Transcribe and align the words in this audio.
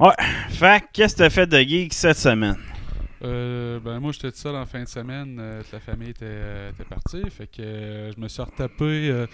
Ouais. 0.00 0.12
Fait 0.50 0.84
qu'est-ce 0.92 1.14
que 1.14 1.18
t'as 1.18 1.30
fait 1.30 1.46
de 1.46 1.58
geek 1.58 1.92
cette 1.92 2.18
semaine? 2.18 2.56
Euh, 3.24 3.80
ben 3.80 3.98
moi 3.98 4.12
j'étais 4.12 4.30
tout 4.30 4.38
seul 4.38 4.54
en 4.54 4.64
fin 4.64 4.84
de 4.84 4.88
semaine, 4.88 5.38
euh, 5.40 5.60
la 5.72 5.80
famille 5.80 6.10
était, 6.10 6.24
euh, 6.24 6.70
était 6.70 6.84
partie, 6.84 7.28
fait 7.30 7.48
que 7.48 8.12
je 8.14 8.20
me 8.20 8.28
suis 8.28 8.42
retapé 8.42 9.26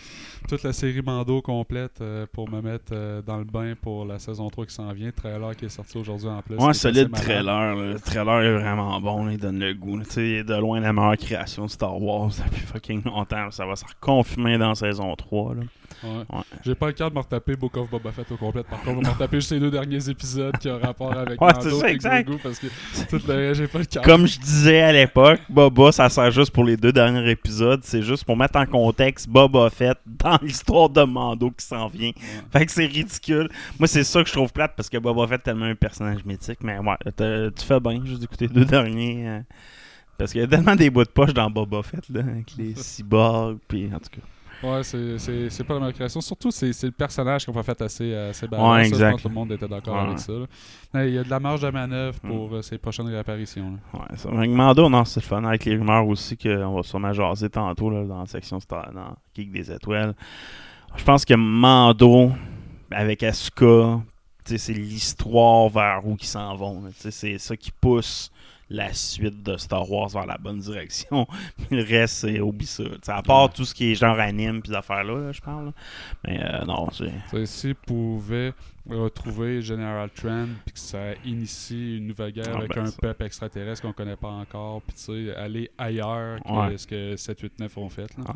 toute 0.49 0.63
la 0.63 0.73
série 0.73 1.03
Mando 1.03 1.43
complète 1.43 2.03
pour 2.33 2.49
me 2.49 2.63
mettre 2.63 2.95
dans 3.27 3.37
le 3.37 3.45
bain 3.45 3.75
pour 3.81 4.07
la 4.07 4.19
saison 4.19 4.49
3 4.49 4.65
qui 4.65 4.75
s'en 4.75 4.91
vient, 4.93 5.11
trailer 5.11 5.55
qui 5.55 5.67
est 5.67 5.69
sorti 5.69 5.99
aujourd'hui 5.99 6.29
en 6.29 6.41
plus. 6.41 6.57
Ouais, 6.57 6.73
solide 6.73 7.11
trailer. 7.13 7.77
Le 7.77 8.01
trailer 8.01 8.41
est 8.41 8.55
vraiment 8.55 8.99
bon. 9.01 9.29
il 9.29 9.39
donne 9.39 9.59
le 9.59 9.75
goût. 9.75 9.99
là. 9.99 10.05
Tu 10.05 10.11
sais, 10.13 10.29
il 10.29 10.35
est 10.37 10.45
de 10.45 10.55
loin 10.55 10.81
la 10.81 10.93
meilleure 10.93 11.19
création 11.19 11.67
de 11.67 11.71
Star 11.71 12.01
Wars 12.01 12.31
depuis 12.47 12.63
fucking 12.63 13.05
longtemps. 13.05 13.51
Ça 13.51 13.67
va 13.67 13.77
se 13.77 13.85
reconfirmer 13.85 14.57
dans 14.57 14.75
saison 14.75 15.15
3. 15.15 15.57
Là. 15.57 15.63
Ouais. 16.03 16.11
Ouais. 16.31 16.43
J'ai 16.65 16.75
pas 16.75 16.87
le 16.87 16.93
cas 16.93 17.09
de 17.09 17.15
me 17.15 17.21
retaper 17.21 17.57
Book 17.57 17.77
of 17.77 17.89
Boba 17.91 18.13
Fett 18.13 18.31
au 18.33 18.37
complet, 18.37 18.63
par 18.63 18.81
contre 18.83 19.01
je 19.01 19.01
vais 19.01 19.07
me 19.09 19.13
retaper 19.15 19.37
juste 19.39 19.53
les 19.53 19.61
deux 19.61 19.71
derniers 19.71 20.09
épisodes 20.09 20.57
qui 20.59 20.69
ont 20.69 20.79
rapport 20.79 21.13
avec 21.13 21.41
Ouais, 21.41 21.53
Mando 21.53 21.71
c'est 21.71 21.81
ça, 21.81 21.89
et 21.89 21.93
exact. 21.93 22.27
Grogu 22.27 22.41
parce 22.43 22.59
que 22.59 22.67
tout 23.09 23.21
le 23.27 23.35
reste, 23.35 23.61
j'ai 23.61 23.69
pas 23.69 23.79
le 23.79 23.85
cas. 23.85 24.01
Comme 24.03 24.27
je 24.27 24.39
disais 24.39 24.81
à 24.83 24.93
l'époque, 24.93 25.41
Boba, 25.49 25.93
ça 25.93 26.09
sert 26.09 26.31
juste 26.31 26.51
pour 26.51 26.65
les 26.65 26.77
deux 26.77 26.93
derniers 26.93 27.31
épisodes. 27.31 27.81
C'est 27.85 28.03
juste 28.03 28.25
pour 28.25 28.37
mettre 28.37 28.59
en 28.59 28.67
contexte 28.67 29.29
Boba 29.29 29.71
Fett 29.71 29.99
dans 30.07 30.39
l'histoire 30.43 30.89
de 30.91 31.03
Mando 31.03 31.51
qui 31.51 31.65
s'en 31.65 31.89
vient. 31.89 32.13
Fait 32.53 32.67
que 32.67 32.73
c'est 32.73 32.87
ridicule. 32.87 33.49
Moi, 33.79 33.87
c'est 33.87 34.05
ça 34.05 34.23
que 34.23 34.29
je 34.29 34.35
trouve 34.35 34.53
plate 34.53 34.73
parce 34.77 34.89
que 34.89 34.99
Boba 34.99 35.27
Fett 35.27 35.41
est 35.41 35.45
tellement 35.45 35.67
un 35.67 35.75
personnage 35.75 36.25
mythique. 36.25 36.59
Mais 36.63 36.79
ouais, 36.79 36.97
tu 37.57 37.65
fais 37.67 37.81
bien 37.81 38.05
juste 38.05 38.21
d'écouter 38.21 38.47
les 38.49 38.55
deux 38.55 38.65
derniers. 38.65 39.29
euh, 39.29 39.41
parce 40.17 40.31
qu'il 40.31 40.41
y 40.41 40.45
a 40.45 40.47
tellement 40.47 40.77
des 40.77 40.91
bouts 40.91 41.03
de 41.05 41.09
poche 41.09 41.35
dans 41.35 41.51
Boba 41.51 41.83
Fett, 41.83 42.09
là, 42.09 42.21
avec 42.21 42.53
les 42.57 42.75
cyborgs, 42.77 43.59
puis 43.67 43.87
en 43.93 43.99
tout 43.99 44.11
cas. 44.21 44.23
Ouais, 44.63 44.83
c'est- 44.83 45.65
pas 45.65 45.75
la 45.75 45.81
meilleure 45.81 45.95
création. 45.95 46.21
Surtout, 46.21 46.51
c'est 46.51 46.71
le 46.83 46.91
personnage 46.91 47.45
qu'on 47.47 47.53
va 47.53 47.63
fait 47.63 47.81
assez, 47.83 48.15
assez 48.15 48.47
Ouais, 48.47 48.51
badass. 48.51 48.67
Ça, 48.77 48.83
Je 48.83 48.89
exact. 48.89 49.11
pense 49.11 49.17
que 49.19 49.23
tout 49.23 49.29
le 49.29 49.35
monde 49.35 49.53
était 49.53 49.69
d'accord 49.69 49.95
Ouais. 49.95 50.07
avec 50.07 50.19
ça. 50.19 50.33
là. 50.93 51.07
Il 51.07 51.15
y 51.15 51.19
a 51.19 51.25
de 51.25 51.31
la 51.31 51.41
marge 51.41 51.61
de 51.61 51.71
manœuvre 51.71 52.19
pour 52.21 52.55
euh, 52.55 52.63
ses 52.63 52.79
prochaines 52.79 53.07
réapparitions. 53.09 53.73
là. 53.93 53.99
Ouais, 54.01 54.17
ça. 54.17 54.31
Mando, 54.31 54.89
non, 54.89 55.05
c'est 55.05 55.21
le 55.21 55.27
fun. 55.27 55.45
Avec 55.45 55.65
les 55.65 55.77
rumeurs 55.77 56.07
aussi 56.07 56.37
qu'on 56.37 56.75
va 56.75 56.83
sûrement 56.83 57.13
jaser 57.13 57.51
tantôt 57.51 57.91
là, 57.91 58.05
dans 58.05 58.21
la 58.21 58.27
section 58.27 58.61
Star, 58.61 58.93
dans 58.93 59.17
Geek 59.35 59.51
des 59.53 59.71
Étoiles. 59.73 60.15
Je 60.97 61.05
pense 61.05 61.25
que 61.25 61.35
Mando, 61.35 62.31
avec 62.91 63.23
Asuka, 63.25 64.01
c'est 64.45 64.73
l'histoire 64.73 65.69
vers 65.69 66.07
où 66.07 66.17
ils 66.21 66.27
s'en 66.27 66.55
vont. 66.57 66.85
C'est 66.99 67.39
ça 67.39 67.57
qui 67.57 67.71
pousse 67.73 68.31
la 68.71 68.93
suite 68.95 69.43
de 69.43 69.59
Star 69.59 69.89
Wars 69.91 70.09
vers 70.09 70.25
la 70.27 70.39
bonne 70.39 70.59
direction. 70.59 71.27
Le 71.71 71.83
reste, 71.85 72.15
c'est 72.17 72.41
oublie 72.41 72.65
ça. 72.67 72.83
Tu 72.85 72.91
sais, 73.03 73.13
à 73.13 73.23
part 73.23 73.53
tout 73.53 73.65
ce 73.65 73.75
qui 73.75 73.93
est 73.93 73.95
genre 73.95 74.19
anime 74.19 74.63
puis 74.63 74.75
affaires-là, 74.75 75.19
là, 75.19 75.33
je 75.33 75.41
parle. 75.43 75.67
là. 75.67 75.73
Mais 76.27 76.41
euh, 76.43 76.65
non, 76.65 76.89
c'est. 76.91 77.47
S'ils 77.47 77.75
pouvaient 77.75 78.53
retrouver 78.89 79.61
General 79.63 80.09
Trend 80.11 80.47
puis 80.65 80.73
que 80.73 80.79
ça 80.79 81.13
initie 81.25 81.99
une 81.99 82.07
nouvelle 82.09 82.33
guerre 82.33 82.53
Ah, 82.55 82.59
avec 82.59 82.75
ben, 82.75 82.83
un 82.83 82.87
ça. 82.87 82.97
peuple 83.01 83.25
extraterrestre 83.25 83.83
qu'on 83.83 83.93
connaît 83.93 84.17
pas 84.17 84.29
encore, 84.29 84.81
puis 84.83 84.97
tu 84.97 85.03
sais, 85.27 85.35
aller 85.37 85.71
ailleurs 85.79 86.39
que 86.43 86.51
Ouais. 86.51 86.79
ce 86.79 86.87
que 86.87 87.17
7, 87.17 87.41
8, 87.41 87.61
9 87.61 87.79
ont 87.79 87.89
fait. 87.91 88.09
là. 88.17 88.25
Ouais. 88.25 88.31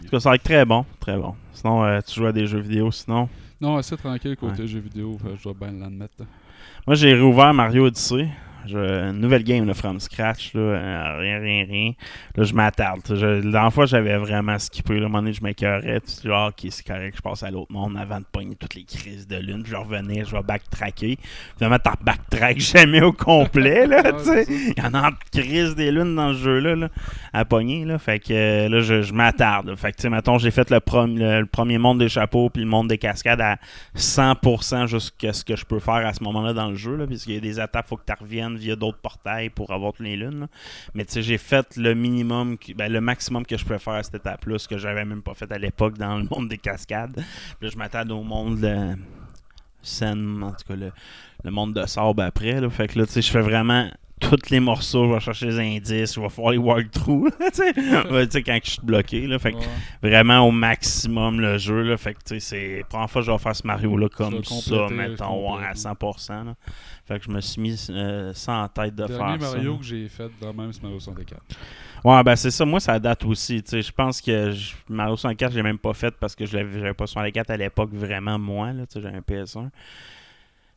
En 0.00 0.02
tout 0.04 0.08
cas, 0.10 0.20
ça 0.20 0.28
va 0.30 0.34
être 0.36 0.42
très 0.42 0.64
bon. 0.64 0.84
Très 0.98 1.16
bon. 1.16 1.34
Sinon, 1.52 1.84
euh, 1.84 2.00
tu 2.06 2.14
joues 2.20 2.26
à 2.26 2.32
des 2.32 2.46
jeux 2.46 2.60
vidéo, 2.60 2.90
sinon? 2.90 3.28
Non, 3.60 3.76
assez 3.76 3.96
tranquille 3.96 4.36
côté 4.36 4.66
jeux 4.68 4.80
vidéo, 4.80 5.18
je 5.36 5.42
dois 5.42 5.54
bien 5.54 5.72
l'admettre. 5.72 6.24
Moi, 6.86 6.94
j'ai 6.94 7.12
réouvert 7.12 7.52
Mario 7.52 7.86
Odyssey. 7.86 8.28
Je- 8.68 9.10
une 9.10 9.20
nouvelle 9.20 9.42
game 9.44 9.66
là, 9.66 9.74
from 9.74 9.98
scratch. 10.00 10.54
Là, 10.54 10.60
euh, 10.60 11.18
rien, 11.18 11.38
rien, 11.40 11.64
rien. 11.68 11.92
Là, 12.36 12.44
je 12.44 12.52
m'attarde. 12.54 13.00
La 13.10 13.40
dernière 13.40 13.72
fois, 13.72 13.86
j'avais 13.86 14.16
vraiment 14.18 14.58
skippé. 14.58 14.94
Là, 14.94 15.02
à 15.02 15.04
un 15.04 15.08
moment 15.08 15.18
donné, 15.20 15.32
je 15.32 15.42
m'écœurais. 15.42 16.00
Puis, 16.00 16.16
genre, 16.28 16.48
ok, 16.50 16.68
c'est 16.70 16.86
correct, 16.86 17.14
je 17.16 17.22
passe 17.22 17.42
à 17.42 17.50
l'autre 17.50 17.72
monde 17.72 17.96
avant 17.96 18.18
de 18.20 18.26
pogner 18.30 18.54
toutes 18.56 18.74
les 18.74 18.84
crises 18.84 19.26
de 19.26 19.36
lune. 19.36 19.62
Puis, 19.62 19.72
je 19.72 19.76
revenais, 19.76 20.24
je 20.24 20.32
vais 20.32 20.42
backtracker. 20.42 21.18
Finalement, 21.56 21.78
t'en 21.78 21.94
backtrack 22.00 22.58
jamais 22.60 23.02
au 23.02 23.12
complet. 23.12 23.86
Là. 23.86 24.02
Il 24.48 24.74
y 24.76 24.82
en 24.86 24.94
a 24.94 25.10
de 25.10 25.16
crises 25.40 25.74
des 25.74 25.90
lunes 25.90 26.14
dans 26.14 26.32
ce 26.34 26.38
jeu-là 26.38 26.74
là, 26.76 26.88
à 27.32 27.44
pogner. 27.44 27.84
Là. 27.84 27.98
Fait 27.98 28.18
que 28.18 28.32
euh, 28.32 28.68
là, 28.68 28.80
je, 28.80 29.02
je 29.02 29.12
m'attarde. 29.12 29.74
Fait 29.76 29.92
que, 29.92 29.96
tu 29.96 30.02
sais, 30.02 30.10
mettons, 30.10 30.38
j'ai 30.38 30.50
fait 30.50 30.70
le, 30.70 30.78
le, 30.78 31.40
le 31.40 31.46
premier 31.46 31.78
monde 31.78 31.98
des 31.98 32.08
chapeaux 32.08 32.50
puis 32.50 32.62
le 32.62 32.68
monde 32.68 32.88
des 32.88 32.98
cascades 32.98 33.40
à 33.40 33.56
100% 33.96 34.86
jusqu'à 34.86 35.32
ce 35.32 35.44
que 35.44 35.56
je 35.56 35.64
peux 35.64 35.78
faire 35.80 36.06
à 36.06 36.12
ce 36.12 36.22
moment-là 36.24 36.52
dans 36.52 36.68
le 36.68 36.76
jeu. 36.76 36.96
Là, 36.96 37.06
puisqu'il 37.06 37.34
y 37.34 37.36
a 37.38 37.40
des 37.40 37.60
étapes, 37.60 37.84
il 37.86 37.88
faut 37.88 37.96
que 37.96 38.04
tu 38.06 38.12
reviennes 38.18 38.56
via 38.58 38.76
d'autres 38.76 38.98
portails 38.98 39.50
pour 39.50 39.72
avoir 39.72 39.92
toutes 39.92 40.06
les 40.06 40.16
lunes. 40.16 40.48
Mais 40.94 41.04
tu 41.04 41.12
sais, 41.12 41.22
j'ai 41.22 41.38
fait 41.38 41.76
le 41.76 41.94
minimum, 41.94 42.56
ben, 42.76 42.92
le 42.92 43.00
maximum 43.00 43.46
que 43.46 43.56
je 43.56 43.64
peux 43.64 43.78
faire 43.78 43.94
à 43.94 44.02
cette 44.02 44.16
étape-là, 44.16 44.58
ce 44.58 44.68
que 44.68 44.78
j'avais 44.78 45.04
même 45.04 45.22
pas 45.22 45.34
fait 45.34 45.50
à 45.50 45.58
l'époque 45.58 45.96
dans 45.98 46.16
le 46.18 46.24
monde 46.30 46.48
des 46.48 46.58
cascades. 46.58 47.14
Puis 47.14 47.68
là, 47.68 47.68
je 47.72 47.76
m'attarde 47.76 48.10
au 48.10 48.22
monde 48.22 48.60
de 48.60 48.96
scène, 49.82 50.42
en 50.42 50.50
tout 50.50 50.66
cas 50.66 50.76
le, 50.76 50.92
le 51.44 51.50
monde 51.50 51.74
de 51.74 51.86
sable 51.86 52.22
après. 52.22 52.60
Là. 52.60 52.68
Fait 52.70 52.88
que 52.88 52.98
là, 52.98 53.06
tu 53.06 53.12
sais, 53.12 53.22
je 53.22 53.30
fais 53.30 53.40
vraiment 53.40 53.88
tous 54.20 54.50
les 54.50 54.60
morceaux, 54.60 55.08
je 55.08 55.14
vais 55.14 55.20
chercher 55.20 55.46
les 55.46 55.58
indices, 55.76 56.14
je 56.14 56.20
vais 56.20 56.28
faire 56.28 56.50
les 56.50 56.58
walkthroughs, 56.58 57.30
tu 57.54 57.62
sais, 58.30 58.42
quand 58.42 58.58
je 58.64 58.70
suis 58.70 58.80
bloqué. 58.82 59.26
Là. 59.26 59.38
Fait 59.38 59.52
que 59.52 59.58
Ouais. 59.58 60.10
vraiment 60.10 60.40
au 60.40 60.50
maximum 60.50 61.40
le 61.40 61.58
jeu. 61.58 61.82
Là. 61.82 61.96
Fait 61.96 62.14
que 62.14 62.18
tu 62.18 62.38
sais, 62.38 62.40
c'est 62.40 62.78
la 62.78 62.84
première 62.84 63.10
fois 63.10 63.22
que 63.22 63.26
je 63.26 63.32
vais 63.32 63.38
faire 63.38 63.56
ce 63.56 63.66
Mario-là 63.66 64.08
comme 64.08 64.42
ça, 64.44 64.86
mettons, 64.90 65.56
ouais, 65.56 65.64
à 65.64 65.72
complètement. 65.74 66.12
100%. 66.12 66.44
là. 66.44 66.54
Fait 67.06 67.18
que 67.18 67.24
je 67.24 67.30
me 67.30 67.40
suis 67.40 67.60
mis 67.60 67.86
euh, 67.90 68.32
ça 68.34 68.52
en 68.54 68.68
tête 68.68 68.94
de 68.94 69.02
Le 69.02 69.08
dernier 69.08 69.38
faire 69.38 69.50
Mario 69.52 69.72
ça. 69.74 69.78
que 69.78 69.84
j'ai 69.84 70.08
fait 70.08 70.30
dans 70.40 70.52
même, 70.52 70.72
c'est 70.72 70.82
Mario 70.82 71.00
64. 71.00 71.40
Ouais, 72.04 72.22
ben 72.22 72.36
c'est 72.36 72.50
ça. 72.50 72.64
Moi, 72.64 72.80
ça 72.80 72.98
date 72.98 73.24
aussi. 73.24 73.62
tu 73.62 73.70
sais. 73.70 73.82
Je 73.82 73.90
pense 73.92 74.20
que 74.20 74.50
je- 74.52 74.74
Mario 74.88 75.16
64, 75.16 75.50
je 75.52 75.56
l'ai 75.56 75.62
même 75.62 75.78
pas 75.78 75.94
fait 75.94 76.14
parce 76.20 76.36
que 76.36 76.44
je 76.46 76.56
l'avais 76.56 76.94
pas 76.94 77.06
64 77.06 77.50
à 77.50 77.56
l'époque, 77.56 77.90
vraiment 77.92 78.38
moi. 78.38 78.70
tu 78.72 78.78
sais, 78.90 79.00
J'avais 79.00 79.16
un 79.16 79.20
PS1. 79.20 79.68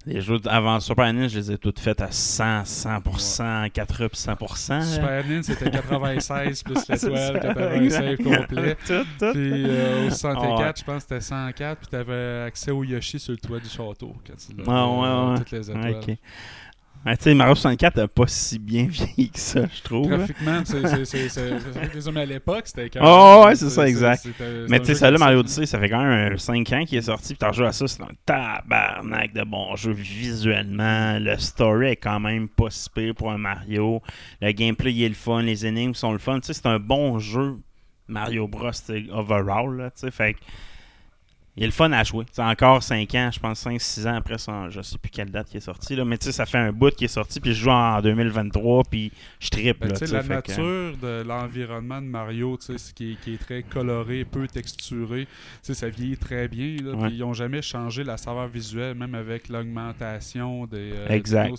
Les 0.07 0.19
jeux 0.21 0.39
avant 0.47 0.79
Super 0.79 1.13
NES, 1.13 1.27
je 1.29 1.37
les 1.37 1.51
ai 1.51 1.57
toutes 1.57 1.79
faites 1.79 2.01
à 2.01 2.09
100, 2.11 2.63
100%, 2.63 3.69
80 3.69 4.07
puis 4.09 4.17
100%. 4.19 4.69
là. 4.69 4.81
Super 4.81 5.25
NES, 5.27 5.43
c'était 5.43 5.69
96 5.69 6.63
plus 6.63 6.73
l'étoile, 6.89 7.17
ça, 7.33 7.39
96 7.39 7.83
exact. 7.83 8.23
complet. 8.23 8.77
Tout, 8.87 8.93
tout. 9.19 9.31
Puis 9.33 9.63
euh, 9.67 10.07
au 10.07 10.09
64, 10.09 10.43
Ah 10.43 10.57
ouais. 10.67 10.73
je 10.75 10.83
pense 10.83 10.95
que 10.95 11.01
c'était 11.01 11.21
104, 11.21 11.77
puis 11.79 11.87
t'avais 11.89 12.43
accès 12.47 12.71
au 12.71 12.83
Yoshi 12.83 13.19
sur 13.19 13.31
le 13.33 13.37
toit 13.37 13.59
du 13.59 13.69
château 13.69 14.15
quand 14.25 14.33
tu 14.37 14.57
l'avais, 14.57 14.69
Ah, 14.71 14.87
ouais, 14.87 15.31
ouais. 15.31 15.37
toutes 15.37 15.51
les 15.51 15.69
étoiles. 15.69 16.17
Ouais, 17.03 17.17
tu 17.17 17.23
sais, 17.23 17.33
Mario 17.33 17.55
64 17.55 17.95
n'a 17.95 18.07
pas 18.07 18.27
si 18.27 18.59
bien 18.59 18.85
vieilli 18.89 19.31
que 19.31 19.39
ça, 19.39 19.61
je 19.73 19.81
trouve. 19.81 20.07
Graphiquement, 20.07 20.61
c'est 20.63 21.93
les 21.93 22.07
hommes 22.07 22.17
à 22.17 22.25
l'époque, 22.25 22.63
c'était 22.65 22.89
quand 22.89 22.99
Oh, 23.03 23.45
ouais, 23.45 23.55
c'est 23.55 23.69
ça, 23.69 23.87
exact. 23.87 24.27
Mais 24.69 24.79
tu 24.79 24.87
sais, 24.87 24.95
ça 24.95 25.09
là, 25.09 25.17
Mario. 25.17 25.39
Odyssey, 25.39 25.65
ça 25.65 25.79
fait 25.79 25.89
quand 25.89 26.03
même 26.03 26.37
5 26.37 26.71
ans 26.73 26.85
qu'il 26.85 26.99
est 26.99 27.03
sorti, 27.03 27.29
puis 27.29 27.37
t'as 27.37 27.47
rejoué 27.47 27.67
à 27.67 27.71
ça, 27.71 27.87
c'est 27.87 28.03
un 28.03 28.11
tabarnak 28.25 29.33
de 29.33 29.43
bon 29.43 29.75
jeu 29.75 29.93
visuellement. 29.93 31.17
Le 31.19 31.37
story 31.39 31.87
est 31.87 31.95
quand 31.95 32.19
même 32.19 32.47
pas 32.47 32.69
si 32.69 32.89
pire 32.89 33.15
pour 33.15 33.31
un 33.31 33.37
Mario. 33.39 34.01
Le 34.41 34.51
gameplay, 34.51 34.93
il 34.93 35.03
est 35.03 35.09
le 35.09 35.15
fun, 35.15 35.41
les 35.41 35.65
énigmes 35.65 35.95
sont 35.95 36.11
le 36.11 36.19
fun. 36.19 36.39
Tu 36.39 36.47
sais, 36.47 36.53
c'est 36.53 36.67
un 36.67 36.79
bon 36.79 37.17
jeu 37.17 37.57
Mario 38.07 38.47
Bros, 38.47 38.69
overall, 39.11 39.77
là, 39.77 39.89
tu 39.91 40.01
sais, 40.01 40.11
fait 40.11 40.33
que 40.33 40.39
il 41.57 41.63
est 41.63 41.65
le 41.65 41.71
fun 41.73 41.91
à 41.91 42.03
jouer. 42.03 42.25
C'est 42.31 42.41
encore 42.41 42.81
5 42.81 43.13
ans, 43.15 43.29
je 43.33 43.39
pense 43.39 43.65
5-6 43.65 44.07
ans 44.07 44.15
après, 44.15 44.37
ça, 44.37 44.69
je 44.69 44.81
sais 44.81 44.97
plus 44.97 45.09
quelle 45.11 45.29
date 45.29 45.47
qui 45.49 45.57
est 45.57 45.61
sorti. 45.61 45.95
Là, 45.95 46.05
mais 46.05 46.17
tu 46.17 46.25
sais, 46.25 46.31
ça 46.31 46.45
fait 46.45 46.57
un 46.57 46.71
bout 46.71 46.95
qui 46.95 47.05
est 47.05 47.09
sorti, 47.09 47.39
puis 47.41 47.53
je 47.53 47.63
joue 47.63 47.69
en 47.71 48.01
2023, 48.01 48.83
puis 48.89 49.11
je 49.39 49.49
trippe. 49.49 49.79
Ben, 49.81 49.89
la 49.89 50.21
que- 50.23 50.27
nature 50.27 50.97
de 50.97 51.23
l'environnement 51.27 52.01
de 52.01 52.07
Mario, 52.07 52.57
tu 52.57 52.77
sais, 52.77 52.93
qui, 52.93 53.11
est, 53.13 53.15
qui 53.21 53.33
est 53.33 53.37
très 53.37 53.63
coloré, 53.63 54.23
peu 54.23 54.47
texturé, 54.47 55.27
tu 55.63 55.73
ça 55.73 55.89
vieillit 55.89 56.17
très 56.17 56.47
bien. 56.47 56.77
Là, 56.83 56.91
Ouais. 56.95 57.07
puis 57.07 57.17
ils 57.17 57.19
n'ont 57.19 57.33
jamais 57.33 57.61
changé 57.61 58.03
la 58.03 58.17
saveur 58.17 58.47
visuelle, 58.47 58.95
même 58.95 59.15
avec 59.15 59.49
l'augmentation 59.49 60.65
des. 60.67 60.91
euh, 60.93 61.07
Exact. 61.09 61.53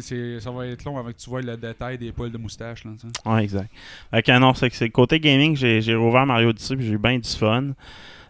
c'est- 0.00 0.40
ça 0.40 0.50
va 0.50 0.66
être 0.66 0.84
long 0.84 0.96
avant 0.98 1.10
que 1.12 1.18
tu 1.18 1.28
vois 1.28 1.42
le 1.42 1.56
détail 1.56 1.98
des 1.98 2.12
poils 2.12 2.30
de 2.30 2.38
moustache. 2.38 2.84
Là. 2.84 2.92
Ouais, 3.26 3.44
exact. 3.44 3.70
Fait 4.10 4.22
que 4.22 4.38
non, 4.38 4.54
c'est 4.54 4.70
que 4.70 4.76
c'est 4.76 4.88
côté 4.90 5.20
gaming, 5.20 5.56
j'ai 5.56 5.80
j'ai 5.80 5.94
rouvert 5.94 6.26
Mario 6.26 6.48
Odyssey 6.50 6.76
puis 6.76 6.86
j'ai 6.86 6.92
eu 6.94 6.98
bien 6.98 7.18
du 7.18 7.28
fun. 7.28 7.72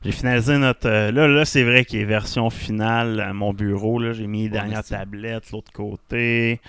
J'ai 0.04 0.12
finalisé 0.12 0.58
notre. 0.58 0.88
euh, 0.88 1.12
là, 1.12 1.28
là 1.28 1.44
c'est 1.44 1.62
vrai 1.62 1.84
qu'il 1.84 2.00
est 2.00 2.04
version 2.04 2.50
finale 2.50 3.20
à 3.20 3.32
mon 3.32 3.52
bureau. 3.52 3.98
là. 4.00 4.12
J'ai 4.12 4.26
mis 4.26 4.44
les 4.44 4.48
dernières 4.48 4.82
tablettes, 4.84 5.50
l'autre 5.52 5.72
côté. 5.72 6.60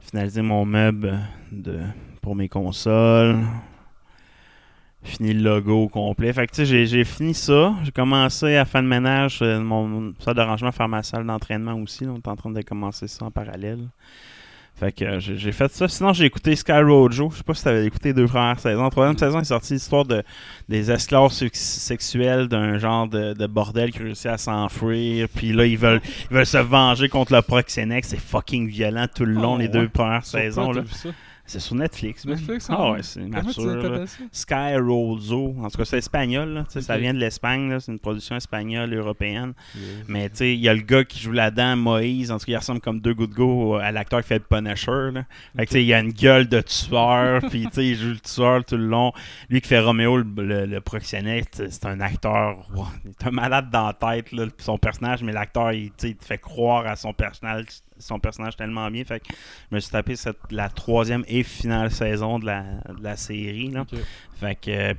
Finalisé 0.00 0.42
mon 0.42 0.64
meuble 0.64 1.18
de, 1.52 1.80
pour 2.20 2.36
mes 2.36 2.48
consoles. 2.48 3.38
Fini 5.02 5.32
le 5.32 5.42
logo 5.42 5.84
au 5.84 5.88
complet. 5.88 6.32
Fait 6.32 6.46
que 6.46 6.52
tu 6.52 6.66
sais, 6.66 6.86
j'ai- 6.86 7.04
fini 7.04 7.32
ça. 7.32 7.74
J'ai 7.84 7.92
commencé 7.92 8.56
à 8.56 8.64
faire 8.64 8.82
le 8.82 8.88
ménage, 8.88 9.38
euh, 9.40 9.58
mon 9.60 10.12
salle 10.18 10.34
d'arrangement, 10.34 10.72
faire 10.72 10.88
ma 10.88 11.02
salle 11.02 11.24
d'entraînement 11.26 11.74
aussi. 11.74 12.04
là. 12.04 12.10
On 12.12 12.16
est 12.16 12.28
en 12.28 12.36
train 12.36 12.50
de 12.50 12.60
commencer 12.62 13.06
ça 13.08 13.24
en 13.24 13.30
parallèle. 13.30 13.88
Fait 14.78 14.92
que 14.92 15.04
euh, 15.06 15.20
j'ai 15.20 15.52
fait 15.52 15.72
ça. 15.72 15.88
Sinon, 15.88 16.12
j'ai 16.12 16.26
écouté 16.26 16.54
Sky 16.54 16.72
Rojo. 16.82 17.30
Je 17.30 17.38
sais 17.38 17.42
pas 17.42 17.54
si 17.54 17.62
tu 17.62 17.68
avais 17.70 17.86
écouté 17.86 18.10
les 18.10 18.14
deux 18.14 18.26
premières 18.26 18.60
saisons. 18.60 18.88
Troisième 18.90 19.16
saison 19.16 19.40
est 19.40 19.44
sortie 19.44 19.72
l'histoire 19.72 20.04
de, 20.04 20.22
des 20.68 20.90
esclaves 20.90 21.30
sex- 21.32 21.58
sexuels 21.58 22.46
d'un 22.48 22.76
genre 22.76 23.08
de, 23.08 23.32
de 23.32 23.46
bordel 23.46 23.90
qui 23.90 24.00
réussit 24.00 24.26
à 24.26 24.36
s'enfuir. 24.36 25.28
Puis 25.34 25.52
là, 25.54 25.64
ils 25.64 25.78
veulent, 25.78 26.02
ils 26.30 26.34
veulent 26.36 26.44
se 26.44 26.58
venger 26.58 27.08
contre 27.08 27.32
le 27.32 27.40
proxénète. 27.40 28.04
C'est 28.04 28.20
fucking 28.20 28.68
violent 28.68 29.06
tout 29.14 29.24
le 29.24 29.32
long, 29.32 29.54
Oh, 29.54 29.58
les 29.58 29.64
ouais. 29.64 29.70
deux 29.70 29.88
premières 29.88 30.26
saisons. 30.26 30.70
là. 30.72 30.82
vu 30.82 30.92
ça? 30.92 31.08
C'est 31.46 31.60
sur 31.60 31.76
Netflix. 31.76 32.24
man. 32.24 32.34
Netflix, 32.36 32.66
Ah 32.70 32.76
hein? 32.78 32.92
ouais, 32.92 33.02
c'est 33.02 33.20
mature. 33.20 34.04
Sky 34.32 34.76
Rozo. 34.78 35.54
En 35.62 35.68
tout 35.70 35.78
cas, 35.78 35.84
c'est 35.84 35.98
espagnol. 35.98 36.48
là. 36.50 36.64
Ça 36.68 36.98
vient 36.98 37.14
de 37.14 37.18
l'Espagne. 37.18 37.78
C'est 37.80 37.92
une 37.92 37.98
production 37.98 38.36
espagnole, 38.36 38.92
européenne. 38.94 39.52
Mais 40.08 40.28
tu 40.30 40.36
sais, 40.36 40.54
il 40.54 40.60
y 40.60 40.68
a 40.68 40.74
le 40.74 40.80
gars 40.82 41.04
qui 41.04 41.20
joue 41.20 41.32
là-dedans, 41.32 41.76
Moïse. 41.76 42.30
En 42.32 42.38
tout 42.38 42.46
cas, 42.46 42.52
il 42.52 42.56
ressemble 42.56 42.80
comme 42.80 43.00
deux 43.00 43.14
gouttes 43.14 43.30
go 43.34 43.76
à 43.76 43.92
l'acteur 43.92 44.22
qui 44.22 44.28
fait 44.28 44.38
le 44.38 44.44
Punisher. 44.56 45.10
Là. 45.12 45.24
Fait 45.56 45.64
que 45.66 45.70
tu 45.70 45.72
sais, 45.74 45.84
il 45.84 45.94
a 45.94 46.00
une 46.00 46.12
gueule 46.12 46.48
de 46.48 46.60
tueur. 46.60 47.40
Puis 47.50 47.64
tu 47.66 47.72
sais, 47.72 47.86
il 47.86 47.96
joue 47.96 48.10
le 48.10 48.20
tueur 48.20 48.64
tout 48.64 48.76
le 48.76 48.86
long. 48.86 49.12
Lui 49.48 49.60
qui 49.60 49.68
fait 49.68 49.80
Roméo, 49.80 50.16
le, 50.16 50.24
le- 50.36 50.66
le 50.66 50.80
proxénète, 50.80 51.62
c'est 51.70 51.86
un 51.86 52.00
acteur. 52.00 52.66
wow, 52.74 52.86
il 53.04 53.10
est 53.10 53.26
un 53.26 53.30
malade 53.30 53.70
dans 53.70 53.86
la 53.86 53.92
tête, 53.92 54.32
là, 54.32 54.46
son 54.58 54.78
personnage. 54.78 55.22
Mais 55.22 55.32
l'acteur, 55.32 55.72
il, 55.72 55.92
il 56.02 56.16
te 56.16 56.24
fait 56.24 56.38
croire 56.38 56.86
à 56.86 56.96
son 56.96 57.12
personnage 57.12 57.66
son 57.98 58.18
personnage 58.18 58.56
tellement 58.56 58.90
bien. 58.90 59.04
Fait 59.04 59.20
que 59.20 59.26
je 59.70 59.74
me 59.74 59.80
suis 59.80 59.90
tapé 59.90 60.16
cette- 60.16 60.36
la 60.50 60.68
troisième 60.68 61.24
et 61.28 61.42
finale 61.42 61.90
saison 61.90 62.38
de 62.38 62.46
la, 62.46 62.62
de 62.96 63.02
la 63.02 63.16
série. 63.16 63.70
Là. 63.70 63.84
Fait 64.38 64.54
que 64.54 64.70
euh, 64.70 64.94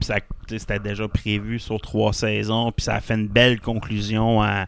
c'était 0.48 0.80
déjà 0.80 1.08
prévu 1.08 1.60
sur 1.60 1.80
trois 1.80 2.14
saisons, 2.14 2.72
puis 2.72 2.84
ça 2.84 2.96
a 2.96 3.02
fait 3.02 3.16
une 3.16 3.28
belle 3.28 3.60
conclusion 3.62 4.42
à, 4.42 4.66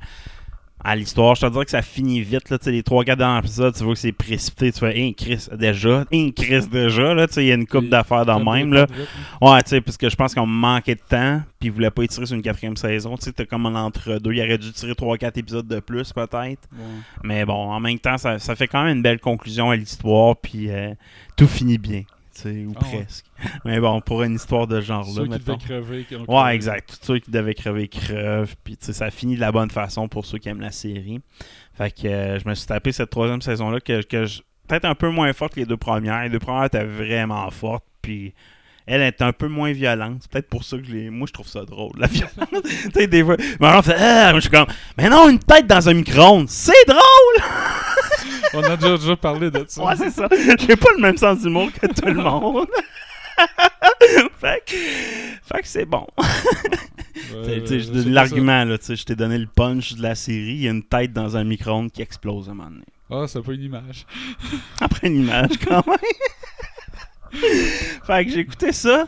à 0.83 0.95
l'histoire. 0.95 1.35
Je 1.35 1.41
te 1.41 1.51
dirais 1.51 1.65
que 1.65 1.71
ça 1.71 1.81
finit 1.81 2.21
vite, 2.21 2.49
là, 2.49 2.57
tu 2.57 2.65
sais, 2.65 2.71
les 2.71 2.83
trois, 2.83 3.03
quatre 3.03 3.17
derniers 3.17 3.39
épisodes, 3.39 3.75
tu 3.75 3.83
vois 3.83 3.93
que 3.93 3.99
c'est 3.99 4.11
précipité, 4.11 4.71
tu 4.71 4.79
fais, 4.79 4.93
hein, 4.95 5.11
Chris, 5.15 5.47
déjà, 5.53 6.05
hein, 6.11 6.29
Chris, 6.35 6.67
déjà, 6.71 7.13
là, 7.13 7.27
tu 7.27 7.33
sais, 7.33 7.43
il 7.43 7.47
y 7.47 7.51
a 7.51 7.55
une 7.55 7.67
coupe 7.67 7.89
d'affaires 7.89 8.25
dans 8.25 8.37
Ça 8.37 8.39
le 8.39 8.45
même, 8.45 8.73
là. 8.73 8.87
Ouais, 9.41 9.61
tu 9.63 9.69
sais, 9.69 9.81
parce 9.81 9.97
que 9.97 10.09
je 10.09 10.15
pense 10.15 10.33
qu'on 10.33 10.45
manquait 10.45 10.95
de 10.95 11.01
temps, 11.01 11.41
puis 11.59 11.67
ils 11.67 11.71
voulaient 11.71 11.91
pas 11.91 12.03
étirer 12.03 12.25
sur 12.25 12.35
une 12.35 12.41
quatrième 12.41 12.77
saison, 12.77 13.17
tu 13.17 13.25
sais, 13.25 13.33
t'as 13.33 13.45
comme 13.45 13.65
un 13.65 13.75
entre-deux, 13.75 14.33
il 14.33 14.41
aurait 14.41 14.57
dû 14.57 14.71
tirer 14.71 14.95
trois, 14.95 15.17
quatre 15.17 15.37
épisodes 15.37 15.67
de 15.67 15.79
plus, 15.79 16.13
peut-être. 16.13 16.33
Ouais. 16.33 16.57
Mais 17.23 17.45
bon, 17.45 17.71
en 17.71 17.79
même 17.79 17.99
temps, 17.99 18.17
ça, 18.17 18.39
ça 18.39 18.55
fait 18.55 18.67
quand 18.67 18.83
même 18.83 18.97
une 18.97 19.03
belle 19.03 19.19
conclusion 19.19 19.69
à 19.71 19.75
l'histoire, 19.75 20.37
puis 20.37 20.69
euh, 20.69 20.93
tout 21.35 21.47
finit 21.47 21.77
bien, 21.77 22.03
ou 22.45 22.73
Ah 22.75 22.85
ouais. 22.85 22.97
presque. 23.03 23.25
Mais 23.65 23.79
bon, 23.79 24.01
pour 24.01 24.23
une 24.23 24.35
histoire 24.35 24.67
de 24.67 24.81
genre 24.81 25.05
Ceux 25.05 25.21
là, 25.21 25.23
qui 25.25 25.29
mettons. 25.31 25.53
devaient 25.55 25.65
crever. 25.65 26.05
qui 26.05 26.15
Ouais, 26.15 26.55
exact. 26.55 26.89
Tous 27.01 27.05
ceux 27.13 27.19
qui 27.19 27.31
devaient 27.31 27.53
crever 27.53 27.87
crevent. 27.87 28.53
Puis, 28.63 28.77
tu 28.77 28.85
sais, 28.87 28.93
ça 28.93 29.11
finit 29.11 29.35
de 29.35 29.41
la 29.41 29.51
bonne 29.51 29.71
façon 29.71 30.07
pour 30.07 30.25
ceux 30.25 30.37
qui 30.37 30.49
aiment 30.49 30.61
la 30.61 30.71
série. 30.71 31.19
Fait 31.77 31.91
que 31.91 32.07
euh, 32.07 32.39
je 32.39 32.47
me 32.47 32.53
suis 32.55 32.67
tapé 32.67 32.91
cette 32.91 33.09
troisième 33.09 33.41
saison-là 33.41 33.79
que, 33.79 34.01
que 34.03 34.25
je- 34.25 34.41
peut-être 34.67 34.85
un 34.85 34.95
peu 34.95 35.09
moins 35.09 35.31
forte 35.33 35.53
que 35.55 35.59
les 35.61 35.65
deux 35.65 35.77
premières. 35.77 36.21
Les 36.23 36.29
deux 36.29 36.39
premières 36.39 36.65
étaient 36.65 36.83
vraiment 36.85 37.49
fortes. 37.51 37.85
Puis, 38.01 38.33
elle 38.85 39.01
est 39.01 39.21
un 39.21 39.31
peu 39.33 39.47
moins 39.47 39.71
violente. 39.71 40.17
C'est 40.21 40.31
peut-être 40.31 40.49
pour 40.49 40.63
ça 40.63 40.77
que 40.77 40.83
je. 40.83 41.09
Moi, 41.09 41.27
je 41.27 41.33
trouve 41.33 41.47
ça 41.47 41.63
drôle, 41.63 41.91
la 41.97 42.07
violence. 42.07 42.31
tu 42.63 42.91
sais, 42.93 43.07
des 43.07 43.23
fois. 43.23 43.37
Fait 43.37 43.95
Ah, 43.97 44.29
Moi, 44.31 44.35
je 44.35 44.39
suis 44.41 44.49
comme 44.49 44.65
Mais 44.97 45.09
non, 45.09 45.29
une 45.29 45.37
tête 45.39 45.67
dans 45.67 45.87
un 45.89 45.93
micro-ondes, 45.93 46.49
c'est 46.49 46.85
drôle! 46.87 47.43
On 48.54 48.63
a 48.63 48.78
déjà, 48.78 48.98
déjà 48.98 49.16
parlé 49.16 49.51
de 49.51 49.66
ça. 49.68 49.84
Ouais, 49.84 49.96
c'est 49.96 50.12
ça. 50.12 50.28
J'ai 50.60 50.75
pas 50.75 50.92
le 50.96 51.01
même 51.01 51.18
sens 51.18 51.42
d'humour 51.42 51.69
que 51.72 51.88
tout 51.88 52.06
le 52.06 52.16
monde. 52.16 52.68
fait 54.40 54.63
que, 54.66 54.75
fait 55.44 55.62
que 55.62 55.68
c'est 55.68 55.86
bon. 55.86 56.07
Ouais, 57.31 57.62
l'argument, 58.06 58.63
là, 58.63 58.78
je 58.81 59.04
t'ai 59.04 59.16
donné 59.16 59.38
le 59.38 59.46
punch 59.46 59.94
de 59.94 60.01
la 60.01 60.16
série, 60.16 60.54
il 60.54 60.62
y 60.62 60.68
a 60.68 60.72
une 60.72 60.84
tête 60.84 61.13
dans 61.13 61.38
un 61.38 61.44
micro-ondes 61.44 61.92
qui 61.92 62.01
explose 62.01 62.48
à 62.48 62.51
un 62.51 62.56
moment 62.56 62.69
donné. 62.72 62.86
Ah, 63.12 63.25
c'est 63.28 63.42
pas 63.42 63.54
une 63.54 63.63
image. 63.63 64.06
Après 64.81 65.07
une 65.07 65.24
image, 65.24 65.57
quand 65.68 65.86
même. 65.86 65.98
fait 68.04 68.25
que 68.25 68.31
j'ai 68.31 68.40
écouté 68.40 68.72
ça. 68.72 69.07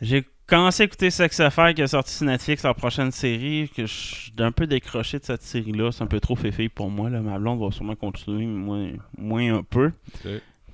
J'ai 0.00 0.26
commencé 0.46 0.82
à 0.82 0.86
écouter 0.86 1.10
Sex 1.10 1.40
Affair 1.40 1.74
qui 1.74 1.82
a 1.82 1.86
sorti 1.86 2.12
sur 2.12 2.26
Netflix, 2.26 2.62
leur 2.62 2.74
prochaine 2.74 3.10
série, 3.10 3.70
que 3.74 3.86
je 3.86 3.92
suis 3.92 4.32
un 4.38 4.52
peu 4.52 4.66
décroché 4.66 5.18
de 5.18 5.24
cette 5.24 5.42
série-là. 5.42 5.90
C'est 5.92 6.02
un 6.02 6.06
peu 6.06 6.20
trop 6.20 6.36
féfé 6.36 6.68
pour 6.68 6.90
moi. 6.90 7.10
Là. 7.10 7.20
Ma 7.20 7.38
blonde 7.38 7.60
va 7.60 7.70
sûrement 7.70 7.96
continuer, 7.96 8.46
mais 8.46 8.58
moi, 8.58 8.78
moins 9.18 9.58
un 9.58 9.62
peu. 9.62 9.90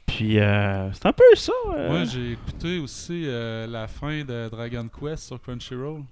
Puis 0.06 0.38
euh, 0.38 0.92
c'est 0.92 1.06
un 1.06 1.12
peu 1.12 1.24
ça. 1.36 1.52
euh. 1.74 1.88
Moi, 1.88 2.04
j'ai 2.04 2.32
écouté 2.32 2.78
aussi 2.78 3.22
euh, 3.26 3.66
la 3.66 3.86
fin 3.88 4.22
de 4.24 4.48
Dragon 4.50 4.86
Quest 4.88 5.24
sur 5.28 5.40
Crunchyroll. 5.40 6.02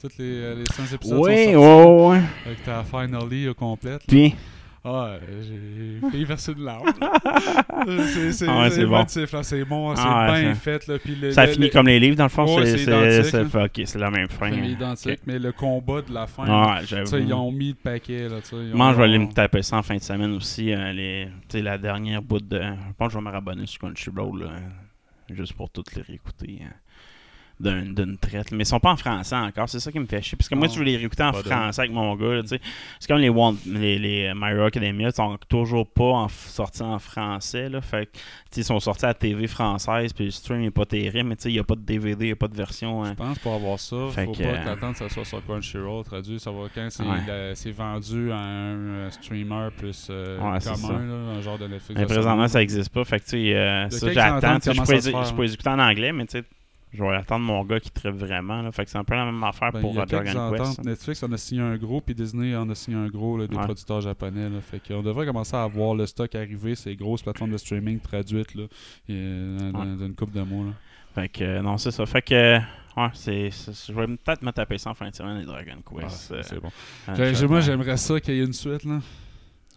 Toutes 0.00 0.18
les, 0.18 0.24
euh, 0.42 0.54
les 0.56 0.64
100 0.74 0.94
épisodes 0.94 1.20
Oui, 1.22 1.44
sont 1.46 1.52
sortis. 1.52 1.56
ouais, 1.56 2.08
ouais. 2.18 2.22
Avec 2.44 2.64
ta 2.64 2.84
finally 2.84 3.54
complète. 3.54 4.02
Puis, 4.06 4.34
Ah, 4.88 5.18
euh, 5.28 6.00
j'ai 6.00 6.10
fait 6.10 6.24
verser 6.24 6.54
de 6.54 6.64
larmes. 6.64 6.86
Euh, 7.88 8.04
c'est 8.32 8.48
Ah 8.48 8.62
ouais, 8.62 8.70
c'est 8.70 8.84
bon. 8.86 8.92
là, 9.32 9.42
c'est 9.42 9.64
bon, 9.64 9.94
c'est 9.94 10.02
Ah 10.04 10.32
ouais, 10.32 10.40
bien 10.42 10.54
ça- 10.54 10.60
fait. 10.60 10.86
Là, 10.88 10.98
puis 10.98 11.14
le- 11.14 11.30
ça 11.32 11.44
le- 11.46 11.52
finit 11.52 11.66
le- 11.66 11.70
comme 11.72 11.86
les 11.86 12.00
livres, 12.00 12.16
dans 12.16 12.24
le 12.24 12.28
fond. 12.30 12.44
Ouais, 12.56 12.64
c'est 12.66 12.78
c'est 12.78 12.84
c'est- 12.84 12.90
identique, 12.90 13.24
c'est- 13.30 13.42
là. 13.42 13.48
fait- 13.48 13.64
ok, 13.82 13.86
c'est 13.86 13.98
la 13.98 14.10
même 14.10 14.28
fin. 14.28 14.50
c'est 14.50 14.58
hein. 14.58 14.64
identique, 14.64 15.12
Ok. 15.12 15.18
mais 15.26 15.38
le 15.38 15.52
combat 15.52 16.02
de 16.02 16.12
la 16.12 16.26
fin, 16.26 16.44
Ah, 16.48 16.80
j'avoue. 16.84 17.06
sais, 17.06 17.20
ils 17.22 17.32
ont 17.34 17.52
mis 17.52 17.68
le 17.68 17.74
paquet. 17.74 18.28
Là, 18.28 18.36
ont- 18.52 18.76
Moi, 18.76 18.92
je 18.92 18.96
vais 18.98 19.04
aller 19.04 19.18
me 19.18 19.32
taper 19.32 19.62
ça 19.62 19.76
en 19.78 19.82
fin 19.82 19.96
de 19.96 20.02
semaine 20.02 20.32
aussi. 20.32 20.72
euh, 20.72 20.92
les, 20.92 21.28
la 21.62 21.78
dernière 21.78 22.22
bout 22.22 22.40
de. 22.40 22.58
Je 22.60 22.92
pense 22.96 23.08
que 23.08 23.12
je 23.14 23.18
vais 23.18 23.24
me 23.24 23.30
rabonner 23.30 23.66
sur 23.66 23.80
Crunchyroll. 23.80 24.40
là, 24.44 24.50
juste 25.30 25.52
pour 25.54 25.70
toutes 25.70 25.94
les 25.94 26.02
réécouter. 26.02 26.60
euh, 26.62 26.64
d'un- 26.64 26.70
d'une 27.58 28.18
traite. 28.18 28.52
Mais 28.52 28.64
ils 28.64 28.66
sont 28.66 28.80
pas 28.80 28.92
en 28.92 28.96
français 28.96 29.34
encore, 29.36 29.68
c'est 29.68 29.80
ça 29.80 29.90
qui 29.90 29.98
me 29.98 30.06
fait 30.06 30.20
chier. 30.22 30.36
Parce 30.36 30.48
que 30.48 30.54
moi, 30.54 30.68
je 30.68 30.78
veux 30.78 30.84
les 30.84 30.96
réécouter 30.96 31.22
en 31.22 31.32
français 31.32 31.80
avec 31.80 31.92
mon 31.92 32.14
gars. 32.16 32.34
là. 32.34 32.42
C'est 32.46 32.60
comme 33.08 33.18
les, 33.18 33.30
Wand- 33.30 33.56
les, 33.66 33.98
les 33.98 34.32
My 34.34 34.50
Hero 34.52 34.64
Academia, 34.64 35.08
ils 35.08 35.14
sont 35.14 35.38
toujours 35.48 35.86
pas 35.88 36.04
en 36.04 36.28
sortis 36.28 36.82
en 36.82 36.98
français. 36.98 37.68
Là, 37.68 37.80
fait 37.80 38.08
ils 38.58 38.64
sont 38.64 38.80
sortis 38.80 39.04
à 39.04 39.08
la 39.08 39.14
TV 39.14 39.46
française, 39.48 40.12
puis 40.14 40.26
le 40.26 40.30
stream 40.30 40.62
est 40.62 40.70
pas 40.70 40.86
terrible, 40.86 41.28
mais 41.28 41.34
il 41.44 41.52
n'y 41.52 41.58
a 41.58 41.64
pas 41.64 41.74
de 41.74 41.80
DVD, 41.82 42.24
il 42.24 42.28
n'y 42.28 42.32
a 42.32 42.36
pas 42.36 42.48
de 42.48 42.56
version. 42.56 43.04
hein. 43.04 43.10
Je 43.10 43.14
pense 43.24 43.38
pour 43.40 43.52
avoir 43.54 43.78
ça, 43.78 43.96
Fait 44.14 44.24
faut 44.24 44.32
que, 44.32 44.42
pas 44.42 44.48
euh, 44.48 44.64
t'attendre 44.64 44.92
que 44.92 44.98
ça 45.00 45.08
soit 45.10 45.24
sur 45.26 45.44
Crunchyroll 45.44 46.04
traduit. 46.04 46.40
Ça 46.40 46.50
va 46.50 46.66
quand 46.74 46.88
c'est 46.90 47.02
Ouais. 47.02 47.18
la- 47.26 47.54
c'est 47.54 47.70
vendu 47.70 48.32
à 48.32 48.36
un 48.38 48.76
euh, 48.76 49.10
streamer 49.10 49.68
plus 49.76 50.08
euh, 50.10 50.38
Ouais, 50.38 50.58
commun, 50.60 50.98
là, 51.06 51.14
un 51.38 51.40
genre 51.42 51.58
de 51.58 51.66
Netflix. 51.66 52.00
Mais 52.00 52.06
présentement, 52.06 52.48
ça 52.48 52.58
n'existe 52.60 52.88
pas. 52.90 53.04
Fait 53.04 53.20
que, 53.20 53.36
euh, 53.36 53.86
Il 53.90 53.92
ça, 53.98 54.12
j'attends. 54.12 54.58
Je 54.72 54.82
peux 54.82 54.94
les- 54.94 55.34
peux 55.36 55.42
les 55.42 55.52
écouter 55.54 55.68
en 55.70 55.78
anglais, 55.78 56.12
mais 56.12 56.24
tu 56.26 56.38
sais, 56.38 56.44
je 56.96 57.02
vais 57.02 57.14
attendre 57.14 57.44
mon 57.44 57.64
gars 57.64 57.78
qui 57.80 57.90
tripe 57.90 58.14
vraiment. 58.14 58.62
là. 58.62 58.72
Fait 58.72 58.84
que 58.84 58.90
c'est 58.90 58.98
un 58.98 59.04
peu 59.04 59.14
la 59.14 59.24
même 59.26 59.42
affaire 59.44 59.72
Ben, 59.72 59.80
pour 59.80 59.94
Dragon 59.94 60.50
Quest. 60.56 60.84
Netflix 60.84 61.22
en 61.22 61.32
a 61.32 61.36
signé 61.36 61.60
un 61.62 61.76
gros, 61.76 62.00
puis 62.00 62.14
Disney 62.14 62.54
en 62.56 62.68
a 62.70 62.74
signé 62.74 62.96
un 62.96 63.08
gros, 63.08 63.36
là, 63.38 63.46
des 63.46 63.56
Ouais. 63.56 63.64
producteurs 63.64 64.00
japonais. 64.00 64.48
Là. 64.48 64.60
Fait 64.60 64.80
qu'on 64.80 65.02
devrait 65.02 65.26
commencer 65.26 65.56
à 65.56 65.66
voir 65.66 65.94
le 65.94 66.06
stock 66.06 66.34
arriver, 66.34 66.74
ces 66.74 66.96
grosses 66.96 67.22
plateformes 67.22 67.52
de 67.52 67.58
streaming 67.58 68.00
traduites 68.00 68.54
là, 68.54 68.64
et, 69.08 69.12
euh, 69.14 69.72
dans, 69.72 69.84
une 69.84 70.14
couple 70.14 70.32
de 70.34 70.42
mois. 70.42 70.64
Là. 70.66 70.72
Fait 71.14 71.28
que, 71.28 71.44
euh, 71.44 71.62
non, 71.62 71.78
c'est 71.78 71.90
ça. 71.92 72.04
Fait 72.06 72.22
que, 72.22 72.56
ouais, 72.58 73.08
c'est, 73.14 73.50
je 73.50 73.92
vais 73.92 74.06
peut-être 74.06 74.42
me 74.42 74.50
taper 74.52 74.78
ça 74.78 74.90
en 74.90 74.94
fin 74.94 75.08
de 75.08 75.14
semaine, 75.14 75.38
les 75.38 75.46
Dragon 75.46 75.72
Ah, 75.78 76.00
Quest. 76.02 76.16
c'est 76.16 76.34
euh, 76.34 76.42
c'est 76.42 76.60
bon. 76.60 76.70
euh, 77.08 77.34
je- 77.34 77.46
moi, 77.46 77.60
j'aimerais 77.60 77.96
ça 77.96 78.20
qu'il 78.20 78.34
y 78.34 78.40
ait 78.40 78.44
une 78.44 78.52
suite. 78.52 78.84
Là. 78.84 79.00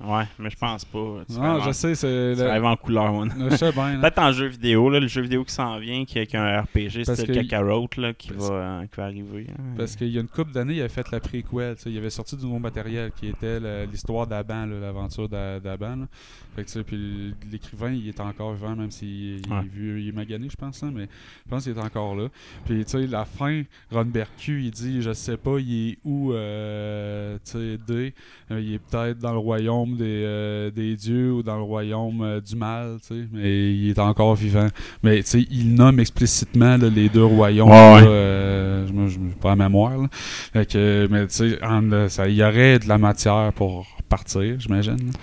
Ouais, 0.01 0.24
mais 0.39 0.50
je 0.50 0.56
pense 0.56 0.86
pas. 0.86 1.24
Tu 1.27 1.38
Non, 1.38 1.60
je 1.60 1.72
sais, 1.72 1.94
c'est. 1.94 2.34
tu 2.36 2.41
le- 2.41 2.48
rêves 2.50 2.63
en 2.63 2.75
couleur, 2.77 3.12
moi. 3.12 3.27
Je 3.50 3.56
sais 3.58 3.72
bien. 3.74 4.00
Peut-être 4.00 4.20
en 4.20 4.32
jeu 4.32 4.48
vidéo, 4.48 4.89
là, 4.89 5.00
le 5.01 5.08
jeu 5.08 5.22
vidéo 5.22 5.44
qui 5.44 5.53
s'en 5.53 5.77
vient, 5.77 6.06
qui 6.06 6.20
a 6.20 6.41
un 6.41 6.62
RPG 6.62 7.03
style 7.03 7.27
que- 7.27 7.34
Kakarot, 7.34 7.89
là, 7.98 8.13
qui, 8.13 8.29
parce- 8.32 8.50
va, 8.50 8.56
euh, 8.56 8.82
qui 8.86 8.96
va 8.96 9.03
arriver. 9.06 9.48
hein. 9.50 9.62
Parce 9.77 9.98
qu'il 9.98 10.08
y 10.08 10.18
a 10.18 10.22
une 10.22 10.29
couple 10.29 10.51
d'années, 10.53 10.75
il 10.75 10.79
avait 10.79 10.88
fait 10.89 11.12
la 11.12 11.20
préquel. 11.20 11.75
Il 11.86 11.98
avait 11.98 12.10
sorti 12.10 12.38
du 12.38 12.46
nouveau 12.46 12.60
matériel 12.60 13.12
qui 13.12 13.27
était 13.27 13.60
l'histoire 13.88 14.25
d'Aban, 14.25 14.65
l'aventure 14.68 15.27
d'A- 15.27 15.60
d'Aban. 15.60 16.06
Fait 16.56 16.63
que, 16.63 16.68
tu 16.68 16.74
sais, 16.74 16.84
puis 16.84 17.34
l'écrivain, 17.51 17.91
il 17.91 18.08
est 18.08 18.20
encore 18.22 18.53
vivant, 18.53 18.75
même 18.75 18.91
s'il 18.91 19.39
il 19.39 19.41
Ouais. 19.51 19.60
est, 19.60 19.68
vieux- 19.68 20.00
il 20.00 20.08
est 20.10 20.13
magané, 20.13 20.48
je 20.50 20.56
pense. 20.56 20.82
hein, 20.82 20.91
mais 20.94 21.08
je 21.46 21.50
pense 21.50 21.63
qu'il 21.63 21.74
est 21.77 21.82
encore 21.82 22.15
là. 22.15 22.27
Puis, 22.65 22.86
tu 22.86 22.91
sais, 22.91 23.06
la 23.08 23.25
fin, 23.25 23.63
Ron 23.91 24.06
Bercu, 24.06 24.63
il 24.63 24.72
dit 24.72 25.01
Je 25.01 25.12
sais 25.13 25.38
pas, 25.38 25.60
il 25.60 25.89
est 25.91 25.98
où, 26.06 26.32
euh, 26.34 27.38
tu 27.46 27.51
sais, 27.51 27.77
D. 27.88 28.13
Euh, 28.51 28.60
il 28.62 28.74
est 28.75 28.79
peut-être 28.79 29.20
dans 29.20 29.32
le 29.34 29.38
royaume 29.39 29.88
des, 29.96 30.24
euh, 30.25 30.72
des 30.72 30.96
dieux 30.96 31.31
ou 31.34 31.43
dans 31.43 31.58
le 31.58 31.63
royaume 31.63 32.22
euh, 32.22 32.41
du 32.41 32.55
mal, 32.55 32.98
tu 33.01 33.08
sais. 33.15 33.27
Mais 33.31 33.74
il 33.74 33.89
est 33.89 34.00
encore 34.00 34.36
vivant. 34.36 34.67
Mais, 35.03 35.22
tu 35.24 35.29
sais, 35.29 35.48
il 35.51 35.74
nomme 35.75 36.00
explicitement 36.00 36.77
là, 36.77 36.89
les 36.89 37.10
deux 37.10 37.24
royaumes. 37.25 37.69
Ouais, 37.69 37.93
ouais. 37.96 38.03
euh, 38.08 38.88
je 38.88 38.93
me- 38.93 39.29
pas 39.41 39.50
la 39.50 39.55
mémoire. 39.55 39.98
Là. 39.98 40.08
Fait 40.12 40.65
que, 40.72 41.08
mais 41.10 41.27
tu 41.27 41.34
sais, 41.36 41.60
euh, 41.63 42.08
il 42.27 42.34
y 42.36 42.43
aurait 42.43 42.79
de 42.79 42.88
la 42.88 42.98
matière 42.98 43.51
pour 43.53 43.86
partir, 44.10 44.56
j'imagine. 44.60 44.98
Peut-être 44.98 45.13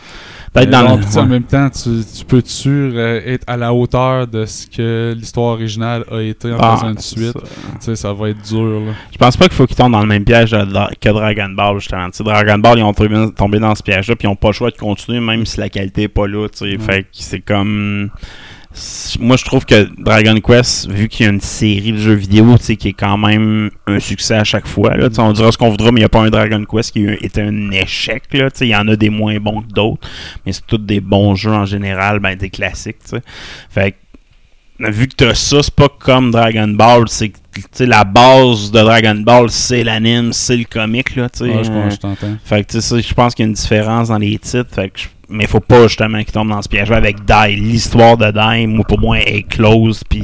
Mais 0.55 0.66
dans 0.66 0.97
le. 0.97 1.02
sais, 1.02 1.19
En 1.19 1.26
même 1.26 1.43
temps, 1.43 1.69
tu, 1.69 2.02
tu 2.19 2.25
peux-tu 2.25 2.69
euh, 2.69 3.21
être 3.26 3.45
à 3.47 3.57
la 3.57 3.75
hauteur 3.75 4.26
de 4.26 4.47
ce 4.47 4.66
que 4.66 5.14
l'histoire 5.19 5.55
originale 5.55 6.05
a 6.11 6.21
été 6.21 6.52
en 6.52 6.59
Ah, 6.61 6.76
faisant 6.76 6.90
une 6.93 6.99
suite? 6.99 7.37
ça. 7.81 7.97
Ça 7.97 8.12
va 8.12 8.31
être 8.31 8.43
dur. 8.49 8.81
Là. 8.81 8.93
Je 9.12 9.19
pense 9.19 9.37
pas 9.37 9.47
qu'il 9.49 9.57
faut 9.57 9.66
qu'ils 9.66 9.76
tombent 9.76 9.93
dans 9.93 10.00
le 10.00 10.07
même 10.07 10.25
piège 10.25 10.50
que 10.52 11.09
Dragon 11.11 11.50
Ball, 11.50 11.78
justement. 11.78 12.09
Tu 12.11 12.19
sais, 12.19 12.25
Dragon 12.25 12.59
Ball, 12.59 12.78
ils 12.78 12.83
ont 12.85 12.93
tombé, 12.95 13.59
dans 13.59 13.75
ce 13.75 13.83
piège-là, 13.83 14.16
puis 14.16 14.26
ils 14.28 14.31
ont 14.31 14.37
pas 14.37 14.49
le 14.49 14.52
choix 14.55 14.71
de 14.71 14.76
continuer, 14.76 15.21
même 15.21 15.45
si 15.45 15.59
la 15.61 15.69
qualité 15.69 16.02
est 16.05 16.09
pas 16.09 16.26
là. 16.26 16.47
Ouais. 16.61 16.78
Fait 16.78 17.02
que 17.02 17.09
c'est 17.12 17.40
comme. 17.40 18.11
Moi, 19.21 19.37
je 19.37 19.45
trouve 19.45 19.64
que 19.64 19.88
Dragon 19.99 20.38
Quest, 20.40 20.90
vu 20.90 21.09
qu'il 21.09 21.25
y 21.25 21.28
a 21.28 21.33
une 21.33 21.40
série 21.40 21.92
de 21.92 21.97
jeux 21.99 22.12
vidéo 22.14 22.56
tu 22.59 22.76
qui 22.76 22.88
est 22.88 22.92
quand 22.92 23.16
même 23.16 23.71
un 23.87 23.99
succès 24.00 24.35
à 24.35 24.45
chaque 24.45 24.66
fois, 24.66 24.95
là, 24.97 25.09
tu 25.09 25.18
on 25.21 25.33
dira 25.33 25.50
ce 25.50 25.56
qu'on 25.59 25.71
voudra, 25.71 25.90
mais 25.92 26.00
il 26.00 26.02
n'y 26.02 26.06
a 26.06 26.09
pas 26.11 26.21
un 26.21 26.28
Dragon 26.30 26.62
Quest 26.71 26.92
qui 26.92 27.04
été 27.04 27.40
un 27.40 27.71
échec. 27.71 28.25
là, 28.33 28.50
tu. 28.50 28.64
Il 28.64 28.68
y 28.71 28.76
en 28.76 28.87
a 28.88 28.97
des 28.97 29.09
moins 29.11 29.38
bons 29.38 29.62
que 29.62 29.68
d'autres, 29.73 30.06
mais 30.45 30.52
c'est 30.52 30.66
tous 30.66 30.78
des 30.78 31.00
bons 31.00 31.35
jeux 31.35 31.52
en 31.52 31.64
général, 31.64 32.18
ben, 32.18 32.37
des 32.37 32.50
classiques. 32.50 32.99
tu 33.02 33.16
sais. 33.16 33.23
Fait 33.71 33.92
que 33.92 34.90
vu 34.92 35.09
que 35.09 35.14
t'as 35.14 35.35
ça, 35.35 35.62
c'est 35.62 35.75
pas 35.75 35.88
comme 35.88 36.30
Dragon 36.30 36.68
Ball, 36.68 37.04
c'est 37.09 37.33
tu 37.75 37.87
la 37.87 38.04
base 38.04 38.71
de 38.71 38.80
Dragon 38.80 39.14
Ball, 39.14 39.49
c'est 39.50 39.83
l'anime, 39.83 40.35
c'est 40.35 40.59
le 40.59 40.64
comique, 40.64 41.16
là, 41.16 41.30
tu. 41.30 41.45
Ouais, 41.45 41.64
je, 41.64 41.71
euh, 41.71 41.83
pense- 41.85 41.95
je 41.95 41.99
t'entends. 41.99 42.37
fait 42.45 42.62
que 42.64 42.73
tu 42.73 43.02
je 43.02 43.14
pense 43.14 43.35
qu'il 43.35 43.45
y 43.45 43.47
a 43.47 43.49
une 43.49 43.54
différence 43.54 44.09
dans 44.09 44.18
les 44.18 44.37
titres, 44.38 44.68
fait 44.75 44.90
que 44.90 45.00
je- 45.00 45.06
mais 45.28 45.47
faut 45.47 45.61
pas 45.61 45.88
justement 45.88 46.18
qu'ils 46.23 46.33
tombent 46.33 46.50
dans 46.50 46.62
ce 46.62 46.68
piège 46.68 46.90
avec 46.90 47.25
Dai. 47.25 47.56
L'histoire 47.56 48.16
de 48.16 48.30
Dai, 48.30 48.66
moi, 48.66 48.85
pour 48.87 49.00
moi, 49.00 49.18
est 49.18 49.42
close, 49.42 50.02
puis 50.09 50.23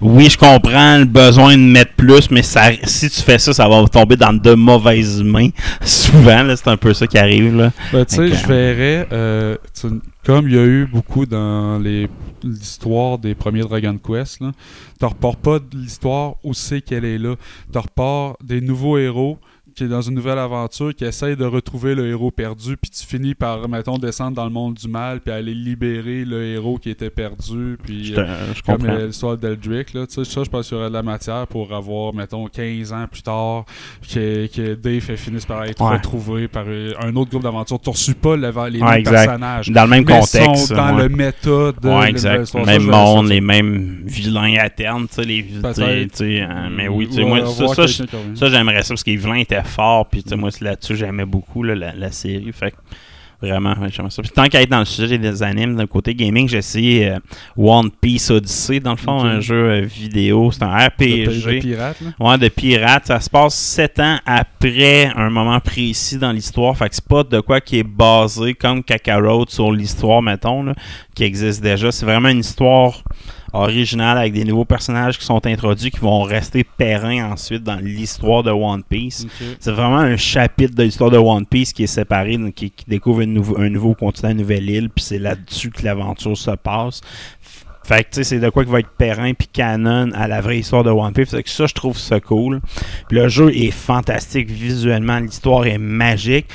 oui, 0.00 0.28
je 0.30 0.36
comprends 0.36 0.98
le 0.98 1.04
besoin 1.04 1.56
de 1.56 1.62
mettre 1.62 1.94
plus, 1.94 2.30
mais 2.30 2.42
ça, 2.42 2.70
si 2.84 3.08
tu 3.08 3.22
fais 3.22 3.38
ça, 3.38 3.52
ça 3.52 3.68
va 3.68 3.84
tomber 3.86 4.16
dans 4.16 4.32
de 4.32 4.54
mauvaises 4.54 5.22
mains. 5.22 5.48
Souvent, 5.82 6.44
c'est 6.54 6.68
un 6.68 6.76
peu 6.76 6.92
ça 6.92 7.06
qui 7.06 7.18
arrive, 7.18 7.56
là. 7.56 7.72
Ben, 7.92 8.04
tu 8.04 8.16
sais, 8.16 8.28
je 8.28 8.46
verrais, 8.46 9.08
euh, 9.12 9.56
comme 10.24 10.48
il 10.48 10.54
y 10.54 10.58
a 10.58 10.64
eu 10.64 10.86
beaucoup 10.86 11.24
dans 11.26 11.78
les 11.78 12.08
l'histoire 12.42 13.18
des 13.18 13.34
premiers 13.34 13.62
Dragon 13.62 13.98
Quest, 13.98 14.38
tu 14.38 15.04
repars 15.04 15.36
pas 15.36 15.58
de 15.58 15.76
l'histoire 15.76 16.34
où 16.44 16.54
c'est 16.54 16.80
qu'elle 16.80 17.04
est 17.04 17.18
là. 17.18 17.34
Tu 17.72 17.78
repars 17.78 18.36
des 18.42 18.60
nouveaux 18.60 18.98
héros 18.98 19.38
qui 19.76 19.84
est 19.84 19.88
dans 19.88 20.00
une 20.00 20.14
nouvelle 20.14 20.38
aventure, 20.38 20.94
qui 20.94 21.04
essaye 21.04 21.36
de 21.36 21.44
retrouver 21.44 21.94
le 21.94 22.08
héros 22.08 22.30
perdu, 22.30 22.76
puis 22.76 22.90
tu 22.90 23.04
finis 23.06 23.34
par, 23.34 23.68
mettons, 23.68 23.98
descendre 23.98 24.34
dans 24.36 24.44
le 24.44 24.50
monde 24.50 24.74
du 24.74 24.88
mal, 24.88 25.20
puis 25.20 25.32
aller 25.32 25.54
libérer 25.54 26.24
le 26.24 26.42
héros 26.44 26.78
qui 26.78 26.90
était 26.90 27.10
perdu, 27.10 27.76
puis... 27.82 28.06
Je, 28.06 28.14
euh, 28.20 28.54
je 28.54 28.62
comme 28.62 28.86
l'histoire 28.86 29.36
d'Eldrick, 29.36 29.92
là, 29.94 30.06
tu 30.06 30.14
sais, 30.14 30.24
ça, 30.24 30.42
je 30.44 30.48
pense 30.50 30.68
qu'il 30.68 30.76
y 30.76 30.80
aurait 30.80 30.88
de 30.88 30.94
la 30.94 31.02
matière 31.02 31.46
pour 31.46 31.72
avoir, 31.74 32.14
mettons, 32.14 32.46
15 32.46 32.92
ans 32.92 33.06
plus 33.10 33.22
tard, 33.22 33.64
que, 34.12 34.46
que 34.46 34.74
Dave 34.74 35.00
finisse 35.16 35.44
par 35.44 35.62
être 35.64 35.80
Ouais. 35.82 35.96
retrouvé 35.96 36.48
par 36.48 36.64
euh, 36.66 36.92
un 37.00 37.14
autre 37.16 37.30
groupe 37.30 37.42
d'aventures. 37.42 37.78
Tu 37.78 37.90
reçus 37.90 38.14
pas 38.14 38.34
le- 38.36 38.46
les 38.70 38.80
Ouais, 38.80 38.90
mêmes 38.90 38.94
exact. 39.00 39.12
personnages. 39.12 39.68
Dans 39.68 39.82
le 39.84 39.88
même 39.90 40.04
mais 40.06 40.12
contexte. 40.20 40.66
sont 40.68 40.74
dans 40.74 40.96
ouais. 40.96 41.02
le 41.02 41.08
méta 41.10 41.48
de 41.72 42.06
exact. 42.08 42.54
Même 42.54 42.82
monde, 42.84 43.28
les 43.28 43.40
mêmes 43.42 44.02
vilains 44.06 44.56
à 44.58 44.70
terme, 44.70 45.06
tu 45.08 45.16
sais, 45.16 45.24
les 45.24 45.44
tu 45.44 45.54
sais, 45.54 45.60
Peut-être. 45.60 46.10
tu 46.12 46.16
sais, 46.18 46.40
euh, 46.42 46.68
mais 46.74 46.88
oui, 46.88 47.04
Ou 47.04 47.08
tu 47.08 47.14
sais, 47.16 47.24
moi, 47.24 47.44
ça, 47.46 47.68
ça, 47.68 47.86
ça, 47.86 48.48
j'aimerais 48.48 48.82
ça 48.82 48.88
parce 48.88 49.04
que 49.04 49.10
les 49.10 49.16
vilains 49.16 49.36
étaient 49.36 49.56
forts, 49.66 50.08
puis 50.08 50.22
sais, 50.26 50.36
moi, 50.36 50.50
là-dessus, 50.60 50.96
j'aimais 50.96 51.26
beaucoup 51.26 51.62
là, 51.62 51.74
la, 51.74 51.94
la 51.94 52.10
série, 52.10 52.52
fait 52.52 52.70
que 52.70 52.76
vraiment, 53.40 53.74
j'aimerais 53.88 54.10
ça. 54.10 54.22
Puis 54.22 54.30
tant 54.30 54.46
qu'à 54.46 54.62
être 54.62 54.70
dans 54.70 54.78
le 54.78 54.84
sujet 54.84 55.18
des 55.18 55.42
animes, 55.42 55.76
d'un 55.76 55.86
côté 55.86 56.14
gaming, 56.14 56.48
j'ai 56.48 56.58
essayé 56.58 57.10
euh, 57.10 57.18
One 57.56 57.90
Piece 57.90 58.30
Odyssey, 58.30 58.80
dans 58.80 58.92
le 58.92 58.96
fond, 58.96 59.20
un 59.20 59.40
jeu 59.40 59.70
euh, 59.70 59.80
vidéo, 59.80 60.50
c'est 60.50 60.62
un 60.62 60.74
RPG. 60.74 61.26
de 61.26 61.60
pirate. 61.60 61.96
Ouais, 62.18 62.38
de 62.38 62.48
pirate. 62.48 63.06
Ça 63.06 63.20
se 63.20 63.30
passe 63.30 63.54
sept 63.54 64.00
ans 64.00 64.18
après 64.24 65.12
un 65.14 65.30
moment 65.30 65.60
précis 65.60 66.18
dans 66.18 66.32
l'histoire. 66.32 66.76
Fait 66.76 66.88
que 66.88 66.94
c'est 66.94 67.06
pas 67.06 67.22
de 67.22 67.40
quoi 67.40 67.60
qui 67.60 67.78
est 67.78 67.86
basé 67.86 68.54
comme 68.54 68.82
Kakarot 68.82 69.46
sur 69.48 69.72
l'histoire, 69.72 70.22
mettons, 70.22 70.62
là, 70.62 70.74
qui 71.14 71.24
existe 71.24 71.62
déjà. 71.62 71.92
C'est 71.92 72.06
vraiment 72.06 72.28
une 72.28 72.40
histoire 72.40 73.02
originale 73.52 74.18
avec 74.18 74.32
des 74.32 74.44
nouveaux 74.44 74.64
personnages 74.64 75.18
qui 75.18 75.24
sont 75.24 75.44
introduits 75.46 75.90
qui 75.90 76.00
vont 76.00 76.22
rester 76.22 76.64
périns 76.64 77.30
ensuite 77.30 77.62
dans 77.62 77.76
l'histoire 77.76 78.42
de 78.42 78.50
One 78.50 78.82
Piece. 78.82 79.26
C'est 79.60 79.72
vraiment 79.72 79.98
un 79.98 80.16
chapitre 80.16 80.74
de 80.74 80.82
l'histoire 80.82 81.10
de 81.10 81.18
One 81.18 81.46
Piece 81.46 81.72
qui 81.72 81.84
est 81.84 81.88
séparé, 81.88 82.36
donc 82.36 82.54
qui, 82.54 82.70
qui 82.70 82.84
découvre 82.86 83.20
une 83.20 83.42
un 83.56 83.68
nouveau 83.68 83.94
continent, 83.94 84.30
une 84.30 84.38
nouvelle 84.38 84.68
île, 84.68 84.90
puis 84.90 85.04
c'est 85.04 85.18
là-dessus 85.18 85.70
que 85.70 85.84
l'aventure 85.84 86.36
se 86.36 86.50
passe. 86.52 87.00
Fait 87.86 88.02
que 88.02 88.10
tu 88.10 88.14
sais, 88.14 88.24
c'est 88.24 88.40
de 88.40 88.48
quoi 88.48 88.64
qui 88.64 88.70
va 88.72 88.80
être 88.80 88.90
périn 88.98 89.32
puis 89.32 89.46
canon 89.46 90.10
à 90.12 90.26
la 90.26 90.40
vraie 90.40 90.58
histoire 90.58 90.82
de 90.82 90.90
One 90.90 91.12
Piece. 91.12 91.30
Fait 91.30 91.42
que 91.44 91.48
ça, 91.48 91.66
je 91.66 91.74
trouve 91.74 91.96
ça 91.96 92.18
cool. 92.18 92.60
Le 93.10 93.28
jeu 93.28 93.54
est 93.54 93.70
fantastique 93.70 94.50
visuellement, 94.50 95.20
l'histoire 95.20 95.66
est 95.66 95.78
magique. 95.78 96.46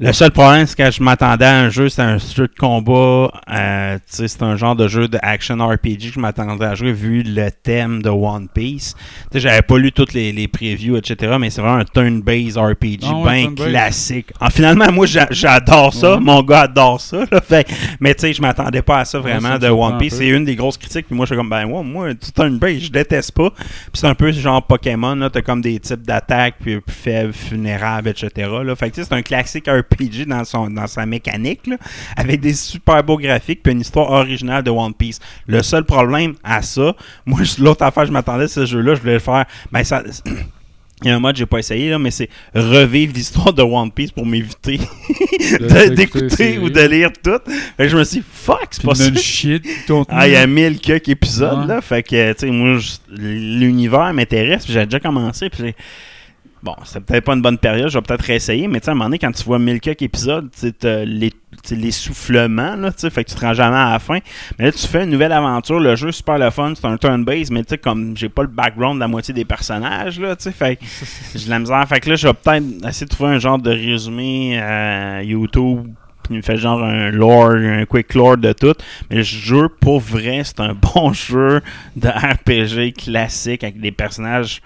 Le 0.00 0.12
seul 0.12 0.30
problème, 0.30 0.64
c'est 0.64 0.76
que 0.76 0.90
je 0.92 1.02
m'attendais 1.02 1.44
à 1.44 1.58
un 1.58 1.70
jeu, 1.70 1.88
c'est 1.88 2.02
un 2.02 2.18
jeu 2.18 2.46
de 2.46 2.54
combat, 2.56 3.32
euh, 3.52 3.96
tu 3.96 4.02
sais, 4.06 4.28
c'est 4.28 4.44
un 4.44 4.54
genre 4.54 4.76
de 4.76 4.86
jeu 4.86 5.08
de 5.08 5.18
action 5.22 5.56
RPG 5.56 5.98
que 6.10 6.12
je 6.14 6.20
m'attendais 6.20 6.66
à 6.66 6.76
jouer 6.76 6.92
vu 6.92 7.24
le 7.24 7.50
thème 7.50 8.00
de 8.00 8.08
One 8.08 8.46
Piece. 8.46 8.94
Tu 8.94 9.00
sais, 9.32 9.40
j'avais 9.40 9.62
pas 9.62 9.76
lu 9.76 9.90
toutes 9.90 10.12
les, 10.12 10.30
les 10.30 10.46
previews, 10.46 10.96
etc., 10.96 11.36
mais 11.40 11.50
c'est 11.50 11.60
vraiment 11.62 11.78
un 11.78 11.84
turn-based 11.84 12.56
RPG, 12.56 13.06
Ah 13.08 13.14
ouais, 13.16 13.48
bien 13.48 13.54
classique. 13.56 14.26
Ah, 14.40 14.50
finalement, 14.50 14.86
moi, 14.92 15.04
j'a- 15.06 15.26
j'adore 15.32 15.92
ça, 15.92 16.14
Ouais. 16.14 16.20
mon 16.20 16.44
gars 16.44 16.60
adore 16.60 17.00
ça, 17.00 17.24
là. 17.32 17.40
Fait, 17.40 17.66
mais 17.98 18.14
tu 18.14 18.20
sais, 18.20 18.32
je 18.32 18.40
m'attendais 18.40 18.82
pas 18.82 19.00
à 19.00 19.04
ça 19.04 19.18
vraiment 19.18 19.58
de 19.58 19.66
One 19.66 19.98
Piece. 19.98 20.14
C'est 20.14 20.28
une 20.28 20.44
des 20.44 20.54
grosses 20.54 20.78
critiques, 20.78 21.06
puis 21.08 21.16
moi, 21.16 21.26
je 21.26 21.30
suis 21.34 21.36
comme, 21.36 21.50
ben, 21.50 21.64
ouais, 21.64 21.82
moi, 21.82 22.14
du 22.14 22.30
turn-based, 22.32 22.84
je 22.84 22.90
déteste 22.92 23.32
pas. 23.32 23.50
Puis 23.50 23.66
c'est 23.94 24.06
un 24.06 24.14
peu 24.14 24.30
genre 24.30 24.64
Pokémon, 24.64 25.16
là, 25.16 25.28
t'as 25.28 25.42
comme 25.42 25.60
des 25.60 25.80
types 25.80 26.02
d'attaques, 26.02 26.54
puis 26.60 26.78
faibles, 26.86 27.32
vulnérables, 27.50 28.10
etc. 28.10 28.48
Là. 28.62 28.76
Fait 28.76 28.90
que 28.90 28.94
tu 28.94 29.00
sais, 29.02 29.08
c'est 29.10 29.14
un 29.16 29.22
classique 29.22 29.66
RPG 29.66 29.87
dans, 30.26 30.44
son, 30.44 30.70
dans 30.70 30.86
sa 30.86 31.06
mécanique, 31.06 31.66
là, 31.66 31.76
avec 32.16 32.40
des 32.40 32.54
super 32.54 33.02
beaux 33.02 33.18
graphiques, 33.18 33.62
puis 33.62 33.72
une 33.72 33.80
histoire 33.80 34.10
originale 34.10 34.62
de 34.62 34.70
One 34.70 34.94
Piece. 34.94 35.20
Le 35.46 35.62
seul 35.62 35.84
problème 35.84 36.34
à 36.44 36.62
ça, 36.62 36.94
moi, 37.26 37.40
l'autre 37.58 37.84
affaire, 37.84 38.06
je 38.06 38.12
m'attendais 38.12 38.44
à 38.44 38.48
ce 38.48 38.66
jeu-là, 38.66 38.94
je 38.94 39.00
voulais 39.00 39.14
le 39.14 39.18
faire, 39.18 39.44
ben 39.72 39.84
ça... 39.84 40.02
Il 41.04 41.06
y 41.06 41.10
a 41.12 41.14
un 41.14 41.20
mode 41.20 41.34
que 41.34 41.38
j'ai 41.38 41.46
pas 41.46 41.58
essayé, 41.60 41.90
là, 41.90 41.98
mais 42.00 42.10
c'est 42.10 42.28
revivre 42.56 43.12
l'histoire 43.14 43.52
de 43.52 43.62
One 43.62 43.92
Piece 43.92 44.10
pour 44.10 44.26
m'éviter 44.26 44.80
d'écouter 45.94 46.58
ou 46.58 46.70
de 46.70 46.80
lire 46.80 47.10
tout. 47.22 47.38
Fait 47.76 47.84
que 47.84 47.88
je 47.88 47.96
me 47.96 48.02
suis 48.02 48.18
dit, 48.18 48.26
fuck, 48.28 48.66
c'est 48.72 48.82
pas 48.82 48.96
ça. 48.96 49.04
contenu. 49.86 50.16
Ah, 50.18 50.26
il 50.26 50.32
y 50.32 50.36
a 50.36 50.44
mille 50.48 50.80
quelques 50.80 51.08
épisodes, 51.10 51.60
Ouais. 51.60 51.66
là. 51.68 51.80
Fait 51.82 52.02
que, 52.02 52.32
tu 52.32 52.38
sais, 52.40 52.50
moi, 52.50 52.80
l'univers 53.16 54.12
m'intéresse, 54.12 54.64
puis 54.64 54.72
j'ai 54.72 54.84
déjà 54.86 54.98
commencé, 54.98 55.48
puis 55.48 55.72
Bon, 56.62 56.74
c'est 56.84 57.00
peut-être 57.00 57.24
pas 57.24 57.34
une 57.34 57.42
bonne 57.42 57.58
période, 57.58 57.88
je 57.88 57.98
vais 57.98 58.02
peut-être 58.02 58.24
réessayer, 58.24 58.66
mais 58.66 58.80
tu 58.80 58.86
sais, 58.86 58.90
à 58.90 58.92
un 58.92 58.94
moment 58.94 59.06
donné, 59.06 59.18
quand 59.18 59.30
tu 59.30 59.44
vois 59.44 59.60
mille 59.60 59.80
quelques 59.80 60.02
épisodes, 60.02 60.48
tu 60.58 60.72
les, 60.82 61.30
tu 61.30 61.36
sais, 61.62 61.76
les 61.76 61.92
soufflements, 61.92 62.74
là, 62.74 62.90
tu 62.90 63.00
sais, 63.00 63.10
fait 63.10 63.22
que 63.22 63.30
tu 63.30 63.36
te 63.36 63.40
rends 63.40 63.54
jamais 63.54 63.76
à 63.76 63.92
la 63.92 63.98
fin. 64.00 64.18
Mais 64.58 64.66
là, 64.66 64.72
tu 64.72 64.86
fais 64.86 65.04
une 65.04 65.10
nouvelle 65.10 65.30
aventure, 65.30 65.78
le 65.78 65.94
jeu, 65.94 66.10
super 66.10 66.36
le 66.38 66.50
fun, 66.50 66.72
c'est 66.74 66.86
un 66.86 66.96
turn-based, 66.96 67.52
mais 67.52 67.62
tu 67.62 67.70
sais, 67.70 67.78
comme 67.78 68.16
j'ai 68.16 68.28
pas 68.28 68.42
le 68.42 68.48
background 68.48 68.96
de 68.96 69.00
la 69.00 69.08
moitié 69.08 69.32
des 69.32 69.44
personnages, 69.44 70.18
là, 70.18 70.34
tu 70.34 70.44
sais, 70.44 70.52
fait 70.52 70.78
j'ai 71.34 71.44
de 71.44 71.50
la 71.50 71.60
misère. 71.60 71.86
Fait 71.88 72.00
que 72.00 72.10
là, 72.10 72.16
je 72.16 72.26
vais 72.26 72.34
peut-être 72.34 72.64
essayer 72.88 73.06
de 73.06 73.10
trouver 73.10 73.30
un 73.30 73.38
genre 73.38 73.58
de 73.58 73.70
résumé 73.70 74.60
euh, 74.60 75.22
YouTube 75.24 75.86
qui 76.24 76.34
me 76.34 76.42
fait 76.42 76.56
genre 76.56 76.82
un 76.82 77.10
lore, 77.10 77.52
un 77.52 77.84
quick 77.84 78.14
lore 78.14 78.36
de 78.36 78.52
tout. 78.52 78.74
Mais 79.10 79.16
le 79.16 79.22
jeu, 79.22 79.68
pour 79.68 80.00
vrai, 80.00 80.42
c'est 80.44 80.60
un 80.60 80.74
bon 80.94 81.12
jeu 81.12 81.62
de 81.96 82.08
RPG 82.08 82.94
classique 82.96 83.62
avec 83.62 83.80
des 83.80 83.92
personnages 83.92 84.60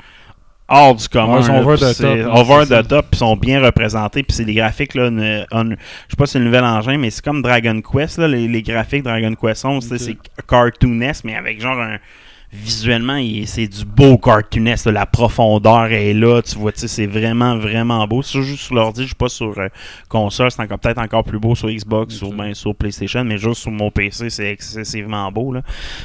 hors 0.73 0.95
du 0.95 1.09
commun. 1.09 1.35
Ouais, 1.35 1.41
ils 1.41 1.45
sont 1.45 1.55
over 1.57 1.77
the 1.77 1.97
top, 1.97 2.37
Over 2.37 2.61
c'est 2.65 2.75
ça. 2.75 2.83
the 2.83 2.89
top, 2.89 3.07
puis 3.11 3.19
sont 3.19 3.37
bien 3.37 3.63
représentés. 3.63 4.23
Puis 4.23 4.37
c'est 4.37 4.45
des 4.45 4.55
graphiques, 4.55 4.95
là, 4.95 5.09
une- 5.09 5.47
un- 5.53 5.71
je 5.71 5.75
sais 6.11 6.17
pas 6.17 6.27
si 6.27 6.33
c'est 6.33 6.39
le 6.39 6.47
nouvel 6.47 6.65
engin, 6.65 6.99
mais 6.99 7.11
c'est 7.11 7.25
comme 7.25 7.43
Dragon 7.43 7.81
Quest, 7.81 8.19
là, 8.19 8.27
les, 8.29 8.49
les 8.49 8.63
graphiques 8.63 9.03
Dragon 9.03 9.35
Quest 9.35 9.65
11, 9.65 9.89
tu 9.89 9.99
sais, 9.99 10.11
Ok. 10.13 10.19
c'est 10.37 10.47
cartoonesque, 10.47 11.25
mais 11.25 11.37
avec 11.37 11.61
genre 11.61 11.81
un 11.81 11.99
visuellement, 12.55 13.19
c'est 13.47 13.67
du 13.67 13.85
beau 13.87 14.19
cartoonesque. 14.19 14.85
La 14.87 15.07
profondeur 15.07 15.87
est 15.91 16.13
là. 16.13 16.43
Tu 16.43 16.57
vois, 16.59 16.71
c'est 16.75 17.07
vraiment, 17.07 17.57
vraiment 17.57 18.07
beau. 18.07 18.21
C'est 18.23 18.43
juste 18.43 18.65
sur 18.65 18.75
l'ordi, 18.75 19.03
je 19.03 19.07
suis 19.07 19.15
pas 19.15 19.31
sur 19.31 19.59
euh, 19.59 19.69
console. 20.11 20.51
C'est 20.51 20.61
encore 20.61 20.79
peut-être 20.79 20.99
encore 21.01 21.25
plus 21.25 21.39
beau 21.39 21.55
sur 21.55 21.71
Xbox, 21.71 22.15
sur, 22.15 22.31
ben, 22.33 22.53
sur 22.53 22.75
PlayStation, 22.75 23.25
mais 23.25 23.39
juste 23.39 23.63
sur 23.63 23.71
mon 23.71 23.91
PC, 23.91 24.29
c'est 24.29 24.51
excessivement 24.51 25.33
beau. 25.33 25.53
Là. 25.55 25.63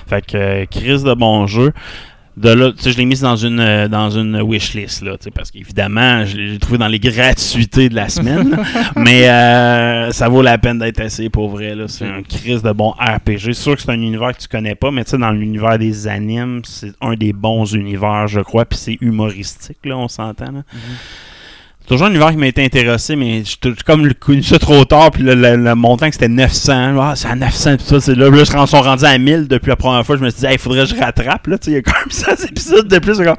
Fait 0.08 0.26
que, 0.26 0.38
euh, 0.38 0.66
crise 0.68 1.04
de 1.04 1.14
bon 1.14 1.48
jeu. 1.48 1.74
De 2.38 2.50
là, 2.50 2.72
tu 2.72 2.84
sais, 2.84 2.92
je 2.92 2.98
l'ai 3.00 3.06
mis 3.06 3.20
dans 3.20 3.36
une 3.36 3.60
euh, 3.60 3.88
dans 3.88 4.12
une 4.12 4.40
wishlist 4.44 5.02
là, 5.02 5.18
tu 5.18 5.24
sais, 5.24 5.32
parce 5.32 5.50
qu'évidemment, 5.50 6.24
je 6.24 6.38
l'ai 6.38 6.60
trouvé 6.60 6.78
dans 6.78 6.88
les 6.88 7.00
gratuités 7.00 7.90
de 7.90 7.96
la 7.96 8.10
semaine, 8.10 8.52
là. 8.52 8.64
mais 8.96 9.28
euh, 9.28 10.12
ça 10.12 10.30
vaut 10.30 10.44
la 10.44 10.60
peine 10.60 10.78
d'être 10.78 11.00
essayé 11.00 11.32
pour 11.32 11.50
vrai 11.50 11.74
là. 11.74 11.88
C'est 11.88 12.06
un 12.06 12.22
crise 12.22 12.62
de 12.62 12.72
bon 12.72 12.92
RPG. 12.92 13.40
C'est 13.40 13.54
sûr 13.54 13.76
que 13.76 13.82
c'est 13.82 13.90
un 13.90 14.00
univers 14.00 14.38
que 14.38 14.42
tu 14.44 14.48
connais 14.48 14.76
pas, 14.76 14.92
mais 14.92 15.04
tu 15.04 15.12
sais, 15.12 15.18
dans 15.18 15.32
l'univers 15.32 15.80
des 15.80 16.08
animes, 16.08 16.62
c'est 16.64 16.94
un 17.02 17.16
des 17.16 17.34
bons 17.34 17.74
univers, 17.74 18.28
je 18.28 18.42
crois, 18.42 18.66
puis 18.66 18.78
c'est 18.78 18.98
humoristique 19.02 19.80
là, 19.84 19.98
on 19.98 20.08
s'entend 20.08 20.52
là. 20.52 20.64
C'est 20.72 21.37
toujours 21.88 22.08
un 22.08 22.10
univers 22.10 22.32
qui 22.32 22.38
m'a 22.38 22.48
été 22.48 22.64
intéressé, 22.64 23.16
mais 23.16 23.44
j'ai 23.46 23.74
comme 23.86 24.14
connu 24.16 24.44
ça 24.44 24.60
trop 24.60 24.84
tard, 24.86 25.12
puis 25.12 25.24
le, 25.24 25.36
le- 25.36 25.56
le 25.56 25.76
montant 25.76 26.08
que 26.08 26.14
c'était 26.14 26.28
900, 26.28 26.96
ah, 27.02 27.14
c'est 27.16 27.28
à 27.28 27.36
900, 27.36 27.78
puis 27.78 27.86
ça, 27.86 28.00
c'est 28.02 28.16
là, 28.16 28.30
là, 28.30 28.38
je 28.40 28.46
sont 28.46 28.82
rendus 28.82 29.06
à 29.06 29.18
1000 29.18 29.48
depuis 29.48 29.70
la 29.70 29.76
première 29.76 30.06
fois, 30.06 30.18
je 30.18 30.24
me 30.24 30.30
suis 30.30 30.42
dit, 30.42 30.48
il 30.52 30.60
faudrait 30.60 30.86
que 30.86 30.94
je 30.94 31.00
rattrape, 31.00 31.48
là, 31.48 31.58
tu 31.58 31.66
sais, 31.66 31.72
il 31.72 31.74
y 31.76 31.78
a 31.78 31.82
quand 31.82 31.94
même 32.00 32.12
100 32.12 32.46
épisodes 32.50 32.88
de 32.88 33.00
plus, 33.00 33.18
comme, 33.18 33.36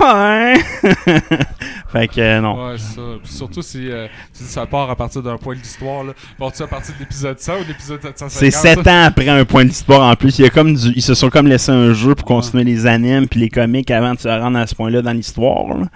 ouais, 0.00 0.54
fait 1.94 2.08
que, 2.08 2.20
euh, 2.20 2.40
non. 2.40 2.66
Ouais, 2.70 2.74
c'est 2.76 2.96
ça. 2.96 3.00
Puis 3.22 3.32
surtout 3.32 3.62
si 3.62 3.90
euh, 3.90 4.06
tu 4.36 4.42
dis 4.42 4.48
ça 4.48 4.66
part 4.66 4.90
à 4.90 4.96
partir 4.96 5.22
d'un 5.22 5.36
point 5.36 5.54
de 5.54 5.60
l'histoire, 5.60 6.04
là. 6.04 6.12
Pars-tu 6.38 6.62
à 6.62 6.66
partir 6.66 6.94
de 6.94 7.00
l'épisode 7.00 7.38
100 7.38 7.52
ou 7.60 7.62
de 7.62 7.68
l'épisode 7.68 8.02
750 8.02 8.30
C'est 8.30 8.50
7 8.50 8.86
ans 8.88 9.04
après 9.04 9.28
un 9.28 9.44
point 9.44 9.64
d'histoire 9.64 10.02
en 10.10 10.14
plus. 10.16 10.38
Il 10.38 10.42
y 10.42 10.46
a 10.46 10.50
comme 10.50 10.74
du- 10.74 10.92
ils 10.96 11.02
se 11.02 11.14
sont 11.14 11.30
comme 11.30 11.46
laissé 11.46 11.70
un 11.72 11.92
jeu 11.92 12.14
pour 12.14 12.26
continuer 12.26 12.64
les 12.64 12.86
animes 12.86 13.28
puis 13.28 13.40
les 13.40 13.48
comics 13.48 13.90
avant 13.90 14.14
de 14.14 14.18
se 14.18 14.28
rendre 14.28 14.58
à 14.58 14.66
ce 14.66 14.74
point-là 14.74 15.02
dans 15.02 15.12
l'histoire. 15.12 15.68
là. 15.68 15.74
Ouais, 15.76 15.86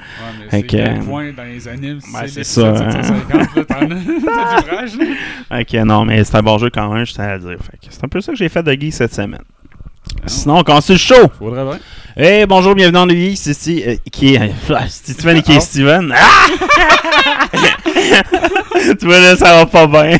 mais 0.41 0.49
Fait 0.63 0.67
c'est 0.71 0.81
euh, 0.89 1.03
point 1.05 1.33
dans 1.37 1.43
les 1.45 1.67
animes, 1.69 1.99
ben, 2.13 2.27
c'est 2.29 2.45
ça, 2.45 2.69
hein. 2.69 2.91
750, 3.03 3.57
là, 3.57 3.65
t'en 3.65 3.75
as 3.75 3.89
t'as 4.67 4.87
du 4.87 4.99
là. 4.99 5.61
Ok, 5.61 5.73
non, 5.87 6.05
mais 6.05 6.23
c'est 6.25 6.37
un 6.37 6.43
bon 6.43 6.59
jeu 6.59 6.71
quand 6.73 6.93
même, 6.93 7.05
je 7.05 7.21
à 7.21 7.39
dire. 7.39 7.57
Fait 7.61 7.77
que 7.79 7.87
c'est 7.91 8.05
un 8.05 8.09
peu 8.09 8.21
ça 8.21 8.33
que 8.33 8.39
j'ai 8.39 8.49
fait 8.49 8.63
de 8.63 8.73
Guy 8.75 8.93
cette 8.93 9.15
semaine. 9.15 9.43
Sinon, 10.27 10.59
on 10.59 10.63
commence 10.63 10.91
le 10.91 10.97
show. 10.97 11.15
Faudrait 11.39 11.65
bien. 11.65 11.79
Hey, 12.17 12.47
bonjour, 12.47 12.75
bienvenue 12.75 12.95
dans 12.95 13.07
le 13.07 13.15
Guy. 13.15 13.37
C'est 13.37 13.53
Sti- 13.53 13.85
euh, 13.87 13.97
qui 14.11 14.35
est 14.35 14.41
ah, 14.75 14.89
Steven 14.89 15.37
et 15.37 15.43
qui 15.43 15.53
est 15.53 15.61
Steven. 15.61 16.13
Ah! 16.17 16.47
tu 18.99 19.07
vois 19.07 19.21
là, 19.21 19.37
ça 19.37 19.55
va 19.55 19.67
pas 19.67 19.87
bien. 19.87 20.17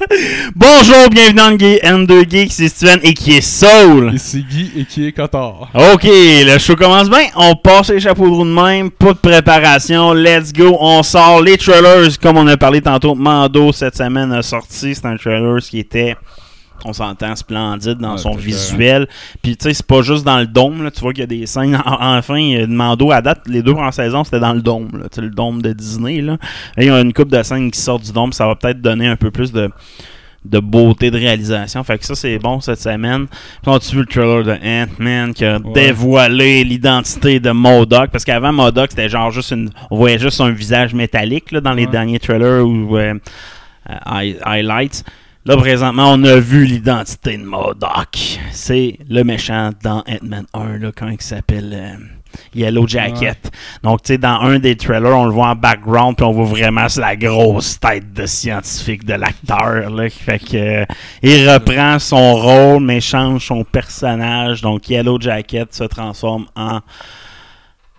bonjour, 0.54 1.08
bienvenue 1.10 1.34
dans 1.34 1.50
le 1.50 1.56
Guy 1.56 1.78
N2 1.82 2.30
Geek, 2.30 2.52
c'est 2.52 2.68
Steven 2.68 3.00
et 3.02 3.14
qui 3.14 3.36
est 3.36 3.40
Soul. 3.40 4.12
Ici 4.14 4.44
Guy 4.48 4.72
et 4.76 4.84
qui 4.84 5.06
est 5.06 5.12
Cotard. 5.12 5.70
Ok, 5.74 6.04
le 6.04 6.58
show 6.58 6.76
commence 6.76 7.08
bien. 7.08 7.26
On 7.34 7.54
passe 7.56 7.90
les 7.90 8.00
chapeaux 8.00 8.28
de 8.28 8.34
roue 8.34 8.44
de 8.44 8.50
même. 8.50 8.90
Pas 8.90 9.14
de 9.14 9.18
préparation. 9.18 10.12
Let's 10.12 10.52
go. 10.52 10.76
On 10.80 11.02
sort 11.02 11.40
les 11.42 11.56
trailers. 11.56 12.18
Comme 12.20 12.36
on 12.36 12.46
a 12.46 12.56
parlé 12.56 12.80
tantôt, 12.82 13.14
Mando 13.14 13.72
cette 13.72 13.96
semaine 13.96 14.32
a 14.32 14.42
sorti. 14.42 14.94
C'est 14.94 15.06
un 15.06 15.16
trailer 15.16 15.60
qui 15.60 15.78
était. 15.78 16.14
On 16.84 16.92
s'entend 16.92 17.34
splendide 17.36 17.98
dans 17.98 18.12
Ouais, 18.12 18.18
son 18.18 18.34
visuel. 18.34 19.06
Puis 19.42 19.56
tu 19.56 19.64
sais, 19.68 19.74
c'est 19.74 19.86
pas 19.86 20.02
juste 20.02 20.24
dans 20.24 20.38
le 20.38 20.46
dôme. 20.46 20.82
Là. 20.84 20.90
Tu 20.90 21.00
vois 21.00 21.12
qu'il 21.12 21.20
y 21.20 21.24
a 21.24 21.26
des 21.26 21.46
scènes. 21.46 21.74
En- 21.84 22.16
Enfin, 22.18 22.36
il 22.38 22.50
y 22.50 22.56
a 22.56 22.66
de 22.66 22.72
Mando 22.72 23.10
à 23.10 23.20
date, 23.20 23.42
les 23.46 23.62
deux 23.62 23.72
en 23.72 23.90
saison, 23.92 24.24
c'était 24.24 24.40
dans 24.40 24.52
le 24.54 24.62
dôme. 24.62 24.88
Là. 24.94 25.04
Tu 25.10 25.16
sais, 25.16 25.20
le 25.22 25.30
dôme 25.30 25.60
de 25.62 25.72
Disney. 25.72 26.20
Là. 26.20 26.32
Là, 26.32 26.38
il 26.82 26.86
y 26.86 26.90
a 26.90 27.00
une 27.00 27.12
coupe 27.12 27.30
de 27.30 27.42
scènes 27.42 27.70
qui 27.70 27.80
sortent 27.80 28.04
du 28.04 28.12
dôme. 28.12 28.32
Ça 28.32 28.46
va 28.46 28.54
peut-être 28.56 28.80
donner 28.80 29.06
un 29.08 29.16
peu 29.16 29.30
plus 29.30 29.52
de 29.52 29.70
de 30.44 30.60
beauté 30.60 31.10
de 31.10 31.18
réalisation. 31.18 31.82
Fait 31.82 31.98
que 31.98 32.06
ça, 32.06 32.14
c'est 32.14 32.38
bon 32.38 32.60
cette 32.60 32.80
semaine. 32.80 33.26
Puis 33.26 33.36
on 33.66 33.74
a 33.74 33.78
vu 33.78 33.98
le 33.98 34.06
trailer 34.06 34.44
de 34.44 34.52
Ant-Man 34.52 35.34
qui 35.34 35.44
a 35.44 35.58
Ouais. 35.58 35.72
dévoilé 35.74 36.62
l'identité 36.64 37.40
de 37.40 37.50
MODOK. 37.50 38.10
Parce 38.10 38.24
qu'avant, 38.24 38.52
MODOK, 38.52 38.86
c'était 38.90 39.08
genre 39.08 39.30
juste 39.32 39.50
une. 39.50 39.68
On 39.90 39.96
voyait 39.96 40.18
juste 40.18 40.40
un 40.40 40.50
visage 40.50 40.94
métallique 40.94 41.50
là, 41.50 41.60
dans 41.60 41.72
les 41.74 41.84
Ouais. 41.86 41.90
derniers 41.90 42.20
trailers 42.20 42.64
ou 42.64 42.96
euh, 42.96 43.14
euh, 43.90 43.94
hi- 44.22 44.36
highlights. 44.44 45.04
Là, 45.48 45.56
présentement, 45.56 46.12
on 46.12 46.24
a 46.24 46.38
vu 46.38 46.66
l'identité 46.66 47.38
de 47.38 47.42
MODOK. 47.42 48.38
C'est 48.52 48.98
le 49.08 49.22
méchant 49.24 49.70
dans 49.82 50.00
Ant-Man 50.00 50.44
1, 50.52 50.76
là, 50.76 50.92
quand 50.94 51.08
il 51.08 51.22
s'appelle 51.22 51.72
euh, 51.72 51.96
Yellow 52.54 52.86
Jacket. 52.86 53.50
Donc, 53.82 54.02
tu 54.02 54.08
sais, 54.08 54.18
dans 54.18 54.42
un 54.42 54.58
des 54.58 54.76
trailers, 54.76 55.16
on 55.16 55.24
le 55.24 55.32
voit 55.32 55.48
en 55.48 55.56
background, 55.56 56.16
puis 56.16 56.26
on 56.26 56.32
voit 56.32 56.44
vraiment 56.44 56.86
c'est 56.90 57.00
la 57.00 57.16
grosse 57.16 57.80
tête 57.80 58.12
de 58.12 58.26
scientifique 58.26 59.06
de 59.06 59.14
l'acteur. 59.14 59.88
là. 59.88 60.10
Fait 60.10 60.38
que 60.38 60.82
euh, 60.82 60.84
il 61.22 61.48
reprend 61.48 61.98
son 61.98 62.34
rôle, 62.34 62.82
mais 62.82 63.00
change 63.00 63.46
son 63.46 63.64
personnage. 63.64 64.60
Donc, 64.60 64.90
Yellow 64.90 65.18
Jacket 65.18 65.72
se 65.72 65.84
transforme 65.84 66.44
en 66.56 66.80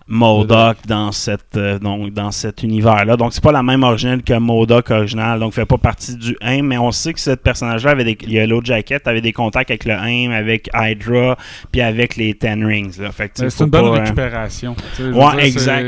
Modoc 0.09 0.77
dans 0.87 1.11
cette 1.11 1.55
euh, 1.55 1.79
donc 1.79 2.11
dans 2.13 2.31
cet 2.31 2.63
univers 2.63 3.05
là 3.05 3.15
donc 3.15 3.33
c'est 3.33 3.43
pas 3.43 3.51
la 3.51 3.63
même 3.63 3.83
originale 3.83 4.23
que 4.23 4.37
Modoc 4.37 4.91
original 4.91 5.39
donc 5.39 5.53
fait 5.53 5.65
pas 5.65 5.77
partie 5.77 6.15
du 6.15 6.35
AIM 6.41 6.63
mais 6.63 6.77
on 6.77 6.91
sait 6.91 7.13
que 7.13 7.19
ce 7.19 7.31
personnage 7.31 7.85
là 7.85 7.91
avait 7.91 8.03
des 8.03 8.17
Yellow 8.27 8.61
Jacket 8.63 9.07
avait 9.07 9.21
des 9.21 9.33
contacts 9.33 9.71
avec 9.71 9.85
le 9.85 9.93
AIM 9.93 10.31
avec 10.31 10.69
Hydra 10.73 11.37
puis 11.71 11.81
avec 11.81 12.15
les 12.15 12.33
Ten 12.33 12.65
Rings 12.65 12.99
là. 12.99 13.11
fait 13.11 13.31
C'est 13.35 13.63
une 13.63 13.69
bonne 13.69 13.81
pas, 13.81 13.87
euh, 13.87 14.01
récupération. 14.01 14.75
Ouais, 14.99 15.31
dire, 15.31 15.39
exact. 15.39 15.85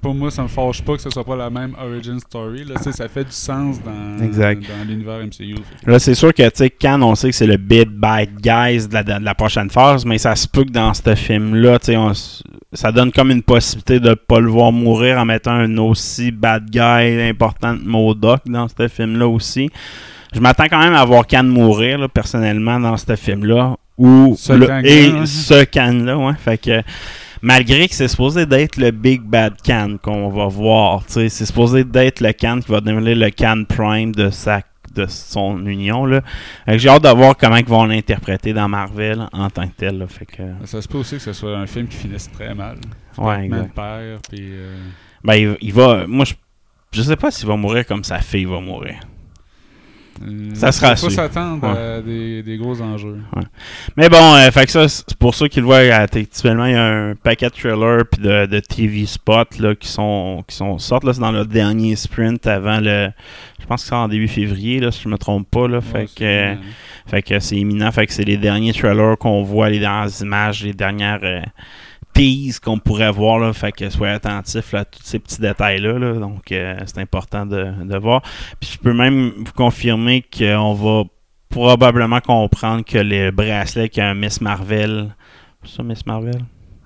Pour 0.00 0.14
moi, 0.14 0.30
ça 0.30 0.42
me 0.42 0.48
fâche 0.48 0.82
pas 0.82 0.96
que 0.96 1.02
ce 1.02 1.10
soit 1.10 1.24
pas 1.24 1.36
la 1.36 1.50
même 1.50 1.74
origin 1.80 2.18
story. 2.18 2.64
Là. 2.64 2.76
Ça 2.78 3.08
fait 3.08 3.24
du 3.24 3.32
sens 3.32 3.80
dans, 3.82 4.24
Exact. 4.24 4.62
dans 4.62 4.88
l'univers 4.88 5.18
MCU. 5.18 5.56
Là, 5.86 5.98
c'est 5.98 6.14
sûr 6.14 6.32
que, 6.32 6.42
tu 6.42 6.50
sais, 6.54 6.70
Khan, 6.70 7.00
on 7.02 7.14
sait 7.14 7.30
que 7.30 7.34
c'est 7.34 7.46
le 7.46 7.56
big 7.56 7.88
bad 7.88 8.30
guys 8.40 8.88
de 8.88 8.94
la, 8.94 9.02
de 9.02 9.24
la 9.24 9.34
prochaine 9.34 9.70
phase, 9.70 10.04
mais 10.04 10.18
ça 10.18 10.34
se 10.36 10.46
peut 10.48 10.64
que 10.64 10.70
dans 10.70 10.94
ce 10.94 11.14
film-là, 11.14 11.78
tu 11.78 11.92
sais, 11.92 11.96
ça 12.72 12.92
donne 12.92 13.12
comme 13.12 13.30
une 13.30 13.42
possibilité 13.42 13.57
de 13.60 14.14
pas 14.14 14.40
le 14.40 14.48
voir 14.50 14.72
mourir 14.72 15.18
en 15.18 15.24
mettant 15.24 15.52
un 15.52 15.76
aussi 15.78 16.30
bad 16.30 16.70
guy 16.70 17.20
important 17.28 17.76
que 17.76 17.84
Modoc 17.84 18.40
dans 18.46 18.66
ce 18.68 18.88
film-là 18.88 19.28
aussi. 19.28 19.70
Je 20.34 20.40
m'attends 20.40 20.66
quand 20.68 20.80
même 20.80 20.94
à 20.94 21.04
voir 21.04 21.26
Khan 21.26 21.44
mourir, 21.44 21.98
là, 21.98 22.08
personnellement, 22.08 22.78
dans 22.78 22.96
ce 22.96 23.16
film-là. 23.16 23.76
Ou 23.96 24.34
Ce 24.38 24.52
le- 24.52 24.66
Kang-là, 24.66 24.88
et 24.88 25.26
ce 25.26 25.64
Khan-là, 25.64 26.16
ouais. 26.18 26.34
Fait 26.38 26.58
que 26.58 26.82
malgré 27.42 27.88
que 27.88 27.94
c'est 27.94 28.08
supposé 28.08 28.46
d'être 28.46 28.76
le 28.76 28.90
Big 28.90 29.22
Bad 29.22 29.54
Khan 29.66 29.96
qu'on 30.02 30.28
va 30.28 30.46
voir, 30.46 31.02
c'est 31.06 31.28
supposé 31.28 31.82
d'être 31.84 32.20
le 32.20 32.32
Khan 32.32 32.60
qui 32.64 32.70
va 32.70 32.80
devenir 32.80 33.16
le 33.16 33.30
Khan 33.30 33.64
Prime 33.68 34.12
de 34.14 34.30
sa 34.30 34.60
de 34.98 35.06
son 35.08 35.64
union 35.66 36.04
là. 36.06 36.22
J'ai 36.66 36.88
hâte 36.88 37.02
de 37.04 37.08
voir 37.08 37.36
comment 37.36 37.56
ils 37.56 37.64
vont 37.66 37.84
l'interpréter 37.84 38.52
dans 38.52 38.68
Marvel 38.68 39.26
en 39.32 39.48
tant 39.50 39.66
que 39.66 39.72
tel. 39.76 39.98
là. 39.98 40.06
Fait 40.06 40.26
que 40.26 40.42
Ça 40.64 40.80
se 40.82 40.88
peut 40.88 40.98
aussi 40.98 41.16
que 41.16 41.22
ce 41.22 41.32
soit 41.32 41.56
un 41.56 41.66
film 41.66 41.86
qui 41.88 41.96
finisse 41.96 42.30
très 42.30 42.54
mal. 42.54 42.78
ouais, 43.18 43.44
exact. 43.46 43.74
père, 43.74 44.18
puis... 44.28 44.40
euh, 44.52 44.76
Ben 45.24 45.34
il, 45.34 45.56
il 45.60 45.72
va 45.72 46.06
moi 46.06 46.24
je 46.24 46.34
je 46.92 47.02
sais 47.02 47.16
pas 47.16 47.30
s'il 47.30 47.46
va 47.46 47.56
mourir 47.56 47.84
comme 47.86 48.02
sa 48.04 48.18
fille 48.20 48.46
va 48.46 48.60
mourir. 48.60 48.98
Euh, 50.22 50.50
Ça 50.54 50.72
sera 50.72 50.96
faut 50.96 51.10
s'attendre 51.10 51.62
Ouais. 51.62 51.78
à 51.98 52.00
des, 52.02 52.42
des 52.42 52.56
gros 52.56 52.80
enjeux. 52.80 53.18
Mais 53.96 54.08
bon, 54.08 54.34
euh, 54.34 54.50
fait 54.50 54.64
que 54.66 54.70
ça, 54.72 54.88
c'est 54.88 55.14
pour 55.18 55.34
ceux 55.34 55.48
qui 55.48 55.60
le 55.60 55.66
voient, 55.66 55.76
euh, 55.76 56.06
actuellement, 56.12 56.66
il 56.66 56.72
y 56.72 56.76
a 56.76 56.84
un 56.84 57.14
paquet 57.14 57.46
de 57.46 57.52
trailers 57.54 58.04
puis 58.10 58.22
de, 58.22 58.46
de 58.46 58.60
TV 58.60 59.06
spots 59.06 59.58
là, 59.60 59.74
qui 59.74 59.88
sont 59.88 60.44
qui 60.46 60.56
sont 60.56 60.78
sortent 60.78 61.04
là, 61.04 61.12
c'est 61.12 61.20
dans 61.20 61.32
le 61.32 61.44
dernier 61.44 61.96
sprint 61.96 62.46
avant 62.46 62.80
le 62.80 63.08
je 63.60 63.66
pense 63.66 63.82
que 63.82 63.88
c'est 63.88 63.94
en 63.94 64.08
début 64.08 64.28
février 64.28 64.80
là, 64.80 64.90
si 64.90 65.02
je 65.02 65.08
me 65.08 65.18
trompe 65.18 65.48
pas 65.50 65.68
là, 65.68 65.80
fait 65.80 65.98
Ouais, 65.98 66.06
que 66.16 66.24
euh, 66.24 66.54
fait 67.06 67.22
que 67.22 67.38
c'est 67.40 67.56
imminent, 67.56 67.90
fait 67.92 68.06
que 68.06 68.12
c'est 68.12 68.24
les 68.24 68.36
derniers 68.36 68.72
trailers 68.72 69.16
qu'on 69.18 69.42
voit, 69.42 69.68
les 69.70 69.78
dernières 69.78 70.10
images, 70.22 70.62
les 70.64 70.72
dernières 70.74 71.20
qu'on 72.62 72.78
pourrait 72.78 73.10
voir 73.10 73.38
là, 73.38 73.52
fait 73.52 73.72
que 73.72 73.88
soyez 73.90 74.14
attentifs 74.14 74.72
là, 74.72 74.80
à 74.80 74.84
tous 74.84 75.02
ces 75.02 75.18
petits 75.18 75.40
détails 75.40 75.80
là, 75.80 75.98
là. 75.98 76.14
donc 76.14 76.50
euh, 76.52 76.76
c'est 76.86 76.98
important 76.98 77.46
de, 77.46 77.66
de 77.84 77.96
voir. 77.96 78.22
Puis 78.60 78.70
je 78.72 78.78
peux 78.78 78.92
même 78.92 79.32
vous 79.36 79.52
confirmer 79.54 80.22
qu'on 80.22 80.74
va 80.74 81.04
probablement 81.48 82.20
comprendre 82.20 82.84
que 82.84 82.98
le 82.98 83.30
bracelet 83.30 83.88
qu'il 83.88 84.02
y 84.02 84.06
a 84.06 84.10
un 84.10 84.14
Miss 84.14 84.40
Marvel. 84.40 85.14
C'est 85.62 85.76
ça, 85.76 85.82
Miss 85.82 86.04
Marvel? 86.06 86.44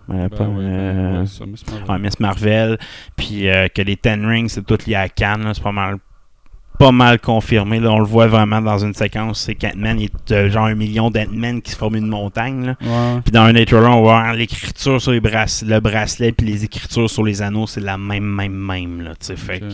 Ben 0.08 0.28
pas, 0.28 0.44
ben 0.44 0.58
euh, 0.58 1.20
ouais, 1.20 1.26
ça, 1.26 1.46
Miss 1.46 1.66
Marvel. 1.66 1.90
ouais, 1.90 1.98
Miss 1.98 2.20
Marvel. 2.20 2.78
Puis 3.16 3.48
euh, 3.48 3.68
que 3.68 3.82
les 3.82 3.96
Ten 3.96 4.26
Rings, 4.26 4.48
c'est 4.48 4.66
tout 4.66 4.78
lié 4.86 4.96
à 4.96 5.08
Cannes. 5.08 5.50
C'est 5.54 5.62
pas 5.62 5.72
mal 5.72 5.98
pas 6.78 6.92
mal 6.92 7.20
confirmé. 7.20 7.80
Là, 7.80 7.92
on 7.92 7.98
le 7.98 8.04
voit 8.04 8.26
vraiment 8.26 8.60
dans 8.60 8.78
une 8.78 8.94
séquence. 8.94 9.42
C'est 9.42 9.54
qu'Ant-Man, 9.54 10.00
il 10.00 10.10
y 10.28 10.34
a 10.34 10.48
genre 10.48 10.66
un 10.66 10.74
million 10.74 11.10
d'Ant-Man 11.10 11.62
qui 11.62 11.72
se 11.72 11.76
forment 11.76 11.96
une 11.96 12.08
montagne. 12.08 12.66
Là. 12.66 12.76
Ouais. 12.80 13.20
Puis 13.24 13.32
dans 13.32 13.42
un 13.42 13.52
des 13.52 13.66
trailers, 13.66 13.90
on 13.90 13.96
va 13.96 14.00
voir 14.00 14.34
l'écriture 14.34 15.00
sur 15.00 15.12
les 15.12 15.20
bracelets, 15.20 15.74
le 15.74 15.80
bracelet, 15.80 16.32
puis 16.32 16.46
les 16.46 16.64
écritures 16.64 17.08
sur 17.08 17.24
les 17.24 17.42
anneaux, 17.42 17.66
c'est 17.66 17.80
la 17.80 17.98
même, 17.98 18.24
même, 18.24 18.52
même. 18.52 19.02
Là, 19.02 19.12
fait 19.20 19.60
que 19.60 19.66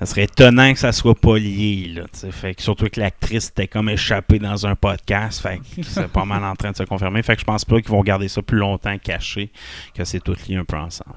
ça 0.00 0.06
serait 0.06 0.24
étonnant 0.24 0.72
que 0.72 0.78
ça 0.80 0.90
soit 0.90 1.14
pas 1.14 1.36
lié. 1.38 1.92
Là, 1.94 2.02
fait 2.32 2.54
que 2.54 2.62
surtout 2.62 2.86
que 2.90 2.98
l'actrice 2.98 3.48
était 3.50 3.68
comme 3.68 3.88
échappée 3.88 4.38
dans 4.40 4.66
un 4.66 4.74
podcast. 4.74 5.40
Fait 5.42 5.58
que 5.58 5.82
c'est 5.82 6.08
pas 6.08 6.24
mal 6.24 6.42
en 6.42 6.56
train 6.56 6.72
de 6.72 6.76
se 6.76 6.82
confirmer. 6.84 7.22
Fait 7.22 7.34
que 7.36 7.40
je 7.40 7.46
pense 7.46 7.64
pas 7.64 7.80
qu'ils 7.80 7.90
vont 7.90 8.02
garder 8.02 8.26
ça 8.28 8.42
plus 8.42 8.58
longtemps 8.58 8.96
caché, 8.98 9.52
que 9.94 10.04
c'est 10.04 10.20
tout 10.20 10.34
lié 10.48 10.56
un 10.56 10.64
peu 10.64 10.76
ensemble. 10.76 11.14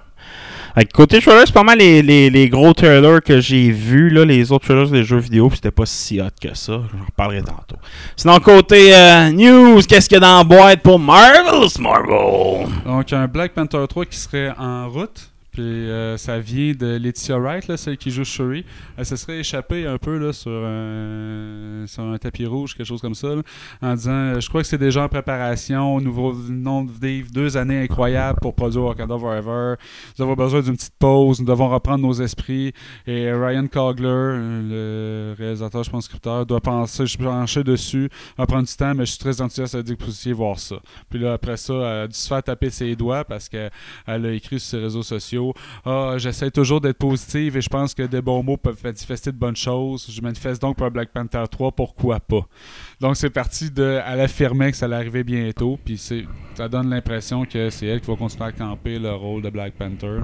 Fait 0.76 0.86
que 0.86 0.92
côté 0.94 1.20
trailer, 1.22 1.44
c'est 1.46 1.54
pas 1.54 1.64
mal 1.64 1.78
les, 1.78 2.02
les- 2.02 2.30
les 2.30 2.48
gros 2.50 2.74
trailers 2.74 3.22
que 3.22 3.42
j'ai 3.42 3.72
vus. 3.72 4.10
Là, 4.10 4.24
les 4.24 4.52
autres 4.54 4.66
trailers 4.66 4.90
des 4.90 5.04
jeux 5.04 5.18
vidéo, 5.18 5.50
c'était 5.54 5.70
pas 5.72 5.86
si 5.86 6.22
hot 6.22 6.28
que 6.42 6.54
ça. 6.54 6.74
J'en 6.92 7.06
reparlerai 7.06 7.42
tantôt. 7.44 7.76
Sinon, 8.16 8.40
côté 8.40 8.96
euh, 8.96 9.32
news, 9.32 9.82
qu'est-ce 9.88 10.08
qu'il 10.08 10.16
y 10.16 10.18
a 10.18 10.22
dans 10.22 10.38
la 10.38 10.44
boîte 10.46 10.82
pour 10.82 10.98
Marvel's 10.98 11.78
Marvel? 11.78 12.68
Donc, 12.86 13.12
un 13.12 13.28
Black 13.28 13.54
Panther 13.54 13.84
3 13.88 14.06
qui 14.06 14.18
serait 14.18 14.52
en 14.58 14.90
route. 14.90 15.30
Puis 15.54 15.62
euh, 15.62 16.18
ça 16.18 16.40
vient 16.40 16.74
de 16.74 16.98
Laetitia 16.98 17.38
Wright, 17.38 17.76
celle 17.76 17.96
qui 17.98 18.10
joue 18.10 18.24
Shuri. 18.24 18.66
Elle 18.98 19.06
se 19.06 19.16
serait 19.16 19.40
échappée 19.40 19.86
un 19.86 20.00
peu 20.00 20.18
là, 20.18 20.34
sur, 20.34 20.52
un, 20.52 22.18
tapis 22.20 22.48
rouge, 22.48 22.76
quelque 22.76 22.88
chose 22.88 23.02
comme 23.02 23.14
ça, 23.14 23.36
en 23.80 23.94
disant 23.94 24.12
euh, 24.12 24.40
Je 24.40 24.50
crois 24.50 24.64
que 24.64 24.68
c'est 24.68 24.80
déjà 24.80 25.04
en 25.04 25.10
préparation. 25.10 26.02
Nous 26.02 26.12
venons 26.12 26.86
de 26.86 26.92
vivre 26.92 27.30
deux 27.32 27.56
années 27.56 27.84
incroyables 27.84 28.40
pour 28.42 28.56
produire 28.56 28.84
Wakanda 28.86 29.16
Forever. 29.16 29.76
Nous 30.18 30.26
avons 30.26 30.34
besoin 30.34 30.62
d'une 30.62 30.76
petite 30.76 30.96
pause. 30.98 31.40
Nous 31.40 31.46
devons 31.46 31.70
reprendre 31.70 32.04
nos 32.04 32.14
esprits. 32.14 32.74
Et 33.06 33.32
Ryan 33.32 33.68
Coogler, 33.68 34.08
euh, 34.08 35.36
le 35.36 35.36
réalisateur, 35.38 35.84
je 35.84 35.92
pense, 35.92 36.06
scripteur, 36.06 36.48
doit 36.48 36.62
penser, 36.62 37.06
je 37.06 37.16
pencher 37.16 37.64
dessus, 37.64 38.10
va 38.40 38.48
prendre 38.48 38.68
du 38.68 38.76
temps, 38.76 38.96
mais 38.96 39.06
je 39.06 39.12
suis 39.12 39.20
très 39.20 39.40
enthousiaste 39.40 39.76
à 39.76 39.84
dire 39.84 39.96
que 39.98 40.02
vous 40.02 40.08
puissiez 40.08 40.34
voir 40.34 40.58
ça. 40.58 40.78
Puis 41.12 41.20
là, 41.20 41.34
après 41.34 41.58
ça, 41.58 41.74
elle 41.76 41.84
a 41.84 42.08
dû 42.08 42.18
se 42.18 42.28
faire 42.28 42.42
taper 42.42 42.72
ses 42.72 42.96
doigts 42.96 43.24
parce 43.24 43.48
qu'elle 43.48 43.70
a 44.08 44.32
écrit 44.32 44.60
sur 44.60 44.72
ses 44.72 44.84
réseaux 44.84 45.04
sociaux 45.04 45.43
Ah, 45.86 46.16
j'essaie 46.18 46.52
toujours 46.52 46.80
d'être 46.82 46.98
positive 46.98 47.58
et 47.58 47.62
je 47.62 47.70
pense 47.70 47.94
que 47.94 48.04
des 48.04 48.22
bons 48.22 48.44
mots 48.44 48.58
peuvent 48.58 48.80
manifester 48.84 49.32
de 49.32 49.38
bonnes 49.38 49.56
choses. 49.56 50.08
Je 50.10 50.22
manifeste 50.22 50.62
donc 50.62 50.78
pour 50.78 50.90
Black 50.92 51.10
Panther 51.12 51.44
3, 51.50 51.72
pourquoi 51.72 52.20
pas? 52.20 52.46
Donc 53.00 53.18
c'est 53.18 53.30
parti 53.30 53.70
de. 53.72 54.00
Elle 54.08 54.22
affirmait 54.22 54.72
que 54.72 54.78
ça 54.78 54.86
allait 54.86 54.96
arriver 54.96 55.24
bientôt, 55.24 55.78
puis 55.84 55.98
c'est 55.98 56.26
ça 56.56 56.68
donne 56.70 56.90
l'impression 56.90 57.46
que 57.46 57.70
c'est 57.70 57.88
elle 57.88 58.00
qui 58.00 58.08
va 58.08 58.16
continuer 58.16 58.46
à 58.46 58.52
camper 58.52 59.00
le 59.00 59.12
rôle 59.14 59.42
de 59.42 59.50
Black 59.50 59.74
Panther. 59.74 60.20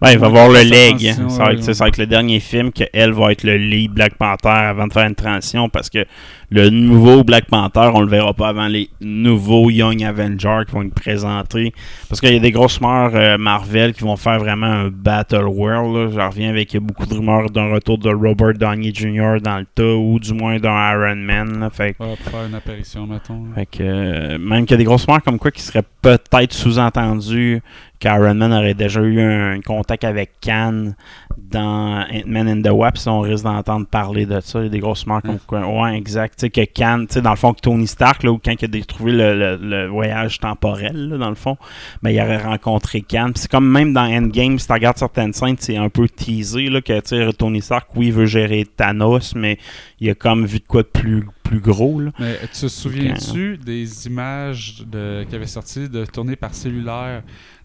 Ben, 0.00 0.10
il 0.10 0.18
va 0.18 0.28
voir 0.28 0.48
le 0.48 0.62
leg. 0.62 0.96
transition, 0.96 1.28
Ça 1.28 1.44
va, 1.44 1.52
être, 1.52 1.62
ça 1.62 1.84
va 1.84 1.88
être 1.88 1.98
le 1.98 2.06
dernier 2.06 2.40
film 2.40 2.72
qu'elle 2.72 3.12
va 3.12 3.32
être 3.32 3.42
le 3.44 3.56
lead 3.56 3.92
Black 3.92 4.14
Panther 4.16 4.48
avant 4.48 4.86
de 4.86 4.92
faire 4.92 5.06
une 5.06 5.14
transition 5.14 5.68
parce 5.68 5.90
que 5.90 6.06
le 6.52 6.68
nouveau 6.70 7.24
Black 7.24 7.46
Panther, 7.46 7.90
on 7.94 8.00
le 8.02 8.08
verra 8.08 8.34
pas 8.34 8.48
avant 8.48 8.66
les 8.66 8.90
nouveaux 9.00 9.70
Young 9.70 10.02
Avengers 10.04 10.62
qui 10.66 10.72
vont 10.72 10.82
être 10.82 10.94
présentés. 10.94 11.72
Parce 12.08 12.20
qu'il 12.20 12.32
y 12.32 12.36
a 12.36 12.40
des 12.40 12.50
grosses 12.50 12.78
rumeurs 12.78 13.12
euh, 13.14 13.38
Marvel 13.38 13.94
qui 13.94 14.02
vont 14.02 14.16
faire 14.16 14.38
vraiment 14.38 14.66
un 14.66 14.88
Battle 14.88 15.44
World. 15.46 15.94
là. 15.96 16.10
Je 16.22 16.28
reviens 16.28 16.50
avec 16.50 16.76
beaucoup 16.76 17.06
de 17.06 17.14
rumeurs 17.14 17.50
d'un 17.50 17.72
retour 17.72 17.98
de 17.98 18.10
Robert 18.10 18.54
Downey 18.54 18.92
Jr. 18.94 19.40
dans 19.42 19.58
le 19.58 19.66
tas 19.74 19.94
ou 19.94 20.18
du 20.18 20.34
moins 20.34 20.58
d'un 20.58 20.92
Iron 20.92 21.16
Man. 21.16 21.60
là. 21.60 21.70
Fait 21.70 21.96
Ouais, 21.98 22.16
pour 22.22 22.30
faire 22.32 22.46
une 22.46 22.54
apparition, 22.54 23.06
mettons. 23.06 23.46
fait 23.54 23.66
que, 23.66 23.82
euh, 23.82 24.38
même 24.38 24.66
qu'il 24.66 24.72
y 24.72 24.74
a 24.74 24.78
des 24.78 24.84
grosses 24.84 25.06
rumeurs 25.06 25.22
comme 25.22 25.38
quoi 25.38 25.50
qui 25.50 25.62
serait 25.62 25.84
peut-être 26.02 26.52
sous-entendu 26.52 27.62
qu'Iron 28.02 28.34
Man 28.34 28.52
aurait 28.52 28.74
déjà 28.74 29.00
eu 29.00 29.20
un, 29.20 29.60
contact 29.60 30.02
avec 30.04 30.32
Khan 30.40 30.92
dans 31.38 32.04
Ant-Man 32.10 32.48
and 32.48 32.62
the 32.62 32.72
Wasp. 32.72 33.06
On 33.06 33.20
risque 33.20 33.44
d'entendre 33.44 33.86
parler 33.86 34.26
de 34.26 34.40
ça. 34.40 34.58
Il 34.60 34.64
y 34.64 34.66
a 34.66 34.68
des 34.70 34.80
grosses 34.80 35.04
rumeurs 35.04 35.22
comme 35.22 35.38
quoi. 35.46 35.60
Ouais, 35.66 35.96
exact. 35.96 36.34
Tu 36.38 36.46
sais, 36.46 36.50
que 36.50 36.64
Khan, 36.64 37.04
tu 37.08 37.14
sais, 37.14 37.22
dans 37.22 37.30
le 37.30 37.36
fond, 37.36 37.52
que 37.54 37.60
Tony 37.60 37.86
Stark, 37.86 38.22
là, 38.24 38.32
ou 38.32 38.38
quand 38.44 38.52
il 38.60 38.64
a 38.64 38.68
dé- 38.68 38.82
trouvé 38.82 39.12
le, 39.12 39.38
le- 39.38 39.56
le 39.56 39.86
voyage 39.86 40.38
temporel, 40.40 41.08
là, 41.10 41.16
dans 41.18 41.28
le 41.28 41.34
fond, 41.36 41.56
ben, 42.02 42.10
il 42.10 42.20
aurait 42.20 42.42
rencontré 42.42 43.02
Khan. 43.02 43.30
C'est 43.34 43.50
comme 43.50 43.70
même 43.70 43.92
dans 43.92 44.04
Endgame, 44.04 44.58
si 44.58 44.66
tu 44.66 44.72
regardes 44.72 44.98
certaines 44.98 45.32
scènes, 45.32 45.56
c'est 45.58 45.76
un 45.76 45.88
peu 45.88 46.08
teasé, 46.08 46.68
là, 46.68 46.80
que, 46.80 46.98
tu 47.00 47.08
sais, 47.16 47.32
Tony 47.32 47.62
Stark, 47.62 47.88
oui, 47.94 48.06
il 48.08 48.12
veut 48.12 48.26
gérer 48.26 48.66
Thanos, 48.76 49.34
mais 49.36 49.58
il 50.00 50.10
a 50.10 50.14
comme 50.14 50.44
vu 50.46 50.58
de 50.58 50.66
quoi 50.66 50.82
de 50.82 50.88
plus, 50.88 51.24
plus 51.44 51.60
gros, 51.60 52.00
là. 52.00 52.10
Mais 52.18 52.38
tu 52.52 52.60
te 52.62 52.68
souviens-tu 52.68 53.58
des 53.58 54.06
images 54.06 54.82
de, 54.86 55.24
qui 55.28 55.34
avaient 55.36 55.46
sorti 55.46 55.88
de 55.88 56.04
tournées 56.06 56.36
par 56.36 56.54
cellulaire 56.54 57.22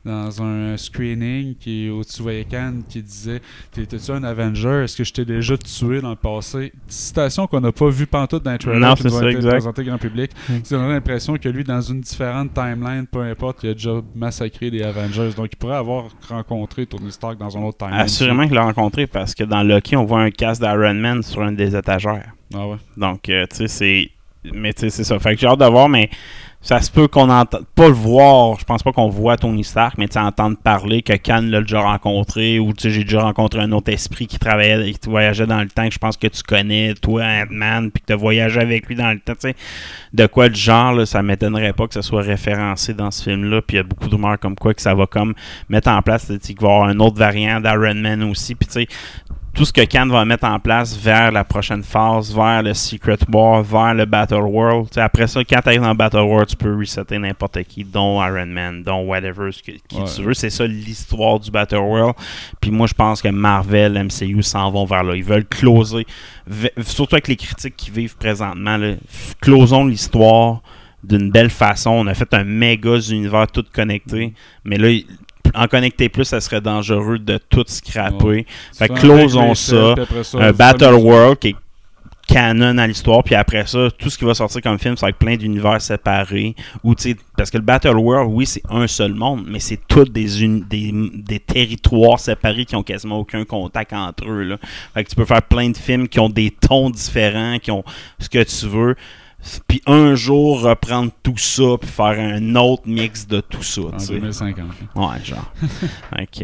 dans 0.08 0.42
un 0.42 0.78
screening 0.78 1.56
qui 1.56 1.90
où 1.90 2.04
tu 2.04 2.22
voyais 2.22 2.46
Khan 2.46 2.76
qui 2.88 3.02
disait 3.04 3.42
T'étais-tu 3.72 4.12
un 4.12 4.24
Avenger? 4.24 4.84
Est-ce 4.84 4.98
que 4.98 5.04
je 5.04 5.14
t'ai 5.14 5.26
déjà 5.26 5.58
tué 5.58 6.02
dans 6.02 6.12
le 6.12 6.16
passé? 6.16 6.72
Citation 6.88 7.46
qu'on 7.48 7.60
n'a 7.60 7.72
pas 7.72 7.90
vue 7.90 8.08
pantoute 8.08 8.44
dans 8.44 8.52
les 8.54 8.58
trailers 8.58 8.80
Non, 8.80 8.96
qui 8.96 9.10
c'est 9.10 9.26
exact. 9.26 9.50
présentés 9.50 9.82
au 9.82 9.86
grand 9.86 9.98
public. 9.98 10.32
Ça 10.64 10.78
donne 10.78 10.90
l'impression 10.90 11.36
que 11.38 11.50
lui, 11.50 11.64
dans 11.64 11.82
une 11.82 12.02
différente 12.02 12.54
timeline, 12.54 13.06
peu 13.06 13.22
importe, 13.22 13.60
il 13.64 13.70
a 13.72 13.74
déjà 13.74 14.02
massacré 14.16 14.72
des 14.72 14.82
Avengers. 14.82 15.32
Donc 15.36 15.50
il 15.52 15.58
pourrait 15.58 15.76
avoir 15.76 16.06
rencontré 16.30 16.86
Tony 16.86 17.12
Stark 17.12 17.38
dans 17.38 17.56
un 17.58 17.62
autre 17.62 17.78
timeline. 17.78 18.00
Assurément 18.00 18.46
qu'il 18.46 18.56
l'a 18.56 18.64
rencontré 18.64 19.08
parce 19.08 19.36
que 19.36 19.44
dans 19.44 19.64
Loki, 19.64 19.96
on 19.96 20.06
voit 20.06 20.22
un 20.22 20.32
casque 20.32 20.62
d'Iron 20.62 20.94
Man 20.94 21.22
sur 21.22 21.42
une 21.44 21.56
des 21.56 21.76
étagères. 21.76 22.32
Ah 22.54 22.68
ouais. 22.68 22.78
Donc, 22.96 23.28
euh, 23.30 23.46
tu 23.50 23.58
sais, 23.58 23.68
c'est. 23.68 24.12
Mais 24.54 24.74
tu 24.74 24.82
sais, 24.82 24.90
c'est 24.90 25.04
ça. 25.04 25.20
Fait 25.20 25.36
que 25.36 25.42
j'ai 25.42 25.48
hâte 25.48 25.60
de 25.60 25.66
voir, 25.66 25.90
mais 25.90 26.10
ça 26.68 26.82
se 26.82 26.92
peut 26.92 27.08
qu'on 27.08 27.30
entende. 27.30 27.64
Pas 27.76 27.88
le 27.88 27.94
voir, 27.94 28.60
je 28.60 28.66
pense 28.66 28.84
pas 28.84 28.92
qu'on 28.92 29.08
voit 29.08 29.38
Tony 29.38 29.64
Stark, 29.64 29.98
mais 29.98 30.10
tu 30.10 30.18
entendre 30.18 30.58
parler 30.62 31.02
que 31.02 31.14
Khan 31.14 31.44
l'a 31.44 31.62
déjà 31.62 31.80
rencontré 31.80 32.60
ou 32.60 32.74
tu 32.74 32.92
j'ai 32.92 33.06
déjà 33.06 33.22
rencontré 33.22 33.62
un 33.62 33.72
autre 33.72 33.90
esprit 33.90 34.28
qui 34.28 34.38
travaillait, 34.38 34.92
qui 34.92 35.10
voyageait 35.10 35.46
dans 35.46 35.62
le 35.62 35.70
temps, 35.70 35.88
que 35.88 35.94
je 35.94 35.98
pense 35.98 36.18
que 36.18 36.28
tu 36.28 36.44
connais, 36.44 36.94
toi, 36.96 37.24
Ant-Man, 37.24 37.90
puis 37.92 38.02
que 38.02 38.08
tu 38.08 38.14
as 38.14 38.18
voyagé 38.18 38.60
avec 38.60 38.86
lui 38.88 38.96
dans 38.96 39.14
le 39.14 39.20
temps, 39.22 39.36
tu 39.36 39.48
sais. 39.48 39.56
De 40.14 40.26
quoi 40.26 40.50
de 40.50 40.56
genre, 40.56 40.92
là, 40.92 41.06
ça 41.06 41.24
m'étonnerait 41.24 41.72
pas 41.72 41.88
que 41.88 41.94
ça 41.94 42.02
soit 42.02 42.22
référencé 42.22 42.94
dans 42.94 43.12
ce 43.12 43.24
film-là. 43.24 43.62
Puis 43.62 43.76
il 43.76 43.78
y 43.78 43.80
a 43.80 43.84
beaucoup 43.84 44.10
de 44.10 44.16
rumeurs 44.16 44.38
comme 44.38 44.56
quoi 44.56 44.74
que 44.74 44.82
ça 44.82 44.94
va 44.94 45.06
comme 45.06 45.36
mettre 45.70 45.90
en 45.90 46.02
place, 46.02 46.26
qu'il 46.26 46.60
va 46.60 46.68
y 46.68 46.70
avoir 46.70 46.90
un 46.90 47.00
autre 47.00 47.18
variant 47.18 47.62
d'Iron 47.62 47.96
Man 47.96 48.24
aussi. 48.24 48.56
Puis 48.56 48.68
tu 48.68 48.74
sais, 48.74 48.88
tout 49.58 49.66
ce 49.66 49.74
que 49.74 49.82
Khan 49.86 50.06
va 50.06 50.24
mettre 50.24 50.46
en 50.46 50.60
place 50.60 50.96
vers 50.96 51.32
la 51.32 51.44
prochaine 51.44 51.82
phase, 51.82 52.32
vers 52.32 52.62
le 52.62 52.76
Secret 52.76 53.18
War, 53.34 53.64
vers 53.64 53.96
le 53.96 54.06
Battle 54.06 54.36
World. 54.44 54.90
Après 54.98 55.26
ça, 55.26 55.44
quand 55.44 55.60
tu 55.64 55.68
arrives 55.70 55.82
dans 55.82 55.90
le 55.90 55.96
Battle 55.98 56.18
World, 56.18 56.48
tu 56.50 56.56
peux 56.56 56.78
resetter 56.78 57.18
n'importe 57.18 57.64
qui, 57.64 57.84
dont 57.84 58.24
Iron 58.24 58.46
Man, 58.46 58.84
dont 58.84 59.02
whatever, 59.08 59.52
ce 59.52 59.64
que- 59.64 59.72
qui 59.88 59.98
Ouais. 59.98 60.06
tu 60.16 60.22
veux. 60.22 60.36
C'est 60.36 60.52
ça 60.52 60.68
l'histoire 60.68 61.40
du 61.40 61.50
Battle 61.50 61.78
World. 61.78 62.14
Puis 62.62 62.70
moi, 62.70 62.86
je 62.86 62.94
pense 62.94 63.20
que 63.20 63.30
Marvel, 63.30 63.98
MCU 63.98 64.44
s'en 64.44 64.70
vont 64.70 64.86
vers 64.86 65.04
là. 65.04 65.16
Ils 65.16 65.24
veulent 65.24 65.48
closer, 65.48 66.06
surtout 66.82 67.16
avec 67.16 67.28
les 67.28 67.36
critiques 67.36 67.76
qui 67.76 67.90
vivent 67.90 68.16
présentement, 68.16 68.78
là, 68.78 68.94
closons 69.42 69.86
l'histoire 69.88 70.62
d'une 71.04 71.32
belle 71.32 71.50
façon. 71.50 71.90
On 71.92 72.06
a 72.06 72.14
fait 72.14 72.32
un 72.36 72.44
méga 72.44 72.98
univers 73.10 73.48
tout 73.48 73.66
connecté, 73.74 74.34
mais 74.64 74.78
là, 74.78 74.90
en 75.56 75.68
connecter 75.68 76.10
plus, 76.10 76.26
ça 76.26 76.42
serait 76.42 76.62
dangereux 76.62 77.20
de 77.20 77.38
tout 77.38 77.64
scraper. 77.68 78.26
Ouais. 78.26 78.46
Fait 78.78 78.88
que 78.90 78.94
closons 78.94 79.56
ça. 79.56 79.96
ça, 80.24 80.38
Un 80.40 80.52
vous 80.52 80.58
Battle. 80.58 80.94
World 80.94 81.40
qui 81.40 81.50
est 81.50 81.56
canon 82.28 82.78
à 82.78 82.86
l'histoire, 82.86 83.24
puis 83.24 83.36
après 83.36 83.66
ça, 83.66 83.88
tout 83.98 84.10
ce 84.10 84.18
qui 84.18 84.26
va 84.26 84.34
sortir 84.34 84.62
comme 84.62 84.78
film, 84.78 84.98
ça 84.98 85.06
va 85.06 85.10
être 85.12 85.18
plein 85.18 85.38
d'univers 85.38 85.82
séparés. 85.82 86.56
Ou, 86.84 86.94
parce 87.38 87.50
que 87.50 87.58
le 87.58 87.64
Battle 87.64 87.96
World, 87.96 88.30
oui, 88.32 88.46
c'est 88.46 88.62
un 88.70 88.86
seul 88.88 89.14
monde, 89.14 89.46
mais 89.48 89.60
c'est 89.60 89.80
tous 89.88 90.06
des, 90.06 90.60
des, 90.60 90.92
des 91.14 91.40
territoires 91.40 92.20
séparés 92.20 92.66
qui 92.66 92.76
ont 92.76 92.84
quasiment 92.84 93.18
aucun 93.20 93.46
contact 93.46 93.94
entre 93.94 94.30
eux. 94.30 94.44
Là. 94.44 94.58
Fait 94.94 95.04
que 95.04 95.10
tu 95.10 95.16
peux 95.16 95.26
faire 95.26 95.42
plein 95.42 95.70
de 95.70 95.78
films 95.78 96.08
qui 96.08 96.20
ont 96.20 96.30
des 96.30 96.52
tons 96.52 96.90
différents, 96.90 97.60
qui 97.60 97.72
ont 97.72 97.84
ce 98.20 98.30
que 98.30 98.44
tu 98.44 98.68
veux. 98.68 98.96
Puis 99.68 99.82
un 99.86 100.16
jour 100.16 100.62
reprendre 100.62 101.12
tout 101.24 101.38
ça, 101.38 101.78
puis 101.80 101.90
faire 101.90 102.20
un 102.20 102.56
autre 102.56 102.84
mix 102.86 103.28
de 103.28 103.42
tout 103.42 103.64
ça. 103.64 103.82
En 103.82 103.92
tu 103.92 104.06
sais. 104.06 104.14
2050. 104.14 104.66
Ouais, 104.96 105.24
genre. 105.24 105.52
ok. 106.20 106.44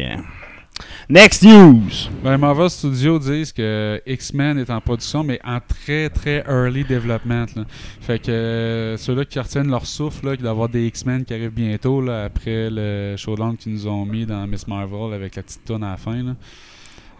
Next 1.08 1.42
news! 1.42 2.08
Ben, 2.22 2.36
Marvel 2.38 2.68
Studios 2.68 3.18
disent 3.18 3.52
que 3.52 4.02
X-Men 4.06 4.58
est 4.58 4.70
en 4.70 4.80
production, 4.80 5.22
mais 5.22 5.38
en 5.44 5.60
très 5.60 6.08
très 6.08 6.42
early 6.48 6.82
development. 6.82 7.54
là. 7.54 7.64
Fait 8.00 8.18
que 8.18 8.30
euh, 8.30 8.96
ceux-là 8.96 9.24
qui 9.24 9.38
retiennent 9.38 9.70
leur 9.70 9.86
souffle, 9.86 10.36
d'avoir 10.38 10.68
des 10.68 10.86
X-Men 10.86 11.24
qui 11.24 11.34
arrivent 11.34 11.54
bientôt, 11.54 12.00
là, 12.00 12.24
après 12.24 12.70
le 12.70 13.14
showdown 13.16 13.56
qu'ils 13.56 13.72
nous 13.72 13.86
ont 13.86 14.04
mis 14.04 14.26
dans 14.26 14.46
Miss 14.46 14.66
Marvel 14.66 15.12
avec 15.12 15.36
la 15.36 15.42
petite 15.42 15.64
tonne 15.64 15.84
à 15.84 15.90
la 15.90 15.96
fin. 15.96 16.22
Là. 16.22 16.34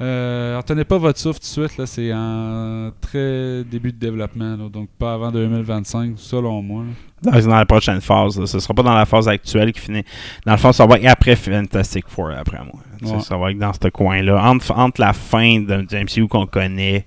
Euh, 0.01 0.57
retenez 0.57 0.85
pas 0.85 0.99
votre 0.99 1.19
souffle 1.19 1.39
tout 1.39 1.47
de 1.63 1.67
suite, 1.69 1.79
là, 1.79 1.87
c'est 1.87 2.13
en 2.13 2.91
très 3.01 3.63
début 3.65 3.93
de 3.93 3.99
développement, 3.99 4.57
là, 4.57 4.69
donc 4.69 4.89
pas 4.99 5.15
avant 5.15 5.31
2025, 5.31 6.15
selon 6.17 6.63
moi. 6.63 6.85
là. 6.85 7.41
Dans, 7.41 7.57
la 7.57 7.65
prochaine 7.65 8.01
phase. 8.01 8.39
là. 8.39 8.47
Ce 8.47 8.59
sera 8.59 8.75
pas 8.75 8.83
dans 8.83 8.95
la 8.95 9.07
phase 9.07 9.29
actuelle 9.29 9.73
qui 9.73 9.81
finit. 9.81 10.05
Dans 10.45 10.53
le 10.53 10.59
fond, 10.59 10.73
ça 10.73 10.87
va 10.87 10.97
être 10.97 11.07
après 11.07 11.37
Fantastic 11.37 12.05
Four, 12.09 12.33
après 12.37 12.59
moi. 12.59 12.81
Ouais. 13.03 13.21
Ça 13.21 13.37
va 13.37 13.51
être 13.51 13.59
dans 13.59 13.73
ce 13.73 13.89
coin-là. 13.89 14.43
Entre, 14.45 14.73
entre 14.73 15.01
la 15.01 15.13
fin 15.13 15.61
de, 15.61 15.83
du 15.83 15.97
MCU 15.97 16.29
qu'on 16.29 16.47
connaît, 16.47 17.07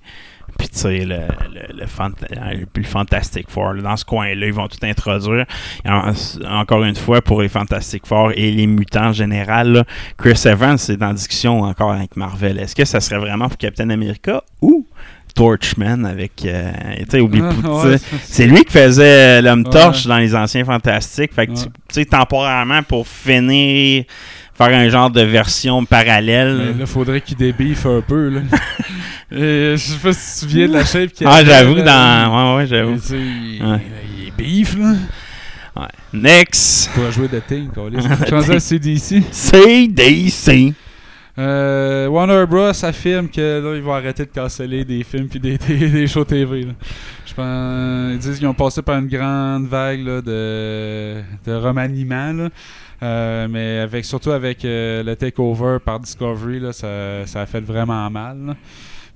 puis 0.58 0.68
tu 0.68 0.78
sais, 0.78 0.98
le, 1.04 1.16
le, 1.16 1.80
le, 1.80 1.86
fant- 1.86 2.10
euh, 2.32 2.64
le 2.74 2.82
Fantastic 2.84 3.48
Four. 3.48 3.74
là. 3.74 3.82
dans 3.82 3.96
ce 3.96 4.04
coin-là, 4.04 4.46
ils 4.46 4.52
vont 4.52 4.68
tout 4.68 4.78
introduire. 4.82 5.46
En- 5.86 6.12
encore 6.46 6.82
une 6.84 6.96
fois, 6.96 7.22
pour 7.22 7.40
les 7.42 7.48
Fantastic 7.48 8.06
Four 8.06 8.32
et 8.34 8.50
les 8.50 8.66
mutants 8.66 9.06
en 9.06 9.12
général, 9.12 9.72
là, 9.72 9.84
Chris 10.18 10.40
Evans 10.44 10.76
est 10.76 11.02
en 11.02 11.14
discussion 11.14 11.62
encore 11.62 11.92
avec 11.92 12.16
Marvel. 12.16 12.58
Est-ce 12.58 12.74
que 12.74 12.84
ça 12.84 13.00
serait 13.00 13.18
vraiment 13.20 13.48
pour 13.48 13.56
Captain 13.58 13.88
America 13.90 14.42
ou 14.60 14.84
Torchman 15.34 16.04
avec. 16.04 16.44
euh, 16.44 16.72
Ah, 16.74 17.18
ouais, 17.84 17.96
c'est 18.24 18.46
lui 18.46 18.64
qui 18.64 18.72
faisait 18.72 19.40
l'homme 19.40 19.62
Ouais. 19.64 19.70
torche 19.70 20.06
dans 20.06 20.18
les 20.18 20.34
anciens 20.34 20.64
fantastiques. 20.64 21.32
Fait 21.32 21.46
que, 21.46 21.52
Ouais. 21.52 21.58
tu 21.58 21.70
sais, 21.90 22.04
temporairement, 22.04 22.82
pour 22.82 23.06
finir, 23.06 24.04
faire 24.58 24.76
un 24.78 24.88
genre 24.88 25.10
de 25.10 25.22
version 25.22 25.84
parallèle. 25.84 26.72
Mais 26.74 26.80
là, 26.80 26.86
faudrait 26.86 27.20
qu'il 27.20 27.36
débiffe 27.36 27.86
un 27.86 28.00
peu. 28.00 28.28
Là. 28.28 28.40
Et, 29.30 29.74
je 29.76 29.76
sais 29.76 29.98
pas 29.98 30.12
si 30.12 30.40
tu 30.40 30.46
te 30.46 30.50
souviens 30.50 30.68
de 30.68 30.72
la 30.72 30.84
shape 30.84 31.12
qu'il 31.12 31.26
ah, 31.26 31.44
j'avoue, 31.44 31.76
là. 31.76 31.82
dans. 31.82 32.54
Ouais, 32.54 32.56
ouais, 32.56 32.66
j'avoue. 32.66 32.94
tu 32.94 33.00
sais, 33.00 33.16
il, 33.18 33.62
Ouais. 33.62 33.80
il 34.26 34.32
là. 34.78 34.94
Ouais. 35.76 35.86
Next, 36.12 36.90
Pour 36.92 37.10
jouer 37.12 37.28
de 37.28 37.38
suis 38.24 38.34
rendu 38.34 38.50
à 38.52 38.60
CDC. 38.60 39.22
CDC. 39.30 40.74
Euh, 41.38 42.08
Warner 42.08 42.46
Bros. 42.48 42.72
affirme 42.84 43.28
que 43.28 43.60
là, 43.62 43.76
ils 43.76 43.82
vont 43.82 43.92
arrêter 43.94 44.24
de 44.24 44.30
canceller 44.34 44.84
des 44.84 45.04
films 45.04 45.28
puis 45.28 45.38
des, 45.38 45.56
des, 45.68 45.88
des 45.88 46.06
shows 46.08 46.24
TV. 46.24 46.62
là. 46.62 46.72
Je 47.24 47.34
pense, 47.34 48.12
ils 48.14 48.18
disent 48.18 48.38
qu'ils 48.38 48.48
ont 48.48 48.54
passé 48.54 48.82
par 48.82 48.98
une 48.98 49.06
grande 49.06 49.68
vague 49.68 50.04
là, 50.04 50.20
de, 50.20 51.22
de 51.46 51.52
remaniement. 51.54 52.32
là. 52.32 52.48
Euh, 53.02 53.46
mais 53.48 53.78
avec 53.78 54.04
surtout 54.04 54.30
avec 54.32 54.64
euh, 54.64 55.02
le 55.02 55.14
takeover 55.16 55.78
par 55.84 56.00
Discovery, 56.00 56.58
là, 56.60 56.72
ça, 56.72 57.26
ça 57.26 57.42
a 57.42 57.46
fait 57.46 57.60
vraiment 57.60 58.08
mal. 58.10 58.38
là. 58.46 58.56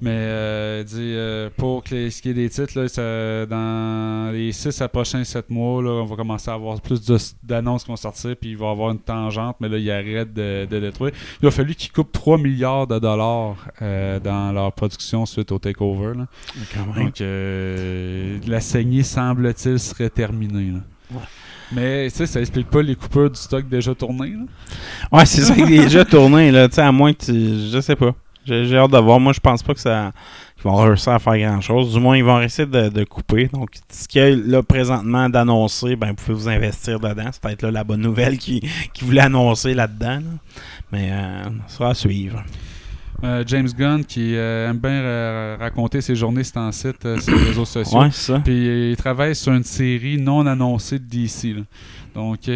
Mais 0.05 0.11
euh, 0.15 0.83
dit, 0.83 0.97
euh, 0.99 1.49
pour 1.57 1.85
que 1.85 1.95
les- 1.95 2.11
ce 2.11 2.21
qui 2.21 2.31
est 2.31 2.35
des 2.35 2.49
titres, 2.51 2.77
là, 2.77 2.89
ça- 2.89 3.47
dans 3.47 4.33
les 4.33 4.51
6 4.51 4.81
à 4.83 4.89
prochains 4.89 5.23
7 5.23 5.49
mois, 5.49 5.81
là, 5.81 5.91
on 5.91 6.05
va 6.07 6.17
commencer 6.17 6.51
à 6.51 6.55
avoir 6.55 6.81
plus 6.81 7.01
d'annonces 7.45 7.85
qui 7.85 7.91
vont 7.91 7.97
sortir, 7.97 8.35
puis 8.41 8.51
il 8.51 8.57
va 8.57 8.67
y 8.67 8.71
avoir 8.71 8.91
une 8.91 8.99
tangente, 8.99 9.57
mais 9.61 9.69
là, 9.69 9.79
ils 9.79 9.91
arrêtent 9.93 10.35
de, 10.35 10.67
de 10.69 10.81
détruire. 10.81 11.13
Il 11.41 11.47
a 11.47 11.53
fallu 11.53 11.77
qu'ils 11.77 11.93
coupent 11.93 12.11
3 12.11 12.37
milliards 12.37 12.89
de 12.89 12.99
dollars 12.99 13.55
euh, 13.81 14.19
dans 14.19 14.51
leur 14.51 14.73
production 14.73 15.25
suite 15.25 15.53
au 15.53 15.61
takeover. 15.61 16.19
là. 16.19 16.27
Donc, 17.05 17.21
euh, 17.21 18.39
la 18.49 18.61
saignée, 18.61 19.05
semble-t-il, 19.05 19.79
serait 19.79 20.11
terminée. 20.11 20.73
là. 20.73 20.81
Mais 21.75 22.11
tu 22.11 22.17
sais, 22.19 22.27
ça 22.27 22.41
explique 22.41 22.69
pas 22.69 22.83
les 22.83 22.95
coupures 22.95 23.31
du 23.31 23.39
stock 23.39 23.69
déjà 23.69 23.95
tourné. 23.95 24.31
là. 24.31 25.19
Ouais, 25.19 25.27
c'est 25.27 25.43
ça 25.43 25.55
qui 25.55 25.63
est 25.63 25.67
déjà 25.67 26.05
tourné, 26.05 26.51
là. 26.51 26.69
Tu 26.69 26.75
sais, 26.75 26.83
à 26.83 26.93
moins 26.93 27.13
que 27.13 27.25
tu. 27.25 27.71
Je 27.73 27.81
sais 27.81 27.97
pas. 27.97 28.15
J'ai 28.45 28.77
hâte 28.77 28.91
de 28.91 28.99
voir. 28.99 29.21
Moi, 29.21 29.33
je 29.33 29.41
pense 29.41 29.63
pas 29.63 29.73
que 29.73 29.81
ça. 29.81 30.13
qu'ils 30.57 30.65
vont 30.65 30.77
réussir 30.77 31.13
à 31.13 31.19
faire 31.19 31.39
grand 31.39 31.61
chose. 31.61 31.93
Du 31.93 32.01
moins, 32.01 32.17
ils 32.17 32.25
vont 32.25 32.41
essayer 32.41 32.67
de, 32.67 33.05
couper. 33.05 33.49
Donc, 33.53 33.71
ce 33.91 34.09
qu'il 34.09 34.21
y 34.21 34.25
a 34.25 34.37
là 34.37 34.63
présentement 34.63 35.29
d'annoncer, 35.29 35.97
ben, 35.97 36.09
vous 36.09 36.15
pouvez 36.15 36.35
vous 36.35 36.49
investir 36.49 36.99
dedans. 36.99 37.29
C'est 37.31 37.41
peut-être 37.41 37.63
là 37.63 37.71
la 37.71 37.85
bonne 37.85 38.01
nouvelle 38.01 38.39
qui, 38.39 38.61
qui 38.93 39.05
voulait 39.05 39.23
annoncer 39.23 39.75
là-dedans. 39.75 40.17
là. 40.17 40.61
Mais 40.91 41.11
euh, 41.13 41.45
ça 41.69 41.77
sera 41.77 41.91
à 41.91 41.95
suivre. 41.95 42.43
Euh, 43.25 43.45
James 43.47 43.69
Gunn 43.79 44.05
qui 44.05 44.35
euh, 44.35 44.69
aime 44.69 44.79
bien 44.79 44.91
euh, 44.91 45.57
raconter 45.59 46.01
ses 46.01 46.17
journées 46.17 46.43
sur 46.43 46.59
un 46.59 46.73
site 46.73 47.21
sur 47.21 47.37
les 47.37 47.45
réseaux 47.45 47.65
sociaux. 47.65 48.01
Ouais, 48.01 48.09
c'est 48.11 48.33
ça. 48.33 48.41
Puis 48.41 48.91
il 48.91 48.97
travaille 48.97 49.37
sur 49.37 49.53
une 49.53 49.63
série 49.63 50.19
non 50.19 50.45
annoncée 50.47 50.99
de 50.99 51.05
DC. 51.05 51.55
là. 51.57 51.63
Donc, 52.15 52.41
si 52.43 52.51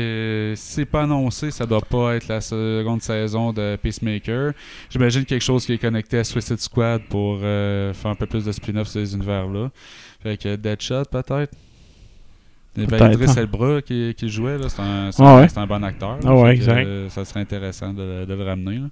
c'est 0.57 0.85
pas 0.85 1.05
annoncé, 1.05 1.50
ça 1.50 1.64
doit 1.64 1.81
pas 1.81 2.16
être 2.16 2.29
la 2.29 2.40
seconde 2.40 3.00
saison 3.00 3.52
de 3.52 3.76
Peacemaker. 3.81 4.52
J'imagine 4.90 5.24
quelque 5.24 5.42
chose 5.44 5.64
qui 5.64 5.72
est 5.72 5.79
connecté 5.79 6.18
à 6.18 6.24
Suicide 6.24 6.59
Squad 6.61 7.02
pour 7.09 7.38
faire 7.40 7.94
un 8.11 8.14
peu 8.14 8.26
plus 8.26 8.44
de 8.44 8.52
spin-off 8.52 8.88
sur 8.88 9.00
ces 9.00 9.14
univers-là. 9.14 9.70
Fait 10.22 10.37
que 10.37 10.57
Deadshot, 10.57 11.05
peut-être? 11.11 11.55
Ben, 12.76 12.87
Peut-être, 12.87 13.12
Idris 13.14 13.31
hein. 13.31 13.35
Elba 13.38 13.81
qui, 13.81 14.14
qui 14.14 14.29
jouait, 14.29 14.59
c'est 14.68 14.81
un, 14.81 15.11
c'est 15.11 15.22
Ah 15.22 15.37
ouais. 15.37 15.48
c'est 15.48 15.59
un 15.59 15.66
bon 15.66 15.83
acteur. 15.83 16.16
là. 16.16 16.18
Ah 16.26 16.35
ouais, 16.35 16.50
que, 16.55 16.61
exact. 16.61 16.87
euh, 16.87 17.09
ça 17.09 17.24
serait 17.24 17.40
intéressant 17.40 17.92
de, 17.94 18.26
de 18.26 18.35
le 18.35 18.44
ramener. 18.44 18.76
là. 18.79 18.88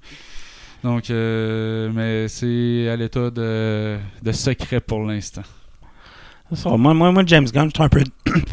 Donc, 0.85 1.09
euh, 1.09 1.90
mais 1.94 2.29
c'est 2.29 2.90
à 2.90 2.97
l'état 2.97 3.31
de, 3.31 3.97
de 4.23 4.33
secret 4.33 4.81
pour 4.81 5.03
l'instant. 5.03 5.40
Moi, 6.66 6.92
moi, 6.92 7.11
moi, 7.11 7.23
James 7.27 7.47
Gunn, 7.47 7.70
je 7.70 7.75
suis 7.75 7.83
un 7.83 7.88
peu, 7.88 8.05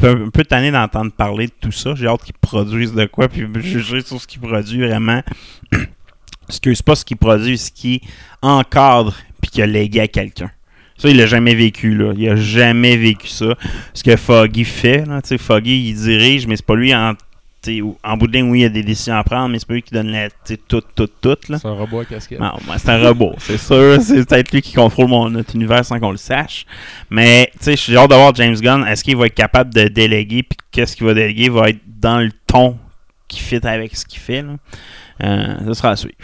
un 0.02 0.30
peu 0.30 0.42
tanné 0.42 0.70
d'entendre 0.70 1.12
parler 1.12 1.48
de 1.48 1.52
tout 1.60 1.70
ça. 1.70 1.94
J'ai 1.94 2.06
hâte 2.06 2.24
qu'il 2.24 2.32
produise 2.32 2.94
de 2.94 3.04
quoi, 3.04 3.28
puis 3.28 3.46
juger 3.56 4.00
sur 4.00 4.18
ce 4.18 4.26
qu'il 4.26 4.40
produit 4.40 4.80
vraiment. 4.80 5.20
Excuse 6.48 6.80
pas 6.80 6.94
ce 6.94 7.04
qu'il 7.04 7.18
produit, 7.18 7.58
ce 7.58 7.70
qui 7.70 8.00
encadre, 8.40 9.14
puis 9.42 9.50
qu'il 9.50 9.62
a 9.62 9.66
légué 9.66 10.00
à 10.00 10.08
quelqu'un. 10.08 10.50
Ça, 10.96 11.10
il 11.10 11.18
l'a 11.18 11.26
jamais 11.26 11.54
vécu, 11.54 11.94
là. 11.94 12.14
Il 12.16 12.26
a 12.30 12.36
jamais 12.36 12.96
vécu 12.96 13.28
ça. 13.28 13.56
Ce 13.92 14.02
que 14.02 14.16
Foggy 14.16 14.64
fait, 14.64 15.04
là, 15.04 15.20
tu 15.20 15.28
sais, 15.28 15.38
Foggy, 15.38 15.90
il 15.90 15.94
dirige, 15.96 16.46
mais 16.46 16.56
c'est 16.56 16.64
pas 16.64 16.76
lui 16.76 16.94
en, 16.94 17.12
en 18.02 18.16
bout 18.16 18.26
de 18.26 18.32
ligne, 18.32 18.50
oui, 18.50 18.60
il 18.60 18.62
y 18.62 18.66
a 18.66 18.68
des 18.68 18.82
décisions 18.82 19.14
à 19.14 19.24
prendre, 19.24 19.48
mais 19.48 19.58
c'est 19.58 19.66
pas 19.66 19.74
lui 19.74 19.82
qui 19.82 19.94
donne 19.94 20.08
la, 20.08 20.28
tout, 20.30 20.80
tout, 20.80 21.06
tout, 21.06 21.36
là. 21.48 21.58
C'est 21.58 21.68
un 21.68 21.72
robot 21.72 22.00
à 22.00 22.04
casquette. 22.04 22.40
Non, 22.40 22.52
ben, 22.66 22.78
c'est 22.78 22.90
un 22.90 23.02
robot, 23.06 23.34
c'est 23.38 23.58
sûr. 23.58 24.00
C'est 24.02 24.26
peut-être 24.26 24.52
lui 24.52 24.62
qui 24.62 24.74
contrôle 24.74 25.08
mon, 25.08 25.30
notre 25.30 25.54
univers 25.54 25.84
sans 25.84 26.00
qu'on 26.00 26.10
le 26.10 26.16
sache. 26.16 26.66
Mais, 27.10 27.50
tu 27.52 27.64
sais, 27.64 27.76
j'ai 27.76 27.96
hâte 27.96 28.10
de 28.10 28.14
voir 28.14 28.34
James 28.34 28.56
Gunn. 28.56 28.86
Est-ce 28.86 29.04
qu'il 29.04 29.16
va 29.16 29.26
être 29.26 29.34
capable 29.34 29.72
de 29.72 29.88
déléguer? 29.88 30.42
Puis 30.42 30.58
qu'est-ce 30.70 30.96
qu'il 30.96 31.06
va 31.06 31.14
déléguer 31.14 31.48
va 31.48 31.68
être 31.68 31.80
dans 31.86 32.18
le 32.18 32.30
ton 32.46 32.76
qui 33.28 33.40
fit 33.40 33.66
avec 33.66 33.96
ce 33.96 34.04
qu'il 34.04 34.20
fait. 34.20 34.42
Là. 34.42 34.56
Euh, 35.22 35.66
ça 35.66 35.74
sera 35.74 35.90
à 35.90 35.96
suivre. 35.96 36.14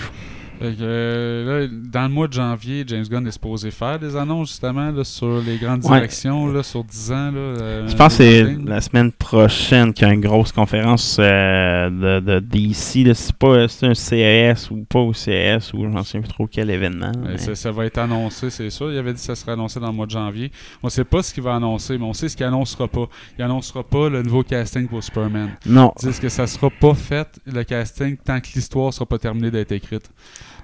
Euh, 0.62 1.66
là, 1.66 1.68
dans 1.92 2.02
le 2.08 2.08
mois 2.14 2.28
de 2.28 2.32
janvier, 2.32 2.84
James 2.86 3.04
Gunn 3.08 3.26
est 3.26 3.30
supposé 3.32 3.70
faire 3.70 3.98
des 3.98 4.16
annonces 4.16 4.48
justement 4.50 4.90
là, 4.90 5.04
sur 5.04 5.40
les 5.40 5.56
grandes 5.56 5.84
Ouais. 5.84 5.96
directions 5.98 6.46
là, 6.48 6.62
sur 6.62 6.82
10 6.84 7.12
ans. 7.12 7.30
Là, 7.30 7.38
euh, 7.38 7.88
Je 7.88 7.94
pense 7.96 8.16
que 8.18 8.24
c'est 8.24 8.56
la 8.64 8.80
semaine 8.80 9.12
prochaine 9.12 9.92
qu'il 9.92 10.06
y 10.06 10.10
a 10.10 10.14
une 10.14 10.20
grosse 10.20 10.52
conférence 10.52 11.16
euh, 11.20 11.90
de, 11.90 12.20
de 12.20 12.38
DC. 12.40 13.14
C'est 13.14 13.32
pas 13.36 13.68
c'est 13.68 13.86
un 13.86 13.94
CES 13.94 14.70
ou 14.70 14.84
pas 14.88 14.98
au 15.00 15.12
CES 15.12 15.72
ou 15.74 15.82
je 15.84 15.88
m'en 15.88 16.02
souviens 16.02 16.22
plus 16.22 16.32
trop 16.32 16.46
quel 16.46 16.70
événement. 16.70 17.12
Mais- 17.24 17.38
ça, 17.38 17.54
ça 17.54 17.70
va 17.70 17.86
être 17.86 17.98
annoncé, 17.98 18.50
c'est 18.50 18.70
sûr. 18.70 18.90
Il 18.92 18.98
avait 18.98 19.12
dit 19.12 19.18
que 19.20 19.24
ça 19.26 19.34
serait 19.36 19.52
annoncé 19.52 19.78
dans 19.80 19.88
le 19.88 19.92
mois 19.92 20.06
de 20.06 20.10
janvier. 20.10 20.50
On 20.82 20.88
sait 20.88 21.04
pas 21.04 21.22
ce 21.22 21.32
qu'il 21.32 21.42
va 21.42 21.54
annoncer, 21.54 21.98
mais 21.98 22.04
on 22.04 22.12
sait 22.12 22.28
ce 22.28 22.36
qu'il 22.36 22.46
annoncera 22.46 22.88
pas. 22.88 23.06
Il 23.38 23.44
annoncera 23.44 23.84
pas 23.84 24.08
le 24.08 24.22
nouveau 24.22 24.42
casting 24.42 24.88
pour 24.88 25.02
Superman. 25.02 25.50
Non. 25.66 25.92
Ils 26.02 26.08
disent 26.08 26.20
que 26.20 26.28
ça 26.28 26.46
sera 26.46 26.68
pas 26.70 26.94
fait, 26.94 27.28
le 27.46 27.62
casting, 27.62 28.16
tant 28.16 28.40
que 28.40 28.48
l'histoire 28.54 28.92
sera 28.92 29.06
pas 29.06 29.18
terminée 29.18 29.50
d'être 29.50 29.72
écrite. 29.72 30.10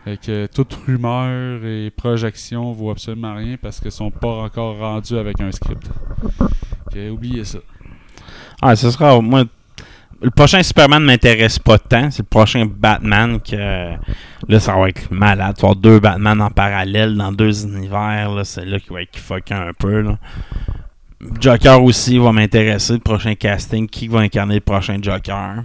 Fait 0.04 0.18
que 0.18 0.46
toute 0.46 0.74
rumeur 0.86 1.64
et 1.64 1.90
projection 1.90 2.72
vaut 2.72 2.90
absolument 2.90 3.34
rien 3.36 3.56
parce 3.56 3.80
qu'ils 3.80 3.90
sont 3.90 4.10
pas 4.10 4.42
encore 4.42 4.76
rendus 4.76 5.16
avec 5.16 5.40
un 5.40 5.50
script. 5.50 5.88
Fait 6.92 7.08
que, 7.08 7.10
oubliez 7.10 7.44
ça. 7.44 7.60
Ah, 8.60 8.76
ce 8.76 8.90
sera. 8.90 9.18
Moi, 9.22 9.44
le 10.20 10.30
prochain 10.30 10.62
Superman 10.62 11.02
m'intéresse 11.02 11.58
pas 11.58 11.78
tant. 11.78 12.10
C'est 12.10 12.22
le 12.22 12.28
prochain 12.28 12.66
Batman 12.66 13.40
que. 13.40 13.94
Là, 14.46 14.60
ça 14.60 14.76
va 14.76 14.90
être 14.90 15.10
malade. 15.10 15.56
Tu 15.58 15.66
deux 15.76 16.00
Batman 16.00 16.40
en 16.42 16.50
parallèle 16.50 17.16
dans 17.16 17.32
deux 17.32 17.64
univers. 17.64 18.38
C'est 18.44 18.66
là 18.66 18.78
qu'il 18.78 18.92
va 18.92 19.02
être 19.02 19.16
fucké 19.16 19.54
un 19.54 19.72
peu. 19.78 20.04
Joker 21.40 21.82
aussi 21.82 22.18
va 22.18 22.30
m'intéresser. 22.32 22.94
Le 22.94 22.98
prochain 22.98 23.34
casting. 23.36 23.88
Qui 23.88 24.08
va 24.08 24.20
incarner 24.20 24.56
le 24.56 24.60
prochain 24.60 24.98
Joker? 25.00 25.64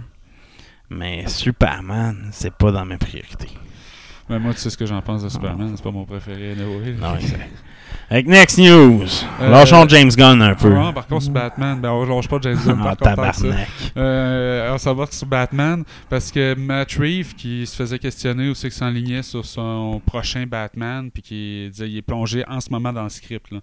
Mais 0.88 1.24
Superman, 1.26 2.30
c'est 2.32 2.54
pas 2.54 2.72
dans 2.72 2.86
mes 2.86 2.96
priorités. 2.96 3.50
Mais 4.30 4.38
moi, 4.38 4.54
tu 4.54 4.60
sais 4.60 4.70
ce 4.70 4.76
que 4.78 4.86
j'en 4.86 5.02
pense 5.02 5.24
de 5.24 5.28
Superman, 5.28 5.72
c'est 5.74 5.82
pas 5.82 5.90
mon 5.90 6.04
préféré. 6.04 6.52
anyway. 6.52 6.92
Non. 6.92 7.16
Avec 8.12 8.26
Next 8.26 8.58
News. 8.58 9.06
Euh, 9.40 9.50
Lâchons 9.50 9.88
James 9.88 10.10
Gunn 10.10 10.42
un 10.42 10.56
peu. 10.56 10.74
Ah, 10.76 10.92
par 10.92 11.06
contre, 11.06 11.22
sur 11.22 11.32
Batman, 11.32 11.78
ben, 11.80 11.90
on 11.90 12.04
lâche 12.04 12.26
pas 12.26 12.38
James 12.42 12.58
Gunn. 12.66 12.80
Ah, 12.84 12.96
par 12.96 13.14
contre, 13.14 13.30
que 13.30 13.36
ça. 13.36 13.56
Euh, 13.96 14.76
on 14.86 14.94
va 14.94 15.06
sur 15.10 15.26
Batman 15.26 15.84
parce 16.08 16.30
que 16.30 16.54
Matt 16.54 16.92
Reeves 16.92 17.34
qui 17.34 17.66
se 17.66 17.76
faisait 17.76 17.98
questionner 17.98 18.48
aussi 18.48 18.68
qui 18.68 18.76
s'enlignait 18.76 19.22
sur 19.22 19.44
son 19.44 20.00
prochain 20.04 20.46
Batman 20.46 21.10
puis 21.10 21.22
qui 21.22 21.68
disait 21.70 21.88
il 21.88 21.98
est 21.98 22.02
plongé 22.02 22.44
en 22.48 22.60
ce 22.60 22.70
moment 22.70 22.92
dans 22.92 23.02
le 23.02 23.08
script 23.08 23.50
là. 23.50 23.58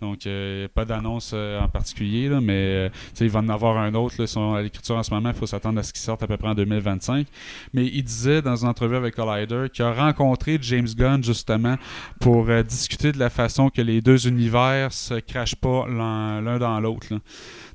donc 0.00 0.26
euh, 0.26 0.68
pas 0.74 0.84
d'annonce 0.84 1.32
euh, 1.34 1.60
en 1.60 1.68
particulier 1.68 2.28
là, 2.28 2.40
mais 2.40 2.52
euh, 2.52 2.88
il 3.20 3.30
va 3.30 3.40
en 3.40 3.48
avoir 3.48 3.78
un 3.78 3.94
autre 3.94 4.14
là, 4.18 4.56
à 4.56 4.62
l'écriture 4.62 4.96
en 4.96 5.02
ce 5.02 5.12
moment 5.12 5.30
il 5.30 5.34
faut 5.34 5.46
s'attendre 5.46 5.78
à 5.80 5.82
ce 5.82 5.92
qu'il 5.92 6.02
sorte 6.02 6.22
à 6.22 6.26
peu 6.26 6.36
près 6.36 6.48
en 6.48 6.54
2025 6.54 7.26
mais 7.72 7.86
il 7.86 8.02
disait 8.02 8.42
dans 8.42 8.56
une 8.56 8.68
entrevue 8.68 8.96
avec 8.96 9.14
Collider 9.14 9.66
qu'il 9.72 9.84
a 9.84 9.92
rencontré 9.92 10.58
James 10.62 10.88
Gunn 10.96 11.22
justement 11.24 11.76
pour 12.20 12.48
euh, 12.48 12.62
discuter 12.62 13.12
de 13.12 13.18
la 13.18 13.30
façon 13.30 13.70
que 13.70 13.82
les 13.82 13.89
deux 14.00 14.28
univers 14.28 14.92
se 14.92 15.14
crachent 15.14 15.56
pas 15.56 15.86
l'un 15.88 16.58
dans 16.58 16.80
l'autre. 16.80 17.14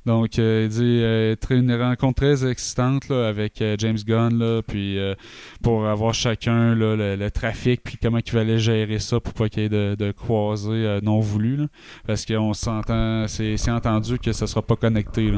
Donc, 0.06 0.38
euh, 0.38 0.62
il 0.64 0.68
dit 0.68 1.00
euh, 1.02 1.34
une 1.50 1.74
rencontre 1.74 2.22
très 2.22 2.48
excitante 2.48 3.10
avec 3.10 3.60
euh, 3.60 3.74
James 3.78 3.98
Gunn, 4.06 4.62
puis 4.62 5.00
euh, 5.00 5.16
pour 5.64 5.84
avoir 5.84 6.14
chacun 6.14 6.76
le, 6.76 7.28
trafic, 7.30 7.82
puis 7.82 7.98
comment 8.00 8.18
il 8.24 8.30
fallait 8.30 8.60
gérer 8.60 9.00
ça 9.00 9.18
pour 9.18 9.34
pas 9.34 9.48
qu'il 9.48 9.64
y 9.64 9.66
ait 9.66 9.68
de, 9.68 10.12
croisés 10.12 11.00
non 11.02 11.18
voulus. 11.18 11.66
parce 12.06 12.24
qu'on 12.24 12.54
s'entend, 12.54 13.26
c'est 13.26 13.68
entendu 13.68 14.20
que 14.20 14.32
ça 14.32 14.46
sera 14.46 14.62
pas 14.62 14.76
connecté. 14.76 15.32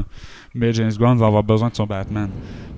Mais 0.55 0.73
James 0.73 0.91
Gunn 0.97 1.17
va 1.17 1.27
avoir 1.27 1.43
besoin 1.43 1.69
de 1.69 1.75
son 1.75 1.85
Batman. 1.85 2.29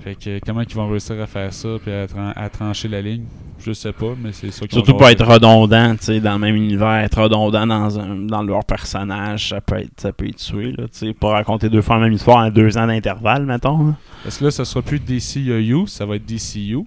Fait 0.04 0.14
que 0.16 0.40
comment 0.44 0.62
ils 0.62 0.74
vont 0.74 0.88
réussir 0.88 1.20
à 1.20 1.26
faire 1.26 1.52
ça, 1.52 1.68
puis 1.82 1.92
à, 1.92 2.06
tran- 2.06 2.32
à 2.34 2.48
trancher 2.50 2.88
la 2.88 3.00
ligne, 3.00 3.22
Je 3.64 3.72
sais 3.72 3.92
pas, 3.92 4.14
mais 4.20 4.32
c'est 4.32 4.50
ça 4.50 4.66
qu'ils 4.66 4.72
Surtout 4.84 4.98
jasé. 4.98 5.12
être 5.12 5.24
redondant, 5.24 5.92
tu 5.94 6.06
sais, 6.06 6.18
dans 6.20 6.32
le 6.32 6.38
même 6.40 6.56
univers, 6.56 6.94
être 7.04 7.22
redondant 7.22 7.64
dans, 7.64 8.00
un, 8.00 8.16
dans 8.16 8.42
leur 8.42 8.64
personnage, 8.64 9.50
ça 9.50 9.60
peut 9.60 9.76
être, 9.76 9.92
ça 10.00 10.12
peut 10.12 10.26
être 10.26 10.34
tué, 10.38 10.72
là, 10.72 10.84
tu 10.88 11.06
sais, 11.06 11.12
pas 11.14 11.30
raconter 11.34 11.68
deux 11.68 11.82
fois 11.82 11.98
la 11.98 12.02
même 12.06 12.12
histoire 12.14 12.38
en 12.38 12.50
deux 12.50 12.76
ans 12.76 12.88
d'intervalle, 12.88 13.46
mettons. 13.46 13.86
là. 13.86 13.94
Parce 14.24 14.38
que 14.38 14.44
là, 14.46 14.50
ça 14.50 14.64
sera 14.64 14.82
plus 14.82 14.98
DCU, 14.98 15.86
ça 15.86 16.04
va 16.04 16.16
être 16.16 16.26
DCU. 16.26 16.80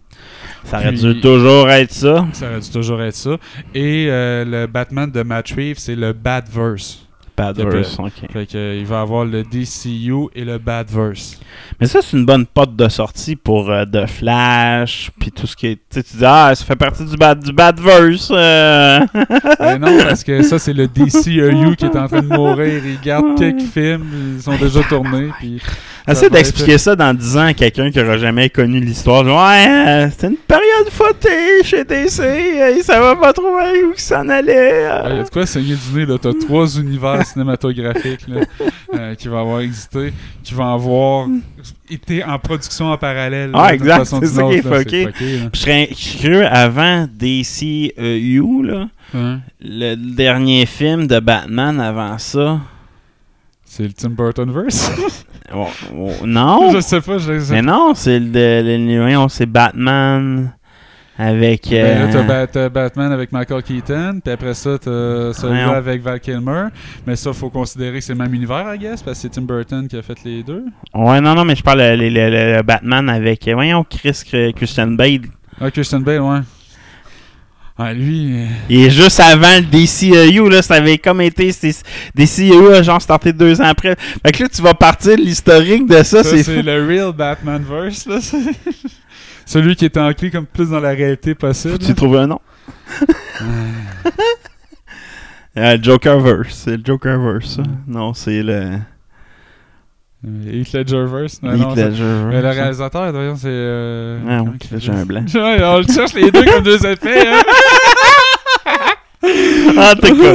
Ça 0.65 0.79
aurait 0.79 0.91
dû 0.91 1.21
toujours 1.21 1.69
être 1.69 1.91
ça. 1.93 2.25
Ça 2.33 2.47
aurait 2.49 2.59
dû 2.59 2.69
toujours 2.69 3.01
être 3.01 3.15
ça. 3.15 3.37
Et 3.73 4.07
euh, 4.09 4.43
le 4.43 4.67
Batman 4.67 5.09
de 5.09 5.21
Matt 5.23 5.49
Reeves, 5.51 5.77
c'est 5.79 5.95
le 5.95 6.11
Batverse. 6.11 7.04
Badverse, 7.35 7.97
ok. 7.99 8.31
Fait 8.31 8.45
que, 8.45 8.57
euh, 8.57 8.77
il 8.79 8.85
va 8.85 9.01
avoir 9.01 9.25
le 9.25 9.43
DCU 9.43 10.29
et 10.33 10.45
le 10.45 10.57
Batverse. 10.57 11.39
Mais 11.79 11.87
ça, 11.87 11.99
c'est 12.01 12.15
une 12.17 12.25
bonne 12.25 12.45
porte 12.45 12.75
de 12.75 12.87
sortie 12.87 13.35
pour 13.35 13.69
euh, 13.69 13.85
The 13.85 14.05
Flash, 14.07 15.11
puis 15.19 15.31
tout 15.31 15.45
ce 15.47 15.55
qui 15.55 15.67
est. 15.67 15.79
Tu 15.89 15.99
dis, 15.99 16.23
ah, 16.25 16.53
ça 16.55 16.63
fait 16.63 16.75
partie 16.75 17.05
du, 17.05 17.17
bad, 17.17 17.43
du 17.43 17.51
Badverse. 17.51 18.29
euh. 18.31 19.01
Mais 19.59 19.79
non, 19.79 19.97
parce 20.03 20.23
que 20.23 20.41
ça, 20.43 20.59
c'est 20.59 20.73
le 20.73 20.87
DCU 20.87 21.75
qui 21.75 21.85
est 21.85 21.95
en 21.95 22.07
train 22.07 22.21
de 22.21 22.27
mourir. 22.27 22.81
Ils 22.85 22.99
gardent 23.01 23.37
quelques 23.37 23.61
films, 23.61 24.35
ils 24.37 24.41
sont 24.41 24.55
déjà 24.57 24.81
tournés. 24.83 25.29
Puis 25.39 25.61
Essaie 26.07 26.29
va 26.29 26.37
d'expliquer 26.37 26.77
ça 26.77 26.95
dans 26.95 27.13
10 27.13 27.37
ans 27.37 27.45
à 27.47 27.53
quelqu'un 27.53 27.89
qui 27.89 27.99
aura 27.99 28.17
jamais 28.17 28.49
connu 28.49 28.79
l'histoire. 28.79 29.23
Ouais, 29.25 29.67
euh, 30.05 30.09
c'était 30.11 30.27
une 30.27 30.37
période 30.37 30.89
fautée 30.91 31.63
chez 31.63 31.83
DC, 31.83 32.21
il 32.77 32.83
savait 32.83 33.19
pas 33.19 33.33
trop 33.33 33.55
où 33.57 33.91
il 33.93 33.99
s'en 33.99 34.27
allait. 34.29 34.85
euh. 34.85 35.01
Ah, 35.03 35.09
y 35.15 35.19
a 35.19 35.23
de 35.23 35.29
quoi 35.29 35.45
saigner 35.47 35.75
du 35.75 35.97
nez, 35.99 36.05
là. 36.05 36.17
T'as 36.21 36.33
trois 36.33 36.67
univers 36.79 37.25
cinématographiques, 37.25 38.27
là, 38.27 38.41
euh, 38.93 39.15
qui 39.15 39.27
vont 39.27 39.39
avoir 39.39 39.61
existé, 39.61 40.13
qui 40.43 40.53
vont 40.53 40.71
avoir 40.71 41.27
été 41.89 42.23
en 42.23 42.37
production 42.37 42.91
en 42.91 42.97
parallèle. 42.97 43.49
Ah, 43.55 43.67
là, 43.69 43.73
exact, 43.73 44.05
c'est 44.05 44.25
ça 44.27 44.43
qui 44.43 44.53
est 44.53 44.61
fucké. 44.61 45.07
C'est. 45.17 45.39
Je 45.53 45.59
serais 45.59 45.87
curieux, 46.21 46.45
avant 46.45 47.07
DCU, 47.11 48.63
là, 48.63 48.87
Hein? 49.13 49.39
le 49.61 49.95
dernier 49.95 50.65
film 50.65 51.07
de 51.07 51.19
Batman 51.19 51.79
avant 51.79 52.17
ça? 52.17 52.59
C'est 53.63 53.83
le 53.83 53.93
Tim 53.93 54.09
Burton 54.09 54.51
verse. 54.51 54.91
oh, 55.53 55.67
oh, 55.97 56.11
non! 56.25 56.71
je 56.73 56.79
sais 56.79 57.01
pas, 57.01 57.17
je 57.17 57.39
sais 57.39 57.53
Mais 57.53 57.61
non, 57.61 57.93
c'est 57.95 58.19
le, 58.19 59.25
c'est 59.29 59.45
Batman 59.45 60.51
avec. 61.17 61.69
Ben 61.69 61.81
là, 61.99 62.05
euh, 62.05 62.11
t'as 62.11 62.23
Bat- 62.23 62.47
t'as 62.47 62.69
Batman 62.69 63.11
avec 63.11 63.31
Michael 63.31 63.63
Keaton, 63.63 64.19
puis 64.23 64.33
après 64.33 64.53
ça, 64.53 64.77
t'as 64.77 65.31
celui-là 65.33 65.77
avec 65.77 66.01
Val 66.01 66.19
Kilmer. 66.19 66.65
Mais 67.07 67.15
ça, 67.15 67.31
faut 67.31 67.49
considérer 67.49 67.99
que 67.99 68.03
c'est 68.03 68.13
le 68.13 68.19
même 68.19 68.33
univers, 68.33 68.73
I 68.75 68.77
guess, 68.77 69.01
parce 69.01 69.17
que 69.17 69.21
c'est 69.21 69.29
Tim 69.29 69.43
Burton 69.43 69.87
qui 69.87 69.95
a 69.97 70.01
fait 70.01 70.17
les 70.25 70.43
deux. 70.43 70.65
Ouais, 70.93 71.21
non, 71.21 71.33
non, 71.35 71.45
mais 71.45 71.55
je 71.55 71.63
parle 71.63 71.79
le, 71.79 71.95
le- 71.95 72.09
le- 72.09 72.55
le 72.57 72.61
Batman 72.63 73.09
avec. 73.09 73.47
euh, 73.47 73.53
Voyons, 73.53 73.85
Chris 73.89 74.23
euh, 74.33 74.51
Christian 74.51 74.87
Bale. 74.87 75.21
Ah, 75.61 75.71
Christian 75.71 76.01
Bale, 76.01 76.19
ouais. 76.21 76.39
Ah, 77.77 77.93
lui. 77.93 78.31
euh, 78.33 78.45
Il 78.69 78.85
est 78.85 78.89
juste 78.89 79.19
avant 79.19 79.57
le 79.57 79.63
DCEU, 79.65 80.49
là. 80.49 80.61
Ça 80.61 80.75
avait 80.75 80.97
comme 80.97 81.19
été. 81.21 81.51
DCEU 82.15 82.73
a 82.73 82.81
genre 82.83 83.01
starté 83.01 83.33
deux 83.33 83.59
ans 83.59 83.65
après. 83.65 83.95
Fait 84.25 84.31
que 84.31 84.43
là, 84.43 84.49
tu 84.49 84.61
vas 84.61 84.73
partir 84.73 85.17
de 85.17 85.21
l'historique 85.21 85.85
de 85.87 85.97
ça, 86.03 86.23
Ça, 86.23 86.29
c'est 86.29 86.43
c'est 86.43 86.61
le 86.61 86.87
real 86.87 87.11
Batman 87.11 87.63
verse, 87.69 88.05
là. 88.05 88.19
Celui 89.45 89.75
qui 89.75 89.85
est 89.85 89.97
ancré 89.97 90.31
comme 90.31 90.45
plus 90.45 90.69
dans 90.69 90.79
la 90.79 90.89
réalité 90.89 91.35
possible. 91.35 91.77
Tu 91.77 91.93
trouves 91.93 92.17
un 92.17 92.27
nom? 92.27 92.39
Euh, 95.57 95.77
Jokerverse, 95.81 96.63
c'est 96.65 96.75
le 96.75 96.83
Jokerverse, 96.85 97.55
ça. 97.55 97.63
Non, 97.87 98.13
c'est 98.13 98.43
le. 98.43 98.71
Euh, 100.27 100.51
Heath 100.61 100.73
Ledgerverse. 100.73 101.33
Heath 101.35 101.41
non, 101.43 101.75
c'est- 101.75 101.89
Ledgerverse. 101.89 102.33
Mais 102.33 102.41
le 102.41 102.49
réalisateur, 102.49 103.11
voyons, 103.11 103.35
c'est. 103.35 103.47
Euh... 103.49 104.19
Ah, 104.27 104.43
qu'il 104.59 104.79
j'ai 104.79 104.91
fait? 104.91 104.97
un 104.97 105.05
blanc. 105.05 105.23
Ouais, 105.35 105.57
on 105.63 105.77
le 105.79 105.83
cherche 105.93 106.13
les 106.13 106.31
deux 106.31 106.43
comme 106.43 106.63
deux 106.63 106.85
épées, 106.85 107.27
hein. 107.27 107.41
Ah, 109.77 109.93
t'es 109.99 110.11
quoi? 110.11 110.33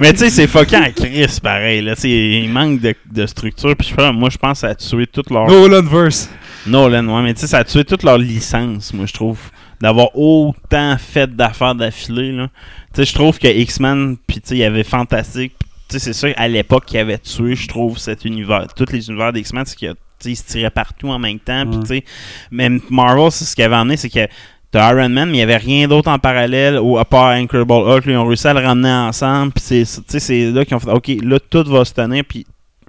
Mais 0.00 0.12
tu 0.12 0.18
sais, 0.18 0.30
c'est 0.30 0.46
fucking 0.48 0.78
à 0.82 0.90
Chris, 0.90 1.38
pareil. 1.42 1.80
Là. 1.80 1.94
Il 2.04 2.50
manque 2.50 2.80
de, 2.80 2.94
de 3.10 3.26
structure. 3.26 3.74
Puis 3.76 3.94
moi, 4.14 4.30
je 4.30 4.36
pense 4.36 4.52
que 4.54 4.58
ça 4.58 4.68
a 4.68 4.74
tué 4.74 5.06
toute 5.06 5.30
leur. 5.30 5.48
Nolanverse. 5.48 6.28
Nolan, 6.66 7.06
ouais, 7.08 7.22
mais 7.22 7.34
tu 7.34 7.40
sais, 7.40 7.46
ça 7.48 7.58
a 7.58 7.64
tué 7.64 7.84
toute 7.84 8.02
leur 8.02 8.18
licence, 8.18 8.92
moi, 8.94 9.06
je 9.06 9.12
trouve. 9.12 9.38
D'avoir 9.80 10.16
autant 10.16 10.96
fait 10.98 11.34
d'affaires 11.34 11.74
d'affilée, 11.74 12.30
là. 12.32 12.48
Tu 12.94 13.02
sais, 13.02 13.04
je 13.10 13.14
trouve 13.14 13.38
que 13.38 13.48
X-Men, 13.48 14.16
puis 14.26 14.40
tu 14.40 14.48
sais, 14.48 14.54
il 14.56 14.58
y 14.58 14.64
avait 14.64 14.84
Fantastique. 14.84 15.54
C'est 15.98 16.12
ça, 16.12 16.28
à 16.36 16.48
l'époque, 16.48 16.84
qui 16.86 16.98
avait 16.98 17.18
tué, 17.18 17.54
je 17.54 17.68
trouve, 17.68 17.98
cet 17.98 18.24
univers. 18.24 18.66
Tous 18.74 18.90
les 18.92 19.08
univers 19.08 19.32
d'X-Men, 19.32 19.64
c'est 19.66 19.76
qu'ils 19.76 20.36
se 20.36 20.44
tiraient 20.44 20.70
partout 20.70 21.08
en 21.08 21.18
même 21.18 21.38
temps. 21.38 21.64
Puis 21.66 21.76
Ouais. 21.76 21.82
tu 21.82 21.88
sais, 21.88 22.04
même 22.50 22.80
Marvel, 22.90 23.30
c'est 23.30 23.44
ce 23.44 23.54
qui 23.56 23.62
avait 23.62 23.76
amené, 23.76 23.96
c'est 23.96 24.10
que 24.10 24.26
T'as 24.70 24.90
Iron 24.90 25.10
Man, 25.10 25.26
mais 25.28 25.32
il 25.34 25.36
n'y 25.36 25.42
avait 25.42 25.58
rien 25.58 25.86
d'autre 25.86 26.10
en 26.10 26.18
parallèle, 26.18 26.78
ou 26.78 26.96
à 26.96 27.04
part 27.04 27.26
Incredible 27.28 27.72
Hulk, 27.72 28.04
ils 28.06 28.16
ont 28.16 28.24
réussi 28.26 28.48
à 28.48 28.54
le 28.54 28.60
ramener 28.60 28.88
ensemble, 28.90 29.52
puis 29.52 29.84
c'est 29.84 30.50
là 30.50 30.64
qu'ils 30.64 30.74
ont 30.74 30.80
fait, 30.80 30.90
ok, 30.90 31.10
là, 31.22 31.38
tout 31.38 31.64
va 31.64 31.84
se 31.84 31.92
tenir, 31.92 32.24
puis 32.26 32.46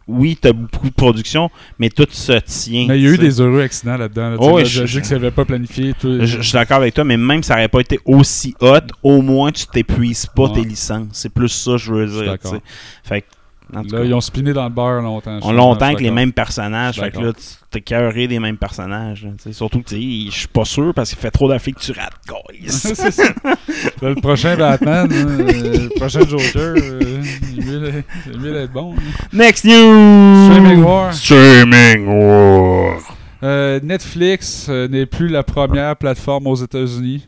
oui, 0.07 0.37
t'as 0.39 0.51
beaucoup 0.53 0.89
de 0.89 0.93
production, 0.93 1.49
mais 1.79 1.89
tout 1.89 2.07
se 2.09 2.33
tient. 2.39 2.85
Mais 2.89 2.99
il 2.99 3.03
y 3.03 3.07
a 3.07 3.11
eu 3.11 3.17
des 3.17 3.39
heureux 3.39 3.61
accidents 3.61 3.95
là-dedans. 3.97 4.31
Là, 4.31 4.35
Oh, 4.39 4.57
là, 4.59 4.63
je- 4.65 4.85
je 4.85 4.99
que 4.99 5.05
ça 5.05 5.15
n'avait 5.15 5.31
pas 5.31 5.45
planifié. 5.45 5.93
Tout... 5.99 6.19
Je, 6.19 6.25
je 6.25 6.41
suis 6.41 6.53
d'accord 6.53 6.77
avec 6.77 6.93
toi, 6.93 7.03
mais 7.03 7.17
même 7.17 7.41
si 7.41 7.47
ça 7.47 7.55
n'aurait 7.55 7.67
pas 7.69 7.79
été 7.79 7.99
aussi 8.05 8.53
hot, 8.59 8.79
au 9.01 9.21
moins 9.21 9.51
tu 9.51 9.65
t'épuises 9.67 10.25
pas 10.25 10.43
Ouais. 10.43 10.61
tes 10.61 10.63
licences. 10.67 11.07
C'est 11.13 11.33
plus 11.33 11.49
ça, 11.49 11.77
je 11.77 11.93
veux 11.93 12.07
Je 12.07 12.23
dire. 12.23 12.37
sais. 12.41 12.61
Fait 13.03 13.21
que, 13.21 13.27
Là, 13.73 13.81
cas, 13.89 14.03
ils 14.03 14.13
ont 14.13 14.21
spiné 14.21 14.53
dans 14.53 14.65
le 14.65 14.69
beurre 14.69 15.01
longtemps. 15.01 15.39
je 15.41 15.47
on 15.47 15.51
longtemps 15.53 15.85
je 15.87 15.91
avec 15.93 16.01
les 16.01 16.11
mêmes 16.11 16.33
personnages. 16.33 16.95
Je 16.95 17.01
Fait 17.01 17.09
que 17.11 17.19
là, 17.19 17.31
tu 17.33 17.41
t'es 17.71 17.81
cœuré 17.81 18.27
des 18.27 18.37
mêmes 18.37 18.57
personnages. 18.57 19.23
là. 19.23 19.51
Surtout 19.51 19.81
que 19.81 19.95
je 19.95 20.29
suis 20.29 20.47
pas 20.47 20.65
sûr 20.65 20.93
parce 20.93 21.09
qu'il 21.09 21.17
fait 21.17 21.31
trop 21.31 21.47
d'affaires 21.49 21.73
que 21.73 21.79
tu 21.79 21.91
rates, 21.93 22.13
le 24.01 24.15
prochain 24.15 24.55
Batman, 24.57 25.07
euh, 25.11 25.87
le 25.89 25.89
prochain 25.97 26.19
Joker, 26.27 26.75
euh, 26.77 27.12
il 27.55 27.59
est 27.59 28.37
mieux 28.37 28.51
d'être- 28.53 28.71
bon. 28.73 28.95
Next 29.31 29.65
news! 29.65 30.45
Streaming 30.49 30.83
War. 30.83 31.13
Streaming 31.13 32.07
War. 32.07 32.97
Euh, 33.43 33.79
Netflix 33.83 34.67
euh, 34.69 34.87
n'est 34.87 35.05
plus 35.05 35.27
la 35.27 35.43
première 35.43 35.95
plateforme 35.95 36.47
aux 36.47 36.55
États-Unis. 36.55 37.27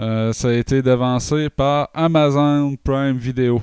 Euh, 0.00 0.32
ça 0.32 0.48
a 0.48 0.52
été 0.52 0.82
devancé 0.82 1.48
par 1.50 1.88
Amazon 1.94 2.74
Prime 2.82 3.16
Video. 3.16 3.62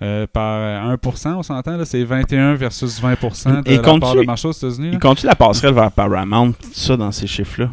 Euh, 0.00 0.26
par 0.32 0.58
euh, 0.60 0.94
1%, 0.96 1.34
on 1.38 1.42
s'entend, 1.42 1.76
là, 1.76 1.84
c'est 1.84 2.04
21 2.04 2.54
versus 2.54 3.00
20% 3.02 3.62
de 3.64 3.68
Et 3.70 3.76
la 3.76 3.82
part 3.82 3.92
comptes-tu- 3.98 4.18
de 4.18 4.22
marché 4.26 4.46
aux 4.48 4.52
États-Unis. 4.52 4.88
là. 4.88 4.92
Il 4.94 4.98
continue 5.00 5.28
la 5.28 5.34
passerelle 5.34 5.74
vers 5.74 5.90
Paramount, 5.90 6.52
tout 6.52 6.68
ça 6.72 6.96
dans 6.96 7.10
ces 7.10 7.26
chiffres-là? 7.26 7.68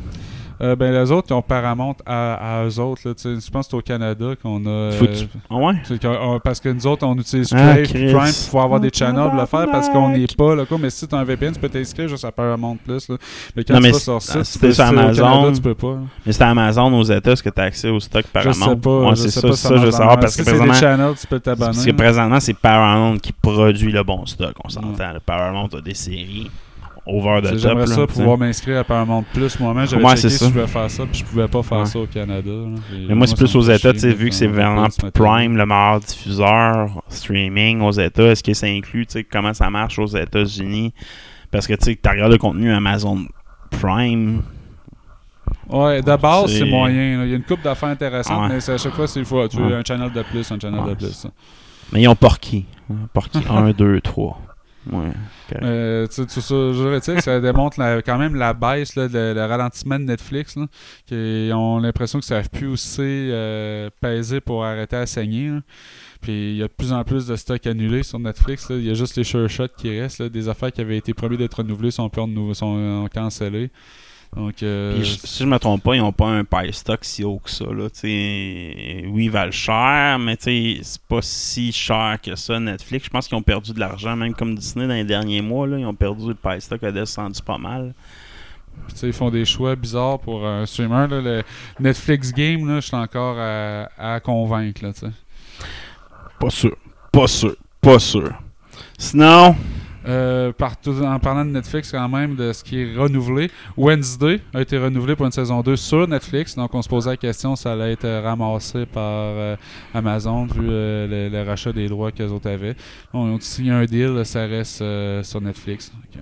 Euh, 0.62 0.76
ben, 0.76 0.94
les 0.94 1.12
autres, 1.12 1.28
ils 1.30 1.34
ont 1.34 1.42
Paramount 1.42 1.96
à, 2.06 2.60
à 2.62 2.66
eux 2.66 2.80
autres. 2.80 3.02
Là, 3.06 3.14
tu 3.14 3.40
je 3.40 3.50
pense 3.52 3.66
que 3.66 3.72
c'est 3.72 3.78
au 3.78 3.82
Canada 3.82 4.26
qu'on 4.42 4.66
a. 4.66 4.92
Faut 4.92 5.06
que 5.06 5.12
euh, 5.12 5.16
tu- 5.20 5.28
Ah 5.50 5.56
ouais? 5.56 5.74
qu'on- 6.02 6.34
on- 6.36 6.40
parce 6.40 6.60
que 6.60 6.70
nous 6.70 6.88
autres, 6.88 7.06
on 7.06 7.16
utilise 7.18 7.52
Ah, 7.54 7.76
Crave. 7.84 7.88
Prime 7.88 8.12
pour 8.14 8.46
pouvoir 8.46 8.64
avoir 8.66 8.80
des 8.80 8.90
channels 8.94 9.30
pour 9.30 9.40
le 9.40 9.46
faire 9.46 9.68
parce 9.72 9.90
qu'on 9.90 10.10
n'est 10.10 10.26
pas 10.38 10.56
là. 10.56 10.66
quoi. 10.66 10.78
Mais 10.80 10.90
si 10.90 11.08
tu 11.08 11.14
as 11.14 11.18
un 11.18 11.24
VPN, 11.24 11.54
tu 11.54 11.60
peux 11.60 11.70
t'inscrire 11.70 12.08
juste 12.08 12.24
à 12.26 12.32
Paramount 12.32 12.78
Plus. 12.86 13.10
Là. 13.10 13.18
Mais 13.56 13.64
quand 13.64 13.74
Non, 13.74 13.80
tu 13.80 13.84
mais 13.84 13.92
vas 13.92 13.98
c'est- 13.98 14.04
sur 14.06 14.16
ah, 14.16 14.20
site, 14.20 14.44
si 14.46 14.54
tu 14.60 14.60
peux- 14.60 14.82
Amazon, 14.82 15.24
Canada, 15.24 15.52
tu 15.56 15.62
peux 15.62 15.76
pas. 15.76 15.88
là. 15.92 16.00
Mais 16.26 16.32
c'est 16.32 16.44
Amazon 16.44 16.94
aux 16.94 17.04
États, 17.04 17.32
est-ce 17.32 17.44
que 17.44 17.50
tu 17.50 17.62
as 17.62 17.64
accès 17.66 17.90
au 17.90 18.00
stock 18.00 18.26
Paramount? 18.28 18.54
Je 18.54 18.60
sais 18.60 18.76
pas. 18.78 19.00
Ouais, 19.02 19.16
c'est 19.16 19.30
ça, 19.32 19.42
pas 19.42 19.56
ça, 19.56 19.76
je 19.76 19.82
veux 19.86 19.92
savoir 19.92 20.20
parce 20.20 20.34
si 20.34 20.38
que 20.40 20.44
c'est 20.46 20.52
des 20.52 20.58
présentement, 20.58 20.80
channels, 20.80 21.14
tu 21.20 21.28
peux 21.28 21.40
t'abonner. 21.40 21.66
parce 21.72 21.86
que 21.86 21.92
présentement, 21.92 22.40
c'est 22.40 22.54
Paramount 22.54 23.18
qui 23.18 23.32
produit 23.34 23.92
le 23.92 24.04
bon 24.04 24.26
stock, 24.26 24.54
on 24.64 24.70
s'entend. 24.70 25.12
Le 25.14 25.20
Paramount 25.20 25.68
a 25.78 25.82
des 25.82 25.94
séries 25.94 26.50
over 27.06 27.42
the 27.42 27.50
top. 27.50 27.58
J'aimerais 27.60 27.88
ça 27.88 28.08
pouvoir 28.08 28.38
m'inscrire 28.38 28.80
à 28.80 28.84
Paramount 28.84 29.24
Plus 29.34 29.60
moi-même. 29.60 29.88
J'avais 29.88 30.04
Ouais, 30.04 30.16
checké 30.16 30.30
si 30.30 30.46
je 30.46 30.50
pouvais 30.50 30.68
faire 30.68 30.90
ça, 30.90 31.04
puis 31.06 31.20
je 31.20 31.26
pouvais 31.26 31.48
pas 31.48 31.62
faire 31.64 31.80
Ouais. 31.80 31.86
ça 31.86 32.00
au 32.00 32.08
Canada. 32.08 32.50
là. 32.52 32.68
Mais 33.08 33.16
moi, 33.16 33.28
c'est 33.28 33.36
plus 33.38 33.56
aux 33.56 33.62
États, 33.62 33.94
tu 33.94 34.00
sais, 34.00 34.14
vu 34.14 34.30
que 34.30 34.36
c'est 34.36 34.48
vraiment. 34.48 34.88
Prime, 35.14 35.56
le 35.58 35.66
meilleur 35.66 36.00
diffuseur 36.00 37.04
streaming 37.10 37.82
aux 37.82 37.92
États. 37.92 38.24
Est-ce 38.32 38.44
que 38.44 38.54
ça 38.54 38.68
inclut, 38.68 39.06
tu 39.06 39.14
sais, 39.14 39.24
comment 39.24 39.54
ça 39.54 39.70
marche 39.70 40.00
aux 40.00 40.08
États-Unis? 40.08 40.94
Parce 41.52 41.68
que, 41.68 41.74
tu 41.74 41.86
sais, 41.86 42.00
tu 42.02 42.10
regardes 42.10 42.32
le 42.32 42.38
contenu 42.38 42.72
Amazon 42.74 43.26
Prime. 43.70 44.42
Ouais, 45.70 46.02
de 46.02 46.16
base, 46.16 46.52
C'est- 46.58 46.66
moyen. 46.66 47.20
là. 47.20 47.26
Il 47.26 47.30
y 47.30 47.34
a 47.34 47.38
une 47.38 47.44
coupe 47.44 47.62
d'affaires 47.62 47.90
intéressantes, 47.90 48.44
Ouais. 48.50 48.56
mais 48.56 48.60
c'est 48.60 48.74
à 48.74 48.78
chaque 48.78 48.94
fois, 48.94 49.08
c'est 49.08 49.20
il 49.20 49.26
faut 49.26 49.48
tu 49.48 49.58
Ouais. 49.58 49.70
veux 49.70 49.76
un 49.76 49.84
channel 49.84 50.12
de 50.12 50.22
plus, 50.24 50.52
un 50.52 50.60
channel 50.60 50.80
Ouais. 50.82 50.90
de 50.92 50.96
plus. 50.96 51.12
ça. 51.14 51.30
Mais 51.92 52.02
ils 52.02 52.08
ont 52.08 52.16
Porky. 52.16 52.66
Porky 53.14 53.40
1, 53.50 53.72
2, 53.72 54.02
3. 54.02 54.42
Ouais. 54.92 55.12
Euh, 55.62 56.08
tout 56.08 56.28
ça, 56.28 57.22
ça 57.22 57.40
démontre 57.40 57.78
quand 58.06 58.18
même 58.18 58.36
la 58.36 58.54
baisse, 58.54 58.96
le, 58.96 59.08
le 59.08 59.46
ralentissement 59.46 60.00
de 60.00 60.06
Netflix. 60.06 60.56
Là, 60.56 60.68
qui 61.06 61.50
ont 61.54 61.80
l'impression 61.80 62.20
que 62.20 62.26
ça 62.26 62.38
ne 62.38 62.42
savent 62.42 62.50
plus 62.50 62.68
aussi 62.68 63.02
euh, 63.02 63.90
peser 64.02 64.42
pour 64.42 64.66
arrêter 64.66 64.96
à 64.96 65.06
saigner. 65.06 65.52
Puis 66.22 66.52
il 66.52 66.58
y 66.58 66.64
a 66.64 66.68
de 66.68 66.74
plus 66.74 66.92
en 66.92 67.04
plus 67.04 67.28
de 67.28 67.36
stocks 67.36 67.68
annulés 67.68 68.04
sur 68.04 68.20
Netflix. 68.20 68.68
Il 68.70 68.84
y 68.84 68.90
a 68.90 68.94
juste 68.94 69.16
les 69.16 69.24
sure 69.24 69.50
shots 69.50 69.68
qui 69.78 70.00
restent. 70.00 70.24
Des 70.24 70.50
affaires 70.50 70.72
qui 70.72 70.82
avaient 70.82 70.98
été 70.98 71.14
promis 71.14 71.38
d'être 71.38 71.56
renouvelées 71.56 71.92
sont, 71.92 72.10
plus 72.10 72.22
renouvelées, 72.22 72.56
sont 72.56 72.76
euh, 72.78 73.08
cancellées. 73.08 73.70
Donc, 74.36 74.62
euh, 74.64 74.98
je- 75.02 75.18
si 75.26 75.44
je 75.44 75.48
me 75.48 75.58
trompe 75.58 75.82
pas, 75.82 75.96
ils 75.96 76.02
n'ont 76.02 76.12
pas 76.12 76.28
un 76.28 76.44
pay 76.44 76.72
stock 76.74 77.00
si 77.04 77.24
haut 77.24 77.40
que 77.44 77.50
ça. 77.50 77.66
Là. 77.66 77.88
Oui, 78.04 79.26
ils 79.26 79.30
valent 79.32 79.52
cher, 79.52 80.20
mais 80.20 80.36
c'est 80.40 80.82
pas 81.08 81.22
si 81.22 81.72
cher 81.72 82.18
que 82.22 82.36
ça, 82.36 82.60
Netflix. 82.60 83.06
Je 83.06 83.10
pense 83.10 83.28
qu'ils 83.28 83.38
ont 83.38 83.42
perdu 83.42 83.74
de 83.74 83.80
l'argent, 83.80 84.16
même 84.16 84.34
comme 84.34 84.56
Disney 84.56 84.88
dans 84.88 84.94
les 84.94 85.06
derniers 85.06 85.42
mois. 85.42 85.68
Là, 85.68 85.78
ils 85.80 85.86
ont 85.86 85.94
perdu 85.96 86.28
le 86.28 86.34
pay 86.36 86.60
stock, 86.60 86.84
a 86.84 86.92
descendu 86.92 87.42
pas 87.42 87.58
mal. 87.58 87.94
Puis, 88.90 88.98
ils 89.08 89.14
font 89.14 89.30
des 89.32 89.46
choix 89.46 89.74
bizarres 89.78 90.20
pour 90.20 90.46
un 90.46 90.66
streamer. 90.66 91.08
là. 91.08 91.22
Le 91.22 91.44
Netflix 91.80 92.34
Game, 92.34 92.68
là, 92.68 92.82
je 92.82 92.88
suis 92.88 92.96
encore 92.98 93.38
à, 93.40 93.88
à 93.98 94.20
convaincre. 94.20 94.84
Là, 94.84 94.92
tu 94.92 95.00
sais. 95.00 95.12
Pas 96.40 96.50
sûr. 96.50 96.76
Pas 97.12 97.28
sûr. 97.28 97.56
Pas 97.80 98.00
sûr. 98.00 98.34
Sinon, 98.98 99.56
Euh, 100.08 100.52
en 101.04 101.20
parlant 101.20 101.46
de 101.46 101.52
Netflix, 101.52 101.92
quand 101.92 102.10
même, 102.10 102.36
de 102.36 102.54
ce 102.54 102.64
qui 102.64 102.82
est 102.82 102.96
renouvelé, 102.96 103.50
Wednesday 103.78 104.40
a 104.54 104.62
été 104.62 104.78
renouvelé 104.78 105.16
pour 105.16 105.26
une 105.26 105.32
saison 105.32 105.62
2 105.62 105.76
sur 105.76 106.08
Netflix. 106.08 106.56
Donc, 106.56 106.74
on 106.74 106.82
se 106.82 106.90
posait 106.90 107.12
la 107.12 107.18
question 107.18 107.56
si 107.56 107.64
ça 107.64 107.74
allait 107.74 107.94
être 107.94 108.08
ramassé 108.24 108.86
par 108.86 109.04
euh, 109.04 109.56
Amazon, 109.94 110.46
vu 110.46 110.68
euh, 110.70 111.30
le, 111.30 111.36
le 111.36 111.44
rachat 111.48 111.72
des 111.72 111.88
droits 111.88 112.12
qu'eux 112.12 112.28
autres 112.30 112.50
avaient. 112.50 112.76
Ont 113.14 113.38
signé 113.40 113.72
un 113.72 113.86
deal, 113.86 114.22
ça 114.26 114.46
reste 114.46 114.84
sur 115.24 115.42
Netflix. 115.42 115.92
Euh, 116.16 116.20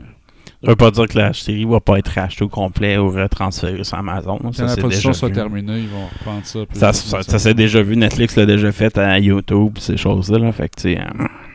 ça 0.63 0.69
veut 0.69 0.75
pas 0.77 0.91
dire 0.91 1.07
que 1.07 1.17
la 1.17 1.33
série 1.33 1.65
va 1.65 1.81
pas 1.81 1.99
être 1.99 2.07
rachetée 2.07 2.45
au 2.45 2.49
complet 2.49 2.97
ou 2.97 3.09
retransférée 3.09 3.83
sur 3.83 3.97
Amazon. 3.97 4.37
quand 4.37 4.53
Ça, 4.53 4.65
la 4.65 4.77
production 4.77 5.11
déjà 5.11 5.27
vu. 5.27 5.33
terminée, 5.33 5.79
ils 5.79 5.89
vont 5.89 6.07
reprendre 6.07 6.45
ça. 6.45 6.59
Ça, 6.71 6.93
ça, 6.93 7.21
ça 7.23 7.39
s'est 7.39 7.53
déjà 7.53 7.81
vu. 7.81 7.97
Netflix 7.97 8.37
l'a 8.37 8.45
déjà 8.45 8.71
fait 8.71 8.97
à 8.97 9.19
YouTube, 9.19 9.77
ces 9.77 9.97
choses-là. 9.97 10.37
Là. 10.39 10.51
Fait 10.53 10.69
que, 10.69 10.75
tu 10.81 10.93
sais, 10.95 11.01
Ouais, 11.01 11.52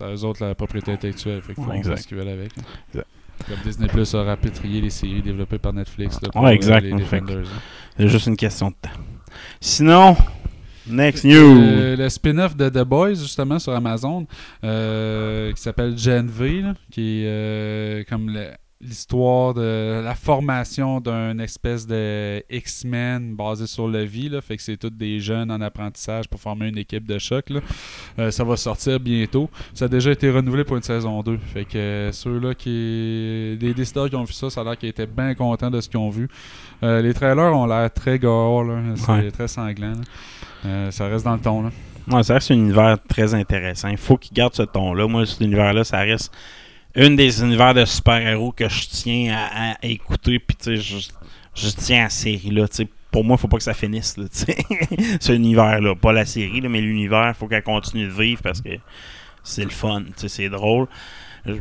C'est 0.00 0.06
à 0.06 0.12
eux 0.14 0.24
autres 0.24 0.44
la 0.44 0.54
propriété 0.54 0.92
intellectuelle. 0.92 1.42
Fait 1.42 1.54
qu'ils 1.54 1.62
Ouais, 1.64 1.68
font 1.70 1.76
exact. 1.78 1.98
ce 1.98 2.08
qu'ils 2.08 2.16
veulent 2.16 2.28
avec. 2.28 2.50
hein. 2.58 2.62
Exact. 2.92 3.06
Comme 3.48 3.58
Disney 3.64 3.88
Plus 3.88 4.14
a 4.14 4.22
rapatrié 4.22 4.80
les 4.80 4.90
séries 4.90 5.22
développées 5.22 5.58
par 5.58 5.72
Netflix. 5.72 6.18
Là, 6.22 6.28
pour 6.32 6.42
Ouais, 6.42 6.50
euh, 6.50 6.54
exact. 6.54 6.82
les 6.84 6.92
Defenders, 6.92 7.46
c'est 7.96 8.08
juste 8.08 8.26
une 8.26 8.36
question 8.36 8.68
de 8.70 8.74
temps. 8.82 8.90
Sinon, 9.60 10.16
next 10.86 11.24
news. 11.24 11.58
Euh, 11.58 11.96
le 11.96 12.08
spin-off 12.08 12.56
de 12.56 12.68
The 12.68 12.84
Boys, 12.84 13.14
justement, 13.14 13.58
sur 13.58 13.72
Amazon, 13.74 14.26
euh, 14.64 15.52
qui 15.52 15.60
s'appelle 15.62 15.96
Gen 15.96 16.26
V, 16.26 16.62
là, 16.62 16.74
qui 16.90 17.22
est 17.22 17.26
euh, 17.28 18.04
comme 18.08 18.28
le- 18.30 18.50
l'histoire 18.82 19.52
de 19.54 20.00
la 20.02 20.14
formation 20.14 21.00
d'un 21.00 21.38
espèce 21.38 21.86
de 21.86 22.42
X-Men 22.50 23.34
basé 23.34 23.66
sur 23.66 23.88
la 23.88 24.04
vie. 24.04 24.28
Là, 24.28 24.40
fait 24.40 24.56
que 24.56 24.62
c'est 24.62 24.76
tous 24.76 24.90
des 24.90 25.20
jeunes 25.20 25.50
en 25.50 25.60
apprentissage 25.60 26.28
pour 26.28 26.40
former 26.40 26.68
une 26.68 26.78
équipe 26.78 27.06
de 27.06 27.18
choc. 27.18 27.50
Là. 27.50 27.60
Euh, 28.18 28.30
ça 28.30 28.42
va 28.44 28.56
sortir 28.56 28.98
bientôt. 28.98 29.50
Ça 29.74 29.84
a 29.84 29.88
déjà 29.88 30.10
été 30.12 30.30
renouvelé 30.30 30.64
pour 30.64 30.76
une 30.76 30.82
saison 30.82 31.22
2. 31.22 31.38
Fait 31.52 31.64
que 31.64 31.76
euh, 31.78 32.12
ceux-là 32.12 32.54
qui. 32.54 33.58
Les 33.60 33.74
décideurs 33.74 34.08
qui 34.08 34.16
ont 34.16 34.24
vu 34.24 34.32
ça, 34.32 34.48
ça 34.50 34.62
a 34.62 34.64
l'air 34.64 34.78
qu'ils 34.78 34.88
étaient 34.88 35.06
bien 35.06 35.34
contents 35.34 35.70
de 35.70 35.80
ce 35.80 35.88
qu'ils 35.88 35.98
ont 35.98 36.10
vu. 36.10 36.28
Euh, 36.82 37.02
les 37.02 37.12
trailers 37.12 37.54
ont 37.54 37.66
l'air 37.66 37.92
très 37.92 38.18
gore, 38.18 38.64
là. 38.64 38.80
c'est 38.96 39.10
Ouais. 39.10 39.30
très 39.30 39.48
sanglant. 39.48 39.92
ça 40.90 41.06
reste 41.08 41.24
dans 41.24 41.34
le 41.34 41.40
ton. 41.40 41.62
Là. 41.64 41.70
Ouais, 42.10 42.22
ça 42.22 42.34
reste 42.34 42.50
un 42.50 42.54
univers 42.54 42.96
très 43.08 43.34
intéressant. 43.34 43.88
Il 43.88 43.98
faut 43.98 44.16
qu'il 44.16 44.32
garde 44.32 44.54
ce 44.54 44.62
ton-là. 44.62 45.06
Moi, 45.06 45.26
cet 45.26 45.40
univers-là, 45.40 45.84
ça 45.84 45.98
reste 45.98 46.32
une 46.94 47.16
des 47.16 47.40
univers 47.42 47.74
de 47.74 47.84
super-héros 47.84 48.52
que 48.52 48.68
je 48.68 48.86
tiens 48.88 49.34
à, 49.36 49.72
à 49.72 49.76
écouter. 49.86 50.38
Puis, 50.38 50.56
tu 50.56 50.76
sais, 50.76 50.76
je, 50.76 51.08
je 51.54 51.70
tiens 51.70 52.00
à 52.00 52.02
la 52.04 52.10
série-là. 52.10 52.68
Tu 52.68 52.76
sais, 52.76 52.88
pour 53.10 53.24
moi, 53.24 53.36
il 53.38 53.40
faut 53.40 53.48
pas 53.48 53.56
que 53.58 53.62
ça 53.62 53.74
finisse. 53.74 54.16
Là, 54.16 54.24
tu 54.28 54.38
sais. 54.38 54.56
ce 55.20 55.32
univers-là. 55.32 55.94
Pas 55.94 56.12
la 56.12 56.24
série, 56.26 56.60
là, 56.60 56.68
mais 56.68 56.80
l'univers, 56.80 57.28
il 57.28 57.34
faut 57.34 57.46
qu'elle 57.48 57.62
continue 57.62 58.06
de 58.06 58.12
vivre 58.12 58.40
parce 58.42 58.60
que 58.60 58.70
c'est 59.42 59.64
le 59.64 59.70
fun. 59.70 60.02
Tu 60.02 60.12
sais, 60.16 60.28
c'est 60.28 60.48
drôle. 60.48 60.86
Je, 61.46 61.54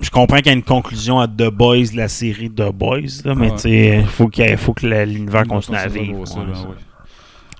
je 0.00 0.10
comprends 0.10 0.38
qu'il 0.38 0.46
y 0.46 0.50
a 0.50 0.52
une 0.54 0.62
conclusion 0.62 1.20
à 1.20 1.28
The 1.28 1.48
Boys, 1.50 1.94
la 1.94 2.08
série 2.08 2.50
The 2.50 2.70
Boys, 2.72 3.22
là, 3.24 3.34
mais 3.34 3.50
Ouais. 3.50 3.56
tu 3.56 3.58
sais, 3.62 3.98
il 4.00 4.06
faut, 4.06 4.28
faut 4.58 4.72
que 4.74 4.86
l'univers 4.86 5.46
continue 5.46 5.76
à 5.78 5.86
vivre. 5.88 6.24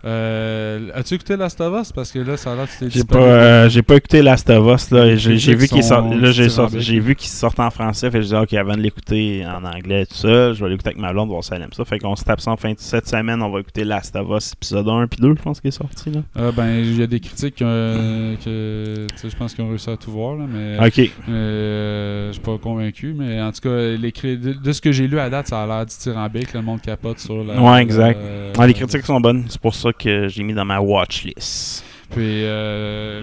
Euh, 0.04 0.90
As-tu 0.94 1.14
écouté 1.14 1.36
Last 1.36 1.60
of 1.60 1.80
Us? 1.80 1.92
Parce 1.92 2.12
que 2.12 2.18
là, 2.18 2.36
ça 2.36 2.52
a 2.52 2.56
l'air 2.56 2.66
que 2.66 2.72
c'était 2.72 2.90
J'ai 2.90 3.04
pas, 3.04 3.16
euh, 3.18 3.68
j'ai 3.68 3.82
pas 3.82 3.94
écouté 3.96 4.20
Last 4.22 4.50
of 4.50 4.74
Us 4.74 4.92
et 4.92 5.16
J'ai 5.16 5.54
vu 5.54 5.66
qu'il 5.66 5.82
sort, 5.82 6.02
sont 6.04 6.10
là 6.16 6.30
j'ai 6.30 6.48
sorti- 6.48 6.76
dithyrambiques. 6.76 6.80
j'ai 6.80 7.00
vu 7.00 7.14
qu'il 7.16 7.28
sortait 7.30 7.62
en 7.62 7.70
français. 7.70 8.10
Fait 8.10 8.18
que 8.18 8.22
je 8.24 8.28
dis 8.28 8.34
ok 8.34 8.52
avant 8.54 8.74
de 8.76 8.82
l'écouter 8.82 9.44
en 9.46 9.64
anglais 9.64 10.04
tout 10.06 10.14
seul, 10.14 10.54
je 10.54 10.62
vais 10.64 10.70
l'écouter 10.70 10.88
avec 10.90 10.98
ma 11.00 11.12
blonde 11.12 11.28
voir 11.28 11.42
si 11.42 11.54
elle 11.54 11.62
aime 11.62 11.72
ça. 11.72 11.84
Fait 11.84 11.98
qu'on 11.98 12.16
se 12.16 12.24
tape 12.24 12.40
ça 12.40 12.50
en 12.50 12.56
fin 12.56 12.70
de 12.72 12.78
cette 12.78 13.08
semaine. 13.08 13.40
On 13.42 13.50
va 13.50 13.60
écouter 13.60 13.84
Last 13.84 14.14
of 14.16 14.26
Us 14.36 14.52
épisode 14.52 14.88
1 14.88 15.06
puis 15.06 15.20
2 15.20 15.34
je 15.38 15.42
pense 15.42 15.60
qu'il 15.60 15.68
est 15.68 15.70
sorti 15.72 16.10
là. 16.10 16.20
Euh, 16.38 16.52
ben, 16.52 16.68
il 16.78 16.98
y 16.98 17.02
a 17.02 17.06
des 17.06 17.20
critiques 17.20 17.62
euh, 17.62 18.34
que, 18.44 19.06
je 19.26 19.36
pense 19.36 19.54
qu'ils 19.54 19.64
ont 19.64 19.68
réussi 19.70 19.88
à 19.90 19.96
tout 19.96 20.10
voir, 20.10 20.36
là, 20.36 20.44
mais 20.46 20.76
Ok. 20.86 21.10
je 21.28 22.28
suis 22.32 22.40
pas 22.42 22.58
convaincu. 22.58 23.14
Mais 23.16 23.40
en 23.40 23.52
tout 23.52 23.60
cas, 23.62 23.74
les 23.96 24.12
de, 24.36 24.52
de 24.52 24.72
ce 24.72 24.80
que 24.80 24.92
j'ai 24.92 25.06
lu 25.08 25.18
à 25.18 25.28
date, 25.30 25.48
ça 25.48 25.62
a 25.62 25.66
l'air 25.66 25.86
dithyrambique. 25.86 26.52
Le 26.52 26.62
monde 26.62 26.80
capote 26.80 27.18
sur 27.18 27.42
la. 27.44 27.60
Ouais, 27.60 27.82
exact. 27.82 28.18
Ouais, 28.58 28.66
les 28.66 28.74
critiques 28.74 29.04
sont 29.04 29.20
bonnes. 29.20 29.44
C'est 29.48 29.60
pour 29.60 29.74
ça 29.74 29.92
que 29.98 30.28
j'ai 30.28 30.42
mis 30.42 30.54
dans 30.54 30.64
ma 30.64 30.80
watch 30.80 31.24
list. 31.24 31.84
Puis 32.10 32.44
euh, 32.44 33.22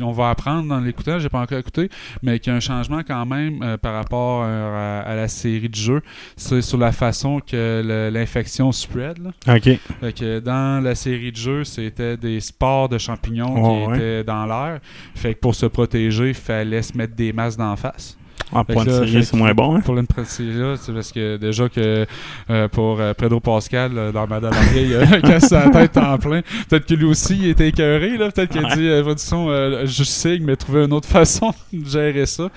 on 0.00 0.10
va 0.12 0.30
apprendre 0.30 0.68
dans 0.68 0.80
l'écoutant, 0.80 1.18
j'ai 1.18 1.28
pas 1.28 1.40
encore 1.40 1.58
écouté, 1.58 1.88
mais 2.22 2.38
qu'il 2.38 2.50
y 2.50 2.54
a 2.54 2.56
un 2.56 2.60
changement 2.60 3.02
quand 3.06 3.24
même 3.24 3.62
euh, 3.62 3.76
par 3.76 3.94
rapport 3.94 4.42
euh, 4.44 5.02
à, 5.04 5.08
à 5.08 5.14
la 5.14 5.28
série 5.28 5.68
de 5.68 5.74
jeux. 5.74 6.02
C'est 6.36 6.62
sur 6.62 6.78
la 6.78 6.92
façon 6.92 7.40
que 7.40 8.10
l'infection 8.12 8.72
spread. 8.72 9.18
là. 9.22 9.54
Ok. 9.56 9.78
Fait 10.00 10.12
que 10.12 10.40
dans 10.40 10.82
la 10.82 10.94
série 10.94 11.30
de 11.32 11.36
jeux, 11.36 11.64
c'était 11.64 12.16
des 12.16 12.40
spores 12.40 12.88
de 12.88 12.98
champignons 12.98 13.54
qui 13.54 13.90
ouais. 13.90 13.96
étaient 13.96 14.24
dans 14.24 14.46
l'air. 14.46 14.80
Fait 15.14 15.34
que 15.34 15.40
pour 15.40 15.54
se 15.54 15.66
protéger, 15.66 16.28
il 16.28 16.34
fallait 16.34 16.82
se 16.82 16.96
mettre 16.96 17.14
des 17.14 17.32
masques 17.32 17.58
d'en 17.58 17.76
face. 17.76 18.16
Fait 18.64 18.72
point 18.74 18.84
de 18.84 18.90
c'est 19.22 19.34
moins 19.36 19.52
bon. 19.54 19.76
Hein? 19.76 19.80
Pour 19.80 19.98
une 19.98 20.06
là, 20.06 20.76
c'est 20.76 20.92
parce 20.92 21.10
que 21.10 21.36
déjà 21.36 21.68
que 21.68 22.06
euh, 22.48 22.68
pour 22.68 23.00
euh, 23.00 23.12
Pedro 23.12 23.40
Pascal, 23.40 23.92
euh, 23.96 24.12
dans 24.12 24.26
Madame 24.28 24.54
Vieille, 24.72 24.90
il 24.90 24.96
a 24.96 25.38
la 25.50 25.70
tête 25.70 25.96
en 25.96 26.16
plein. 26.18 26.42
Peut-être 26.68 26.86
que 26.86 26.94
lui 26.94 27.06
aussi, 27.06 27.36
il 27.36 27.48
était 27.48 27.68
écœuré. 27.68 28.16
là. 28.16 28.30
Peut-être 28.30 28.52
qu'il 28.52 28.64
a 28.64 28.76
dit, 28.76 28.86
euh, 28.88 29.02
production, 29.02 29.48
je 29.84 30.04
signe, 30.04 30.44
mais 30.44 30.54
trouver 30.56 30.84
une 30.84 30.92
autre 30.92 31.08
façon 31.20 31.52
de 31.72 31.84
gérer 31.88 32.26
ça. 32.26 32.48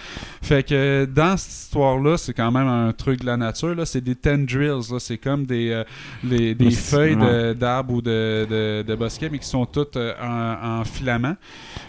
Fait 0.43 0.61
que 0.63 1.05
dans 1.05 1.35
cette 1.37 1.51
histoire-là, 1.65 2.17
c'est 2.17 2.33
quand 2.33 2.51
même 2.51 2.67
un 2.67 2.91
truc 2.93 3.21
de 3.21 3.25
la 3.25 3.37
nature. 3.37 3.73
là. 3.73 3.85
C'est 3.85 4.01
des 4.01 4.15
tendrils. 4.15 4.91
là. 4.91 4.99
C'est 4.99 5.17
comme 5.17 5.45
des, 5.45 5.81
les- 6.23 6.53
des 6.53 6.71
feuilles 6.71 7.15
de- 7.17 7.53
d'arbres 7.53 7.93
ou 7.95 8.01
de, 8.01 8.45
de, 8.49 8.83
de 8.87 8.95
bosquets, 8.95 9.29
mais 9.31 9.39
qui 9.39 9.47
sont 9.47 9.65
toutes 9.65 9.97
en, 9.97 10.79
en 10.81 10.83
filament. 10.83 11.35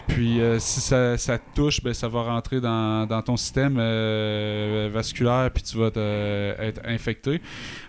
Puis 0.07 0.39
si 0.57 0.81
ça, 0.81 1.17
ça 1.17 1.37
te 1.37 1.43
touche, 1.55 1.81
ben, 1.83 1.93
ça 1.93 2.07
va 2.07 2.23
rentrer 2.23 2.59
dans, 2.59 3.05
dans 3.05 3.21
ton 3.21 3.37
système 3.37 3.77
euh, 3.91 4.89
vasculaire, 4.91 5.49
puis 5.53 5.63
tu 5.63 5.77
vas 5.77 5.91
te- 5.91 5.99
euh, 5.99 6.53
être 6.59 6.81
infecté. 6.85 7.41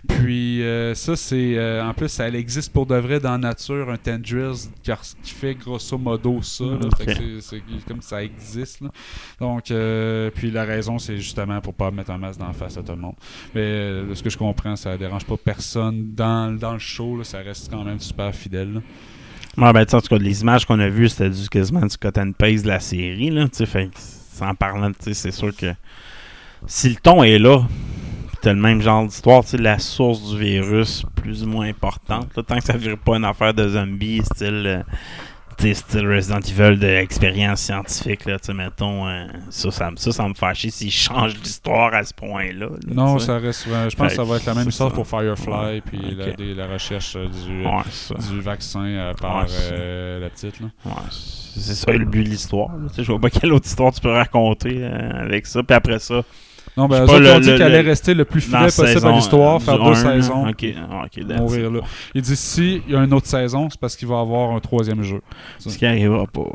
Puis 0.07 0.61
euh, 0.63 0.93
ça, 0.93 1.15
c'est 1.15 1.81
en 1.81 1.93
plus, 1.93 2.09
ça 2.09 2.27
elle 2.27 2.35
existe 2.35 2.71
pour 2.73 2.85
de 2.85 2.95
vrai 2.95 3.19
dans 3.19 3.31
la 3.31 3.37
nature, 3.37 3.89
un 3.89 3.97
tendrils 3.97 4.69
car- 4.83 5.01
qui 5.23 5.31
fait 5.31 5.55
grosso 5.55 5.97
modo 5.97 6.41
ça. 6.41 6.63
là. 6.65 6.89
Fait 6.97 7.05
que 7.05 7.11
Ok. 7.11 7.17
c'est- 7.41 7.59
c'est 7.77 7.85
comme 7.87 8.01
ça 8.01 8.23
existe. 8.23 8.81
là. 8.81 8.89
Donc, 9.39 9.71
euh, 9.71 10.29
puis 10.33 10.51
la 10.51 10.63
raison, 10.65 10.99
c'est 10.99 11.17
justement 11.17 11.59
pour 11.61 11.73
pas 11.73 11.91
mettre 11.91 12.11
un 12.11 12.17
masque 12.17 12.39
dans 12.39 12.47
la 12.47 12.53
face 12.53 12.77
à 12.77 12.83
tout 12.83 12.91
le 12.93 12.97
monde. 13.01 13.15
Mais 13.55 14.03
de 14.07 14.13
ce 14.13 14.21
que 14.23 14.29
je 14.29 14.37
comprends, 14.37 14.75
ça 14.75 14.97
dérange 14.97 15.25
pas 15.25 15.37
personne 15.37 16.13
dans, 16.13 16.55
dans 16.57 16.73
le 16.73 16.79
show. 16.79 17.17
là. 17.17 17.23
ça 17.23 17.39
reste 17.39 17.69
quand 17.71 17.83
même 17.83 17.99
super 17.99 18.33
fidèle. 18.33 18.81
Ouais, 19.57 19.71
ben, 19.71 19.81
en 19.81 20.01
tout 20.01 20.07
cas, 20.07 20.17
les 20.17 20.41
images 20.41 20.65
qu'on 20.65 20.79
a 20.79 20.89
vues, 20.89 21.09
c'était 21.09 21.29
du 21.29 21.47
quasiment 21.47 21.85
du 21.85 21.95
and 22.17 22.31
paste 22.37 22.63
de 22.63 22.69
la 22.69 22.79
série, 22.79 23.29
là, 23.29 23.43
tu 23.47 23.57
sais, 23.57 23.65
fait 23.65 23.89
sans 24.33 24.55
parlant, 24.55 24.91
c'est 24.99 25.31
sûr 25.31 25.55
que 25.55 25.73
si 26.65 26.89
le 26.89 26.95
ton 26.95 27.23
est 27.23 27.39
là, 27.39 27.59
t'as 28.41 28.53
le 28.53 28.59
même 28.59 28.81
genre 28.81 29.05
d'histoire, 29.05 29.45
tu 29.45 29.57
la 29.57 29.79
source 29.79 30.31
du 30.31 30.39
virus, 30.39 31.03
plus 31.15 31.43
ou 31.43 31.47
moins 31.47 31.67
importante, 31.67 32.29
tant 32.33 32.57
que 32.57 32.63
ça 32.63 32.75
vire 32.75 32.97
pas 32.97 33.15
une 33.17 33.25
affaire 33.25 33.53
de 33.53 33.69
zombie, 33.69 34.21
style, 34.23 34.63
euh, 34.65 34.83
sais, 35.61 35.73
style 35.73 36.07
Resident 36.07 36.39
Evil 36.39 36.79
d'expérience 36.79 37.61
scientifique, 37.61 38.25
là, 38.25 38.39
tu 38.39 38.53
mettons, 38.53 39.07
euh, 39.07 39.27
ça, 39.49 39.71
ça, 39.71 39.91
me- 39.91 39.95
ça, 39.97 40.11
ça 40.11 40.27
me 40.27 40.33
chier 40.53 40.69
s'ils 40.71 40.91
changent 40.91 41.35
l'histoire 41.41 41.93
à 41.93 42.03
ce 42.03 42.13
point-là. 42.13 42.65
là, 42.67 42.77
Non, 42.87 43.19
ça 43.19 43.37
reste. 43.37 43.67
ouais, 43.67 43.89
je 43.89 43.95
pense 43.95 44.09
que 44.09 44.15
ça 44.15 44.23
va 44.23 44.37
être 44.37 44.45
la 44.45 44.53
même 44.55 44.69
histoire 44.69 44.91
pour 44.91 45.07
Firefly, 45.07 45.81
puis 45.81 46.15
la, 46.55 46.67
recherche 46.67 47.15
euh, 47.15 47.27
du, 47.27 47.65
Ouais, 47.65 47.81
c'est 47.91 48.17
ça. 48.17 48.29
du 48.33 48.41
vaccin 48.41 48.83
euh, 48.85 49.13
par 49.13 49.43
Ouais, 49.43 49.49
euh, 49.71 50.19
la 50.19 50.29
petite. 50.29 50.59
Là. 50.59 50.67
Ouais, 50.85 50.91
c'est 51.09 51.75
ça 51.75 51.91
le 51.91 52.05
but 52.05 52.23
de 52.23 52.29
l'histoire. 52.29 52.69
Je 52.97 53.03
vois 53.03 53.19
pas 53.19 53.29
quelle 53.29 53.53
autre 53.53 53.65
histoire 53.67 53.91
tu 53.93 54.01
peux 54.01 54.11
raconter 54.11 54.79
euh, 54.83 55.09
avec 55.23 55.45
ça. 55.45 55.61
Puis 55.63 55.75
après 55.75 55.99
ça, 55.99 56.21
Non, 56.75 56.87
ben, 56.87 57.01
eux 57.01 57.03
autres, 57.03 57.35
ont 57.35 57.39
dit 57.39 57.51
le- 57.51 57.57
qu'elle 57.57 57.67
allait 57.67 57.81
rester 57.81 58.13
le 58.15 58.25
plus 58.25 58.41
fidèle 58.41 58.61
possible 58.71 59.07
à 59.07 59.11
l'histoire, 59.11 59.55
euh, 59.57 59.59
faire 59.59 59.83
deux 59.83 59.93
saisons, 59.93 60.47
Ok, 60.49 60.65
ah, 60.75 61.05
ok, 61.05 61.37
mourir 61.37 61.69
là. 61.71 61.79
Il 62.15 62.21
dit 62.23 62.35
si 62.35 62.81
il 62.87 62.93
y 62.93 62.95
a 62.97 63.03
une 63.03 63.13
autre 63.13 63.27
saison, 63.27 63.69
c'est 63.69 63.79
parce 63.79 63.95
qu'il 63.95 64.07
va 64.07 64.15
y 64.15 64.19
avoir 64.21 64.51
un 64.55 64.59
troisième 64.59 65.03
jeu. 65.03 65.21
Ce 65.59 65.77
qui 65.77 65.85
arrivera 65.85 66.25
pas. 66.25 66.49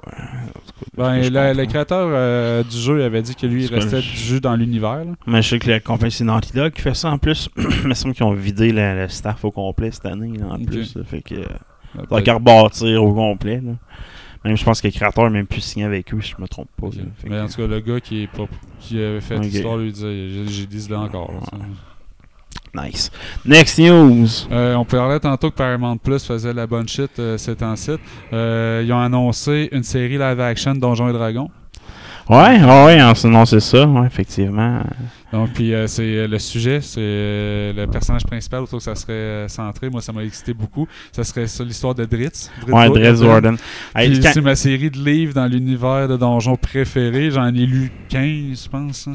Ben, 0.97 1.21
le 1.23 1.65
créateur 1.67 2.09
euh, 2.11 2.63
du 2.65 2.77
jeu 2.77 3.05
avait 3.05 3.23
dit 3.23 3.35
que 3.35 3.47
lui, 3.47 3.65
il 3.67 3.75
restait 3.75 4.01
je- 4.03 4.11
du 4.11 4.17
jeu? 4.17 4.41
dans 4.41 4.57
l'univers. 4.57 5.05
Mais 5.27 5.43
je 5.43 5.49
sais 5.51 5.59
que 5.59 5.71
la 5.71 5.81
compagnie 5.81 6.11
c'est 6.13 6.25
Naughty 6.25 6.53
Dog 6.53 6.73
qui 6.73 6.83
fait 6.83 6.95
ça 6.95 7.11
en 7.11 7.19
plus. 7.19 7.49
Il 7.57 7.89
me 7.89 7.95
semble 7.95 8.15
qu'ils 8.15 8.25
ont 8.25 8.33
vidé 8.35 8.73
le, 8.73 9.03
le 9.03 9.09
staff 9.09 9.45
au 9.45 9.51
complet 9.51 9.91
cette 9.93 10.07
année 10.07 10.37
là, 10.39 10.47
en 10.51 10.59
plus. 10.65 10.95
là. 10.97 11.03
Fait 11.05 11.23
que 11.23 11.35
euh, 11.35 11.45
Ben, 11.95 12.05
t'as 12.11 12.23
qu'à 12.23 12.35
rebâtir 12.35 13.03
au 13.05 13.13
complet. 13.15 13.61
Là. 13.65 13.73
Même 14.45 14.57
je 14.57 14.65
pense 14.65 14.81
que 14.81 14.87
le 14.87 14.93
créateur 14.93 15.25
n'a 15.25 15.31
même 15.31 15.47
plus 15.47 15.61
signé 15.61 15.85
avec 15.85 16.13
eux 16.15 16.21
si 16.23 16.35
je 16.37 16.41
me 16.43 16.47
trompe 16.49 16.69
pas. 16.81 16.89
Mais 17.25 17.31
que- 17.31 17.43
en 17.45 17.49
tout 17.49 17.57
cas, 17.57 17.67
le 17.67 17.81
gars 17.81 18.01
qui, 18.01 18.23
est 18.23 18.27
pas, 18.29 18.47
qui 18.81 18.97
avait 19.03 19.21
fait 19.21 19.39
l'histoire 19.39 19.77
lui 19.77 19.93
disait 19.93 20.45
J'ai 20.47 20.67
dit 20.67 20.89
là 20.89 21.01
encore. 21.01 21.33
là. 21.33 21.59
Nice. 22.85 23.11
Next 23.47 23.79
news. 23.79 24.27
Euh, 24.53 24.75
on 24.75 24.85
parlait 24.85 25.19
tantôt 25.19 25.51
que 25.51 25.57
Paramount 25.57 25.97
Plus 25.97 26.23
faisait 26.25 26.53
la 26.53 26.67
bonne 26.67 26.87
shit 26.87 27.11
euh, 27.19 27.39
site. 27.39 27.63
Euh, 28.33 28.83
ils 28.85 28.93
ont 28.93 29.01
annoncé 29.01 29.69
une 29.73 29.83
série 29.83 30.19
live 30.19 30.39
action 30.41 30.75
Donjons 30.75 31.09
et 31.09 31.13
Dragons. 31.13 31.51
Ouais, 32.29 32.63
ouais, 32.63 33.03
en- 33.03 33.29
non, 33.29 33.47
c'est 33.47 33.61
ça, 33.61 33.87
ouais, 33.87 34.07
effectivement. 34.07 34.83
Donc, 35.33 35.51
puis 35.53 35.75
euh, 35.75 35.87
c'est 35.87 36.03
euh, 36.03 36.27
le 36.27 36.39
sujet, 36.39 36.81
c'est 36.81 37.01
euh, 37.03 37.73
le 37.75 37.87
personnage 37.87 38.25
principal 38.25 38.63
autour 38.63 38.79
que 38.79 38.85
ça 38.85 38.95
serait 38.95 39.47
centré. 39.49 39.91
Moi, 39.91 40.01
ça 40.01 40.11
m'a 40.13 40.25
excité 40.25 40.55
beaucoup. 40.55 40.89
Ça 41.13 41.23
serait 41.23 41.45
l'histoire 41.67 41.95
de 41.95 42.05
Dritz. 42.07 42.51
Ouais, 42.67 42.89
Dres 42.89 43.23
Warden. 43.23 43.57
Hey, 43.95 44.19
quand- 44.21 44.31
c'est 44.33 44.41
ma 44.41 44.55
série 44.57 44.91
de 44.91 44.99
livres 44.99 45.35
dans 45.35 45.47
l'univers 45.47 46.09
de 46.09 46.17
donjons 46.17 46.57
préféré. 46.57 47.31
J'en 47.31 47.47
ai 47.49 47.67
lu 47.67 47.93
15, 48.09 48.65
je 48.65 48.69
pense. 48.71 49.07
hein. 49.09 49.13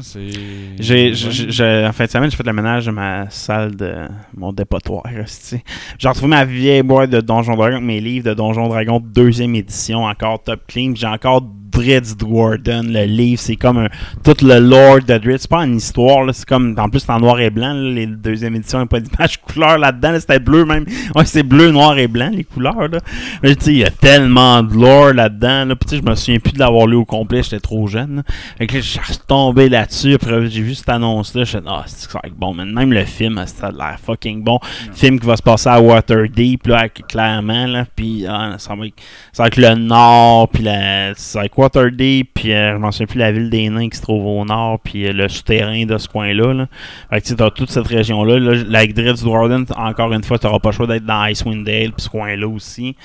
J'ai, 0.78 1.12
Ouais. 1.14 1.86
en 1.88 1.92
fin 1.92 2.04
de 2.04 2.10
semaine, 2.10 2.30
j'ai 2.30 2.36
fait 2.36 2.46
le 2.46 2.52
ménage 2.52 2.86
de 2.86 2.90
ma 2.92 3.28
salle 3.30 3.74
de 3.74 3.92
mon 4.36 4.52
dépotoir. 4.52 5.02
J'ai 5.98 6.08
retrouvé 6.08 6.28
ma 6.28 6.44
vieille 6.44 6.82
boîte 6.82 7.10
de 7.10 7.20
Donjon 7.20 7.56
Dragon, 7.56 7.80
mes 7.80 8.00
livres 8.00 8.26
de 8.28 8.34
Donjon 8.34 8.68
Dragon 8.68 9.00
deuxième 9.04 9.54
édition, 9.54 10.04
encore 10.04 10.42
top 10.42 10.60
clean. 10.68 10.92
J'ai 10.94 11.06
encore 11.06 11.42
Dritz 11.42 12.14
Warden, 12.24 12.92
le 12.92 13.04
livre, 13.04 13.40
c'est 13.40 13.56
comme 13.56 13.78
un, 13.78 13.88
tout 14.22 14.36
le 14.44 14.60
lore 14.60 15.00
de 15.00 15.18
Dritz. 15.18 15.42
C'est 15.42 15.50
pas 15.50 15.64
une 15.64 15.76
histoire, 15.76 16.03
c'est 16.32 16.46
comme, 16.46 16.74
en 16.78 16.88
plus 16.88 17.00
c'est 17.00 17.10
en 17.10 17.20
noir 17.20 17.40
et 17.40 17.50
blanc, 17.50 17.72
là, 17.72 17.90
les 17.90 18.06
deuxième 18.06 18.54
édition, 18.56 18.78
il 18.78 18.82
n'y 18.82 18.84
a 18.84 18.88
pas 18.88 19.00
d'image 19.00 19.40
couleur 19.42 19.78
là-dedans, 19.78 20.12
là, 20.12 20.20
c'était 20.20 20.38
bleu 20.38 20.64
même. 20.64 20.84
Ouais, 21.14 21.24
c'est 21.26 21.42
bleu, 21.42 21.70
noir 21.70 21.96
et 21.98 22.08
blanc, 22.08 22.30
les 22.32 22.44
couleurs, 22.44 22.88
là. 22.88 22.98
Mais 23.42 23.52
il 23.52 23.76
y 23.76 23.84
a 23.84 23.90
tellement 23.90 24.62
de 24.62 24.74
lore 24.74 25.12
là-dedans, 25.12 25.64
là. 25.66 25.76
Puis 25.76 25.98
je 25.98 26.02
me 26.02 26.14
souviens 26.14 26.38
plus 26.40 26.52
de 26.52 26.58
l'avoir 26.58 26.86
lu 26.86 26.96
au 26.96 27.04
complet, 27.04 27.42
j'étais 27.42 27.60
trop 27.60 27.86
jeune, 27.86 28.16
là. 28.16 28.22
Fait 28.58 28.66
que 28.66 28.74
là, 28.74 28.80
je 28.80 28.86
suis 28.86 29.00
retombé 29.00 29.68
là-dessus. 29.68 30.14
Après, 30.14 30.46
j'ai 30.48 30.62
vu 30.62 30.74
cette 30.74 30.88
annonce-là. 30.88 31.44
Je 31.44 31.50
suis 31.50 31.58
ah, 31.66 31.84
c'est 31.86 32.10
va 32.12 32.20
être 32.24 32.34
bon. 32.34 32.54
man. 32.54 32.72
Même 32.72 32.92
le 32.92 33.04
film, 33.04 33.42
ça 33.46 33.68
a 33.68 33.70
l'air 33.70 33.98
fucking 34.02 34.42
bon. 34.42 34.58
Film 34.92 35.20
qui 35.20 35.26
va 35.26 35.36
se 35.36 35.42
passer 35.42 35.68
à 35.68 35.80
Waterdeep, 35.80 36.66
là, 36.66 36.78
avec- 36.80 37.06
clairement, 37.06 37.66
là. 37.66 37.86
Puis, 37.94 38.26
ah, 38.28 38.54
ça 38.58 38.74
va 38.74 38.86
être, 38.86 38.94
ça 39.32 39.44
va 39.44 39.46
être 39.48 39.56
le 39.56 39.74
nord, 39.74 40.48
puis 40.48 40.62
la, 40.62 41.14
ça 41.14 41.40
va 41.40 41.44
être 41.46 41.58
Waterdeep, 41.58 42.30
puis 42.34 42.52
euh, 42.52 42.74
je 42.74 42.78
m'en 42.78 42.90
souviens 42.90 43.06
plus, 43.06 43.18
la 43.18 43.32
ville 43.32 43.50
des 43.50 43.68
nains 43.68 43.88
qui 43.88 43.96
se 43.96 44.02
trouve 44.02 44.26
au 44.26 44.44
nord, 44.44 44.80
puis 44.80 45.06
euh, 45.06 45.12
le 45.12 45.28
souterrain 45.28 45.84
de 45.84 45.93
ce 45.98 46.08
coin-là, 46.08 46.52
là. 46.52 46.66
Fait 47.10 47.20
que 47.20 47.26
tu 47.26 47.36
t'as 47.36 47.50
toute 47.50 47.70
cette 47.70 47.86
région-là. 47.86 48.38
Là, 48.38 48.62
la 48.66 48.86
Dritz 48.86 49.22
Warden, 49.22 49.66
encore 49.76 50.12
une 50.12 50.24
fois, 50.24 50.38
t'auras 50.38 50.58
pas 50.58 50.70
le 50.70 50.74
choix 50.74 50.86
d'être 50.86 51.06
dans 51.06 51.24
Icewind 51.26 51.64
Dale, 51.64 51.92
puis 51.92 52.04
ce 52.04 52.08
coin-là 52.08 52.48
aussi. 52.48 52.96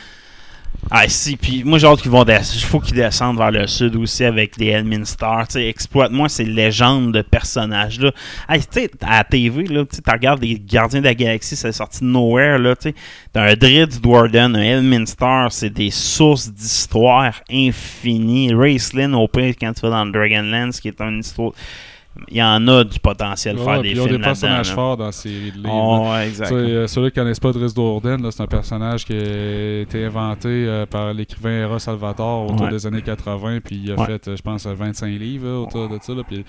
Ah 0.92 1.08
si, 1.08 1.38
puis 1.38 1.64
moi 1.64 1.78
j'ai 1.78 1.86
hâte 1.86 2.02
qu'ils 2.02 2.10
vont 2.10 2.24
descendre. 2.24 2.60
Il 2.62 2.66
faut 2.66 2.80
qu'ils 2.80 2.96
descendent 2.96 3.38
vers 3.38 3.52
le 3.52 3.68
sud 3.68 3.96
aussi 3.96 4.24
avec 4.24 4.58
des 4.58 4.68
Elminster. 4.68 5.44
Tu 5.50 5.60
exploite-moi 5.60 6.30
ces 6.30 6.46
légendes 6.46 7.14
de 7.14 7.22
personnages-là. 7.22 8.12
Hey, 8.48 8.62
tu 8.66 8.90
à 9.02 9.18
la 9.18 9.24
TV, 9.24 9.66
tu 9.66 10.02
tu 10.02 10.12
regardes 10.12 10.42
les 10.42 10.60
Gardiens 10.60 11.02
de 11.02 11.06
la 11.06 11.14
Galaxie, 11.14 11.56
c'est 11.56 11.72
sorti 11.72 12.00
de 12.00 12.06
nowhere, 12.06 12.58
là, 12.58 12.76
tu. 12.76 12.94
T'as 13.34 13.52
un 13.52 13.54
Dritz 13.54 14.00
Warden, 14.04 14.56
un 14.56 14.62
Elminster, 14.62 15.48
c'est 15.52 15.70
des 15.70 15.92
sources 15.92 16.52
d'histoire 16.52 17.34
infinies. 17.52 18.54
Raceland, 18.54 19.14
au 19.14 19.28
pire, 19.28 19.54
quand 19.60 19.74
tu 19.74 19.82
vas 19.82 19.90
dans 19.90 20.06
le 20.06 20.12
Dragonlance, 20.12 20.80
qui 20.80 20.88
est 20.88 21.02
une 21.02 21.20
histoire... 21.20 21.52
Il 22.28 22.38
y 22.38 22.44
en 22.44 22.68
a 22.68 22.84
du 22.84 23.00
potentiel 23.00 23.56
de 23.56 23.62
Ouais, 23.62 23.66
faire 23.66 23.82
des 23.82 23.90
ils 23.92 24.00
ont 24.02 24.04
films 24.04 24.18
des 24.18 24.22
là-dedans. 24.24 24.28
personnages 24.30 24.72
forts 24.74 24.98
dans 24.98 25.12
de 25.12 25.58
livres. 25.58 25.70
Oh, 25.72 26.10
ouais, 26.12 26.28
exact. 26.28 26.52
euh, 26.52 26.88
qui 27.10 27.16
connaissent 27.16 27.40
pas 27.40 27.52
Dries 27.52 27.74
Dourdan, 27.74 28.22
là, 28.22 28.30
c'est 28.32 28.44
un 28.44 28.48
personnage 28.48 29.06
qui 29.06 29.14
a 29.14 29.82
été 29.82 30.06
inventé 30.06 30.48
euh, 30.50 30.86
par 30.86 31.14
l'écrivain 31.14 31.62
Eros 31.64 31.80
Salvatore 31.80 32.46
autour 32.52 32.66
Ouais. 32.66 32.72
des 32.72 32.86
années 32.86 33.02
80, 33.02 33.60
puis 33.64 33.82
il 33.86 33.92
a 33.92 34.06
fait, 34.06 34.28
euh, 34.28 34.36
je 34.36 34.42
pense, 34.42 34.66
euh, 34.66 34.74
25 34.74 35.08
livres 35.08 35.48
là, 35.48 35.60
autour 35.60 35.88
de 35.90 35.98
ça. 36.02 36.14
là, 36.14 36.24
puis, 36.28 36.44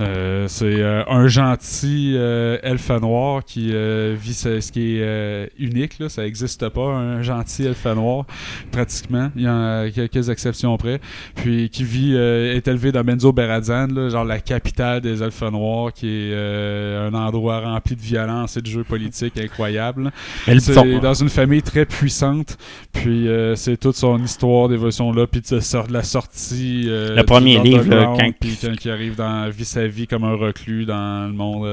euh, 0.00 0.46
c'est 0.48 0.82
un 1.08 1.26
gentil 1.28 2.16
elfe 2.16 2.90
noir 3.00 3.44
qui 3.44 3.72
vit 4.14 4.34
ce, 4.34 4.60
ce 4.60 4.72
qui 4.72 4.98
est 4.98 5.50
unique. 5.58 5.98
Là, 5.98 6.08
ça 6.08 6.22
n'existe 6.22 6.68
pas, 6.68 6.88
un 6.92 7.22
gentil 7.22 7.66
elfe 7.66 7.86
noir, 7.86 8.24
pratiquement. 8.72 9.30
Il 9.36 9.42
y 9.42 9.48
en 9.48 9.60
a 9.60 9.90
quelques 9.90 10.28
exceptions 10.28 10.76
près. 10.76 11.00
Puis 11.34 11.70
qui 11.70 11.84
vit, 11.84 12.14
est 12.14 12.66
élevé 12.68 12.92
dans 12.92 13.04
Benzo 13.04 13.32
Berazan, 13.32 13.88
là, 13.88 14.08
genre 14.08 14.24
la 14.24 14.40
capitale 14.40 14.95
des 15.00 15.22
elfes 15.22 15.42
noirs, 15.42 15.92
qui 15.92 16.06
est 16.06 16.32
euh, 16.32 17.08
un 17.08 17.14
endroit 17.14 17.60
rempli 17.60 17.96
de 17.96 18.00
violence 18.00 18.56
et 18.56 18.62
de 18.62 18.66
jeux 18.66 18.84
politiques 18.84 19.38
incroyables. 19.38 20.10
C'est 20.58 21.00
dans 21.00 21.14
une 21.14 21.28
famille 21.28 21.62
très 21.62 21.84
puissante, 21.86 22.56
puis 22.92 23.28
euh, 23.28 23.54
c'est 23.56 23.76
toute 23.76 23.96
son 23.96 24.22
histoire 24.22 24.68
d'évolution 24.68 25.12
là, 25.12 25.26
puis 25.26 25.40
de, 25.40 25.56
de 25.86 25.92
la 25.92 26.02
sortie. 26.02 26.84
euh, 26.88 27.14
Le 27.16 27.22
premier 27.24 27.58
livre, 27.58 27.88
là, 27.88 28.14
quand- 28.18 28.30
puis 28.40 28.56
quand 28.60 28.72
il 28.84 28.90
arrive 28.90 29.16
dans 29.16 29.48
vit 29.50 29.64
sa 29.64 29.86
vie 29.86 30.06
comme 30.06 30.24
un 30.24 30.34
reclus 30.34 30.84
dans 30.86 31.26
le 31.26 31.32
monde. 31.32 31.66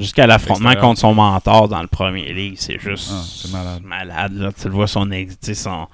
Jusqu'à 0.00 0.26
l'affrontement 0.26 0.74
contre 0.74 1.00
son 1.00 1.14
mentor 1.14 1.68
dans 1.68 1.82
le 1.82 1.88
premier 1.88 2.32
livre, 2.32 2.56
c'est 2.58 2.78
juste 2.78 3.10
Ah, 3.12 3.22
c'est 3.24 3.52
malade. 3.52 3.82
malade. 3.84 4.32
là. 4.34 4.50
Tu 4.52 4.68
le 4.68 4.74
vois 4.74 4.86
son, 4.86 5.08
son, 5.54 5.86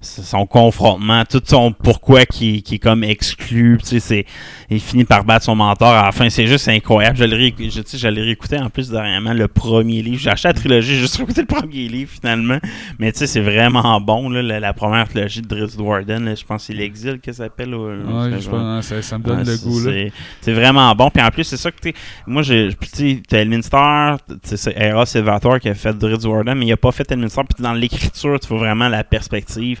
son 0.00 0.46
confrontement, 0.46 1.24
tout 1.24 1.42
son 1.44 1.72
pourquoi 1.72 2.24
qui, 2.24 2.62
qui 2.62 2.76
est 2.76 2.78
comme 2.78 3.02
exclu. 3.02 3.78
Tu 3.80 3.86
sais, 3.86 4.00
c'est, 4.00 4.26
il 4.70 4.78
finit 4.80 5.04
par 5.04 5.24
battre 5.24 5.44
son 5.44 5.56
mentor 5.56 5.88
à 5.88 6.04
la 6.06 6.12
fin. 6.12 6.30
C'est 6.30 6.46
juste 6.46 6.68
incroyable. 6.68 7.16
Je 7.16 7.24
l'ai 7.24 7.54
je, 7.58 7.80
tu 7.80 7.98
sais, 7.98 8.08
réécouté 8.08 8.58
en 8.58 8.70
plus 8.70 8.90
dernièrement 8.90 9.32
le 9.32 9.48
premier 9.48 10.00
livre. 10.02 10.20
J'ai 10.20 10.30
acheté 10.30 10.48
la 10.48 10.54
trilogie, 10.54 10.94
j'ai 10.94 11.00
juste 11.00 11.16
réécouté 11.16 11.40
le 11.40 11.46
premier 11.48 11.88
livre 11.88 12.10
finalement. 12.12 12.58
Mais 13.00 13.10
tu 13.10 13.18
sais, 13.18 13.26
c'est 13.26 13.40
vraiment 13.40 14.00
bon. 14.00 14.28
Là, 14.30 14.40
la, 14.42 14.60
la 14.60 14.72
première 14.72 15.08
trilogie 15.08 15.42
de 15.42 15.48
Drizzt 15.48 15.78
Warden, 15.80 16.24
là, 16.26 16.34
je 16.36 16.44
pense 16.44 16.62
que 16.62 16.66
c'est 16.72 16.78
l'Exil 16.78 17.18
qu'elle 17.18 17.34
s'appelle. 17.34 17.74
ou- 17.74 17.88
Ouais, 17.88 18.30
je 18.38 18.48
ça. 18.48 18.82
ça, 18.82 19.02
ça 19.02 19.18
me 19.18 19.24
donne 19.24 19.38
Ouais, 19.38 19.44
le 19.44 19.56
goût 19.58 19.80
là. 19.80 20.10
c'est- 20.42 20.52
vraiment 20.52 20.94
bon. 20.94 21.10
Puis 21.10 21.22
en 21.24 21.30
plus, 21.30 21.42
c'est 21.44 21.56
ça 21.56 21.72
que 21.72 21.80
tu 21.80 21.92
Moi, 22.26 22.42
tu 22.44 22.70
sais, 22.92 23.20
t'as 23.28 23.38
Elminster, 23.38 24.14
c'est 24.44 24.74
Eros 24.76 25.06
Silvator 25.06 25.58
qui 25.58 25.68
a 25.68 25.74
fait 25.74 25.92
Drizzt 25.98 26.24
Warden, 26.24 26.56
mais 26.56 26.66
il 26.66 26.72
a 26.72 26.76
pas 26.76 26.92
fait 26.92 27.10
Elminster. 27.10 27.42
Puis 27.52 27.62
dans 27.62 27.72
l'écriture, 27.72 28.38
tu 28.38 28.46
vois 28.48 28.58
vraiment 28.58 28.88
la 28.88 29.02
perspective. 29.02 29.80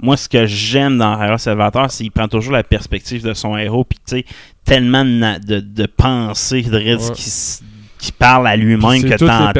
Moi, 0.00 0.16
ce 0.16 0.28
que 0.28 0.44
j'aime 0.46 0.98
dans 0.98 1.20
Eros 1.22 1.38
Silvator, 1.38 1.90
c'est 1.90 2.04
qu'il 2.04 2.10
prend 2.12 2.28
toujours 2.28 2.52
la 2.52 2.62
perspective 2.64 3.22
de 3.22 3.32
son 3.34 3.56
héros. 3.56 3.84
Puis 3.84 3.98
tu 4.06 4.16
sais, 4.18 4.24
tellement 4.64 5.04
de, 5.04 5.60
de, 5.60 5.86
pensées 5.86 6.62
de 6.62 6.78
Ouais. 6.78 7.14
qui, 7.14 7.22
s- 7.28 7.62
qui 7.98 8.12
parle 8.12 8.46
à 8.48 8.56
lui-même 8.56 9.00
C'est 9.00 9.08
que 9.08 9.14
t'entends. 9.14 9.52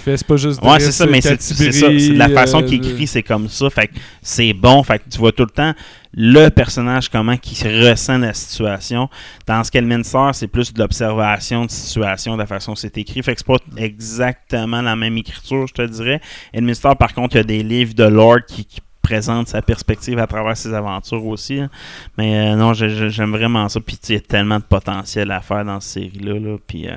fait, 0.00 0.16
c'est 0.16 0.26
pas 0.26 0.36
juste 0.36 0.62
Ouais, 0.64 0.80
c'est 0.80 0.90
ça, 0.90 1.06
mais 1.06 1.20
c'est 1.20 1.40
c'est 1.40 1.70
ça. 1.72 1.86
Catibri, 1.86 2.00
C'est 2.00 2.12
de 2.14 2.18
la 2.18 2.28
façon 2.28 2.62
euh, 2.62 2.66
qu'il 2.66 2.84
écrit, 2.84 3.06
c'est 3.06 3.22
comme 3.22 3.48
ça. 3.48 3.70
Fait 3.70 3.86
que 3.88 3.94
c'est 4.20 4.52
bon. 4.52 4.82
Fait 4.82 4.98
que 4.98 5.04
tu 5.10 5.18
vois 5.18 5.32
tout 5.32 5.44
le 5.44 5.50
temps 5.50 5.72
le 6.14 6.48
personnage, 6.50 7.08
comment 7.08 7.32
il 7.32 7.88
ressent 7.88 8.18
la 8.18 8.34
situation. 8.34 9.08
Dans 9.46 9.62
ce 9.64 9.70
qu'Elminster, 9.70 10.30
c'est 10.34 10.46
plus 10.48 10.72
de 10.72 10.78
l'observation 10.78 11.64
de 11.64 11.70
situation, 11.70 12.34
de 12.34 12.38
la 12.40 12.46
façon 12.46 12.72
dont 12.72 12.76
c'est 12.76 12.98
écrit. 12.98 13.22
Fait 13.22 13.32
que 13.34 13.38
c'est 13.38 13.46
pas 13.46 13.56
exactement 13.80 14.82
la 14.82 14.94
même 14.96 15.16
écriture, 15.16 15.66
je 15.68 15.72
te 15.74 15.82
dirais. 15.82 16.20
Elminster, 16.52 16.90
par 16.98 17.14
contre, 17.14 17.36
il 17.36 17.38
y 17.38 17.40
a 17.40 17.44
des 17.44 17.62
livres 17.62 17.94
de 17.94 18.04
Lord 18.04 18.40
qui, 18.46 18.64
qui 18.64 18.80
présentent 19.12 19.48
sa 19.48 19.60
perspective 19.60 20.18
à 20.18 20.26
travers 20.26 20.56
ses 20.56 20.72
aventures 20.72 21.24
aussi. 21.26 21.56
là. 21.56 21.68
Mais 22.16 22.52
euh, 22.52 22.56
non, 22.56 22.72
j'aime 22.72 23.30
vraiment 23.32 23.68
ça. 23.68 23.78
Puis 23.80 23.98
il 24.08 24.14
y 24.14 24.18
a 24.18 24.20
tellement 24.20 24.56
de 24.58 24.62
potentiel 24.64 25.30
à 25.30 25.40
faire 25.42 25.64
dans 25.64 25.80
cette 25.80 26.04
série-là. 26.04 26.38
Là. 26.38 26.56
Puis, 26.66 26.88
euh, 26.88 26.92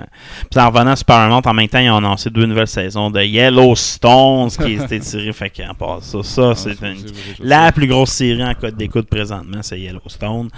puis 0.49 0.59
en 0.61 0.69
revenant 0.69 0.91
à 0.91 0.95
Super 0.95 1.15
Paramount, 1.15 1.41
en 1.45 1.53
même 1.53 1.67
temps, 1.67 1.79
ils 1.79 1.89
ont 1.89 1.97
annoncé 1.97 2.29
deux 2.29 2.45
nouvelles 2.45 2.67
saisons 2.67 3.09
de 3.11 3.21
Yellowstone, 3.21 4.49
qui 4.49 4.73
est 4.75 4.91
étiré. 4.91 5.33
fait 5.33 5.49
qu'en 5.49 5.73
part 5.73 6.01
ça, 6.01 6.23
ça 6.23 6.49
Ah, 6.51 6.55
c'est 6.55 6.79
une- 6.81 6.95
la 7.39 7.71
plus 7.71 7.87
grosse 7.87 8.11
série 8.11 8.43
en 8.43 8.53
code 8.53 8.77
d'écoute 8.77 9.07
présentement, 9.09 9.59
c'est 9.61 9.79
Yellowstone. 9.79 10.49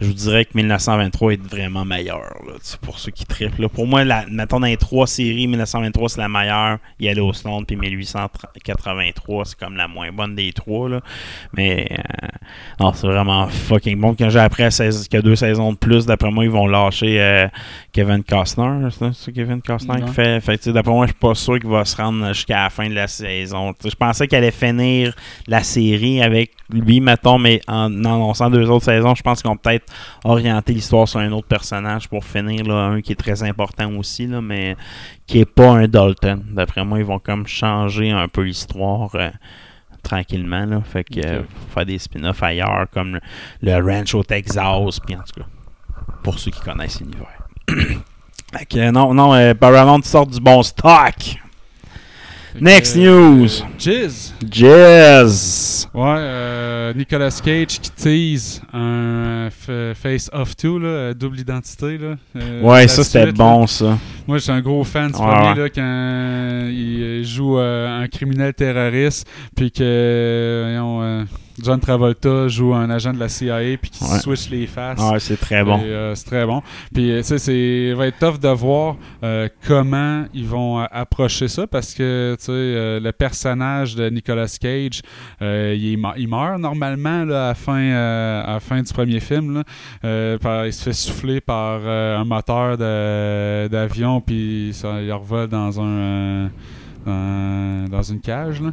Je 0.00 0.06
vous 0.06 0.12
dirais 0.12 0.44
que 0.44 0.50
1923 0.54 1.32
est 1.34 1.42
vraiment 1.42 1.84
meilleur. 1.84 2.34
Là, 2.46 2.54
pour 2.82 2.98
ceux 2.98 3.10
qui 3.12 3.24
trippent. 3.24 3.58
là. 3.58 3.68
Pour 3.68 3.86
moi, 3.86 4.04
la, 4.04 4.24
mettons 4.30 4.60
dans 4.60 4.66
les 4.66 4.76
trois 4.76 5.06
séries, 5.06 5.46
1923 5.46 6.08
c'est 6.08 6.20
la 6.20 6.28
meilleure. 6.28 6.78
Yellowstone, 6.98 7.64
puis 7.66 7.76
1883 7.76 9.44
c'est 9.44 9.58
comme 9.58 9.76
la 9.76 9.88
moins 9.88 10.10
bonne 10.12 10.34
des 10.34 10.52
trois. 10.52 10.88
Là. 10.88 11.00
Mais 11.56 11.86
euh, 11.90 12.26
non, 12.80 12.92
c'est 12.92 13.06
vraiment 13.06 13.46
fucking 13.48 14.00
bon. 14.00 14.14
Quand 14.14 14.30
j'ai 14.30 14.40
appris 14.40 14.64
qu'il 14.68 14.84
y 15.12 15.16
a 15.16 15.22
deux 15.22 15.36
saisons 15.36 15.72
de 15.72 15.78
plus, 15.78 16.06
d'après 16.06 16.30
moi, 16.30 16.44
ils 16.44 16.50
vont 16.50 16.66
lâcher 16.66 17.20
euh, 17.20 17.48
Kevin 17.92 18.22
Costner. 18.24 18.88
C'est 19.12 19.32
Kevin 19.32 19.60
Costner 19.62 20.00
Non. 20.00 20.06
qui 20.06 20.12
fait. 20.12 20.40
fait 20.40 20.68
d'après 20.70 20.92
moi, 20.92 21.06
je 21.06 21.12
suis 21.12 21.18
pas 21.18 21.34
sûr 21.34 21.58
qu'il 21.58 21.70
va 21.70 21.84
se 21.84 21.96
rendre 21.96 22.28
jusqu'à 22.32 22.64
la 22.64 22.70
fin 22.70 22.88
de 22.88 22.94
la 22.94 23.06
saison. 23.06 23.72
Je 23.84 23.94
pensais 23.94 24.26
qu'elle 24.26 24.42
allait 24.42 24.50
finir 24.50 25.14
la 25.46 25.62
série 25.62 26.22
avec 26.22 26.52
lui, 26.70 27.00
mettons, 27.00 27.38
mais 27.38 27.60
en 27.68 27.86
annonçant 28.04 28.50
deux 28.50 28.68
autres 28.70 28.86
saisons, 28.86 29.14
je 29.14 29.22
pense 29.22 29.42
qu'ils 29.42 29.50
vont 29.50 29.56
peut-être 29.56 29.83
orienter 30.24 30.72
l'histoire 30.72 31.08
sur 31.08 31.20
un 31.20 31.32
autre 31.32 31.46
personnage 31.48 32.08
pour 32.08 32.24
finir 32.24 32.64
là, 32.66 32.74
un 32.74 33.00
qui 33.00 33.12
est 33.12 33.16
très 33.16 33.42
important 33.42 33.90
aussi, 33.96 34.26
là, 34.26 34.40
mais 34.40 34.76
qui 35.26 35.40
est 35.40 35.44
pas 35.50 35.70
un 35.70 35.88
Dalton. 35.88 36.44
D'après 36.50 36.84
moi, 36.84 36.98
ils 36.98 37.04
vont 37.04 37.18
comme 37.18 37.46
changer 37.46 38.10
un 38.10 38.28
peu 38.28 38.42
l'histoire. 38.42 39.10
euh, 39.14 39.30
tranquillement 40.04 40.66
là. 40.66 40.82
fait 40.82 41.02
que 41.02 41.26
euh, 41.26 41.42
faire 41.72 41.86
des 41.86 41.98
spin-offs 41.98 42.42
ailleurs 42.42 42.86
comme 42.92 43.14
le, 43.14 43.20
le 43.62 43.74
ranch 43.76 44.14
au 44.14 44.22
Texas 44.22 45.00
puis 45.04 45.16
en 45.16 45.22
tout 45.22 45.40
cas 45.40 45.46
pour 46.22 46.38
ceux 46.38 46.50
qui 46.50 46.60
connaissent 46.60 47.00
l'univers 47.00 47.48
fait 48.52 48.66
que 48.66 48.90
non 48.90 49.14
non 49.14 49.34
euh, 49.34 49.54
Paramount 49.54 50.02
sort 50.02 50.26
du 50.26 50.38
bon 50.40 50.62
stock 50.62 51.14
Next 52.60 52.96
euh, 52.96 53.00
news. 53.40 53.48
Jizz. 53.78 54.32
Jazz 54.50 55.88
Ouais, 55.92 56.02
euh, 56.18 56.92
Nicolas 56.94 57.40
Cage 57.44 57.80
qui 57.80 57.90
tease 57.90 58.62
un 58.72 59.48
f- 59.48 59.94
Face 59.94 60.30
Off 60.32 60.56
2, 60.56 60.78
là, 60.78 60.86
euh, 60.88 61.14
double 61.14 61.40
identité. 61.40 61.98
Là, 61.98 62.14
euh, 62.36 62.62
ouais 62.62 62.86
ça 62.88 63.02
c'était 63.04 63.26
là. 63.26 63.32
bon 63.32 63.66
ça 63.66 63.98
Moi, 64.26 64.38
je 64.38 64.42
suis 64.44 64.52
un 64.52 64.60
gros 64.60 64.84
fan 64.84 65.10
du 65.10 65.18
Ouais, 65.18 65.24
premier, 65.26 65.60
là, 65.62 65.68
quand 65.68 66.68
il 66.70 67.24
joue 67.24 67.58
euh, 67.58 68.02
un 68.02 68.06
criminel 68.08 68.54
terroriste, 68.54 69.26
puis 69.56 69.70
que, 69.72 70.62
voyons, 70.64 71.02
euh, 71.02 71.24
John 71.62 71.78
Travolta 71.78 72.48
joue 72.48 72.74
un 72.74 72.90
agent 72.90 73.12
de 73.12 73.18
la 73.18 73.28
CIA 73.28 73.76
puis 73.80 73.90
qui 73.90 74.02
Ouais. 74.04 74.18
switch 74.18 74.50
les 74.50 74.66
faces. 74.66 74.98
Ah, 75.00 75.18
c'est 75.20 75.36
très 75.36 75.62
bon. 75.62 75.80
Euh, 75.84 76.14
c'est 76.14 76.26
très 76.26 76.44
bon. 76.46 76.62
Puis, 76.92 77.12
euh, 77.12 77.18
tu 77.18 77.24
sais, 77.24 77.38
c'est 77.38 77.92
va 77.94 78.08
être 78.08 78.18
tough 78.18 78.40
de 78.40 78.48
voir 78.48 78.96
euh, 79.22 79.48
comment 79.66 80.24
ils 80.34 80.46
vont 80.46 80.78
approcher 80.78 81.48
ça 81.48 81.66
parce 81.66 81.94
que, 81.94 82.34
tu 82.38 82.46
sais, 82.46 82.52
euh, 82.52 83.00
le 83.00 83.12
personnage 83.12 83.94
de 83.94 84.08
Nicolas 84.10 84.52
Cage, 84.60 85.02
il, 85.40 85.96
meurt 86.28 86.58
normalement 86.58 87.24
là, 87.24 87.44
à, 87.44 87.48
la 87.48 87.54
fin, 87.54 87.92
à 87.92 88.52
la 88.54 88.60
fin 88.60 88.82
du 88.82 88.92
premier 88.92 89.20
film. 89.20 89.62
Là. 90.02 90.38
Par- 90.38 90.66
il 90.66 90.72
se 90.72 90.82
fait 90.82 90.92
souffler 90.92 91.40
par 91.40 91.86
un 91.86 92.24
moteur 92.24 92.76
d'avion 92.76 94.20
puis 94.20 94.70
ça, 94.72 95.00
il 95.00 95.12
revole 95.12 95.48
dans 95.48 95.80
un. 95.80 96.50
dans, 97.06 97.88
dans 97.90 98.02
une 98.02 98.20
cage. 98.20 98.60
Là. 98.60 98.72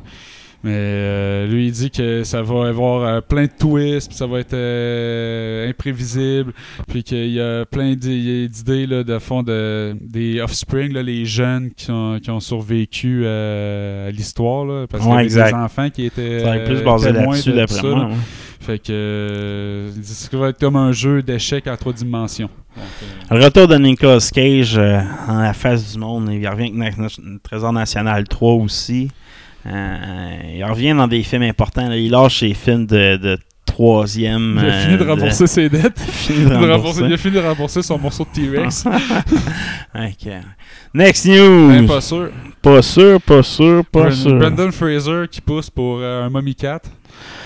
Mais 0.63 0.73
euh, 0.75 1.47
lui, 1.47 1.67
il 1.67 1.71
dit 1.71 1.89
que 1.89 2.23
ça 2.23 2.43
va 2.43 2.67
avoir 2.67 3.01
euh, 3.03 3.21
plein 3.21 3.45
de 3.45 3.51
twists, 3.57 4.09
puis 4.09 4.17
ça 4.17 4.27
va 4.27 4.39
être 4.41 4.53
euh, 4.53 5.67
imprévisible, 5.69 6.53
puis 6.87 7.03
qu'il 7.03 7.31
y 7.31 7.41
a 7.41 7.65
plein 7.65 7.95
d'i- 7.95 8.47
d'idées 8.47 8.85
là, 8.85 9.03
de 9.03 9.17
fond 9.17 9.41
de, 9.41 9.95
des 9.99 10.39
Offspring, 10.39 10.93
là, 10.93 11.01
les 11.01 11.25
jeunes 11.25 11.71
qui 11.75 11.89
ont, 11.89 12.19
qui 12.19 12.29
ont 12.29 12.39
survécu 12.39 13.25
à 13.25 14.11
l'histoire, 14.11 14.65
là, 14.65 14.85
parce 14.87 15.03
qu'il 15.03 15.13
y 15.13 15.17
exact. 15.23 15.47
des 15.49 15.55
enfants 15.55 15.89
qui 15.89 16.05
étaient 16.05 16.39
Ça 16.43 16.57
plus 16.59 16.81
basé 16.83 17.11
là-dessus, 17.11 17.51
de 17.51 17.55
d'après 17.55 17.81
moi. 17.89 18.05
ouais. 18.09 18.15
Fait 18.59 18.77
que 18.77 19.87
il 19.95 19.99
dit 20.01 20.07
que 20.09 20.13
ça 20.15 20.37
va 20.37 20.49
être 20.49 20.59
comme 20.59 20.75
un 20.75 20.91
jeu 20.91 21.23
d'échecs 21.23 21.65
en 21.65 21.75
trois 21.75 21.93
dimensions. 21.93 22.49
Donc, 22.77 23.39
Le 23.39 23.43
retour 23.45 23.67
de 23.67 23.75
Nicolas 23.77 24.29
Cage 24.31 24.77
en 24.77 25.41
la 25.41 25.53
face 25.53 25.93
du 25.93 25.97
monde, 25.99 26.29
il 26.31 26.47
revient 26.47 26.71
avec 26.79 26.93
Trésor 27.41 27.73
National 27.73 28.27
3 28.27 28.53
aussi. 28.53 29.09
Euh, 29.67 30.35
il 30.55 30.63
revient 30.63 30.93
dans 30.95 31.07
des 31.07 31.23
films 31.23 31.43
importants. 31.43 31.87
là. 31.89 31.95
Il 31.97 32.11
lâche 32.11 32.39
ses 32.39 32.53
films 32.53 32.85
de, 32.87 33.17
de 33.17 33.37
troisième. 33.65 34.59
il 34.61 34.69
a 34.69 34.73
fini 34.81 34.97
de 34.97 35.03
euh, 35.03 35.09
rembourser 35.13 35.47
ses 35.47 35.69
dettes. 35.69 35.99
fini 35.99 36.45
de 36.45 36.49
Il 36.49 36.53
a 36.71 36.75
rembourser- 36.77 37.03
il 37.05 37.13
a 37.13 37.17
fini 37.17 37.35
de 37.35 37.39
rembourser 37.39 37.81
son 37.81 37.97
morceau 37.99 38.25
de 38.25 38.41
T-Rex. 38.41 38.85
Ok. 39.95 40.31
Next 40.93 41.25
news. 41.25 41.67
Ben, 41.69 41.85
pas 41.87 42.01
sûr. 42.01 42.29
Pas 42.61 42.81
sûr, 42.81 43.21
pas 43.21 43.43
sûr, 43.43 43.85
pas 43.85 44.11
sûr. 44.11 44.37
Brendan 44.37 44.71
Fraser 44.71 45.23
qui 45.29 45.41
pousse 45.41 45.69
pour 45.69 45.99
euh, 46.01 46.25
un 46.25 46.29
Mommy 46.29 46.55
Cat. 46.55 46.81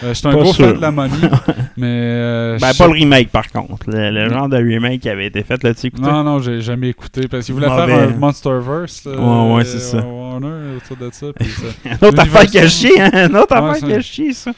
Euh, 0.04 0.10
je 0.10 0.14
suis 0.14 0.28
un 0.28 0.32
Pas 0.32 0.38
gros 0.38 0.54
sûr. 0.54 0.66
fan 0.66 0.76
de 0.76 0.82
la 0.82 0.92
momie, 0.92 1.12
mais... 1.78 1.88
euh, 1.88 2.58
Ben, 2.60 2.74
pas 2.78 2.88
le 2.88 2.94
remake 2.94 3.30
par 3.30 3.50
contre. 3.52 3.90
Le, 3.90 4.12
le 4.12 4.30
genre 4.30 4.50
de 4.50 4.58
remake 4.58 5.00
qui 5.02 5.10
avait 5.10 5.28
été 5.28 5.42
fait 5.44 5.64
là-dessus. 5.64 5.92
Non, 6.00 6.24
non, 6.24 6.40
j'ai 6.40 6.60
jamais 6.62 6.90
écouté, 6.90 7.28
parce 7.30 7.46
qu'il 7.46 7.56
voulait 7.56 7.68
Mauvais. 7.70 7.86
faire 7.88 8.10
un 8.10 8.18
Monsterverse. 8.18 9.06
Ouais, 9.06 9.54
ouais, 9.56 9.64
c'est 9.66 9.80
ça. 9.80 9.98
Warner, 10.06 10.78
autour 10.78 10.98
de 10.98 11.10
ça. 11.14 11.28
puis 11.40 11.48
ça- 11.50 11.90
Une 12.02 12.08
autre 12.10 12.20
affaire 12.22 12.46
qui 12.46 12.60
a 12.60 12.68
chier, 12.68 13.00
hein? 13.02 13.28
Une 13.30 13.38
autre 13.38 13.56
Ouais, 13.60 13.70
affaire 13.70 13.88
qui 13.88 13.94
a 13.94 14.02
chier, 14.02 14.34
ça. 14.34 14.52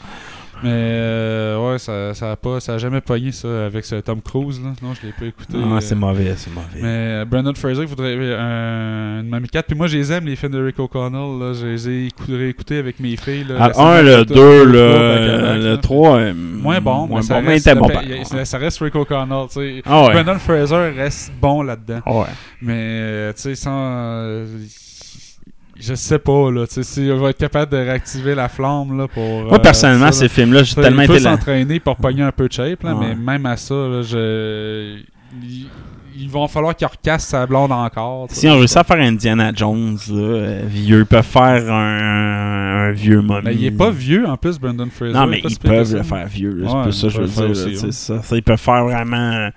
Mais 0.63 0.69
euh, 0.71 1.46
ouais, 1.77 2.13
ça, 2.13 2.13
ça 2.13 2.31
a 2.31 2.35
pas, 2.35 2.59
ça 2.59 2.73
a 2.73 2.77
jamais 2.77 3.01
pogné 3.01 3.31
ça 3.31 3.65
avec 3.65 3.85
ce 3.85 3.95
Tom 3.95 4.21
Cruise. 4.21 4.59
Là. 4.63 4.73
Non, 4.81 4.93
je 4.93 5.05
l'ai 5.07 5.13
pas 5.13 5.25
écouté. 5.25 5.53
Ah, 5.55 5.75
euh, 5.75 5.79
c'est 5.79 5.95
mauvais, 5.95 6.33
c'est 6.35 6.51
mauvais. 6.53 6.67
Mais 6.75 6.83
euh, 7.21 7.25
Brandon 7.25 7.53
Fraser 7.55 7.81
il 7.81 7.87
voudrait 7.87 8.15
euh, 8.17 9.21
une 9.21 9.29
Mamie 9.29 9.47
4. 9.47 9.67
Puis 9.67 9.75
moi, 9.77 9.87
je 9.87 9.97
les 9.97 10.11
aime, 10.11 10.25
les 10.25 10.35
films 10.35 10.51
de 10.53 10.63
Rick 10.63 10.79
O'Connell. 10.79 11.39
Là. 11.39 11.53
Je 11.53 11.65
les 11.65 11.89
ai 11.89 12.05
écoutés, 12.07 12.35
réécoutés 12.35 12.77
avec 12.79 12.99
mes 12.99 13.15
filles. 13.17 13.45
Là, 13.47 13.71
Ah, 13.75 13.97
un, 13.97 14.01
le 14.01 14.25
tout- 14.25 14.33
2, 14.33 14.35
tout- 14.35 14.65
tout- 14.65 14.71
le, 14.71 15.57
le 15.59 15.71
là. 15.71 15.77
3. 15.77 16.33
Moins 16.33 16.81
bon, 16.81 17.07
moins 17.07 17.19
mais, 17.19 17.21
ça 17.23 17.33
bon, 17.35 17.41
mais 17.41 17.45
il 17.47 17.49
reste, 17.53 17.67
était 17.67 17.75
bon 17.79 18.45
ça 18.45 18.57
reste 18.57 18.79
Rick 18.79 18.95
O'Connell. 18.95 19.45
tu 19.47 19.53
sais. 19.59 19.81
Ah 19.85 20.05
ouais. 20.05 20.13
Brandon 20.13 20.39
Fraser 20.39 20.91
reste 20.95 21.31
bon 21.41 21.61
là-dedans. 21.61 22.01
Ouais. 22.05 22.25
Mais, 22.61 22.73
euh, 22.77 23.33
tu 23.33 23.41
sais, 23.41 23.55
sans. 23.55 24.43
Euh, 25.77 25.81
je 25.81 25.93
sais 25.95 26.19
pas, 26.19 26.51
là. 26.51 26.67
Tu 26.67 26.73
sais, 26.75 26.83
si 26.83 27.09
on 27.11 27.17
va 27.17 27.29
être 27.31 27.37
capable 27.37 27.71
de 27.71 27.77
réactiver 27.77 28.35
la 28.35 28.49
flamme, 28.49 28.97
là, 28.97 29.07
pour. 29.07 29.23
Moi, 29.43 29.53
euh, 29.55 29.59
personnellement, 29.59 30.11
ça, 30.11 30.23
là. 30.23 30.29
ces 30.29 30.29
films-là, 30.29 30.63
j'ai 30.63 30.75
tellement 30.75 31.01
été 31.03 31.19
là. 31.19 31.31
s'entraîner 31.35 31.79
pour 31.79 31.95
pogner 31.97 32.23
un 32.23 32.31
peu 32.31 32.47
de 32.47 32.53
shape, 32.53 32.83
là, 32.83 32.95
Ouais. 32.95 33.07
mais 33.09 33.15
même 33.15 33.45
à 33.45 33.57
ça, 33.57 33.73
là, 33.75 34.01
je. 34.01 34.97
Il, 35.43 35.67
il 36.19 36.29
va 36.29 36.47
falloir 36.47 36.75
qu'il 36.75 36.87
recasse 36.87 37.27
sa 37.27 37.45
blonde 37.45 37.71
encore. 37.71 38.25
Si 38.31 38.47
on 38.47 38.55
réussit 38.57 38.77
à 38.77 38.83
faire 38.83 38.97
Indiana 38.99 39.51
Jones, 39.55 39.99
là, 40.09 40.15
euh, 40.15 40.61
vieux, 40.65 40.99
ils 41.01 41.05
peuvent 41.05 41.23
faire 41.23 41.71
un, 41.71 42.87
un 42.87 42.91
vieux 42.91 43.21
mommy. 43.21 43.41
Mais 43.45 43.53
il 43.53 43.65
est 43.65 43.71
pas 43.71 43.91
vieux, 43.91 44.27
en 44.27 44.35
plus, 44.35 44.57
Brendan 44.59 44.89
Fraser. 44.89 45.13
Non, 45.13 45.27
mais 45.27 45.41
ils 45.47 45.59
peuvent 45.59 45.85
ça. 45.85 45.97
le 45.97 46.03
faire 46.03 46.25
vieux. 46.27 46.53
là, 46.55 46.71
Ouais, 46.85 46.91
c'est 46.91 46.91
ça 46.91 47.07
que 47.07 47.07
ils 47.07 47.15
je 47.15 47.21
veux 47.21 47.27
dire. 47.27 47.43
là, 47.43 47.49
aussi, 47.51 47.77
c'est 47.77 47.85
ouais. 47.85 47.91
ça. 47.91 48.21
Ça, 48.23 48.35
Ils 48.35 48.41
peuvent 48.41 48.57
faire 48.59 48.83
vraiment 48.85 49.31
euh, 49.31 49.49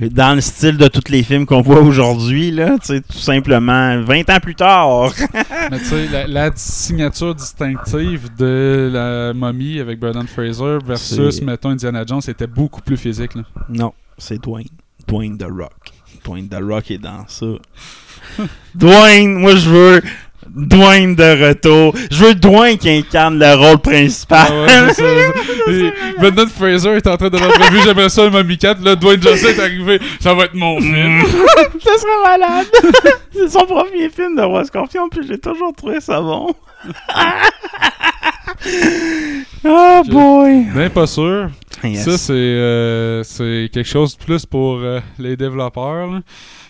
dans 0.00 0.34
le 0.34 0.40
style 0.40 0.76
de 0.76 0.88
tous 0.88 1.10
les 1.10 1.22
films 1.22 1.46
qu'on 1.46 1.62
voit 1.62 1.80
aujourd'hui, 1.80 2.50
là, 2.50 2.76
tout 2.78 3.18
simplement 3.18 4.00
20 4.02 4.30
ans 4.30 4.40
plus 4.40 4.54
tard. 4.54 5.12
Mais 5.70 5.78
tu 5.78 5.84
sais, 5.84 6.08
la, 6.08 6.26
la 6.26 6.50
signature 6.54 7.34
distinctive 7.34 8.28
de 8.38 8.90
la 8.92 9.32
momie 9.32 9.80
avec 9.80 9.98
Brendan 9.98 10.26
Fraser 10.26 10.78
versus, 10.84 11.40
mettons, 11.42 11.70
Indiana 11.70 12.04
Jones, 12.06 12.20
c'était 12.20 12.46
beaucoup 12.46 12.82
plus 12.82 12.96
physique. 12.96 13.34
Là. 13.34 13.42
non, 13.68 13.92
c'est 14.18 14.42
Dwayne. 14.42 14.68
Dwayne 15.06 15.38
The 15.38 15.46
Rock. 15.48 15.92
Dwayne 16.24 16.48
The 16.48 16.58
Rock 16.60 16.90
est 16.90 16.98
dans 16.98 17.26
ça. 17.28 17.46
Dwayne, 18.74 19.34
moi 19.34 19.54
je 19.56 19.70
veux 19.70 20.02
Dwayne 20.56 21.14
de 21.14 21.48
retour. 21.48 21.94
Je 22.10 22.24
veux 22.24 22.34
Dwayne 22.34 22.78
qui 22.78 22.88
incarne 22.88 23.38
le 23.38 23.54
rôle 23.54 23.78
principal. 23.78 24.46
Ah 24.50 24.84
ouais, 24.86 24.94
ça, 24.94 25.02
Brendan 26.18 26.48
Fraser 26.48 26.92
est 26.92 27.06
en 27.06 27.16
train 27.18 27.28
de 27.28 27.36
l'entrevue, 27.36 27.80
j'aimerais 27.84 28.08
ça, 28.08 28.22
un 28.24 28.30
momie 28.30 28.56
4. 28.56 28.82
Là, 28.82 28.96
Dwayne 28.96 29.22
Johnson 29.22 29.48
est 29.48 29.60
arrivé, 29.60 30.00
ça 30.18 30.32
va 30.32 30.44
être 30.44 30.54
mon 30.54 30.80
film. 30.80 31.22
ça 31.26 31.98
serait 31.98 32.22
malade. 32.38 32.66
c'est 33.32 33.50
son 33.50 33.66
premier 33.66 34.08
film 34.08 34.34
de 34.34 34.42
Roi 34.42 34.64
Scorpion, 34.64 35.10
puis 35.10 35.20
j'ai 35.28 35.38
toujours 35.38 35.74
trouvé 35.76 36.00
ça 36.00 36.22
bon. 36.22 36.54
oh 39.64 40.02
boy. 40.08 40.66
Ben, 40.74 40.88
pas 40.88 41.06
sûr. 41.06 41.50
Yes. 41.84 42.04
Ça, 42.04 42.16
c'est 42.16 42.32
euh, 42.32 43.22
c'est 43.22 43.68
quelque 43.70 43.88
chose 43.88 44.16
de 44.16 44.24
plus 44.24 44.46
pour 44.46 44.78
euh, 44.78 45.00
les 45.18 45.36
développeurs. 45.36 46.06
là. 46.06 46.20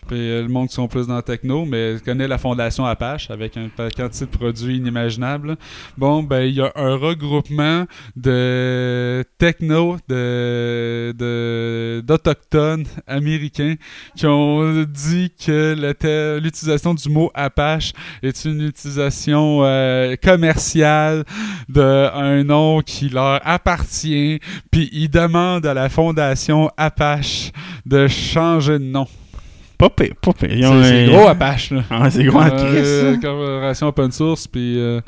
Puis 0.07 0.19
euh, 0.19 0.43
le 0.43 0.49
monde 0.49 0.69
qui 0.69 0.75
sont 0.75 0.89
plus 0.89 1.07
dans 1.07 1.17
la 1.17 1.23
techno, 1.23 1.65
mais 1.65 1.97
connaît 2.05 2.29
la 2.29 2.39
fondation 2.39 2.85
Apache 2.85 3.31
avec 3.31 3.57
une 3.57 3.71
quantité 3.71 4.27
de 4.27 4.31
produits 4.31 4.77
inimaginables. 4.77 5.57
Bon, 5.97 6.23
ben 6.23 6.43
il 6.43 6.55
y 6.55 6.61
a 6.61 6.73
un 6.77 6.97
regroupement 6.97 7.87
de 8.15 9.25
techno, 9.39 9.97
de 10.09 11.15
d'autochtones 12.01 12.87
américains 13.07 13.75
qui 14.15 14.27
ont 14.27 14.85
dit 14.85 15.33
que 15.45 16.39
l'utilisation 16.39 16.95
du 16.95 17.09
mot 17.09 17.31
Apache 17.35 17.93
est 18.23 18.45
une 18.45 18.63
utilisation 18.63 19.61
euh, 19.65 20.17
commerciale 20.23 21.25
d'un 21.69 22.45
nom 22.45 22.81
qui 22.81 23.09
leur 23.09 23.41
appartient, 23.47 24.41
puis 24.71 24.89
ils 24.93 25.11
demandent 25.11 25.67
à 25.67 25.75
la 25.75 25.89
fondation 25.89 26.71
Apache 26.77 27.51
de 27.85 28.07
changer 28.09 28.79
de 28.79 28.85
nom. 28.85 29.07
Pas 29.79 29.91
pire, 29.91 30.15
pas 30.21 30.33
pire. 30.33 30.73
C'est 30.83 31.07
gros 31.07 31.29
Apache, 31.29 31.71
là. 31.71 31.83
Ah, 31.91 32.11
c'est 32.11 32.25
gros 32.25 32.41
en 32.41 32.49
Euh, 32.51 33.17
corporation 33.19 33.89
open 33.89 34.11
source, 34.11 34.47
puis 34.47 34.79
euh, 34.79 35.01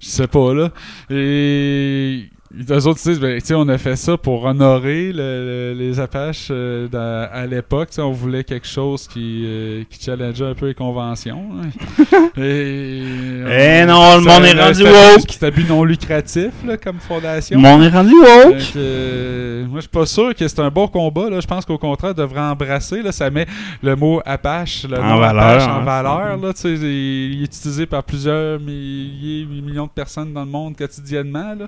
je 0.00 0.06
sais 0.08 0.26
pas, 0.26 0.52
là. 0.54 0.70
Et 1.10 2.28
eux 2.70 2.86
autres 2.86 3.00
disent, 3.02 3.18
ben, 3.20 3.40
tu 3.40 3.46
sais, 3.46 3.54
on 3.54 3.68
a 3.68 3.78
fait 3.78 3.96
ça 3.96 4.16
pour 4.16 4.44
honorer 4.44 5.12
le- 5.12 5.72
le- 5.72 5.74
les 5.78 5.98
Apaches 6.00 6.48
euh, 6.50 6.86
dans- 6.88 7.28
à 7.32 7.46
l'époque. 7.46 7.88
Tu 7.90 7.96
sais, 7.96 8.02
On 8.02 8.12
voulait 8.12 8.44
quelque 8.44 8.66
chose 8.66 9.08
qui, 9.08 9.42
euh, 9.46 9.82
qui 9.88 10.02
challengeait 10.04 10.46
un 10.46 10.54
peu 10.54 10.66
les 10.68 10.74
conventions. 10.74 11.42
hein. 11.62 11.68
Et, 12.36 13.02
Eh 13.02 13.86
non, 13.86 14.16
le 14.18 14.24
monde 14.24 14.44
est 14.44 14.60
rendu 14.62 14.82
woke. 14.82 15.26
C'est 15.30 15.46
un 15.46 15.50
but 15.50 15.68
non 15.68 15.84
lucratif, 15.84 16.50
là, 16.66 16.76
comme 16.76 16.98
fondation. 16.98 17.56
Le 17.56 17.62
monde 17.62 17.82
est 17.84 17.88
rendu 17.88 18.12
woke. 18.14 18.62
Euh, 18.76 19.64
moi, 19.66 19.76
je 19.76 19.82
suis 19.82 19.88
pas 19.90 20.06
sûr 20.06 20.34
que 20.34 20.46
c'est 20.46 20.60
un 20.60 20.70
bon 20.70 20.88
combat. 20.88 21.30
Là. 21.30 21.40
Je 21.40 21.46
pense 21.46 21.64
qu'au 21.64 21.78
contraire, 21.78 22.14
devrait 22.14 22.40
embrasser. 22.40 23.02
Là. 23.02 23.12
Ça 23.12 23.30
met 23.30 23.46
le 23.82 23.96
mot 23.96 24.20
Apache, 24.24 24.84
le 24.88 24.98
En 24.98 25.08
nom 25.08 25.18
valeur, 25.18 25.42
Apache 25.44 25.68
en 25.68 25.80
hein. 25.80 25.84
valeur. 25.84 26.36
Là. 26.36 26.52
Tu 26.52 26.60
sais, 26.60 26.72
Il, 26.74 27.34
il 27.34 27.42
est 27.42 27.46
utilisé 27.46 27.86
par 27.86 28.02
plusieurs 28.02 28.58
milliers, 28.60 29.46
millions 29.46 29.86
de 29.86 29.90
personnes 29.90 30.32
dans 30.32 30.44
le 30.44 30.50
monde 30.50 30.76
quotidiennement. 30.76 31.54
Là. 31.58 31.66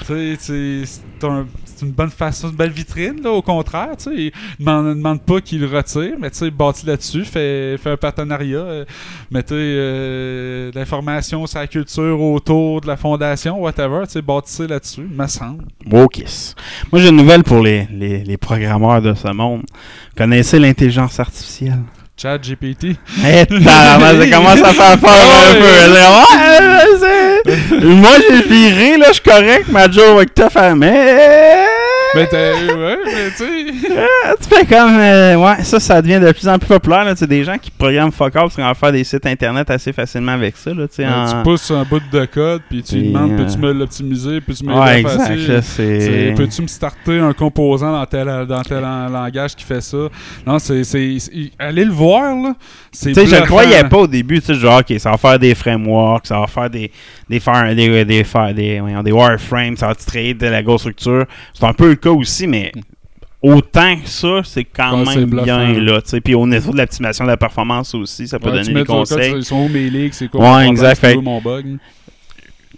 Tu 0.00 0.04
sais, 0.06 0.21
c'est 0.38 0.84
c'est 0.84 1.26
un- 1.26 1.46
c'est 1.64 1.86
une 1.86 1.92
bonne 1.92 2.10
façon, 2.10 2.50
une 2.50 2.56
belle 2.56 2.70
vitrine. 2.70 3.20
Là, 3.22 3.30
au 3.30 3.42
contraire, 3.42 3.96
tu 3.96 4.04
sais. 4.04 4.32
ne 4.82 4.94
demande 4.94 5.20
pas 5.22 5.40
qu'il 5.40 5.60
le 5.60 5.66
retire, 5.66 6.14
mais 6.20 6.30
tu 6.30 6.38
sais, 6.38 6.50
là-dessus, 6.86 7.24
fait, 7.24 7.76
fait 7.78 7.90
un 7.90 7.96
partenariat. 7.96 8.58
euh, 8.58 8.84
mettez 9.30 9.54
euh, 9.56 10.70
l'information 10.74 11.46
sur 11.46 11.58
la 11.58 11.66
culture 11.66 12.20
autour 12.20 12.80
de 12.80 12.86
la 12.86 12.96
fondation, 12.96 13.60
whatever, 13.60 14.02
tu 14.06 14.12
sais, 14.12 14.22
bâtissez 14.22 14.66
là-dessus, 14.66 15.06
me 15.10 15.26
semble. 15.26 15.64
Wokis. 15.90 16.54
Moi, 16.92 17.00
j'ai 17.00 17.08
une 17.08 17.16
nouvelle 17.16 17.42
pour 17.44 17.60
les, 17.60 17.86
les, 17.90 18.22
les 18.24 18.36
programmeurs 18.36 19.00
de 19.02 19.14
ce 19.14 19.28
monde. 19.32 19.62
Connaissez 20.16 20.58
l'intelligence 20.58 21.18
artificielle? 21.18 21.80
Chat 22.22 22.38
GPT. 22.38 22.94
Eh, 23.26 23.46
tabarnak, 23.46 24.22
ça 24.22 24.36
commence 24.36 24.62
à 24.62 24.72
faire 24.72 24.98
peur 24.98 25.10
un 25.10 25.54
Ouais. 25.54 25.60
peu. 27.80 27.88
Moi, 27.96 28.10
j'ai 28.30 28.42
viré, 28.42 28.96
là, 28.96 29.06
je 29.08 29.12
suis 29.14 29.22
correct. 29.22 29.64
Ma 29.68 29.90
joke 29.90 30.18
avec 30.18 30.32
ta 30.34 30.48
femme. 30.48 30.78
Mais 30.78 31.66
Mais 32.14 32.26
t'as. 32.26 32.52
Ouais, 32.52 32.98
mais 33.04 33.30
tu 33.30 33.36
sais. 33.36 33.96
Ah, 34.26 34.34
tu 34.40 34.48
fais 34.54 34.66
comme. 34.66 34.98
euh, 34.98 35.36
ouais, 35.36 35.62
ça, 35.64 35.80
ça 35.80 36.02
devient 36.02 36.20
de 36.20 36.30
plus 36.32 36.48
en 36.48 36.58
plus 36.58 36.68
populaire. 36.68 37.04
Là. 37.04 37.14
Des 37.14 37.44
gens 37.44 37.56
qui 37.58 37.70
programment 37.70 38.12
fuck 38.12 38.32
pour 38.32 38.64
en 38.64 38.74
faire 38.74 38.92
des 38.92 39.04
sites 39.04 39.24
internet 39.26 39.70
assez 39.70 39.92
facilement 39.92 40.32
avec 40.32 40.56
ça. 40.56 40.74
Là, 40.74 40.88
tu 40.88 40.96
sais, 40.96 41.06
en- 41.06 41.26
Tu 41.26 41.42
pousses 41.42 41.70
un 41.70 41.84
bout 41.84 42.02
de 42.12 42.24
code, 42.26 42.62
puis 42.68 42.82
tu 42.82 43.00
demandes 43.02 43.32
euh, 43.32 43.36
peux-tu 43.44 43.58
me 43.58 43.72
l'optimiser, 43.72 44.40
peux-tu 44.40 44.64
me 44.64 44.74
Ouais, 44.74 45.02
l'effacer? 45.02 46.32
Peux-tu 46.36 46.62
me 46.62 46.66
starter 46.66 47.18
un 47.18 47.32
composant 47.32 47.92
dans 47.92 48.06
tel, 48.06 48.26
dans 48.46 48.62
tel 48.62 48.80
langage 48.82 49.54
qui 49.54 49.64
fait 49.64 49.80
ça? 49.80 50.08
Non, 50.46 50.58
c'est. 50.58 50.82
Allez 51.58 51.84
le 51.84 51.92
voir, 51.92 52.34
là. 52.34 52.54
Tu 52.92 53.14
sais, 53.14 53.26
je 53.26 53.36
le 53.36 53.42
croyais 53.42 53.84
pas 53.84 53.98
au 53.98 54.06
début, 54.06 54.40
tu 54.40 54.46
sais, 54.46 54.54
genre, 54.54 54.80
ok, 54.80 54.98
ça 54.98 55.10
va 55.10 55.16
faire 55.16 55.38
des 55.38 55.54
frameworks, 55.54 56.26
ça 56.26 56.40
va 56.40 56.46
faire 56.46 56.68
des, 56.68 56.90
des, 57.32 57.40
faire, 57.40 57.74
des, 57.74 58.04
des, 58.04 58.24
faire 58.24 58.54
des, 58.54 58.80
des 59.04 59.12
wireframes, 59.12 59.76
ça 59.76 59.88
va 59.88 59.94
créer 59.94 60.34
de 60.34 60.46
la 60.46 60.62
grosse 60.62 60.82
structure. 60.82 61.24
C'est 61.54 61.64
un 61.64 61.72
peu 61.72 61.88
le 61.88 61.96
cas 61.96 62.10
aussi, 62.10 62.46
mais 62.46 62.70
autant 63.42 63.96
que 63.96 64.08
ça, 64.08 64.40
c'est 64.44 64.64
quand 64.64 65.04
Ouais, 65.04 65.16
même 65.16 65.30
bien 65.42 65.72
là. 65.80 66.00
Puis 66.24 66.34
au 66.34 66.46
niveau 66.46 66.72
de 66.72 66.78
l'optimisation 66.78 67.24
de 67.24 67.30
la 67.30 67.36
performance 67.36 67.94
aussi, 67.94 68.28
ça 68.28 68.38
peut 68.38 68.50
Ouais, 68.50 68.62
donner 68.62 68.74
des 68.80 68.84
conseils. 68.84 69.32
Ils 69.36 69.44
sont 69.44 69.68
leaks, 69.68 70.14
c'est 70.14 70.28
quoi 70.28 70.58
Ouais, 70.58 70.68
exact, 70.68 71.00
fait- 71.00 71.16
mon 71.16 71.40
bug? 71.40 71.78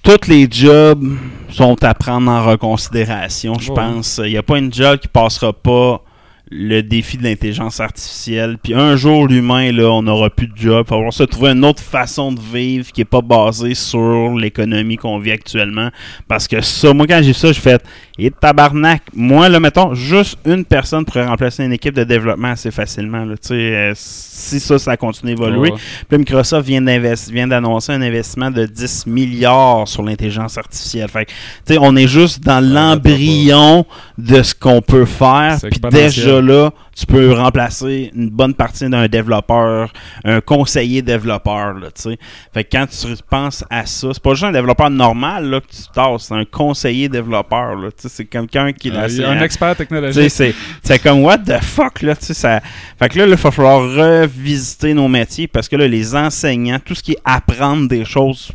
Tous 0.03 0.29
les 0.29 0.47
jobs 0.51 1.17
sont 1.49 1.83
à 1.83 1.95
prendre 1.95 2.31
en 2.31 2.45
reconsidération, 2.45 3.55
je 3.59 3.73
pense. 3.73 4.21
Il 4.23 4.31
n'y 4.33 4.37
a 4.37 4.43
pas 4.43 4.59
une 4.59 4.73
job 4.73 4.99
qui 4.99 5.09
passera 5.09 5.53
pas 5.53 6.03
le 6.51 6.83
défi 6.83 7.17
de 7.17 7.23
l'intelligence 7.23 7.81
artificielle. 7.81 8.59
Puis 8.63 8.75
un 8.75 8.97
jour, 8.97 9.27
l'humain, 9.27 9.73
là, 9.73 9.91
on 9.91 10.03
n'aura 10.03 10.31
plus 10.31 10.47
de 10.47 10.57
job. 10.57 10.65
Il 10.65 10.71
va 10.71 10.85
falloir 10.85 11.13
se 11.13 11.23
trouver 11.23 11.51
une 11.51 11.65
autre 11.65 11.83
façon 11.83 12.33
de 12.33 12.41
vivre 12.41 12.93
qui 12.93 13.01
n'est 13.01 13.07
pas 13.07 13.23
basée 13.23 13.75
sur 13.75 14.35
l'économie 14.35 14.97
qu'on 14.97 15.19
vit 15.19 15.33
actuellement. 15.33 15.91
Parce 16.29 16.47
que 16.47 16.61
ça, 16.61 16.93
moi, 16.93 17.07
quand 17.07 17.21
j'ai 17.23 17.33
ça, 17.33 17.53
je 17.53 17.61
fais 17.61 17.79
et 18.17 18.31
tabarnak. 18.31 19.03
Moi, 19.13 19.49
là, 19.49 19.59
mettons, 19.59 19.95
juste 19.95 20.39
une 20.45 20.65
personne 20.65 21.05
pourrait 21.05 21.27
remplacer 21.27 21.65
une 21.65 21.73
équipe 21.73 21.95
de 21.95 22.05
développement 22.05 22.49
assez 22.49 22.71
facilement. 22.71 23.25
là. 23.25 23.37
Tu 23.37 23.49
sais, 23.49 23.55
euh, 23.55 23.93
si 23.97 24.61
ça, 24.61 24.79
ça 24.79 24.97
continue 24.97 25.35
d'évoluer. 25.35 25.73
Ouais. 25.73 25.79
Puis 26.09 26.19
Microsoft 26.19 26.69
vient, 26.69 26.81
d'annoncer 26.81 27.93
un 27.93 28.03
investissement 28.03 28.51
de 28.53 28.67
10 28.67 29.07
milliards 29.07 29.89
sur 29.89 30.03
l'intelligence 30.03 30.57
artificielle. 30.59 31.09
Fait 31.09 31.25
que, 31.25 31.31
tu 31.67 31.75
sais, 31.75 31.79
on 31.81 31.97
est 31.97 32.07
juste 32.07 32.41
dans 32.45 32.61
l'embryon 32.61 33.85
de 34.17 34.43
ce 34.43 34.55
qu'on 34.55 34.81
peut 34.81 35.07
faire. 35.07 35.59
Puis 35.59 35.69
exponentiel. 35.69 36.34
Déjà 36.41 36.55
là, 36.55 36.71
tu 36.97 37.07
peux 37.07 37.33
remplacer 37.33 38.11
une 38.15 38.31
bonne 38.31 38.55
partie 38.55 38.89
d'un 38.89 39.09
développeur, 39.09 39.93
un 40.25 40.41
conseiller 40.41 41.03
développeur. 41.03 41.75
Là, 41.75 41.89
tu 41.91 42.03
sais. 42.03 42.19
fait 42.53 42.65
que 42.65 42.77
quand 42.77 42.87
tu 42.87 43.09
penses 43.29 43.65
à 43.71 43.85
ça, 43.87 44.09
c'est 44.13 44.23
pas 44.23 44.31
juste 44.35 44.45
un 44.45 44.53
développeur 44.53 44.91
normal 44.91 45.51
là, 45.51 45.61
que 45.61 45.67
tu 45.67 45.83
tasses, 45.93 46.27
c'est 46.29 46.35
un 46.35 46.45
conseiller 46.45 47.09
développeur. 47.09 47.77
Là, 47.77 47.89
tu 47.91 48.03
sais, 48.03 48.09
c'est 48.09 48.25
quelqu'un 48.27 48.73
qui 48.73 48.91
Euh, 48.91 49.27
a 49.27 49.31
un 49.31 49.43
expert 49.43 49.75
technologique. 49.77 50.31
c'est, 50.31 50.55
c'est 50.83 50.99
comme 51.01 51.23
what 51.25 51.39
the 51.39 51.61
fuck 51.63 52.03
là, 52.03 52.15
tu 52.15 52.27
sais, 52.27 52.35
ça. 52.35 52.61
Fait 52.99 53.09
que 53.09 53.19
là, 53.19 53.27
il 53.27 53.35
va 53.35 53.51
falloir 53.51 53.81
revisiter 53.81 54.95
nos 54.95 55.09
métiers 55.09 55.49
parce 55.49 55.69
que 55.69 55.77
là, 55.77 55.89
les 55.89 56.15
enseignants, 56.15 56.79
tout 56.85 56.95
ce 56.95 57.03
qui 57.03 57.13
est 57.13 57.19
apprendre 57.25 57.89
des 57.89 58.05
choses, 58.05 58.53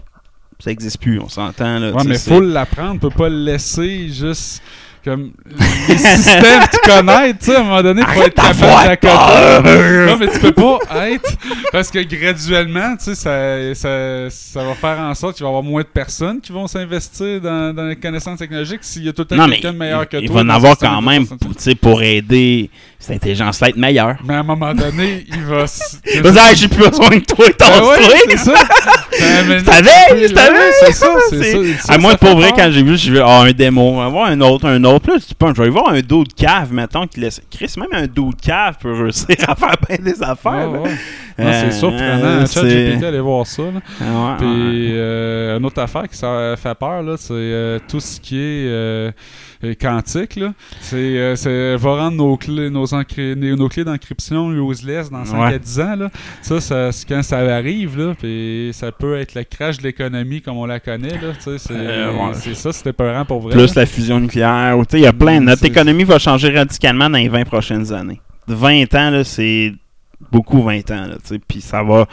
ça 0.59 0.69
n'existe 0.71 0.99
plus, 1.01 1.19
on 1.19 1.29
s'entend 1.29 1.79
là. 1.79 1.91
Ouais, 1.91 2.03
mais 2.05 2.17
faut 2.17 2.41
l'apprendre, 2.41 2.95
on 2.95 2.97
peut 2.97 3.09
pas 3.09 3.29
le 3.29 3.37
laisser 3.43 4.09
juste 4.09 4.61
comme 5.03 5.31
les 5.87 5.97
systèmes 5.97 6.63
tu 6.71 6.89
connais, 6.89 7.33
tu 7.33 7.45
sais, 7.45 7.55
à 7.55 7.59
un 7.59 7.63
moment 7.63 7.81
donné, 7.81 8.01
faut 8.03 8.21
être 8.23 8.35
capable 8.35 8.59
d'accoter. 8.59 10.05
Non, 10.07 10.17
mais 10.19 10.27
tu 10.27 10.39
peux 10.39 10.51
pas 10.51 11.09
être 11.09 11.31
parce 11.71 11.89
que 11.89 11.99
graduellement, 11.99 12.95
tu 12.97 13.05
sais, 13.05 13.15
ça, 13.15 13.75
ça, 13.75 14.29
ça 14.29 14.63
va 14.63 14.73
faire 14.75 14.99
en 14.99 15.13
sorte 15.15 15.35
qu'il 15.37 15.43
va 15.43 15.49
y 15.49 15.51
avoir 15.51 15.63
moins 15.63 15.81
de 15.81 15.87
personnes 15.87 16.41
qui 16.41 16.51
vont 16.51 16.67
s'investir 16.67 17.41
dans, 17.41 17.73
dans 17.73 17.85
les 17.85 17.95
connaissances 17.95 18.39
technologiques 18.39 18.83
s'il 18.83 19.05
y 19.05 19.09
a 19.09 19.13
tout 19.13 19.25
le 19.29 19.37
temps 19.37 19.47
quelqu'un 19.49 19.71
meilleur 19.71 20.07
que 20.07 20.17
il 20.17 20.27
toi. 20.27 20.35
va 20.35 20.41
en 20.41 20.49
avoir 20.55 20.77
quand 20.77 21.01
même, 21.01 21.25
tu 21.27 21.35
sais, 21.57 21.75
pour 21.75 22.01
aider 22.01 22.69
cette 22.99 23.15
intelligence-là 23.15 23.69
être 23.69 23.77
meilleure. 23.77 24.17
Mais 24.25 24.33
à 24.35 24.39
un 24.39 24.43
moment 24.43 24.73
donné, 24.73 25.25
il 25.27 25.41
va. 25.43 25.63
s- 25.63 25.99
Il 26.13 26.21
va 26.21 26.31
dire, 26.31 26.41
j'ai 26.55 26.67
plus 26.67 26.89
besoin 26.89 27.09
de 27.09 27.19
toi, 27.23 27.45
ton 27.57 27.65
Ben 27.65 27.81
ouais, 27.87 27.97
c'est 28.29 28.37
ça. 28.37 28.53
Ben, 28.53 29.59
Je 29.59 29.63
t'avais, 29.63 30.27
je 30.27 30.33
t'avais. 30.33 30.57
Ouais, 30.57 30.71
C'est 30.85 30.91
ça, 30.93 31.07
c'est 31.29 31.73
ça. 31.77 31.93
À 31.93 31.97
moi, 31.97 32.15
pour 32.17 32.35
vrai, 32.35 32.51
quand 32.55 32.69
j'ai 32.71 32.83
vu, 32.83 32.97
j'ai 32.97 33.11
vu 33.11 33.19
ah, 33.21 33.41
un 33.43 33.51
démo, 33.51 33.81
on 33.81 33.97
va 33.97 34.09
voir 34.09 34.27
un 34.27 34.39
autre, 34.41 34.67
un 34.67 34.83
autre. 34.83 35.09
Là, 35.09 35.15
je 35.21 35.27
dis 35.27 35.33
pas, 35.35 35.53
je 35.55 35.61
vais 35.63 35.69
voir 35.69 35.89
un 35.89 36.01
dos 36.01 36.23
de 36.25 36.33
cave, 36.33 36.73
mettons, 36.73 37.07
qui 37.07 37.21
laisse. 37.21 37.41
Chris, 37.49 37.73
même 37.77 37.87
un 38.03 38.07
dos 38.07 38.31
de 38.31 38.41
cave 38.41 38.75
peut 38.81 38.91
réussir 38.93 39.27
à 39.47 39.55
faire 39.55 39.75
bien 39.87 39.97
des 40.01 40.21
affaires. 40.21 40.69
Ouais, 40.69 40.79
ouais. 40.79 40.89
C'est 41.37 41.45
Euh, 41.45 41.71
surprenant. 41.71 42.01
euh, 42.25 42.45
c'est- 42.45 42.61
GPT, 42.69 43.03
allez 43.05 43.19
voir 43.21 43.47
ça. 43.47 43.63
là. 43.63 43.79
Ah. 44.01 44.35
Puis 44.37 44.47
euh, 44.91 45.57
une 45.57 45.65
autre 45.65 45.81
affaire 45.81 46.03
qui 46.09 46.17
ça 46.17 46.55
fait 46.61 46.75
peur, 46.75 47.01
là, 47.01 47.15
c'est 47.17 47.31
euh, 47.33 47.79
tout 47.87 48.01
ce 48.01 48.19
qui 48.19 48.37
est 48.37 49.13
quantique. 49.79 50.35
Là. 50.35 50.53
C'est, 50.81 50.95
euh, 50.95 51.35
c'est 51.35 51.75
va 51.75 51.95
rendre 51.95 52.17
nos 52.17 52.37
clés, 52.37 52.69
nos, 52.69 52.85
encry- 52.93 53.35
nos 53.35 53.67
clés 53.69 53.83
d'encryption 53.83 54.51
useless 54.51 55.09
dans 55.09 55.25
5 55.25 55.37
Ouais. 55.39 55.53
à 55.55 55.59
10 55.59 55.79
ans. 55.79 55.95
Là. 55.95 56.09
Ça, 56.41 56.61
ça 56.61 56.91
c'est 56.91 57.07
quand 57.07 57.21
ça 57.23 57.39
arrive, 57.39 57.97
là, 57.97 58.13
puis 58.19 58.69
ça 58.73 58.91
peut 58.91 59.17
être 59.17 59.35
le 59.35 59.43
crash 59.43 59.77
de 59.77 59.83
l'économie 59.83 60.41
comme 60.41 60.57
on 60.57 60.65
la 60.65 60.79
connaît. 60.79 61.09
Là, 61.09 61.33
c'est, 61.39 61.57
Euh, 61.71 62.11
ouais. 62.13 62.33
c'est 62.33 62.53
ça, 62.55 62.71
c'était 62.73 62.93
peurant 62.93 63.25
pour 63.25 63.41
vrai. 63.41 63.53
Plus 63.53 63.75
la 63.75 63.85
fusion 63.85 64.19
nucléaire. 64.19 64.77
Il 64.93 64.99
y 64.99 65.05
a 65.05 65.13
plein. 65.13 65.39
Notre 65.39 65.61
C'est- 65.61 65.67
économie 65.67 66.03
va 66.03 66.19
changer 66.19 66.49
radicalement 66.49 67.09
dans 67.09 67.17
les 67.17 67.29
20 67.29 67.45
prochaines 67.45 67.91
années. 67.93 68.21
20 68.47 68.93
ans, 68.95 69.09
là, 69.11 69.23
c'est 69.23 69.73
beaucoup 70.31 70.61
20 70.61 70.89
ans. 70.91 71.07
Puis 71.47 71.61
ça 71.61 71.83
va. 71.83 72.07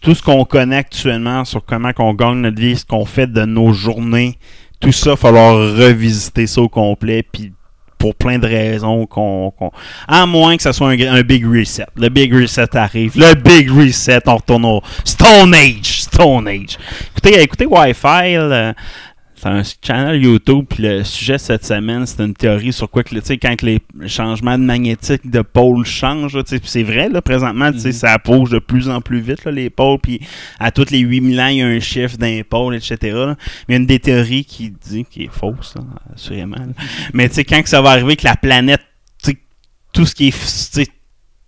Tout 0.00 0.14
ce 0.14 0.22
qu'on 0.22 0.44
connaît 0.44 0.76
actuellement 0.76 1.44
sur 1.46 1.64
comment 1.64 1.90
on 1.98 2.12
gagne 2.12 2.36
notre 2.42 2.60
vie, 2.60 2.76
ce 2.76 2.84
qu'on 2.84 3.06
fait 3.06 3.26
de 3.26 3.44
nos 3.46 3.72
journées, 3.72 4.38
tout 4.80 4.92
ça, 4.92 5.10
il 5.10 5.12
va 5.12 5.16
falloir 5.16 5.54
revisiter 5.76 6.46
ça 6.46 6.60
au 6.60 6.68
complet. 6.68 7.22
Puis 7.30 7.52
pour 7.98 8.14
plein 8.14 8.38
de 8.38 8.46
raisons 8.46 9.06
qu'on. 9.06 9.50
qu'on- 9.52 9.70
À 10.06 10.26
moins 10.26 10.56
que 10.56 10.62
ce 10.62 10.72
soit 10.72 10.90
un, 10.90 11.00
un 11.00 11.22
big 11.22 11.46
reset. 11.46 11.86
Le 11.96 12.08
big 12.10 12.34
reset 12.34 12.76
arrive. 12.76 13.12
Le 13.16 13.34
big 13.34 13.70
reset, 13.70 14.20
on 14.26 14.36
retourne 14.36 14.64
au 14.66 14.82
Stone 15.04 15.54
Age. 15.54 16.02
Stone 16.02 16.46
Age. 16.48 16.76
Écoutez, 17.16 17.40
écoutez 17.40 17.66
Wi-Fi. 17.66 18.36
C'est 19.44 19.50
un 19.50 19.62
channel 19.82 20.22
YouTube, 20.24 20.64
puis 20.70 20.82
le 20.82 21.04
sujet 21.04 21.36
cette 21.36 21.66
semaine, 21.66 22.06
c'est 22.06 22.22
une 22.24 22.32
théorie 22.32 22.72
sur 22.72 22.88
quoi 22.88 23.04
que, 23.04 23.14
tu 23.14 23.20
sais, 23.22 23.36
quand 23.36 23.60
les 23.60 23.78
changements 24.06 24.56
de 24.56 24.64
magnétique 24.64 25.30
de 25.30 25.42
pôle 25.42 25.84
changent, 25.84 26.42
tu 26.44 26.56
sais, 26.56 26.60
c'est 26.64 26.82
vrai, 26.82 27.10
là, 27.10 27.20
présentement, 27.20 27.70
tu 27.70 27.78
sais, 27.78 27.88
Mhm. 27.88 27.92
ça 27.92 28.16
bouge 28.24 28.48
de 28.50 28.58
plus 28.58 28.88
en 28.88 29.02
plus 29.02 29.20
vite, 29.20 29.44
là, 29.44 29.52
les 29.52 29.68
pôles, 29.68 29.98
puis 30.02 30.20
à 30.58 30.70
tous 30.70 30.90
les 30.90 31.00
8000 31.00 31.38
ans, 31.40 31.48
il 31.48 31.56
y 31.58 31.62
a 31.62 31.66
un 31.66 31.78
chiffre 31.80 32.16
d'un 32.16 32.40
pôle, 32.48 32.74
etc. 32.74 32.96
là. 33.02 33.36
Mais 33.68 33.70
il 33.70 33.72
y 33.72 33.74
a 33.74 33.80
une 33.80 33.86
des 33.86 33.98
théories 33.98 34.46
qui 34.46 34.70
dit, 34.70 35.04
qui 35.04 35.24
est 35.24 35.30
fausse, 35.32 35.74
là, 35.76 35.82
assurément, 36.14 36.56
là. 36.56 36.72
mais 37.12 37.28
tu 37.28 37.34
sais, 37.34 37.44
quand 37.44 37.60
que 37.62 37.68
ça 37.68 37.82
va 37.82 37.90
arriver 37.90 38.16
que 38.16 38.24
la 38.24 38.36
planète, 38.36 38.80
tu 39.22 39.32
sais, 39.32 39.38
tout 39.92 40.06
ce 40.06 40.14
qui 40.14 40.28
est, 40.28 40.90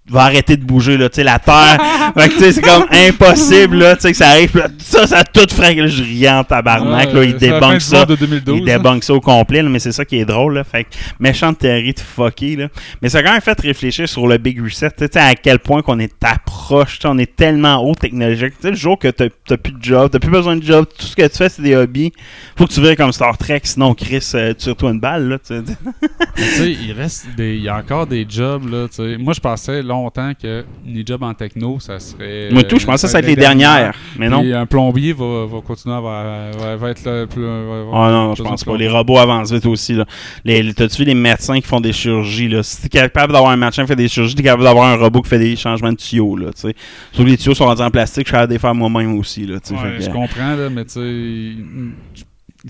va 0.08 0.22
arrêter 0.22 0.56
de 0.56 0.64
bouger, 0.64 0.96
là, 0.96 1.08
tu 1.08 1.16
sais, 1.16 1.24
la 1.24 1.38
Terre, 1.38 1.78
fait 2.16 2.28
que, 2.28 2.34
tu 2.34 2.40
sais, 2.40 2.52
c'est 2.52 2.62
comme 2.62 2.86
impossible, 2.90 3.78
là, 3.78 3.96
tu 3.96 4.02
sais, 4.02 4.10
que 4.12 4.16
ça 4.16 4.28
arrive, 4.28 4.56
là, 4.56 4.68
ça, 4.78 5.06
ça 5.06 5.24
tout 5.24 5.46
frag, 5.52 5.78
là, 5.78 5.86
je 5.86 6.02
riais 6.02 6.30
en 6.30 6.44
tabarnak, 6.44 7.12
là, 7.12 7.24
il 7.24 7.36
débunk 7.36 7.80
ça. 7.80 8.04
de 8.04 8.14
2012. 8.14 8.60
Il 8.62 8.70
hein. 8.70 8.76
débunk 8.76 9.04
ça 9.04 9.14
au 9.14 9.20
complet, 9.20 9.62
là, 9.62 9.68
mais 9.68 9.78
c'est 9.78 9.92
ça 9.92 10.04
qui 10.04 10.18
est 10.18 10.24
drôle. 10.24 10.54
Là. 10.54 10.64
Fait 10.64 10.84
que, 10.84 10.90
méchante 11.18 11.58
théorie 11.58 11.92
de 11.92 12.00
fucké. 12.00 12.56
Là. 12.56 12.68
Mais 13.02 13.08
ça 13.08 13.18
a 13.18 13.22
quand 13.22 13.32
même 13.32 13.40
fait 13.40 13.60
réfléchir 13.60 14.08
sur 14.08 14.26
le 14.26 14.38
Big 14.38 14.62
Reset. 14.62 14.90
Tu 14.90 15.06
sais, 15.10 15.18
à 15.18 15.34
quel 15.34 15.58
point 15.58 15.82
qu'on 15.82 15.98
est 15.98 16.12
approche. 16.22 16.98
tu 16.98 17.02
sais, 17.02 17.08
On 17.08 17.18
est 17.18 17.34
tellement 17.36 17.76
haut 17.84 17.94
technologique. 17.94 18.54
Tu 18.56 18.62
sais, 18.62 18.70
le 18.70 18.76
jour 18.76 18.98
que 18.98 19.08
t'as 19.08 19.28
t'as 19.46 19.56
plus 19.56 19.72
de 19.72 19.82
job, 19.82 20.10
t'as 20.10 20.18
plus 20.18 20.30
besoin 20.30 20.56
de 20.56 20.62
job, 20.62 20.86
tout 20.98 21.06
ce 21.06 21.16
que 21.16 21.26
tu 21.26 21.36
fais, 21.36 21.48
c'est 21.48 21.62
des 21.62 21.76
hobbies. 21.76 22.12
Faut 22.56 22.66
que 22.66 22.72
tu 22.72 22.80
vires 22.80 22.96
comme 22.96 23.12
Star 23.12 23.36
Trek, 23.38 23.60
sinon 23.64 23.94
Chris, 23.94 24.30
euh, 24.34 24.54
tire-toi 24.54 24.90
une 24.92 25.00
balle. 25.00 25.28
Là, 25.28 25.38
tu 25.38 25.54
sais. 25.54 25.62
Mais 25.62 25.98
tu 26.36 26.42
sais, 26.42 26.72
il 26.72 26.92
reste 26.92 27.26
des, 27.36 27.56
il 27.56 27.62
y 27.62 27.68
a 27.68 27.76
encore 27.76 28.06
des 28.06 28.26
jobs 28.28 28.68
là. 28.68 28.88
tu 28.88 28.96
sais. 28.96 29.16
Moi, 29.18 29.32
je 29.32 29.40
pensais 29.40 29.82
longtemps 30.02 30.32
que 30.40 30.64
les 30.86 31.04
jobs 31.04 31.22
en 31.22 31.34
techno, 31.34 31.78
ça 31.80 31.98
serait. 31.98 32.48
Moi, 32.52 32.62
tout, 32.64 32.78
je 32.78 32.86
pensais 32.86 33.06
que 33.06 33.10
ça 33.10 33.18
allait 33.18 33.32
être 33.32 33.36
les 33.36 33.40
dernières. 33.42 33.94
Mais 34.18 34.28
non. 34.28 34.42
Un 34.54 34.66
plombier 34.66 35.12
va, 35.12 35.46
va 35.46 35.60
continuer 35.60 35.94
à 35.96 36.00
va, 36.00 36.50
va- 36.58 36.76
va 36.76 36.90
être 36.90 37.02
le 37.04 37.26
plus. 37.26 37.44
Ah 37.92 38.10
non, 38.10 38.34
je 38.34 38.42
pense 38.42 38.64
pas. 38.64 38.76
Les 38.76 38.88
robots 38.88 39.18
avancent 39.18 39.52
vite 39.52 39.66
aussi. 39.66 39.94
Là. 39.94 40.04
Les, 40.44 40.72
T'as-tu 40.74 40.98
vu 40.98 41.04
les 41.04 41.14
médecins 41.14 41.56
qui 41.60 41.66
font 41.66 41.80
des 41.80 41.92
chirurgies? 41.92 42.48
Là? 42.48 42.62
Si 42.62 42.82
t'es 42.82 42.88
capable 42.88 43.32
d'avoir 43.32 43.52
un 43.52 43.56
médecin 43.56 43.82
qui 43.82 43.88
fait 43.88 43.96
des 43.96 44.08
chirurgies, 44.08 44.34
t'es 44.34 44.42
capable 44.42 44.64
d'avoir 44.64 44.86
un 44.86 44.96
robot 44.96 45.22
qui 45.22 45.28
fait 45.30 45.38
des 45.38 45.56
changements 45.56 45.92
de 45.92 45.96
tuyaux. 45.96 46.36
Là. 46.36 46.50
Sauf 46.54 46.72
que 47.16 47.22
les 47.22 47.36
tuyaux 47.36 47.54
sont 47.54 47.64
rendus 47.66 47.82
en 47.82 47.90
plastique, 47.90 48.26
je 48.26 48.28
suis 48.28 48.32
capable 48.32 48.48
de 48.48 48.54
les 48.54 48.58
faire 48.60 48.74
moi-même 48.74 49.18
aussi. 49.18 49.46
Là. 49.46 49.54
Ouais, 49.56 50.00
je 50.00 50.10
comprends, 50.10 50.54
là, 50.56 50.68
mais 50.70 50.84
tu 50.84 50.90
sais. 50.92 52.22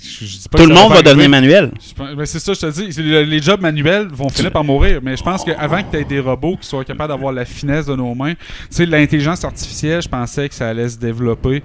Je- 0.03 0.24
je 0.26 0.38
dis 0.38 0.49
pas 0.49 0.59
Tout 0.59 0.66
le 0.66 0.74
monde 0.74 0.92
va 0.92 1.03
devenir 1.03 1.28
manuel. 1.28 1.70
Ben, 1.99 2.26
c'est 2.26 2.38
ça, 2.38 2.53
je 2.55 2.61
te 2.61 2.70
dis. 2.90 3.03
Les 3.03 3.40
jobs 3.42 3.61
manuels 3.61 4.09
vont 4.12 4.28
finir 4.28 4.51
par 4.53 4.64
mourir. 4.64 5.01
Mais 5.03 5.16
je 5.16 5.22
pense 5.22 5.44
qu'avant 5.44 5.82
que 5.82 5.90
tu 5.90 5.97
aies 5.99 6.05
des 6.05 6.20
robots 6.20 6.57
qui 6.61 6.66
soient 6.68 6.84
capables 6.84 7.12
d'avoir 7.12 7.32
la 7.32 7.44
finesse 7.44 7.86
de 7.86 7.94
nos 7.97 8.14
mains, 8.14 8.34
tu 8.34 8.40
sais, 8.70 8.86
l'intelligence 8.86 9.44
artificielle, 9.44 10.03
je 10.03 10.09
pensais 10.09 10.49
que 10.49 10.55
ça 10.55 10.68
allait 10.68 10.88
se 10.88 10.99
développer 10.99 11.62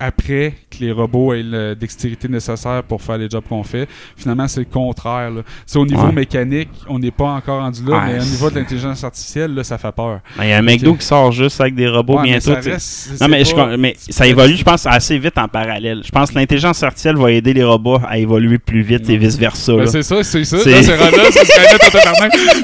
après 0.00 0.54
que 0.70 0.78
les 0.80 0.90
robots 0.92 1.34
aient 1.34 1.42
la 1.42 1.74
dextérité 1.74 2.26
nécessaire 2.26 2.82
pour 2.82 3.02
faire 3.02 3.18
les 3.18 3.28
jobs 3.28 3.44
qu'on 3.48 3.62
fait. 3.62 3.86
Finalement, 4.16 4.48
c'est 4.48 4.60
le 4.60 4.66
contraire. 4.66 5.30
C'est 5.66 5.78
au 5.78 5.84
niveau 5.86 6.06
Ouais. 6.06 6.12
mécanique, 6.12 6.70
on 6.88 6.98
n'est 6.98 7.10
pas 7.10 7.26
encore 7.26 7.60
rendu 7.60 7.82
là, 7.86 7.98
Ouais, 7.98 8.14
mais 8.14 8.20
au 8.20 8.24
niveau 8.24 8.48
de 8.50 8.54
l'intelligence 8.56 9.04
artificielle, 9.04 9.54
là, 9.54 9.62
ça 9.62 9.76
fait 9.78 9.92
peur. 9.92 10.20
Ben, 10.38 10.44
Il 10.44 10.50
y 10.50 10.52
a 10.52 10.58
un 10.58 10.62
McDo 10.62 10.94
qui 10.94 11.04
sort 11.04 11.30
juste 11.32 11.60
avec 11.60 11.74
des 11.74 11.86
robots 11.88 12.14
Ouais, 12.16 12.22
mais 12.22 12.28
bientôt. 12.38 12.54
ça 12.62 12.70
reste- 12.70 13.20
Non, 13.20 13.28
mais, 13.28 13.44
je 13.44 13.76
mais 13.76 13.94
ça 13.98 14.26
évolue, 14.26 14.56
je 14.56 14.64
pense, 14.64 14.86
assez 14.86 15.18
vite 15.18 15.36
en 15.36 15.48
parallèle. 15.48 16.02
Je 16.04 16.10
pense 16.10 16.30
que 16.30 16.36
l'intelligence 16.36 16.82
artificielle 16.82 17.16
va 17.16 17.30
aider 17.30 17.52
les 17.52 17.64
robots 17.64 18.00
à 18.08 18.16
évoluer 18.18 18.58
plus 18.58 18.80
vite 18.82 19.08
et 19.10 19.16
vice-versa. 19.18 19.76
Ben, 19.76 19.86
c'est 19.86 20.02
ça, 20.02 20.22
c'est 20.22 20.44
ça. 20.44 20.58
C'est-. 20.58 20.90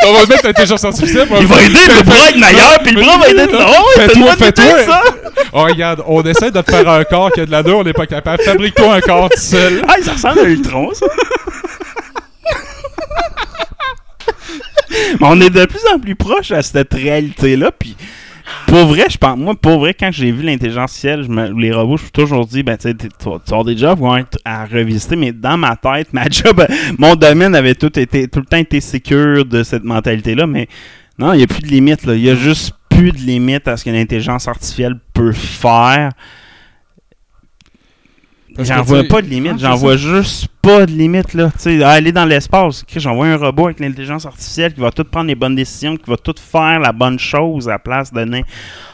On 0.06 0.12
va 0.12 0.26
mettre 0.26 0.46
l'intelligence 0.46 0.84
artificielle. 0.84 1.28
Il 1.40 1.46
va 1.46 1.62
aider 1.62 1.74
le 1.74 2.02
bras 2.04 2.28
être 2.28 2.38
meilleur, 2.38 2.78
puis 2.82 2.92
le 2.94 3.00
bras 3.02 3.18
va 3.18 3.28
aider. 3.28 3.46
Oh, 3.52 3.84
Fais-toi, 3.96 4.36
fais-toi. 4.36 5.00
Oh, 5.52 5.62
regarde, 5.64 6.02
on 6.06 6.22
essaie 6.22 6.50
de 6.50 6.60
te 6.60 6.70
faire 6.70 6.88
un 6.88 7.04
corps 7.04 7.25
qui 7.30 7.40
a 7.40 7.46
de 7.46 7.50
la 7.50 7.62
dure, 7.62 7.78
on 7.78 7.84
n'est 7.84 7.92
pas 7.92 8.06
capable. 8.06 8.42
Fabrique-toi 8.42 8.94
un 8.96 9.00
corps 9.00 9.28
tout 9.30 9.40
seul. 9.40 9.82
Ah, 9.88 9.94
ça 10.02 10.12
ressemble 10.12 10.40
à 10.40 10.44
Ultron, 10.44 10.92
ça. 10.94 11.06
On 15.20 15.40
est 15.40 15.50
de 15.50 15.64
plus 15.66 15.80
en 15.92 15.98
plus 15.98 16.14
proche 16.14 16.50
à 16.52 16.62
cette 16.62 16.92
réalité-là. 16.94 17.70
Puis, 17.76 17.96
pour 18.66 18.86
vrai, 18.86 19.06
je 19.10 19.18
pense, 19.18 19.36
moi, 19.36 19.54
pour 19.54 19.78
vrai, 19.80 19.94
quand 19.94 20.10
j'ai 20.12 20.30
vu 20.30 20.42
l'intelligence 20.44 21.02
me- 21.04 21.60
les 21.60 21.72
robots, 21.72 21.96
je 21.96 22.02
me 22.02 22.06
suis 22.06 22.12
toujours 22.12 22.46
dit, 22.46 22.62
ben, 22.62 22.76
tu 22.76 22.88
sais, 22.88 22.94
des 22.94 23.76
jobs 23.76 23.98
vont 23.98 24.24
à 24.44 24.64
revisiter. 24.64 25.16
Mais 25.16 25.32
dans 25.32 25.56
ma 25.56 25.76
tête, 25.76 26.12
ma 26.12 26.24
job, 26.30 26.64
mon 26.98 27.14
domaine 27.14 27.54
avait 27.54 27.74
tout, 27.74 27.98
été, 27.98 28.28
tout 28.28 28.40
le 28.40 28.46
temps 28.46 28.56
été 28.58 28.80
sécure 28.80 29.44
de 29.44 29.62
cette 29.62 29.84
mentalité-là. 29.84 30.46
Mais 30.46 30.68
non, 31.18 31.32
il 31.32 31.38
n'y 31.38 31.44
a 31.44 31.46
plus 31.46 31.62
de 31.62 31.68
limite. 31.68 32.00
Il 32.06 32.18
y 32.24 32.30
a 32.30 32.34
juste 32.36 32.72
plus 32.88 33.12
de 33.12 33.18
limite 33.18 33.68
à 33.68 33.76
ce 33.76 33.84
que 33.84 33.90
l'intelligence 33.90 34.48
artificielle 34.48 34.96
peut 35.12 35.32
faire. 35.32 36.10
J'en 38.58 38.82
vois 38.82 39.04
pas 39.04 39.22
de 39.22 39.26
limite, 39.26 39.52
non, 39.52 39.58
j'en 39.58 39.74
vois 39.74 39.96
juste 39.96 40.48
pas 40.62 40.86
de 40.86 40.92
limite 40.92 41.34
là. 41.34 41.50
Tu 41.52 41.78
sais, 41.78 41.82
aller 41.82 42.12
dans 42.12 42.24
l'espace, 42.24 42.84
j'envoie 42.96 43.26
un 43.26 43.36
robot 43.36 43.66
avec 43.66 43.80
l'intelligence 43.80 44.24
artificielle 44.26 44.72
qui 44.72 44.80
va 44.80 44.90
tout 44.90 45.04
prendre 45.04 45.26
les 45.26 45.34
bonnes 45.34 45.54
décisions, 45.54 45.96
qui 45.96 46.08
va 46.08 46.16
tout 46.16 46.34
faire 46.38 46.80
la 46.80 46.92
bonne 46.92 47.18
chose 47.18 47.68
à 47.68 47.72
la 47.72 47.78
place 47.78 48.12
de 48.12 48.24
nain. 48.24 48.42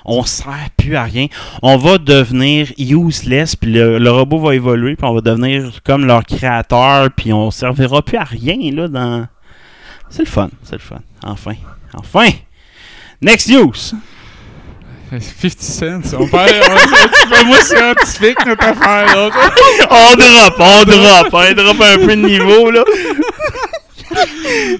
On 0.04 0.24
sert 0.24 0.70
plus 0.76 0.96
à 0.96 1.04
rien. 1.04 1.26
On 1.62 1.76
va 1.76 1.98
devenir 1.98 2.72
useless, 2.78 3.56
puis 3.56 3.72
le, 3.72 3.98
le 3.98 4.10
robot 4.10 4.38
va 4.40 4.54
évoluer, 4.54 4.96
puis 4.96 5.06
on 5.06 5.14
va 5.14 5.20
devenir 5.20 5.70
comme 5.84 6.06
leur 6.06 6.24
créateur, 6.24 7.10
puis 7.16 7.32
on 7.32 7.50
servira 7.50 8.02
plus 8.02 8.18
à 8.18 8.24
rien 8.24 8.56
là 8.72 8.88
dans. 8.88 9.26
C'est 10.10 10.24
le 10.24 10.28
fun, 10.28 10.50
c'est 10.64 10.74
le 10.74 10.80
fun. 10.80 11.00
Enfin, 11.24 11.54
enfin. 11.94 12.28
Next 13.22 13.48
news. 13.48 13.72
50 15.20 15.60
cents. 15.60 16.16
On 16.18 16.26
parle, 16.28 16.50
on, 17.40 17.44
moins 17.44 17.62
scientifique, 17.62 18.38
notre 18.46 18.64
affaire, 18.64 19.14
là. 19.14 19.30
on 19.90 20.14
drop, 20.14 20.54
on 20.58 20.84
drop, 20.84 21.28
on 21.32 21.52
drop 21.54 21.80
un 21.80 21.96
peu 21.98 22.16
de 22.16 22.26
niveau 22.26 22.70
là. 22.70 22.84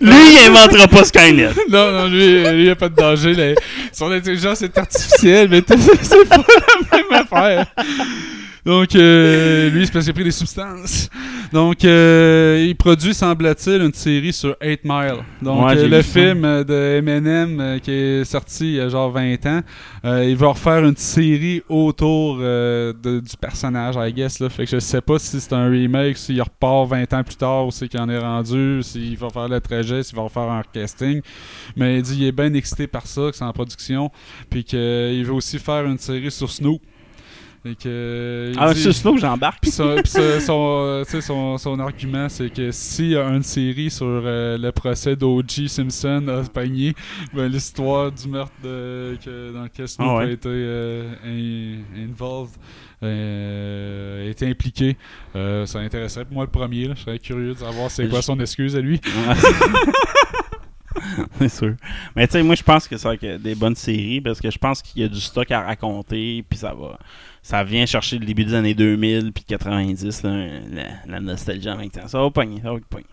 Lui, 0.01 0.15
il 0.33 0.39
inventera 0.49 0.89
pas 0.89 1.05
Skynet. 1.05 1.51
Non, 1.71 1.91
non, 1.93 2.07
lui, 2.09 2.43
il 2.43 2.63
n'y 2.65 2.69
a 2.71 2.77
pas 2.77 2.89
de 2.89 2.95
danger. 2.97 3.35
là. 3.35 3.55
Son 3.93 4.11
intelligence 4.11 4.63
est 4.63 4.77
artificielle, 4.77 5.49
mais 5.51 5.63
c'est 5.67 6.29
pas 6.29 6.37
la 6.37 6.99
même 6.99 7.21
affaire. 7.31 7.67
Donc, 8.65 8.95
euh, 8.95 9.71
lui, 9.71 9.85
c'est 9.87 9.93
parce 9.93 10.05
qu'il 10.05 10.13
a 10.13 10.15
pris 10.15 10.23
des 10.23 10.31
substances. 10.31 11.09
Donc, 11.53 11.85
euh, 11.85 12.65
il 12.65 12.77
produit, 12.77 13.13
semble-t-il, 13.13 13.83
une 13.83 13.93
série 13.93 14.33
sur 14.33 14.55
8 14.63 14.83
Mile. 14.85 15.17
Donc, 15.43 15.67
Ouais, 15.67 15.77
euh, 15.77 15.89
le 15.89 16.01
ça. 16.01 16.21
film 16.21 16.43
de 16.63 16.99
Eminem 16.99 17.59
euh, 17.61 17.79
qui 17.81 17.91
est 17.91 18.25
sorti 18.25 18.67
il 18.69 18.75
y 18.77 18.81
a 18.81 18.89
genre 18.89 19.11
20 19.11 19.35
ans, 19.47 19.61
il 20.05 20.37
va 20.37 20.47
refaire 20.49 20.85
une 20.85 20.97
série 20.97 21.61
autour 21.69 22.37
de- 22.39 22.95
du 23.19 23.37
personnage, 23.41 23.97
I 23.99 24.13
guess. 24.13 24.39
Là. 24.39 24.49
Fait 24.49 24.65
que 24.65 24.71
je 24.71 24.79
sais 24.79 25.01
pas 25.01 25.19
si 25.19 25.41
c'est 25.41 25.53
un 25.55 25.69
remake, 25.69 26.17
s'il 26.17 26.41
repart 26.41 26.89
20 26.89 27.13
ans 27.15 27.25
plus 27.25 27.37
tard, 27.37 27.67
ou 27.67 27.73
c'est 27.73 27.89
qu'il 27.89 27.99
en 28.01 28.09
est 28.09 28.19
rendu, 28.19 28.79
s'il 28.83 29.17
va 29.23 29.31
faire 29.31 29.49
le 29.49 29.61
trajet, 29.61 30.03
s'il 30.03 30.17
va 30.17 30.23
refaire 30.23 30.51
un 30.51 30.63
casting. 30.73 31.21
Mais 31.77 31.97
il 31.97 32.03
dit 32.03 32.17
qu'il 32.17 32.25
est 32.25 32.33
bien 32.33 32.53
excité 32.55 32.87
par 32.87 33.07
ça, 33.07 33.31
que 33.31 33.37
c'est 33.37 33.45
en 33.45 33.53
production, 33.53 34.11
puis 34.51 34.65
qu'il 34.65 35.25
veut 35.25 35.33
aussi 35.33 35.59
faire 35.59 35.85
une 35.87 35.99
série 35.99 36.31
sur 36.31 36.51
Snoop. 36.51 36.81
Et 37.65 37.77
que, 37.77 38.51
il 38.53 38.59
Ah, 38.59 38.75
dit- 38.75 38.83
que 38.83 39.19
j'embarque. 39.21 39.61
puis 39.63 39.71
son, 39.71 39.95
puis 40.03 40.11
son, 40.11 40.41
son, 40.41 40.83
euh, 40.85 41.05
son- 41.21 41.59
son 41.59 41.79
argument, 41.79 42.29
c'est 42.29 42.53
que 42.53 42.73
s'il 42.73 43.11
y 43.11 43.17
a 43.17 43.23
une 43.29 43.45
série 43.45 43.89
sur 43.89 44.05
euh, 44.09 44.59
le 44.59 44.73
procès 44.73 45.15
d'O.J. 45.15 45.69
Simpson 45.69 46.27
à 46.27 46.43
pogné, 46.49 46.93
ben, 47.33 47.47
l'histoire 47.47 48.11
du 48.11 48.27
meurtre 48.29 48.53
de, 48.65 49.17
que- 49.25 49.53
dans 49.53 49.63
lequel 49.63 49.87
Snoop 49.87 50.09
Ah 50.11 50.17
ouais. 50.17 50.25
a 50.25 50.31
été 50.31 50.49
euh, 50.51 51.15
in- 51.25 52.03
involved, 52.03 52.57
euh, 53.03 54.31
été 54.31 54.49
impliqué, 54.49 54.97
euh, 55.37 55.67
ça 55.67 55.81
intéresserait. 55.81 56.27
Moi, 56.31 56.45
le 56.45 56.51
premier, 56.51 56.89
là, 56.89 56.95
je 56.97 57.03
serais 57.03 57.19
curieux 57.19 57.55
de 57.55 57.59
savoir 57.59 57.91
c'est 57.91 58.09
quoi 58.09 58.23
son 58.23 58.39
excuse 58.41 58.77
à 58.77 58.81
lui. 58.81 59.01
c'est 61.39 61.49
sûr. 61.49 61.75
Mais 62.17 62.27
tu 62.27 62.33
sais, 62.33 62.43
moi, 62.43 62.55
je 62.55 62.63
pense 62.63 62.87
que 62.89 62.97
ça 62.97 63.09
va 63.09 63.15
être 63.15 63.43
des 63.43 63.55
bonnes 63.55 63.77
séries 63.77 64.21
parce 64.21 64.41
que 64.41 64.51
je 64.51 64.59
pense 64.59 64.83
qu'il 64.83 65.03
y 65.03 65.05
a 65.05 65.09
du 65.09 65.21
stock 65.21 65.51
à 65.51 65.63
raconter, 65.63 66.45
puis 66.49 66.59
ça 66.59 66.75
va. 66.75 66.99
Ça 67.43 67.65
vient 67.65 67.87
chercher 67.87 68.19
le 68.19 68.27
début 68.27 68.45
des 68.45 68.55
années 68.55 68.75
2000 68.75 69.33
puis 69.33 69.45
90, 69.45 70.23
là, 70.23 70.47
la, 70.71 70.85
la 71.07 71.21
nostalgie 71.21 71.69
en 71.69 71.77
même 71.77 71.91
temps. 71.91 72.07
Ça 72.07 72.21
va 72.21 72.31
pogner, 72.31 72.61
ça 72.63 72.73
va 72.73 72.79
pogner. 72.89 73.07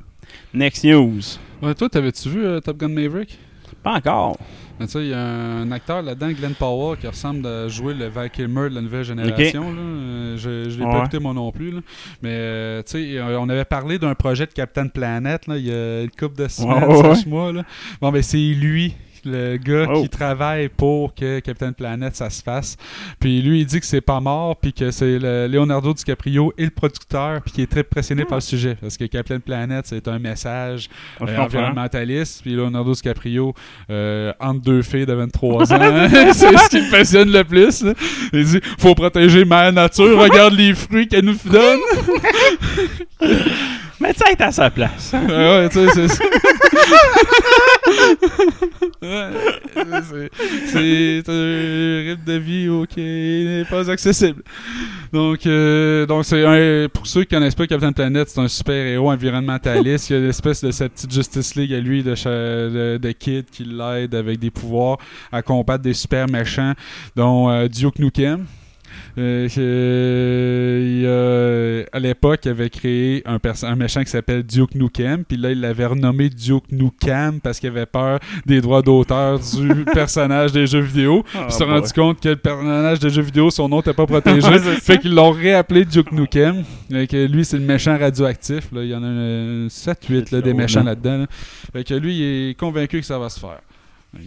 Next 0.54 0.84
news. 0.84 1.22
Ouais, 1.62 1.74
toi, 1.76 1.90
t'avais-tu 1.90 2.30
vu 2.30 2.46
euh, 2.46 2.60
Top 2.60 2.78
Gun 2.78 2.90
Maverick? 2.90 3.38
Pas 3.84 3.94
encore. 3.94 4.38
Mais 4.80 4.86
tu 4.86 4.94
sais, 4.94 5.00
il 5.02 5.08
y 5.10 5.14
a 5.14 5.20
un 5.22 5.72
acteur 5.72 6.02
là-dedans, 6.02 6.32
Glenn 6.32 6.54
Powell, 6.54 6.98
qui 6.98 7.08
ressemble 7.08 7.46
à 7.46 7.68
jouer 7.68 7.94
le 7.94 8.08
Val 8.08 8.30
Kilmer 8.30 8.70
de 8.70 8.76
la 8.76 8.82
nouvelle 8.82 9.04
génération. 9.04 9.72
là. 9.74 9.78
Euh, 9.80 10.38
je 10.38 10.70
je 10.70 10.80
l'ai 10.80 10.86
Ouais. 10.86 10.92
pas 10.92 11.00
écouté 11.00 11.20
moi 11.20 11.34
non 11.34 11.52
plus. 11.52 11.72
là. 11.72 11.80
Mais 12.22 12.30
euh, 12.32 12.82
tu 12.84 12.92
sais, 12.92 13.18
euh, 13.18 13.38
on 13.40 13.50
avait 13.50 13.66
parlé 13.66 14.00
d'un 14.00 14.16
projet 14.16 14.46
de 14.46 14.52
Captain 14.54 14.88
Planet 14.88 15.48
là, 15.48 15.58
il 15.58 15.66
y 15.68 15.72
a 15.74 16.02
une 16.04 16.12
couple 16.12 16.42
de 16.44 16.48
semaines, 16.48 16.84
Ouais, 16.86 17.26
ouais. 17.28 17.54
Là. 17.54 17.64
Bon, 18.02 18.12
ben 18.12 18.22
c'est 18.22 18.38
lui. 18.38 18.96
Le 19.30 19.58
gars 19.58 19.86
Oh. 19.90 20.02
qui 20.02 20.10
travaille 20.10 20.70
pour 20.70 21.14
que 21.16 21.40
Captain 21.40 21.72
Planet 21.72 22.16
ça 22.16 22.30
se 22.30 22.42
fasse. 22.44 22.76
Puis 23.20 23.42
lui, 23.42 23.62
il 23.62 23.66
dit 23.66 23.80
que 23.80 23.86
c'est 23.86 24.02
pas 24.02 24.20
mort, 24.20 24.56
puis 24.58 24.74
que 24.74 24.92
c'est 24.92 25.20
le 25.20 25.48
Leonardo 25.48 25.94
DiCaprio 25.94 26.54
et 26.58 26.66
le 26.66 26.70
producteur, 26.72 27.42
puis 27.42 27.52
qui 27.54 27.62
est 27.62 27.68
très 27.68 27.80
impressionné 27.82 28.26
par 28.26 28.38
le 28.38 28.42
sujet. 28.42 28.76
Parce 28.80 28.98
que 28.98 29.06
Captain 29.06 29.40
Planet, 29.40 29.86
c'est 29.88 30.08
un 30.08 30.20
message 30.20 30.90
euh, 31.22 31.26
comprends. 31.26 31.44
environnementaliste. 31.44 32.42
Puis 32.42 32.54
Leonardo 32.56 32.94
DiCaprio, 32.94 33.54
euh, 33.90 34.34
entre 34.40 34.62
deux 34.62 34.82
filles 34.82 35.06
de 35.06 35.14
23 35.14 35.74
ans, 35.74 35.78
c'est 36.34 36.58
ce 36.58 36.70
qui 36.70 36.78
me 36.82 36.92
passionne 36.92 37.32
le 37.32 37.44
plus. 37.44 37.82
là. 37.84 37.94
Il 38.34 38.46
dit 38.46 38.60
faut 38.78 38.96
protéger 38.96 39.46
ma 39.46 39.72
nature, 39.72 40.20
regarde 40.20 40.54
les 40.54 40.74
fruits 40.74 41.08
qu'elle 41.08 41.26
nous 41.26 41.38
donne. 41.46 41.80
Mais 44.00 44.14
tu 44.14 44.20
sais, 44.26 44.42
à 44.42 44.52
sa 44.52 44.70
place. 44.70 45.14
Ouais, 45.14 45.28
ouais, 45.28 45.70
tu 45.70 45.80
sais, 45.88 45.90
c'est 45.94 46.08
ça. 46.08 46.24
C'est- 50.68 51.24
un 51.30 52.04
rythme 52.06 52.24
de 52.26 52.34
vie 52.38 52.70
ok, 52.70 52.98
n'est 52.98 53.66
pas 53.70 53.90
accessible. 53.90 54.42
Donc, 55.12 55.46
euh, 55.46 56.06
donc 56.06 56.26
c'est 56.26 56.46
un, 56.46 56.88
pour 56.90 57.08
ceux 57.08 57.22
qui 57.24 57.34
connaissent 57.36 57.56
pas 57.56 57.68
Captain 57.68 57.92
Planet, 57.92 58.30
c'est 58.30 58.40
un 58.40 58.48
super 58.48 58.74
héros 58.86 59.12
environnementaliste. 59.12 60.10
Il 60.10 60.14
y 60.14 60.16
a 60.18 60.20
l'espèce 60.22 60.64
de 60.64 60.72
sa 60.72 60.88
petite 60.90 61.12
Justice 61.12 61.56
League 61.56 61.74
à 61.74 61.80
lui 61.80 62.04
de, 62.04 62.14
de, 62.14 62.98
de 62.98 63.12
kid 63.12 63.46
qui 63.52 63.64
l'aide 63.66 64.16
avec 64.16 64.40
des 64.40 64.52
pouvoirs 64.52 64.98
à 65.32 65.42
combattre 65.42 65.84
des 65.84 65.94
super 65.94 66.28
méchants, 66.28 66.74
dont 67.16 67.50
euh, 67.50 67.68
Duke. 67.68 68.00
Euh, 69.18 69.48
il, 71.86 71.90
à 71.92 72.00
l'époque, 72.00 72.42
il 72.46 72.50
avait 72.50 72.70
créé 72.70 73.24
un, 73.26 73.76
méchant 73.76 74.04
qui 74.04 74.10
s'appelle 74.10 74.44
Duke 74.44 74.76
Nukem, 74.76 75.24
puis 75.26 75.38
là, 75.38 75.52
il 75.52 75.62
l'avait 75.62 75.88
renommé 75.88 76.30
Duke 76.30 76.72
Nukem 76.72 77.40
parce 77.42 77.60
qu'il 77.60 77.70
avait 77.70 77.86
peur 77.86 78.20
des 78.46 78.62
droits 78.62 78.82
d'auteur 78.82 79.40
du 79.40 79.86
personnage 79.94 80.52
des 80.52 80.68
jeux 80.68 80.82
vidéo. 80.82 81.24
Puis 81.24 81.40
il 81.48 81.52
s'est 81.52 81.64
rendu 81.64 81.92
compte 81.94 82.20
que 82.22 82.30
le 82.30 82.36
personnage 82.36 83.00
des 83.00 83.10
jeux 83.10 83.22
vidéo, 83.22 83.50
son 83.50 83.68
nom 83.70 83.78
n'était 83.78 83.94
pas 83.94 84.06
protégé. 84.06 84.60
Fait 84.82 84.98
qu'ils 84.98 85.14
l'ont 85.14 85.32
réappelé 85.32 85.86
Duke 85.86 86.12
Nukem. 86.12 86.64
Et 86.92 87.08
que 87.08 87.26
lui, 87.26 87.46
c'est 87.46 87.58
le 87.58 87.66
méchant 87.66 87.98
radioactif. 87.98 88.72
Là. 88.72 88.84
Il 88.84 88.90
y 88.90 88.96
en 88.96 89.04
a 89.04 89.68
7-8 89.68 90.42
des 90.42 90.54
méchants 90.54 90.84
là-dedans. 90.84 91.20
là. 91.20 91.26
Fait 91.74 91.84
que 91.84 91.94
lui, 91.94 92.18
il 92.18 92.50
est 92.50 92.60
convaincu 92.60 93.00
que 93.00 93.06
ça 93.06 93.20
va 93.20 93.30
se 93.30 93.40
faire. 93.40 93.60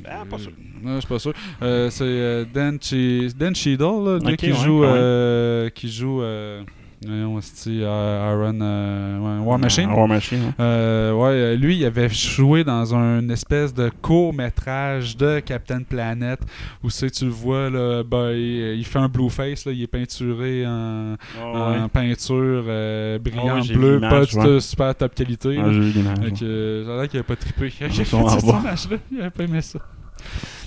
Ah, 0.07 0.24
pas 0.30 0.39
sûr. 0.39 0.53
Non, 0.83 0.95
je 0.97 1.01
suis 1.01 1.09
pas 1.09 1.18
sûr. 1.18 1.33
Euh, 1.62 1.91
c'est 1.91 2.05
euh, 2.05 2.45
Dan, 2.45 2.78
Che- 2.78 3.33
Dan 3.37 3.55
Cheadle, 3.55 3.83
là, 4.22 4.30
Ok, 4.33 4.37
qui, 4.37 4.47
ouais, 4.53 4.53
joue, 4.64 4.85
euh, 4.85 5.70
qui 5.70 5.91
joue. 5.91 6.22
Euh, 7.05 7.09
voyons, 7.09 7.40
c'est-tu, 7.40 7.80
euh, 7.82 8.32
Iron 8.32 8.59
euh, 8.61 9.18
ouais, 9.40 9.44
War 9.46 9.59
Machine? 9.59 9.90
War 9.90 10.07
Machine. 10.07 10.42
hein. 10.50 10.55
Euh, 10.61 11.12
ouais, 11.12 11.30
euh, 11.30 11.57
lui, 11.57 11.76
il 11.78 11.84
avait 11.84 12.09
joué 12.09 12.62
dans 12.64 12.94
un 12.94 13.28
espèce 13.28 13.74
de 13.74 13.90
court-métrage 14.03 15.16
de 15.16 15.40
Captain 15.40 15.82
Planet 15.82 16.38
où 16.82 16.90
c'est, 16.90 17.11
tu 17.11 17.24
le 17.24 17.30
vois, 17.30 17.70
là, 17.70 18.03
ben, 18.05 18.30
il, 18.32 18.78
il 18.78 18.84
fait 18.84 18.98
un 18.98 19.09
blue 19.09 19.30
face, 19.30 19.64
là, 19.66 19.72
il 19.72 19.82
est 19.82 19.86
peinturé 19.86 20.66
en, 20.66 21.16
en 21.42 21.88
peinture 21.88 22.64
euh, 22.68 23.18
brillante 23.18 23.48
Ah 23.50 23.55
ouais, 23.57 23.62
j'ai 23.62 23.74
bleue, 23.74 24.00
pas 24.00 24.24
de 24.24 24.55
ouais. 24.55 24.61
super 24.61 24.94
top 24.94 25.14
qualité. 25.14 25.59
Ah, 25.59 25.72
j'ai 25.72 25.80
vu 25.80 25.90
l'image. 25.90 26.18
Euh, 26.42 26.94
a 26.94 27.00
l'air 27.00 27.09
qu'il 27.09 27.18
avait 27.18 27.26
pas 27.26 27.36
trippé. 27.36 27.66
Ils 27.80 27.90
fait 27.90 28.05
cette 28.05 28.12
image-là, 28.12 28.96
il 29.11 29.30
pas 29.30 29.44
aimé 29.44 29.61
ça. 29.61 29.78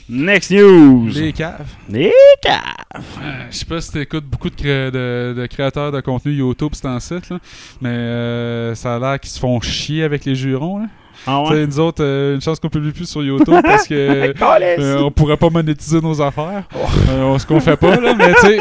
Next 0.07 0.51
news. 0.51 1.09
Les 1.15 1.33
caves. 1.33 1.65
Les 1.89 2.11
caves. 2.41 3.03
Euh, 3.23 3.45
Je 3.49 3.55
sais 3.57 3.65
pas 3.65 3.81
si 3.81 3.91
tu 3.91 3.99
écoutes 4.01 4.25
beaucoup 4.25 4.49
de, 4.51 4.55
cré- 4.55 4.91
de- 4.91 5.33
de 5.35 5.45
créateurs 5.47 5.91
de 5.91 5.99
contenu 6.01 6.31
YouTube, 6.33 6.71
c'est 6.73 6.87
en 6.87 6.99
site, 6.99 7.29
là, 7.29 7.39
mais 7.81 7.89
euh, 7.89 8.75
ça 8.75 8.95
a 8.95 8.99
l'air 8.99 9.19
qu'ils 9.19 9.31
se 9.31 9.39
font 9.39 9.59
chier 9.61 10.03
avec 10.03 10.23
les 10.25 10.35
jurons. 10.35 10.79
Là. 10.79 10.85
Ah 11.27 11.43
ouais? 11.43 11.65
Nous 11.67 11.79
autres, 11.79 12.03
euh, 12.03 12.35
une 12.35 12.41
chance 12.41 12.59
qu'on 12.59 12.69
publie 12.69 12.91
plus 12.91 13.07
sur 13.09 13.23
YouTube 13.23 13.55
parce 13.63 13.87
que 13.87 13.93
euh, 14.79 14.99
on 15.01 15.11
pourrait 15.11 15.37
pas 15.37 15.49
monétiser 15.49 16.01
nos 16.01 16.21
affaires. 16.21 16.63
Euh, 17.09 17.37
ce 17.39 17.45
qu'on 17.45 17.59
fait 17.59 17.77
pas, 17.77 17.95
là. 17.99 18.13
Mais 18.15 18.33
tu 18.35 18.41
sais, 18.47 18.59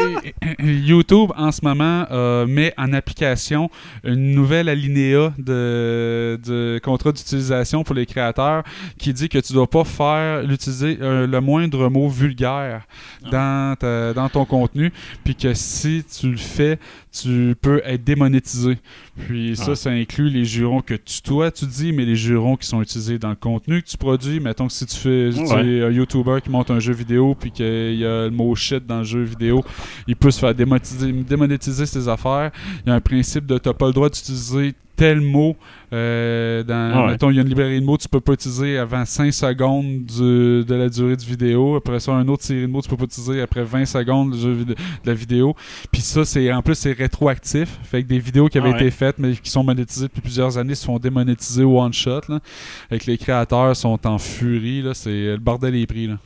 YouTube 0.64 1.30
en 1.36 1.50
ce 1.52 1.60
moment 1.64 2.06
euh, 2.10 2.46
met 2.46 2.72
en 2.76 2.92
application 2.92 3.70
une 4.04 4.32
nouvelle 4.34 4.68
alinéa 4.68 5.32
de, 5.38 6.38
de 6.44 6.80
contrat 6.82 7.12
d'utilisation 7.12 7.84
pour 7.84 7.94
les 7.94 8.06
créateurs 8.06 8.62
qui 8.98 9.12
dit 9.12 9.28
que 9.28 9.38
tu 9.38 9.52
dois 9.52 9.66
pas 9.68 9.84
faire 9.84 10.42
l'utiliser 10.42 10.98
euh, 11.00 11.26
le 11.26 11.40
moindre 11.40 11.88
mot 11.88 12.08
vulgaire 12.08 12.82
dans, 13.30 13.74
ta- 13.78 14.12
dans 14.12 14.28
ton 14.28 14.44
contenu, 14.44 14.92
puis 15.24 15.34
que 15.34 15.54
si 15.54 16.04
tu 16.18 16.30
le 16.30 16.36
fais, 16.36 16.78
tu 17.12 17.54
peux 17.60 17.80
être 17.84 18.04
démonétisé. 18.04 18.78
Puis 19.26 19.56
ça, 19.56 19.72
Ah. 19.72 19.76
ça 19.76 19.90
inclut 19.90 20.28
les 20.28 20.44
jurons 20.44 20.80
que 20.82 20.94
tu, 20.94 21.22
toi, 21.22 21.50
tu 21.50 21.64
dis, 21.66 21.92
mais 21.92 22.04
les 22.04 22.16
jurons 22.16 22.43
qui 22.56 22.66
sont 22.66 22.80
utilisés 22.82 23.18
dans 23.18 23.30
le 23.30 23.34
contenu 23.36 23.82
que 23.82 23.88
tu 23.88 23.96
produis. 23.96 24.38
Mettons 24.40 24.66
que 24.66 24.72
si 24.72 24.86
tu 24.86 24.96
fais 24.96 25.30
tu 25.34 25.40
Ouais. 25.40 25.66
es 25.66 25.82
un 25.84 25.90
YouTuber 25.90 26.38
qui 26.42 26.50
monte 26.50 26.70
un 26.70 26.78
jeu 26.80 26.92
vidéo 26.92 27.34
puis 27.34 27.50
qu'il 27.50 27.94
y 27.96 28.04
a 28.04 28.24
le 28.26 28.30
mot 28.30 28.54
shit 28.54 28.86
dans 28.86 28.98
le 28.98 29.04
jeu 29.04 29.22
vidéo, 29.22 29.64
il 30.06 30.14
peut 30.16 30.30
se 30.30 30.38
faire 30.38 30.54
démonétiser, 30.54 31.10
démonétiser 31.12 31.86
ses 31.86 32.08
affaires. 32.08 32.50
Il 32.84 32.88
y 32.90 32.92
a 32.92 32.94
un 32.94 33.00
principe 33.00 33.46
de 33.46 33.58
t'as 33.58 33.72
pas 33.72 33.86
le 33.86 33.92
droit 33.92 34.08
d'utiliser 34.08 34.74
tel 34.96 35.20
mot 35.20 35.56
euh, 35.92 36.62
dans 36.64 36.92
Ah 36.94 37.04
ouais. 37.04 37.10
mettons 37.12 37.30
il 37.30 37.36
y 37.36 37.38
a 37.38 37.42
une 37.42 37.48
librairie 37.48 37.80
de 37.80 37.84
mots 37.84 37.96
tu 37.96 38.08
peux 38.08 38.20
pas 38.20 38.32
utiliser 38.32 38.78
avant 38.78 39.04
5 39.04 39.32
secondes 39.32 40.04
du- 40.04 40.64
de 40.64 40.74
la 40.74 40.88
durée 40.88 41.16
du 41.16 41.24
vidéo 41.26 41.76
après 41.76 42.00
ça 42.00 42.12
un 42.12 42.26
autre 42.28 42.42
série 42.42 42.62
de 42.62 42.66
mots 42.66 42.82
tu 42.82 42.88
peux 42.88 42.96
pas 42.96 43.04
utiliser 43.04 43.40
après 43.42 43.62
20 43.62 43.84
secondes 43.84 44.32
du 44.32 44.38
jeu 44.40 44.52
vid- 44.54 44.66
de 44.66 44.74
la 45.04 45.14
vidéo 45.14 45.54
puis 45.92 46.00
ça 46.00 46.24
c'est 46.24 46.52
en 46.52 46.62
plus 46.62 46.74
c'est 46.74 46.92
rétroactif 46.92 47.78
fait 47.84 48.02
que 48.02 48.08
des 48.08 48.18
vidéos 48.18 48.48
qui 48.48 48.58
avaient 48.58 48.70
Ah 48.70 48.72
ouais. 48.72 48.80
été 48.82 48.90
faites 48.90 49.18
mais 49.18 49.32
qui 49.36 49.50
sont 49.50 49.62
monétisées 49.64 50.06
depuis 50.08 50.20
plusieurs 50.22 50.58
années 50.58 50.74
se 50.74 50.84
font 50.84 50.98
démonétiser 50.98 51.62
au 51.64 51.80
one 51.80 51.92
shot 51.92 52.20
là. 52.28 52.40
Fait 52.88 52.98
que 52.98 53.06
les 53.10 53.18
créateurs 53.18 53.76
sont 53.76 54.04
en 54.06 54.18
furie 54.18 54.82
là 54.82 54.94
c'est 54.94 55.10
le 55.10 55.36
bordel 55.38 55.74
est 55.76 55.86
pris 55.86 56.06
là 56.08 56.18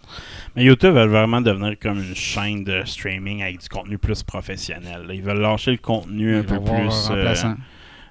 Mais 0.56 0.64
YouTube 0.64 0.94
veut 0.94 1.06
vraiment 1.06 1.40
devenir 1.40 1.74
comme 1.80 1.98
une 1.98 2.14
chaîne 2.14 2.64
de 2.64 2.82
streaming 2.84 3.42
avec 3.42 3.60
du 3.60 3.68
contenu 3.68 3.98
plus 3.98 4.22
professionnel. 4.22 5.02
là. 5.06 5.14
Ils 5.14 5.22
veulent 5.22 5.40
lâcher 5.40 5.72
le 5.72 5.76
contenu 5.78 6.34
un 6.36 6.40
Ils 6.40 6.46
peu 6.46 6.60
plus. 6.60 7.08
euh. 7.10 7.34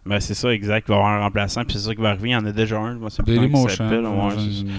Ben 0.08 0.20
c'est 0.20 0.34
ça, 0.34 0.54
exact. 0.54 0.86
Il 0.88 0.92
va 0.92 0.96
y 0.96 0.98
avoir 1.00 1.14
un 1.14 1.20
remplaçant. 1.22 1.64
Puis 1.64 1.74
c'est 1.78 1.88
ça 1.88 1.96
qui 1.96 2.02
va 2.02 2.10
arriver. 2.10 2.30
Il 2.30 2.34
y 2.34 2.36
en 2.36 2.46
a 2.46 2.52
déjà 2.52 2.78
un. 2.80 2.96
Moi, 2.96 3.10
c'est 3.10 3.24
Dailymotion. 3.26 3.86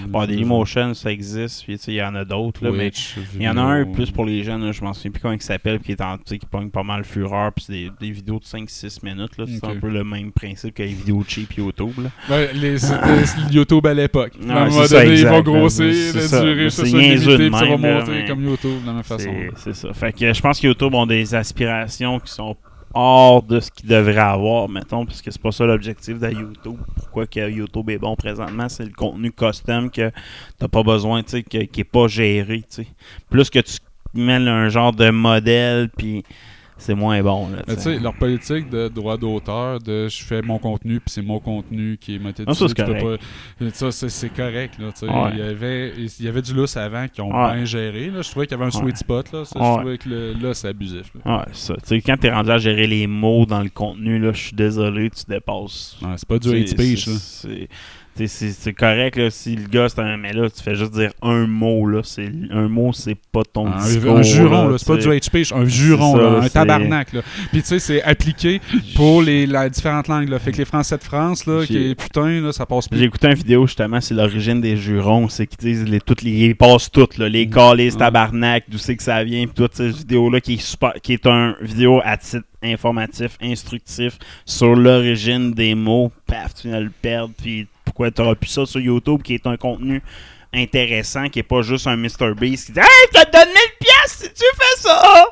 Bon, 0.09 0.27
Dailymotion, 0.27 0.95
ça 0.95 1.11
existe. 1.13 1.65
Puis 1.65 1.79
tu 1.79 1.85
sais, 1.85 1.93
il 1.93 1.97
y 1.97 2.03
en 2.03 2.15
a 2.15 2.25
d'autres. 2.25 2.65
là, 2.65 2.71
mais 2.73 2.91
il 3.35 3.43
y 3.43 3.49
en 3.49 3.57
a 3.57 3.63
un 3.63 3.85
plus 3.85 4.11
pour 4.11 4.25
les 4.25 4.43
jeunes. 4.43 4.65
là, 4.65 4.73
je 4.73 4.83
m'en 4.83 4.93
souviens 4.93 5.11
plus 5.11 5.21
comment 5.21 5.35
il 5.35 5.43
s'appelle. 5.43 5.79
Puis 5.79 5.87
qui, 5.87 5.93
est 5.93 6.05
en, 6.05 6.17
tu 6.17 6.23
sais, 6.27 6.39
qui 6.39 6.47
pogne 6.47 6.71
pas 6.71 6.83
mal 6.83 7.05
fureur. 7.05 7.53
Puis 7.53 7.67
c'est 7.67 7.73
des, 7.73 7.91
des 8.01 8.11
vidéos 8.11 8.39
de 8.39 8.45
5-6 8.45 9.05
minutes. 9.05 9.39
là. 9.39 9.45
C'est 9.47 9.65
un 9.67 9.77
peu 9.77 9.89
le 9.89 10.05
même 10.05 10.33
principe 10.33 10.75
que 10.75 10.83
les 10.83 10.89
vidéos 10.89 11.23
cheap 11.27 11.53
YouTube. 11.55 11.93
Là. 11.99 12.11
Ouais, 12.29 12.51
les, 12.55 12.79
c'était 12.79 12.97
YouTube 13.53 13.87
à 13.87 13.95
l'époque. 13.95 14.33
Ouais, 14.43 14.51
à 14.51 14.63
un 14.65 14.69
moment 14.69 14.87
donné, 14.87 15.15
ils 15.15 15.27
vont 15.27 15.33
là. 15.33 15.43
grossir, 15.43 15.95
C'est 15.95 16.15
la 16.15 16.23
ça. 16.29 16.41
durée, 16.43 16.71
ça, 16.71 16.85
ça 16.85 16.97
limité, 16.97 17.37
puis 17.37 17.51
ça 17.53 17.65
va 17.65 17.77
monter 17.77 18.25
comme 18.27 18.45
YouTube 18.45 18.83
de 18.83 18.87
la 18.87 18.93
même 18.93 19.03
façon. 19.03 19.31
C'est 19.57 19.69
c'est 19.69 19.75
ça. 19.75 19.93
Fait 19.93 20.13
que 20.13 20.33
je 20.33 20.41
pense 20.41 20.61
que 20.61 20.67
YouTube 20.67 20.95
ont 20.95 21.07
des 21.07 21.35
aspirations 21.35 22.19
qui 22.21 22.33
sont 22.33 22.57
hors 22.95 23.43
de 23.43 23.61
ce 23.61 23.71
qu'ils 23.71 23.89
devraient 23.89 24.19
avoir, 24.19 24.69
mettons, 24.69 25.05
parce 25.05 25.23
que 25.23 25.31
c'est 25.31 25.43
pas 25.43 25.53
ça 25.53 25.65
l'objectif 25.67 26.19
de 26.19 26.31
YouTube. 26.31 26.79
Pourquoi 26.97 27.27
que 27.27 27.51
YouTube 27.51 27.91
est 27.91 27.99
bon 27.99 28.17
présentement, 28.17 28.69
c'est 28.69 28.85
le 28.85 28.93
contenu 28.93 29.31
custom 29.31 29.91
que 29.91 30.11
t'as 30.59 30.69
pas 30.69 30.83
besoin, 30.83 31.23
tu 31.23 31.31
sais, 31.31 31.43
qui 31.43 31.81
est 31.81 31.85
pas 31.85 32.09
géré, 32.09 32.65
tu. 32.69 32.87
Plus 33.31 33.51
que 33.51 33.59
tu 33.59 33.79
mets 34.15 34.35
un 34.35 34.69
genre 34.69 34.93
de 34.93 35.11
modèle, 35.11 35.91
puis 35.97 36.25
c'est 36.79 36.95
moins 36.95 37.21
bon, 37.23 37.49
là, 37.51 37.63
tu 37.75 37.81
sais, 37.83 37.99
leur 37.99 38.15
politique 38.15 38.71
de 38.71 38.89
droit 38.89 39.17
d'auteur, 39.17 39.81
de 39.81 40.09
je 40.09 40.23
fais 40.25 40.41
mon 40.43 40.59
contenu, 40.59 41.01
puis 41.01 41.11
c'est 41.11 41.23
mon 41.23 41.41
contenu 41.41 41.99
qui 42.01 42.15
est 42.15 42.19
monétisé. 42.19 42.47
Ah, 42.49 42.55
ça, 42.55 42.67
c'est 44.09 44.29
correct. 44.31 44.79
Là. 44.79 44.87
Ouais. 45.03 45.31
il, 45.33 45.39
y 45.39 45.43
avait, 45.43 45.93
il 45.97 46.25
y 46.25 46.29
avait 46.29 46.43
du 46.43 46.55
lousse 46.55 46.77
avant 46.77 47.07
qui 47.09 47.21
ont 47.21 47.29
Ouais. 47.31 47.55
bien 47.57 47.65
géré. 47.65 48.11
Là. 48.11 48.23
Je 48.23 48.31
trouvais 48.31 48.47
qu'il 48.47 48.57
y 48.57 48.61
avait 48.63 48.71
un 48.71 48.75
Ouais. 48.77 48.83
sweet 48.85 48.97
spot. 48.97 49.33
Là. 49.33 49.45
Ça. 49.45 49.59
Je 49.59 49.77
trouvais 49.79 49.99
que 49.99 50.09
le- 50.09 50.33
là, 50.35 50.55
c'est 50.55 50.69
abusif. 50.69 51.11
Là. 51.25 51.39
Ouais, 51.39 51.45
ça. 51.53 51.75
Quand 51.91 52.17
t'es 52.19 52.31
rendu 52.31 52.51
à 52.51 52.59
gérer 52.59 52.87
les 52.87 53.07
mots 53.07 53.45
dans 53.45 53.63
le 53.63 53.69
contenu, 53.71 54.19
là, 54.19 54.33
je 54.33 54.39
suis 54.41 54.57
désolé, 54.57 55.11
tu 55.11 55.25
dépasses. 55.29 55.99
C'est 56.17 56.29
pas 56.29 56.39
du 56.39 56.49
hate 56.51 56.69
speech. 56.69 57.09
C'est- 58.27 58.67
là. 58.67 58.73
correct 58.73 59.17
là, 59.17 59.31
si 59.31 59.57
le 59.57 59.69
gars 59.69 59.89
c'est 59.89 60.01
un. 60.01 60.17
Mais 60.17 60.33
là, 60.33 60.49
tu 60.51 60.63
fais 60.63 60.75
juste 60.75 60.93
dire 60.93 61.13
un 61.23 61.47
mot. 61.47 61.87
Là, 61.87 62.01
c'est 62.05 62.31
un 62.51 62.69
mot, 62.69 62.93
c'est 62.93 63.17
pas 63.33 63.43
ton 63.51 63.69
Un, 63.69 63.77
discours. 63.85 64.17
un 64.19 64.23
juron, 64.23 64.69
là, 64.69 64.79
c'est 64.79 64.87
pas 64.87 64.97
du 64.97 65.11
hate 65.13 65.25
speech, 65.25 65.53
un 65.53 65.67
juron, 65.67 66.17
ça, 66.17 66.23
là, 66.23 66.41
un 66.43 66.49
tabarnak. 66.49 67.13
Là. 67.13 67.21
Puis 67.53 67.63
tu 67.63 67.69
sais, 67.69 67.79
c'est 67.79 68.03
appliqué 68.03 68.61
pour 68.97 69.23
les 69.23 69.47
la 69.47 69.69
différentes 69.69 70.09
langues. 70.09 70.29
Là. 70.29 70.39
Fait 70.39 70.53
que 70.53 70.59
les 70.59 70.65
Français 70.65 70.97
de 70.99 71.05
France, 71.05 71.47
là, 71.47 71.65
qui 71.67 71.77
est 71.91 71.95
putain, 71.95 72.41
là, 72.41 72.53
ça 72.53 72.67
passe 72.67 72.89
plus. 72.89 72.99
J'ai 72.99 73.05
écouté 73.05 73.29
une 73.29 73.35
vidéo 73.35 73.67
justement, 73.67 74.01
c'est 74.01 74.15
l'origine 74.15 74.61
des 74.61 74.77
jurons. 74.77 75.29
C'est 75.29 75.47
qu'ils 75.47 75.59
disent 75.59 75.85
les, 75.89 76.01
toutes 76.01 76.23
les, 76.23 76.31
ils 76.31 76.57
passent 76.57 76.91
toutes, 76.91 77.19
là, 77.19 77.29
les 77.29 77.49
calices, 77.49 77.95
Ouais. 77.95 78.01
tabarnak, 78.01 78.65
d'où 78.69 78.79
c'est 78.79 78.97
que 78.97 79.03
ça 79.03 79.23
vient, 79.25 79.45
puis 79.47 79.55
toute 79.55 79.75
cette 79.77 79.95
vidéo-là 79.97 80.41
qui 80.41 80.55
est 80.55 80.63
super, 80.63 80.95
qui 81.03 81.13
est 81.13 81.27
un 81.27 81.55
vidéo 81.61 82.01
à 82.05 82.17
titre 82.17 82.45
informatif, 82.63 83.37
instructif 83.41 84.19
sur 84.45 84.75
l'origine 84.75 85.53
des 85.53 85.75
mots. 85.75 86.11
Paf, 86.27 86.55
tu 86.55 86.69
viens 86.69 86.79
de 86.81 86.85
le 86.85 86.93
perdre, 87.03 87.33
puis 87.41 87.67
pourquoi 87.99 88.13
t'auras 88.13 88.37
plus 88.37 88.49
ça 88.49 88.65
sur 88.65 88.79
YouTube, 88.79 89.23
qui 89.25 89.35
est 89.35 89.45
un 89.49 89.57
contenu 89.57 90.01
intéressant, 90.55 91.29
qui 91.29 91.41
est 91.41 91.43
pas 91.43 91.63
juste 91.63 91.89
un 91.89 91.97
Mr. 91.97 92.33
Beast 92.37 92.67
qui 92.67 92.73
dit 92.73 92.79
Hey, 92.79 92.87
je 93.13 93.21
te 93.23 93.33
donne 93.33 93.49
1000 93.49 93.55
pièces 93.81 94.19
si 94.19 94.33
tu 94.33 94.45
fais 94.57 94.81
ça! 94.83 95.25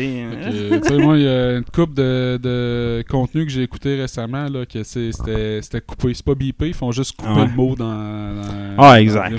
Que, 0.00 0.88
sais, 0.88 0.98
moi, 0.98 1.16
il 1.18 1.24
y 1.24 1.28
a 1.28 1.56
une 1.58 1.64
coupe 1.64 1.94
de, 1.94 2.38
de 2.42 3.04
contenu 3.08 3.44
que 3.46 3.50
j'ai 3.52 3.62
écouté 3.62 3.96
récemment, 4.00 4.46
là, 4.48 4.64
que 4.66 4.82
c'était 4.82 5.80
coupé. 5.80 6.14
C'est 6.14 6.24
pas 6.24 6.34
bipé, 6.34 6.68
ils 6.68 6.74
font 6.74 6.92
juste 6.92 7.16
couper 7.16 7.30
Ah 7.34 7.40
ouais. 7.40 7.46
le 7.46 7.52
mot 7.52 7.74
dans. 7.76 7.84
dans- 7.86 8.74
Ah, 8.78 9.00
exact, 9.00 9.34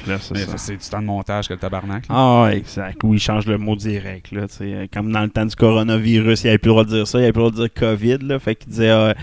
c'est 0.58 0.74
du 0.78 0.90
temps 0.90 1.02
de 1.02 1.06
montage 1.06 1.48
que 1.48 1.54
le 1.54 1.60
tabarnak. 1.60 2.08
là. 2.08 2.16
Ah, 2.16 2.50
exact. 2.54 3.00
Oui, 3.04 3.18
il 3.18 3.20
change 3.20 3.46
le 3.46 3.58
mot 3.58 3.76
direct. 3.76 4.32
Là, 4.32 4.46
comme 4.94 5.12
dans 5.12 5.22
le 5.22 5.30
temps 5.30 5.46
du 5.46 5.56
coronavirus, 5.56 6.44
il 6.44 6.50
avait 6.50 6.58
plus 6.58 6.70
le 6.70 6.74
droit 6.74 6.84
de 6.86 6.90
dire 6.90 7.08
ça, 7.08 7.20
il 7.20 7.24
avait 7.24 7.32
plus 7.34 7.44
le 7.44 7.52
droit 7.52 7.64
de 7.64 7.68
dire 7.68 7.74
COVID. 7.74 8.18
Là, 8.28 8.40
fait 8.40 8.56
qu'il 8.56 8.70
disait, 8.70 8.90
euh, 8.90 9.14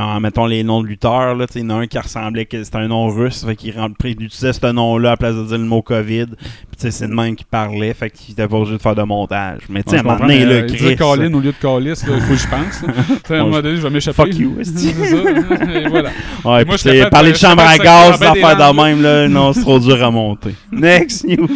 en 0.00 0.20
mettons 0.20 0.46
les 0.46 0.62
noms 0.62 0.82
de 0.82 0.86
lutteurs, 0.88 1.34
là, 1.34 1.46
il 1.54 1.60
y 1.60 1.64
en 1.64 1.70
a 1.70 1.74
un 1.74 1.86
qui 1.86 1.98
ressemblait 1.98 2.46
que 2.46 2.62
c'était 2.62 2.76
un 2.78 2.88
nom 2.88 3.08
russe, 3.08 3.44
fait 3.44 3.56
qu'il 3.56 3.74
utilisait 3.76 4.52
ce 4.52 4.72
nom-là 4.72 5.10
à 5.10 5.12
la 5.12 5.16
place 5.16 5.34
de 5.36 5.44
dire 5.44 5.58
le 5.58 5.64
mot 5.64 5.82
COVID. 5.82 6.26
C'est 6.88 7.06
le 7.06 7.14
même 7.14 7.36
qui 7.36 7.44
parlait, 7.44 7.92
fait 7.92 8.08
qu'il 8.10 8.32
était 8.32 8.48
pas 8.48 8.56
obligé 8.56 8.76
de 8.76 8.82
faire 8.82 8.94
de 8.94 9.02
montage. 9.02 9.60
Mais 9.68 9.82
tu 9.82 9.90
sais, 9.90 9.96
à 9.96 10.00
un 10.00 10.02
moment 10.02 10.18
donné, 10.18 10.44
là, 10.46 10.52
euh, 10.52 10.66
Chris, 10.66 10.76
dire 10.78 10.96
Colin 10.96 11.34
au 11.34 11.40
lieu 11.40 11.52
de 11.52 11.56
Calis, 11.60 11.88
là, 11.88 11.94
il 12.14 12.20
faut 12.22 12.32
que 12.32 12.38
je 12.38 12.48
pense. 12.48 13.30
à 13.30 13.34
un 13.34 13.44
moment 13.44 13.60
donné, 13.60 13.76
je 13.76 13.82
vais 13.82 13.90
m'échapper. 13.90 14.16
Fuck 14.22 14.34
you. 14.34 14.56
C'est 14.62 15.88
voilà. 15.88 16.10
Ouais, 16.44 16.64
puis 16.64 17.04
parler 17.10 17.32
de- 17.32 17.36
chambre 17.36 17.62
à 17.62 17.76
gaz, 17.78 18.22
affaires 18.22 18.56
de 18.56 18.82
même, 18.82 19.02
là, 19.02 19.28
non, 19.28 19.52
c'est 19.52 19.60
trop 19.60 19.78
dur 19.78 20.02
à 20.02 20.10
monter. 20.10 20.54
Next 20.72 21.26
news. 21.26 21.48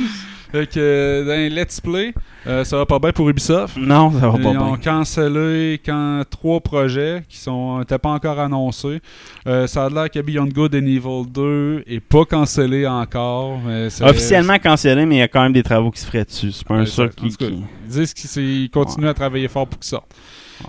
Fait 0.54 0.66
que 0.68 0.78
euh, 0.78 1.24
dans 1.24 1.32
les 1.32 1.50
Let's 1.50 1.80
Play, 1.80 2.14
euh, 2.46 2.62
ça 2.62 2.76
va 2.76 2.86
pas 2.86 3.00
bien 3.00 3.10
pour 3.10 3.28
Ubisoft. 3.28 3.76
Non, 3.76 4.12
ça 4.12 4.28
va 4.28 4.32
pas 4.34 4.38
Ils 4.38 4.46
ont 4.46 4.66
bien. 4.74 4.76
cancellé 4.76 5.80
quand, 5.84 6.22
trois 6.30 6.60
projets 6.60 7.24
qui 7.28 7.38
sont 7.38 7.80
n'étaient 7.80 7.98
pas 7.98 8.10
encore 8.10 8.38
annoncés. 8.38 9.00
Euh, 9.48 9.66
ça 9.66 9.86
a 9.86 9.90
l'air 9.90 10.08
que 10.08 10.20
Beyond 10.20 10.46
Good 10.46 10.76
and 10.76 10.86
Evil 10.86 11.24
2 11.28 11.82
est 11.88 11.98
pas 11.98 12.24
cancellé 12.24 12.86
encore. 12.86 13.58
mais 13.66 13.88
Officiellement 14.02 14.58
cancellé, 14.60 15.04
mais 15.06 15.16
il 15.16 15.18
y 15.18 15.22
a 15.22 15.28
quand 15.28 15.42
même 15.42 15.52
des 15.52 15.64
travaux 15.64 15.90
qui 15.90 16.00
se 16.00 16.06
feraient 16.06 16.24
dessus. 16.24 16.52
C'est 16.52 16.64
pas 16.68 16.74
un 16.74 16.84
Ouais, 16.84 17.00
en 17.00 17.08
qui. 17.08 17.36
cas, 17.36 17.46
qui- 17.46 17.64
Ils 17.86 17.90
disent 17.90 18.14
qu'ils 18.14 18.70
continuent 18.70 19.08
à 19.08 19.14
travailler 19.14 19.48
fort 19.48 19.66
pour 19.66 19.80
que 19.80 19.86
ça. 19.86 20.02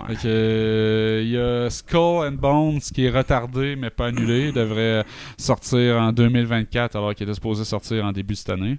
Ouais. 0.08 0.16
Euh, 0.24 1.20
il 1.24 1.30
y 1.30 1.38
a 1.38 1.70
Skull 1.70 2.26
and 2.26 2.32
Bones 2.40 2.80
qui 2.92 3.04
est 3.06 3.10
retardé 3.16 3.76
mais 3.76 3.90
pas 3.90 4.06
annulé. 4.06 4.46
Il 4.48 4.52
devrait 4.52 5.04
sortir 5.38 5.94
en 6.02 6.10
2024 6.10 6.96
alors 6.96 7.14
qu'il 7.14 7.22
était 7.24 7.34
supposé 7.34 7.62
sortir 7.64 8.04
en 8.04 8.10
début 8.10 8.34
de 8.34 8.38
cette 8.38 8.50
année. 8.50 8.78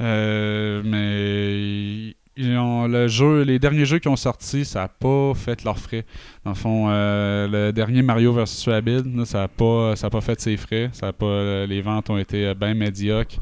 Euh, 0.00 0.82
mais 0.84 2.14
ils 2.40 2.56
ont, 2.56 2.86
le 2.86 3.08
jeu, 3.08 3.42
les 3.42 3.58
derniers 3.58 3.84
jeux 3.84 3.98
qui 3.98 4.06
ont 4.06 4.14
sorti, 4.14 4.64
ça 4.64 4.82
n'a 4.82 4.88
pas 4.88 5.32
fait 5.34 5.64
leurs 5.64 5.78
frais. 5.78 6.04
Dans 6.44 6.52
le 6.52 6.56
fond, 6.56 6.86
euh, 6.88 7.48
le 7.48 7.72
dernier 7.72 8.00
Mario 8.02 8.32
vs 8.32 8.44
Rabbids, 8.66 9.26
ça 9.26 9.38
n'a 9.40 9.48
pas, 9.48 9.96
ça 9.96 10.06
a 10.06 10.10
pas 10.10 10.20
fait 10.20 10.40
ses 10.40 10.56
frais. 10.56 10.88
Ça 10.92 11.08
a 11.08 11.12
pas, 11.12 11.66
les 11.66 11.82
ventes 11.82 12.10
ont 12.10 12.16
été 12.18 12.54
bien 12.54 12.74
médiocres. 12.74 13.34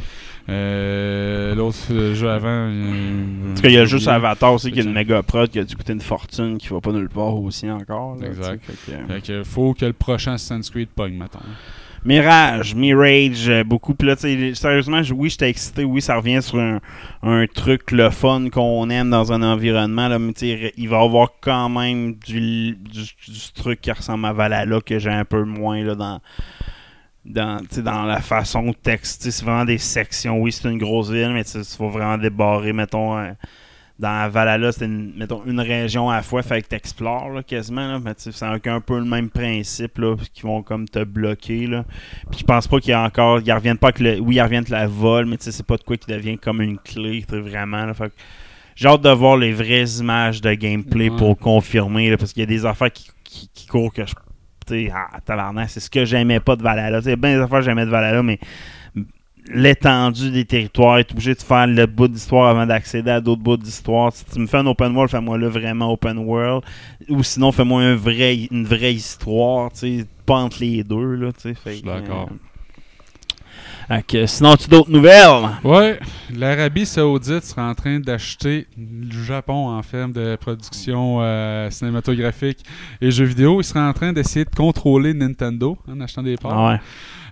Euh, 0.48 1.54
L'autre 1.54 1.76
euh, 1.90 2.14
jeu 2.14 2.30
avant. 2.30 2.48
euh, 2.48 3.52
En 3.52 3.54
tout 3.54 3.62
cas, 3.62 3.68
il 3.68 3.74
y 3.74 3.78
a 3.78 3.84
juste 3.84 4.08
Avatar 4.08 4.54
aussi 4.54 4.72
qui 4.72 4.78
est 4.80 4.84
ça. 4.84 4.88
méga 4.88 5.22
prod 5.22 5.50
qui 5.50 5.58
a 5.58 5.64
dû 5.64 5.76
coûter 5.76 5.92
une 5.92 6.00
fortune 6.00 6.56
qui 6.56 6.68
va 6.68 6.80
pas 6.80 6.92
nulle 6.92 7.10
part 7.10 7.36
aussi 7.36 7.70
encore. 7.70 8.16
là, 8.16 8.28
Exact. 8.28 8.64
fait 8.64 8.92
que, 8.92 8.96
euh, 8.96 9.06
Fait 9.08 9.20
que 9.26 9.44
faut 9.44 9.74
que 9.74 9.84
le 9.84 9.92
prochain 9.92 10.32
Assassin's 10.32 10.70
Creed 10.70 10.88
pogne, 10.88 11.14
mettons. 11.18 11.40
Mirage, 12.06 12.76
Mirage, 12.76 13.48
euh, 13.48 13.64
beaucoup. 13.64 13.92
Puis 13.94 14.06
là, 14.06 14.14
sérieusement, 14.54 15.00
oui, 15.12 15.28
j'étais 15.28 15.50
excité. 15.50 15.82
Oui, 15.82 16.00
ça 16.00 16.14
revient 16.14 16.40
sur 16.40 16.60
un, 16.60 17.46
truc, 17.52 17.90
le 17.90 18.10
fun 18.10 18.48
qu'on 18.48 18.88
aime 18.90 19.10
dans 19.10 19.32
un 19.32 19.42
environnement. 19.42 20.06
Là, 20.06 20.20
mais 20.20 20.32
il 20.76 20.88
va 20.88 21.02
y 21.02 21.04
avoir 21.04 21.32
quand 21.40 21.68
même 21.68 22.14
du, 22.14 22.78
truc 23.56 23.80
qui 23.80 23.90
ressemble 23.90 24.24
à 24.26 24.32
Valhalla 24.32 24.80
que 24.80 25.00
j'ai 25.00 25.10
un 25.10 25.24
peu 25.24 25.42
moins 25.42 25.82
là, 25.82 25.96
dans, 25.96 26.20
dans, 27.24 27.60
dans 27.78 28.04
la 28.04 28.20
façon 28.20 28.68
de 28.68 28.72
texter. 28.72 29.32
C'est 29.32 29.44
vraiment 29.44 29.64
des 29.64 29.78
sections. 29.78 30.38
Oui, 30.40 30.52
c'est 30.52 30.70
une 30.70 30.78
grosse 30.78 31.10
ville, 31.10 31.32
mais 31.32 31.42
il 31.42 31.64
faut 31.64 31.88
vraiment 31.88 32.18
débarrer, 32.18 32.72
mettons. 32.72 33.18
Dans 33.98 34.30
Valhalla, 34.30 34.72
c'était 34.72 34.84
une, 34.84 35.14
mettons, 35.16 35.42
une 35.46 35.60
région 35.60 36.10
à 36.10 36.16
la 36.16 36.22
fois, 36.22 36.42
fait 36.42 36.60
que 36.62 36.68
t'explores 36.68 37.30
là, 37.30 37.42
quasiment. 37.42 37.92
Là, 37.92 37.98
mais 38.04 38.12
c'est 38.16 38.42
un, 38.42 38.58
un 38.62 38.80
peu 38.80 38.98
le 38.98 39.04
même 39.04 39.30
principe 39.30 39.98
là, 39.98 40.16
qui 40.34 40.42
vont 40.42 40.62
comme 40.62 40.86
te 40.86 41.02
bloquer. 41.02 41.66
Là. 41.66 41.84
Puis 42.30 42.40
je 42.40 42.44
pense 42.44 42.68
pas 42.68 42.78
qu'il 42.78 42.90
y 42.90 42.92
a 42.94 43.02
encore. 43.02 43.40
Ils 43.40 43.52
reviennent 43.52 43.78
pas 43.78 43.92
que 43.92 44.02
le. 44.02 44.18
Oui, 44.20 44.36
ils 44.36 44.42
reviennent 44.42 44.64
de 44.64 44.72
la 44.72 44.86
vol, 44.86 45.24
mais 45.26 45.38
tu 45.38 45.44
sais, 45.44 45.52
c'est 45.52 45.66
pas 45.66 45.76
de 45.76 45.82
quoi 45.82 45.96
qui 45.96 46.10
devient 46.10 46.36
comme 46.36 46.60
une 46.60 46.78
clé, 46.78 47.24
vraiment. 47.28 47.86
Là, 47.86 47.94
fait 47.94 48.08
que 48.08 48.14
j'ai 48.74 48.88
hâte 48.88 49.00
de 49.00 49.10
voir 49.10 49.38
les 49.38 49.52
vraies 49.52 49.88
images 50.00 50.42
de 50.42 50.52
gameplay 50.52 51.08
Ouais. 51.08 51.16
pour 51.16 51.38
confirmer, 51.38 52.10
là, 52.10 52.18
parce 52.18 52.32
qu'il 52.34 52.40
y 52.40 52.42
a 52.42 52.46
des 52.46 52.66
affaires 52.66 52.92
qui, 52.92 53.08
qui, 53.24 53.48
qui 53.54 53.66
courent 53.66 53.92
que 53.92 54.04
je. 54.04 54.12
Ah, 54.92 55.20
tabarnak, 55.24 55.70
c'est 55.70 55.78
ce 55.80 55.88
que 55.88 56.04
j'aimais 56.04 56.40
pas 56.40 56.56
de 56.56 56.62
Valhalla. 56.62 56.98
Il 57.04 57.08
y 57.08 57.12
a 57.12 57.16
bien 57.16 57.36
des 57.36 57.40
affaires 57.42 57.60
que 57.60 57.64
j'aimais 57.64 57.86
de 57.86 57.90
Valhalla, 57.90 58.22
mais 58.22 58.40
l'étendue 59.52 60.30
des 60.30 60.44
territoires, 60.44 60.98
être 60.98 61.12
obligé 61.12 61.34
de 61.34 61.40
faire 61.42 61.66
le 61.66 61.86
bout 61.86 62.08
d'histoire 62.08 62.48
avant 62.48 62.66
d'accéder 62.66 63.10
à 63.10 63.20
d'autres 63.20 63.42
bouts 63.42 63.56
d'histoire. 63.56 64.12
Si 64.12 64.24
tu 64.24 64.38
me 64.38 64.46
fais 64.46 64.58
un 64.58 64.66
open 64.66 64.94
world, 64.94 65.10
fais-moi 65.10 65.38
là 65.38 65.48
vraiment 65.48 65.92
open 65.92 66.18
world. 66.18 66.64
Ou 67.08 67.22
sinon, 67.22 67.52
fais-moi 67.52 67.82
un 67.82 67.96
vrai, 67.96 68.48
une 68.50 68.64
vraie 68.64 68.94
histoire, 68.94 69.72
tu 69.72 69.78
sais, 69.78 70.04
pas 70.24 70.36
entre 70.36 70.58
les 70.60 70.82
deux, 70.82 71.14
là, 71.14 71.32
tu 71.32 71.42
sais. 71.42 71.54
Fait 71.54 71.70
Je 71.70 71.74
suis 71.76 71.82
que, 71.82 71.88
d'accord. 71.88 72.28
euh, 73.90 74.26
sinon, 74.26 74.56
tu 74.56 74.68
d'autres 74.68 74.90
nouvelles? 74.90 75.48
Ouais, 75.62 76.00
l'Arabie 76.34 76.86
Saoudite 76.86 77.44
sera 77.44 77.70
en 77.70 77.74
train 77.74 78.00
d'acheter 78.00 78.66
le 78.76 79.22
Japon 79.22 79.68
en 79.68 79.80
termes 79.82 80.12
de 80.12 80.36
production 80.36 81.18
euh, 81.20 81.70
cinématographique 81.70 82.58
et 83.00 83.12
jeux 83.12 83.26
vidéo. 83.26 83.60
Ils 83.60 83.64
seraient 83.64 83.80
en 83.80 83.92
train 83.92 84.12
d'essayer 84.12 84.44
de 84.44 84.50
contrôler 84.50 85.14
Nintendo 85.14 85.78
en 85.88 86.00
achetant 86.00 86.24
des 86.24 86.36
parts. 86.36 86.58
Ah 86.58 86.72
ouais. 86.72 86.80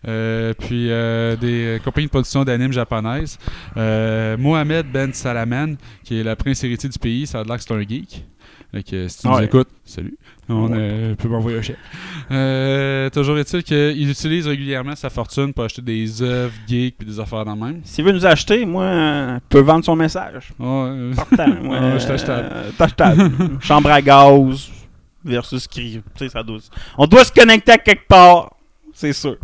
Euh, 0.06 0.52
puis 0.58 0.90
euh, 0.90 1.34
des 1.36 1.64
euh, 1.64 1.78
compagnies 1.78 2.06
de 2.06 2.10
production 2.10 2.44
d'animes 2.44 2.72
japonaises. 2.72 3.38
Mohamed 4.38 4.86
Ben 4.92 5.12
Salaman, 5.12 5.76
qui 6.02 6.20
est 6.20 6.24
le 6.24 6.34
prince 6.34 6.62
héritier 6.64 6.88
du 6.88 6.98
pays, 6.98 7.26
ça 7.26 7.40
a 7.40 7.44
l'air 7.44 7.56
que 7.56 7.62
c'est 7.62 7.72
un 7.74 7.80
geek. 7.80 8.24
Que 8.90 9.06
si 9.06 9.18
tu 9.20 9.28
nous 9.28 9.34
Ouais. 9.34 9.44
écoutes, 9.44 9.68
salut. 9.84 10.18
On 10.48 10.66
Ouais. 10.68 10.76
euh, 10.80 11.14
peut 11.14 11.28
m'envoyer 11.28 11.58
un 11.58 11.62
chèque. 11.62 11.76
Euh, 12.32 13.08
toujours 13.08 13.38
est-il 13.38 13.62
qu'il 13.62 14.10
utilise 14.10 14.48
régulièrement 14.48 14.96
sa 14.96 15.10
fortune 15.10 15.52
pour 15.54 15.62
acheter 15.62 15.80
des 15.80 16.20
œuvres 16.22 16.52
geeks 16.66 16.96
puis 16.98 17.06
des 17.06 17.20
affaires 17.20 17.44
dans 17.44 17.54
le 17.54 17.60
même. 17.60 17.80
S'il 17.84 18.04
veut 18.04 18.10
nous 18.10 18.26
acheter, 18.26 18.66
moi, 18.66 18.82
euh, 18.82 19.38
peut 19.48 19.60
vendre 19.60 19.84
son 19.84 19.94
message. 19.94 20.50
Ouais, 20.58 21.10
Partant, 21.14 21.54
moi, 21.62 21.78
Ouais, 21.78 22.00
je 22.00 22.76
t'achetable. 22.76 23.30
Chambre 23.60 23.90
à 23.90 24.02
gaz 24.02 24.68
versus 25.24 25.68
cri. 25.68 26.02
Ça 26.32 26.42
doit... 26.42 26.58
On 26.98 27.06
doit 27.06 27.22
se 27.24 27.30
connecter 27.32 27.70
à 27.72 27.78
quelque 27.78 28.08
part. 28.08 28.50
C'est 28.92 29.12
sûr. 29.12 29.36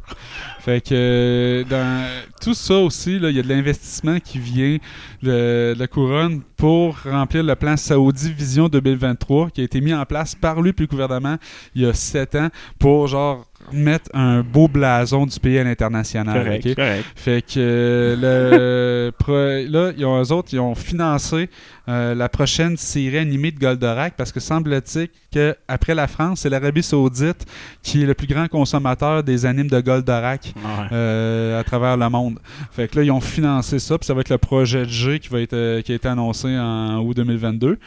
Fait 0.61 0.87
que 0.87 1.65
dans 1.71 2.07
tout 2.43 2.53
ça 2.53 2.77
aussi, 2.77 3.17
il 3.17 3.31
y 3.31 3.39
a 3.39 3.43
de 3.43 3.49
l'investissement 3.49 4.21
qui 4.21 4.39
vient 4.39 4.77
de, 5.23 5.75
la 5.77 5.87
couronne 5.87 6.43
pour 6.57 6.99
remplir 7.05 7.43
le 7.43 7.55
plan 7.55 7.79
Saudi 7.79 8.31
Vision 8.31 8.69
2023 8.69 9.51
qui 9.51 9.63
a 9.63 9.65
été 9.65 9.81
mis 9.81 9.95
en 9.95 10.05
place 10.05 10.35
par 10.35 10.61
lui 10.61 10.75
puis 10.75 10.85
le 10.85 10.91
gouvernement 10.91 11.37
il 11.75 11.83
y 11.83 11.87
a 11.87 11.95
sept 11.95 12.35
ans 12.35 12.49
pour 12.79 13.07
genre 13.07 13.50
mettre 13.73 14.11
un 14.15 14.43
beau 14.43 14.67
blason 14.69 15.27
du 15.27 15.39
pays 15.39 15.59
à 15.59 15.65
l'international. 15.65 16.45
Correct, 16.45 16.75
correct. 16.75 17.05
Fait 17.15 17.43
que 17.43 17.55
euh, 17.59 19.13
le 19.17 19.67
là, 19.71 19.93
ils 19.97 20.05
ont, 20.05 20.21
eux 20.23 20.33
autres, 20.33 20.49
ils 20.53 20.59
ont 20.61 20.75
financé 20.75 21.49
euh, 21.89 22.15
la 22.15 22.29
prochaine 22.29 22.77
série 22.77 23.19
animée 23.19 23.51
de 23.53 23.59
Goldorak 23.59 24.15
parce 24.17 24.33
que 24.33 24.41
semble-t-il 24.41 25.09
qu'après 25.31 25.95
la 25.95 26.07
France, 26.09 26.41
c'est 26.41 26.51
l'Arabie 26.51 26.83
Saoudite 26.83 27.47
qui 27.83 28.03
est 28.03 28.07
le 28.07 28.15
plus 28.15 28.27
grand 28.27 28.49
consommateur 28.49 29.23
des 29.23 29.47
animes 29.47 29.69
de 29.71 29.81
Goldorak 29.81 30.53
Ouais. 30.57 30.87
euh, 30.93 31.61
à 31.61 31.65
travers 31.65 31.97
le 31.97 32.09
monde. 32.09 32.39
Fait 32.73 32.89
que 32.89 32.97
là, 32.99 33.05
ils 33.05 33.11
ont 33.11 33.21
financé 33.21 33.79
ça, 33.79 33.99
puis 33.99 34.07
ça 34.07 34.15
va 34.15 34.21
être 34.21 34.29
le 34.31 34.39
projet 34.39 34.85
de 34.85 34.91
G 34.91 35.19
qui 35.21 35.29
va 35.29 35.41
être 35.41 35.81
qui 35.83 35.93
a 35.93 35.95
été 35.95 36.09
annoncé 36.09 36.49
en 36.59 36.99
août 37.01 37.17
2022. 37.17 37.79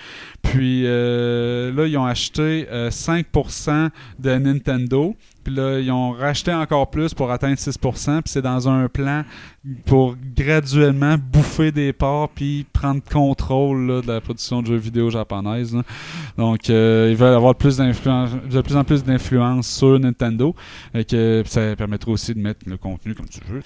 Puis 0.41 0.83
là, 0.83 1.85
ils 1.87 1.97
ont 1.97 2.05
acheté 2.05 2.67
euh, 2.71 2.89
5% 2.89 3.89
de 4.19 4.35
Nintendo. 4.35 5.15
Puis 5.43 5.53
là, 5.53 5.79
ils 5.79 5.91
ont 5.91 6.11
racheté 6.11 6.53
encore 6.53 6.89
plus 6.89 7.13
pour 7.13 7.31
atteindre 7.31 7.57
6%. 7.57 8.21
Puis 8.21 8.31
c'est 8.31 8.41
dans 8.41 8.69
un 8.69 8.87
plan 8.87 9.23
pour 9.85 10.15
graduellement 10.35 11.15
bouffer 11.17 11.71
des 11.71 11.93
parts 11.93 12.29
puis 12.29 12.65
prendre 12.71 13.01
contrôle 13.03 14.01
de 14.01 14.11
la 14.11 14.21
production 14.21 14.61
de 14.61 14.67
jeux 14.67 14.77
vidéo 14.77 15.09
japonaise. 15.09 15.75
Donc, 16.37 16.69
euh, 16.69 17.07
ils 17.09 17.15
veulent 17.15 17.35
avoir 17.35 17.53
de 17.53 17.59
plus 17.59 17.79
en 18.75 18.83
plus 18.83 19.03
d'influence 19.03 19.67
sur 19.67 19.99
Nintendo. 19.99 20.55
Et 20.93 21.05
que 21.05 21.43
ça 21.45 21.75
permettra 21.75 22.11
aussi 22.11 22.33
de 22.33 22.39
mettre 22.39 22.67
le 22.67 22.77
contenu 22.77 23.13
comme 23.13 23.27
tu 23.27 23.39
veux. 23.47 23.61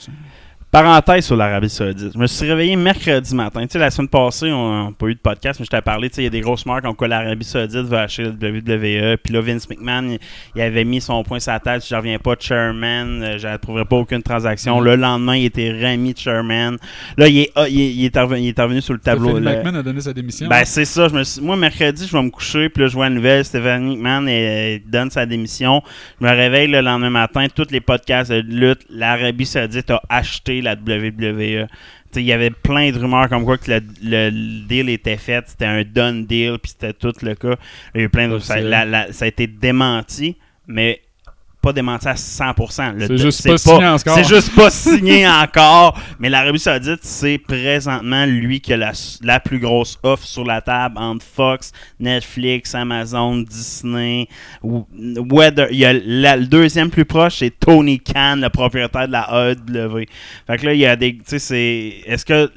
Parenthèse 0.69 1.25
sur 1.25 1.37
l'Arabie 1.37 1.69
Saoudite. 1.69 2.11
Je 2.13 2.19
me 2.19 2.27
suis 2.27 2.45
réveillé 2.45 2.75
mercredi 2.75 3.33
matin. 3.33 3.61
Tu 3.61 3.67
sais, 3.71 3.79
la 3.79 3.89
semaine 3.89 4.09
passée, 4.09 4.51
on 4.51 4.87
n'a 4.87 4.91
pas 4.91 5.07
eu 5.07 5.15
de 5.15 5.19
podcast, 5.19 5.61
mais 5.61 5.65
je 5.65 5.69
t'ai 5.69 5.81
parlé. 5.81 6.09
Tu 6.09 6.15
sais, 6.15 6.21
il 6.21 6.25
y 6.25 6.27
a 6.27 6.29
des 6.29 6.41
grosses 6.41 6.65
marques 6.65 6.83
comme 6.83 6.93
quoi 6.95 7.07
l'Arabie 7.07 7.45
Saoudite 7.45 7.85
veut 7.85 7.97
acheter 7.97 8.23
la 8.23 8.31
WWE. 8.49 9.15
Puis 9.23 9.33
là, 9.33 9.39
Vince 9.39 9.69
McMahon, 9.69 10.09
il, 10.11 10.19
il 10.57 10.61
avait 10.61 10.83
mis 10.83 10.99
son 10.99 11.23
point 11.23 11.39
sur 11.39 11.53
la 11.53 11.61
table. 11.61 11.81
Si 11.81 11.87
je 11.89 11.95
reviens 11.95 12.19
pas 12.19 12.35
chairman, 12.37 13.23
euh, 13.23 13.37
je 13.37 13.47
n'approuverai 13.47 13.85
pas 13.85 13.95
aucune 13.95 14.21
transaction. 14.21 14.81
Le 14.81 14.97
lendemain, 14.97 15.37
il 15.37 15.45
était 15.45 15.71
remis 15.71 16.13
chairman. 16.17 16.75
Là, 17.17 17.29
il 17.29 17.39
est, 17.39 17.51
ah, 17.55 17.69
il 17.69 17.79
est, 17.79 17.93
il 17.93 18.05
est 18.05 18.17
revenu, 18.19 18.41
il 18.41 18.49
est 18.49 18.59
revenu 18.61 18.81
sur 18.81 18.93
le 18.93 18.99
tableau. 18.99 19.39
Là. 19.39 19.55
McMahon 19.55 19.75
a 19.79 19.83
donné 19.83 20.01
sa 20.01 20.11
démission. 20.11 20.49
Ben, 20.49 20.65
c'est 20.65 20.83
ça. 20.85 21.07
Je 21.07 21.13
me 21.13 21.23
suis- 21.23 21.41
Moi, 21.41 21.55
mercredi, 21.55 22.05
je 22.05 22.11
vais 22.11 22.21
me 22.21 22.29
coucher, 22.29 22.67
puis 22.67 22.83
là, 22.83 22.89
je 22.89 22.93
vois 22.93 23.07
une 23.07 23.13
nouvelle. 23.15 23.45
Stephanie 23.45 23.95
McMahon 23.95 24.27
elle, 24.27 24.81
donne 24.85 25.11
sa 25.11 25.25
démission. 25.25 25.81
Je 26.19 26.25
me 26.27 26.29
réveille 26.31 26.67
le 26.67 26.81
lendemain 26.81 27.09
matin, 27.09 27.47
tous 27.55 27.71
les 27.71 27.79
podcasts 27.79 28.31
de 28.33 28.41
lutte, 28.41 28.81
l'Arabie 28.89 29.45
Saoudite 29.45 29.89
a 29.91 30.01
acheté 30.09 30.57
la 30.67 30.75
WWE. 30.75 31.67
Il 32.15 32.21
y 32.23 32.31
avait 32.33 32.49
plein 32.51 32.89
de 32.91 32.97
rumeurs 32.97 33.29
comme 33.29 33.43
quoi 33.45 33.57
que 33.57 33.69
le, 33.69 33.79
le 34.01 34.67
deal 34.67 34.89
était 34.89 35.17
fait, 35.17 35.43
c'était 35.47 35.65
un 35.65 35.83
done 35.83 36.25
deal, 36.25 36.57
puis 36.61 36.71
c'était 36.71 36.93
tout 36.93 37.13
le 37.21 37.35
cas. 37.35 37.55
Il 37.93 37.99
y 37.99 38.01
a 38.01 38.05
eu 38.05 38.09
plein 38.09 38.27
de, 38.27 38.39
ça, 38.39 38.53
Officiel. 38.55 38.69
la- 38.69 38.85
la- 38.85 39.11
ça 39.13 39.25
a 39.25 39.27
été 39.27 39.45
démenti, 39.45 40.35
mais 40.67 41.01
pas 41.61 41.73
démenti 41.73 42.07
à 42.07 42.13
100%. 42.13 42.93
Le- 42.93 43.07
C'est 43.07 43.17
juste 43.17 43.43
pas 43.47 43.57
signé 43.57 43.87
encore. 43.87 44.15
C'est 44.15 44.23
juste 44.27 44.55
pas 44.55 44.69
signé 44.69 45.27
encore. 45.43 45.99
Mais 46.19 46.29
l'Arabie 46.29 46.59
Saoudite, 46.59 46.99
c'est 47.03 47.37
présentement 47.39 48.25
lui 48.25 48.61
qui 48.61 48.73
a 48.73 48.77
la, 48.77 48.91
la 49.21 49.39
plus 49.39 49.59
grosse 49.59 49.97
offre 50.03 50.25
sur 50.25 50.45
la 50.45 50.61
table 50.61 50.95
entre 50.97 51.25
Fox, 51.25 51.71
Netflix, 51.99 52.73
Amazon, 52.75 53.37
Disney. 53.37 54.27
Weather. 54.93 55.67
Il 55.71 55.77
y 55.77 55.85
a 55.85 55.93
la- 55.93 56.37
le 56.37 56.45
deuxième 56.45 56.89
plus 56.89 57.05
proche, 57.05 57.37
c'est 57.39 57.51
Tony 57.59 57.99
Khan, 57.99 58.37
le 58.41 58.49
propriétaire 58.49 59.07
de 59.07 59.11
la 59.13 59.27
AEW. 59.51 60.05
Fait 60.45 60.57
que 60.57 60.65
là, 60.65 60.73
il 60.73 60.79
y 60.79 60.85
a 60.85 60.95
des. 60.95 61.13
Tu 61.17 61.23
sais, 61.25 61.39
c'est. 61.39 61.93
Est-ce 62.05 62.25
que. 62.25 62.51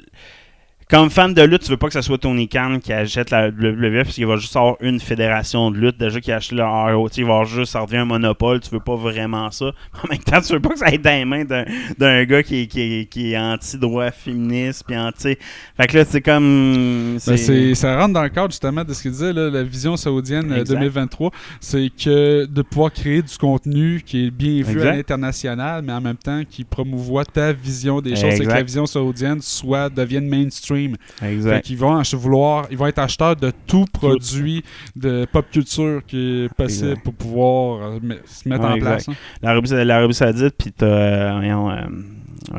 Comme 0.91 1.09
fan 1.09 1.32
de 1.32 1.43
lutte, 1.43 1.62
tu 1.62 1.70
veux 1.70 1.76
pas 1.76 1.86
que 1.86 1.93
ce 1.93 2.01
soit 2.03 2.18
Tony 2.18 2.49
Khan 2.49 2.80
qui 2.82 2.93
achète 2.93 3.30
la 3.30 3.47
WWE 3.47 4.03
parce 4.03 4.16
qu'il 4.16 4.26
va 4.26 4.34
juste 4.38 4.57
avoir 4.57 4.74
une 4.80 4.99
fédération 4.99 5.70
de 5.70 5.78
lutte. 5.78 5.97
Déjà 5.97 6.20
qu'il 6.20 6.32
a 6.32 6.36
acheté 6.38 6.57
le 6.57 6.64
ROT, 6.64 7.11
il 7.16 7.24
va 7.24 7.45
juste, 7.45 7.70
ça 7.72 7.86
un 7.93 8.05
monopole. 8.05 8.59
Tu 8.59 8.70
veux 8.70 8.80
pas 8.80 8.97
vraiment 8.97 9.53
ça. 9.53 9.66
En 10.03 10.09
même 10.09 10.18
temps, 10.18 10.41
tu 10.41 10.53
veux 10.53 10.59
pas 10.59 10.70
que 10.70 10.78
ça 10.80 10.86
aille 10.86 10.99
dans 10.99 11.11
les 11.11 11.24
mains 11.24 11.45
d'un, 11.45 12.24
gars 12.24 12.43
qui, 12.43 12.62
est- 12.62 12.66
qui, 12.66 13.07
qui 13.09 13.38
anti-droit 13.38 14.11
féministe. 14.11 14.82
Puis 14.84 14.97
anti. 14.97 15.36
Fait 15.76 15.86
que 15.86 15.97
là, 15.99 16.05
c'est 16.05 16.22
comme. 16.22 17.18
Ben, 17.24 17.74
ça 17.76 17.97
rentre 17.97 18.14
dans 18.14 18.22
le 18.24 18.28
cadre 18.28 18.51
justement 18.51 18.82
de 18.82 18.93
ce 18.93 19.03
qu'il 19.03 19.12
disait, 19.12 19.32
là, 19.32 19.49
la 19.49 19.62
vision 19.62 19.97
saoudienne 19.97 20.51
euh, 20.51 20.61
Exact. 20.62 20.74
2023, 20.74 21.30
c'est 21.61 21.88
que 21.91 22.47
de 22.47 22.62
pouvoir 22.62 22.93
créer 22.93 23.22
du 23.22 23.36
contenu 23.38 24.03
qui 24.05 24.26
est 24.26 24.30
bien 24.32 24.62
vu 24.64 24.72
Exact. 24.72 24.88
à 24.88 24.97
l'international, 24.97 25.82
mais 25.86 25.93
en 25.93 26.01
même 26.01 26.16
temps 26.16 26.43
qui 26.51 26.64
promouvoit 26.64 27.24
ta 27.24 27.53
vision 27.53 28.01
des 28.01 28.16
choses, 28.16 28.34
c'est 28.34 28.45
que 28.45 28.49
la 28.49 28.62
vision 28.64 28.86
saoudienne 28.86 29.41
soit 29.41 29.88
devienne 29.88 30.26
mainstream. 30.26 30.80
Exact. 31.22 31.68
vont 31.76 32.03
vouloir, 32.16 32.66
ils 32.70 32.76
vont 32.78 32.87
être 32.87 32.99
acheteurs 32.99 33.37
de 33.37 33.53
tout 33.66 33.85
produit 33.93 34.62
de 34.97 35.26
pop 35.31 35.47
culture 35.51 36.03
qui 36.07 36.45
est 36.45 36.55
possible 36.55 36.91
Exact. 36.91 37.05
pour 37.05 37.14
pouvoir 37.14 37.83
euh, 37.93 37.99
se 38.26 38.49
mettre 38.49 38.62
Ouais, 38.64 38.70
en 38.70 38.74
exact. 38.74 38.91
place. 38.91 39.09
hein. 39.09 39.14
L'Arabie, 39.43 39.70
l'Arabie 39.85 40.14
Saoudite, 40.14 40.55
puis 40.59 40.72
t'as. 40.72 41.41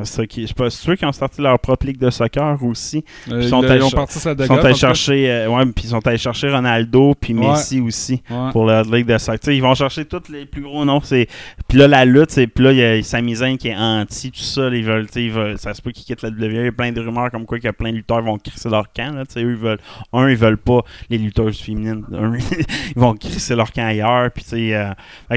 Ceux 0.03 0.25
qui, 0.25 0.43
je 0.43 0.47
sais 0.47 0.53
pas, 0.53 0.69
ceux 0.69 0.95
qui 0.95 1.05
ont 1.05 1.11
sorti 1.11 1.41
leur 1.41 1.59
propre 1.59 1.85
ligue 1.85 1.97
de 1.99 2.09
soccer 2.09 2.61
aussi. 2.63 3.03
Euh, 3.31 3.41
Ils 3.43 3.49
sont 3.49 3.61
ils, 3.63 3.71
allés 3.71 3.81
ont 3.81 3.89
ch- 3.89 3.95
parti 3.95 4.19
ça 4.19 4.35
de 4.35 4.43
Ils 4.43 4.47
sont 4.47 4.53
allés 4.57 4.73
chercher, 4.75 5.29
euh, 5.31 5.47
ouais, 5.49 5.65
puis 5.65 5.85
ils 5.85 5.89
sont 5.89 6.05
allés 6.07 6.17
chercher 6.17 6.49
Ronaldo 6.51 7.13
puis 7.19 7.33
Ouais. 7.33 7.47
Messi 7.51 7.79
aussi 7.79 8.21
Ouais. 8.29 8.51
pour 8.51 8.65
leur 8.65 8.83
ligue 8.85 9.05
de 9.07 9.17
soccer. 9.17 9.53
Ils 9.53 9.61
vont 9.61 9.73
chercher 9.75 10.05
tous 10.05 10.29
les 10.31 10.45
plus 10.45 10.61
gros 10.61 10.85
noms. 10.85 11.01
C'est 11.03 11.27
puis 11.67 11.77
là 11.77 11.87
la 11.87 12.05
lutte, 12.05 12.31
c'est 12.31 12.47
puis 12.47 12.63
là 12.65 12.71
il 12.71 12.77
y 12.77 12.83
a 12.83 13.03
Sami 13.03 13.35
Zayn 13.35 13.57
qui 13.57 13.69
est 13.69 13.75
anti 13.75 14.31
tout 14.31 14.39
ça. 14.39 14.67
Ils 14.69 14.83
veulent, 14.83 15.07
ils 15.15 15.31
veulent, 15.31 15.57
ça 15.57 15.73
se 15.73 15.81
peut 15.81 15.91
qu'ils 15.91 16.03
quittent 16.05 16.21
la 16.21 16.29
WWE. 16.29 16.51
Il 16.51 16.65
y 16.65 16.67
a 16.67 16.71
plein 16.71 16.91
de 16.91 17.01
rumeurs 17.01 17.31
comme 17.31 17.45
quoi 17.45 17.57
qu'il 17.57 17.65
y 17.65 17.69
a 17.69 17.73
plein 17.73 17.91
de 17.91 17.97
lutteurs 17.97 18.19
qui 18.19 18.25
vont 18.25 18.37
crisser 18.37 18.69
leur 18.69 18.91
camp. 18.93 19.13
Là, 19.15 19.23
eux, 19.23 19.51
ils 19.51 19.55
veulent, 19.55 19.79
un 20.13 20.29
ils 20.29 20.35
veulent 20.37 20.57
pas 20.57 20.81
les 21.09 21.17
lutteuses 21.17 21.59
féminines. 21.59 22.03
Un, 22.13 22.33
ils 22.37 22.99
vont 22.99 23.13
crisser 23.15 23.55
leur 23.55 23.71
camp 23.71 23.85
ailleurs. 23.87 24.29
Puis 24.31 24.73
euh, 24.73 24.89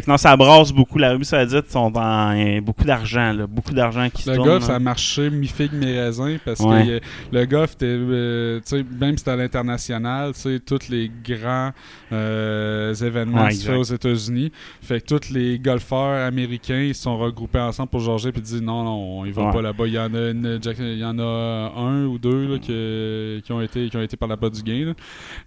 non, 0.07 0.17
ça 0.17 0.37
brasse 0.37 0.73
beaucoup. 0.73 0.99
L'Arabie 0.99 1.25
Saoudite 1.25 1.71
sont 1.71 1.91
dans 1.91 2.37
euh, 2.37 2.61
beaucoup 2.61 2.85
d'argent, 2.85 3.33
là, 3.33 3.47
beaucoup 3.47 3.73
d'argent 3.73 4.09
qui, 4.13 4.29
Le 4.29 4.34
le 4.35 4.37
tourne, 4.39 4.49
golf, 4.51 4.61
là. 4.63 4.67
ça 4.69 4.75
a 4.77 4.79
marché 4.79 5.31
mi-figue, 5.31 5.73
mi-raisin 5.73 6.37
parce 6.45 6.61
Ouais. 6.61 6.85
que 6.87 6.91
euh, 6.91 7.01
le 7.33 7.45
golf, 7.47 7.77
euh, 7.83 8.61
même 9.01 9.13
si 9.13 9.19
c'était 9.19 9.31
à 9.33 9.37
l'international, 9.37 10.33
tous 10.67 10.89
les 10.89 11.11
grands 11.25 11.73
euh, 12.13 12.95
événements 12.95 13.45
Ouais, 13.45 13.51
se 13.53 13.67
fait 13.67 13.77
aux 13.77 13.83
États-Unis. 13.83 14.53
Fait 14.83 15.01
que 15.01 15.07
tous 15.17 15.31
les 15.33 15.59
golfeurs 15.59 16.27
américains 16.27 16.81
ils 16.81 16.95
se 16.95 17.03
sont 17.03 17.19
regroupés 17.19 17.59
ensemble 17.59 17.89
pour 17.91 18.01
Georgia 18.01 18.31
puis 18.33 18.41
disent 18.43 18.63
non, 18.63 18.85
non, 18.85 19.23
va 19.33 19.47
Ouais. 19.47 19.53
pas 19.53 19.63
là-bas. 19.63 19.87
Il 19.87 19.95
y 19.95 19.99
en 19.99 20.15
a, 20.15 20.31
une- 20.31 20.61
il 20.79 20.99
y 20.99 21.05
en 21.05 21.19
a 21.19 21.73
un 21.77 22.05
ou 22.07 22.19
deux 22.19 22.47
là, 22.55 22.59
qui, 22.59 23.43
qui 23.45 23.53
ont 23.53 23.61
été, 23.61 23.89
qui 23.89 23.97
ont 23.97 24.03
été 24.03 24.17
par 24.17 24.29
là-bas 24.29 24.51
du 24.51 24.63
gain. 24.63 24.87
là. 24.87 24.93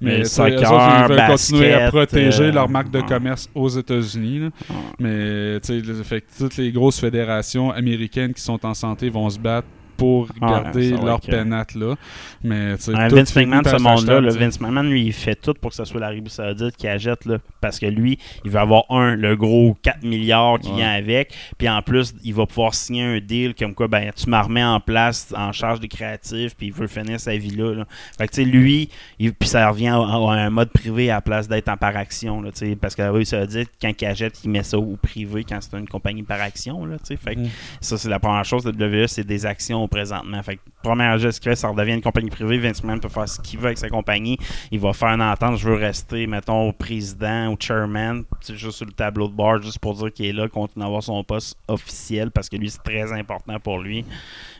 Mais 0.01 0.23
soccer, 0.25 0.59
eux 0.59 0.75
autres, 0.75 1.05
ils 1.09 1.13
veulent 1.15 1.27
continuer 1.27 1.73
à 1.73 1.89
protéger 1.89 2.43
euh, 2.45 2.51
leur 2.51 2.69
marque 2.69 2.91
de 2.91 3.01
commerce 3.01 3.49
aux 3.55 3.69
États-Unis. 3.69 4.49
Mais 4.99 5.59
fait 6.03 6.21
que 6.21 6.25
toutes 6.37 6.57
les 6.57 6.71
grosses 6.71 6.99
fédérations 6.99 7.71
américaines 7.71 8.33
qui 8.33 8.41
sont 8.41 8.63
en 8.65 8.73
santé 8.77 9.09
vont 9.09 9.29
se 9.29 9.39
battre 9.39 9.67
pour 9.97 10.27
garder 10.39 10.91
ça 10.91 10.95
va 10.97 11.05
leur 11.05 11.21
que- 11.21 11.27
pénate 11.31 11.75
là. 11.75 11.95
Mais 12.43 12.73
Ouais, 12.87 13.07
Vince 13.09 13.35
McMahon, 13.35 13.61
ce 13.65 13.81
monde-là, 13.81 14.31
sais. 14.31 14.37
Vince 14.37 14.59
McMahon, 14.61 14.83
lui, 14.83 15.05
il 15.07 15.13
fait 15.13 15.35
tout 15.35 15.53
pour 15.55 15.71
que 15.71 15.75
ce 15.75 15.85
soit 15.85 15.99
l'Arabie 15.99 16.29
Saoudite 16.29 16.75
qui 16.77 16.87
achète, 16.87 17.25
là, 17.25 17.37
parce 17.61 17.79
que 17.79 17.85
lui, 17.87 18.19
il 18.45 18.51
veut 18.51 18.59
avoir 18.59 18.83
un, 18.89 19.15
le 19.15 19.35
gros 19.35 19.75
4 19.81 20.03
milliards 20.03 20.59
qui 20.59 20.69
Ouais. 20.69 20.75
vient 20.77 20.91
avec, 20.91 21.33
puis 21.57 21.67
en 21.67 21.81
plus, 21.81 22.13
il 22.23 22.33
va 22.33 22.45
pouvoir 22.45 22.73
signer 22.73 23.03
un 23.03 23.19
deal 23.19 23.55
comme 23.55 23.73
quoi, 23.73 23.87
ben, 23.87 24.11
tu 24.15 24.29
m'as 24.29 24.41
remets 24.43 24.63
en 24.63 24.79
place 24.79 25.33
en 25.35 25.51
charge 25.51 25.79
des 25.79 25.87
créatifs, 25.87 26.55
puis 26.55 26.67
il 26.67 26.73
veut 26.73 26.87
finir 26.87 27.19
sa 27.19 27.35
vie 27.35 27.49
là. 27.55 27.73
là. 27.73 27.85
Fait 28.17 28.27
que, 28.27 28.33
tu 28.33 28.43
sais, 28.43 28.47
lui, 28.49 28.89
il- 29.19 29.33
puis 29.33 29.49
ça 29.49 29.67
revient 29.69 29.87
à, 29.87 29.95
à 29.97 30.17
un 30.45 30.49
mode 30.49 30.69
privé 30.69 31.09
à 31.09 31.15
la 31.15 31.21
place 31.21 31.47
d'être 31.47 31.69
en 31.69 31.77
par 31.77 31.95
action, 31.97 32.41
là, 32.41 32.51
tu 32.51 32.59
sais, 32.67 32.75
parce 32.75 32.95
que 32.95 33.01
l'Arabie 33.01 33.25
Saoudite, 33.25 33.69
quand 33.81 33.91
il 34.01 34.05
achète, 34.05 34.39
il 34.43 34.49
met 34.51 34.63
ça 34.63 34.77
au 34.77 34.95
privé 35.01 35.43
quand 35.47 35.59
c'est 35.61 35.77
une 35.77 35.87
compagnie 35.87 36.23
par 36.23 36.41
action, 36.41 36.85
là, 36.85 36.97
tu 36.99 37.05
sais. 37.05 37.17
Fait 37.17 37.35
que 37.35 37.39
Mhm. 37.41 37.49
ça, 37.81 37.97
c'est 37.97 38.09
la 38.09 38.19
première 38.19 38.45
chose. 38.45 38.65
La 38.65 38.71
WWE, 38.71 39.07
c'est 39.07 39.25
des 39.25 39.45
actions 39.45 39.86
présentement. 39.87 40.41
Fait 40.43 40.57
que, 40.57 40.61
première 40.83 41.17
geste 41.17 41.39
qu'il 41.41 41.51
fait, 41.51 41.55
ça 41.55 41.67
redevient 41.69 41.93
une 41.93 42.01
compagnie 42.01 42.29
privée. 42.29 42.57
Vince 42.57 42.83
McMahon 42.83 42.99
peut 42.99 43.09
faire 43.09 43.27
ce 43.27 43.39
qu'il 43.41 43.59
veut 43.59 43.67
avec 43.67 43.77
sa 43.77 43.89
compagnie. 43.89 44.37
Il 44.71 44.79
va 44.79 44.93
faire 44.93 45.09
une 45.09 45.21
entente. 45.21 45.57
Je 45.57 45.67
veux 45.69 45.75
rester, 45.75 46.27
mettons, 46.27 46.69
au 46.69 46.73
président, 46.73 47.51
au 47.51 47.57
chairman, 47.59 48.23
c'est 48.41 48.55
juste 48.55 48.77
sur 48.77 48.85
le 48.85 48.91
tableau 48.91 49.27
de 49.27 49.33
bord, 49.33 49.61
juste 49.61 49.79
pour 49.79 49.93
dire 49.95 50.11
qu'il 50.13 50.25
est 50.25 50.33
là, 50.33 50.47
continue 50.47 50.83
à 50.83 50.87
avoir 50.87 51.03
son 51.03 51.23
poste 51.23 51.57
officiel 51.67 52.31
parce 52.31 52.49
que 52.49 52.55
lui, 52.57 52.69
c'est 52.69 52.83
très 52.83 53.11
important 53.13 53.59
pour 53.59 53.79
lui. 53.79 54.05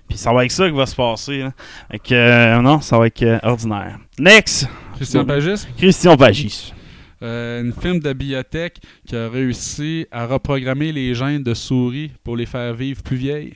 Puis 0.07 0.17
ça 0.17 0.31
va 0.31 0.45
être 0.45 0.51
ça 0.51 0.67
qui 0.69 0.75
va 0.75 0.85
se 0.85 0.95
passer. 0.95 1.39
là. 1.39 1.51
Fait 1.91 1.99
que, 1.99 2.13
euh, 2.13 2.61
non, 2.61 2.79
ça 2.81 2.97
va 2.97 3.07
être 3.07 3.21
euh, 3.23 3.39
ordinaire. 3.43 3.99
Next! 4.19 4.67
Christian 4.95 5.25
Pagis, 5.25 5.67
Christian 5.77 6.15
Pagis. 6.17 6.73
euh, 7.21 7.61
une 7.63 7.73
film 7.73 7.99
de 7.99 8.13
biotech 8.13 8.77
qui 9.05 9.15
a 9.15 9.27
réussi 9.29 10.07
à 10.11 10.25
reprogrammer 10.25 10.91
les 10.91 11.13
gènes 11.13 11.43
de 11.43 11.53
souris 11.53 12.11
pour 12.23 12.35
les 12.37 12.45
faire 12.45 12.73
vivre 12.73 13.03
plus 13.03 13.17
vieilles. 13.17 13.53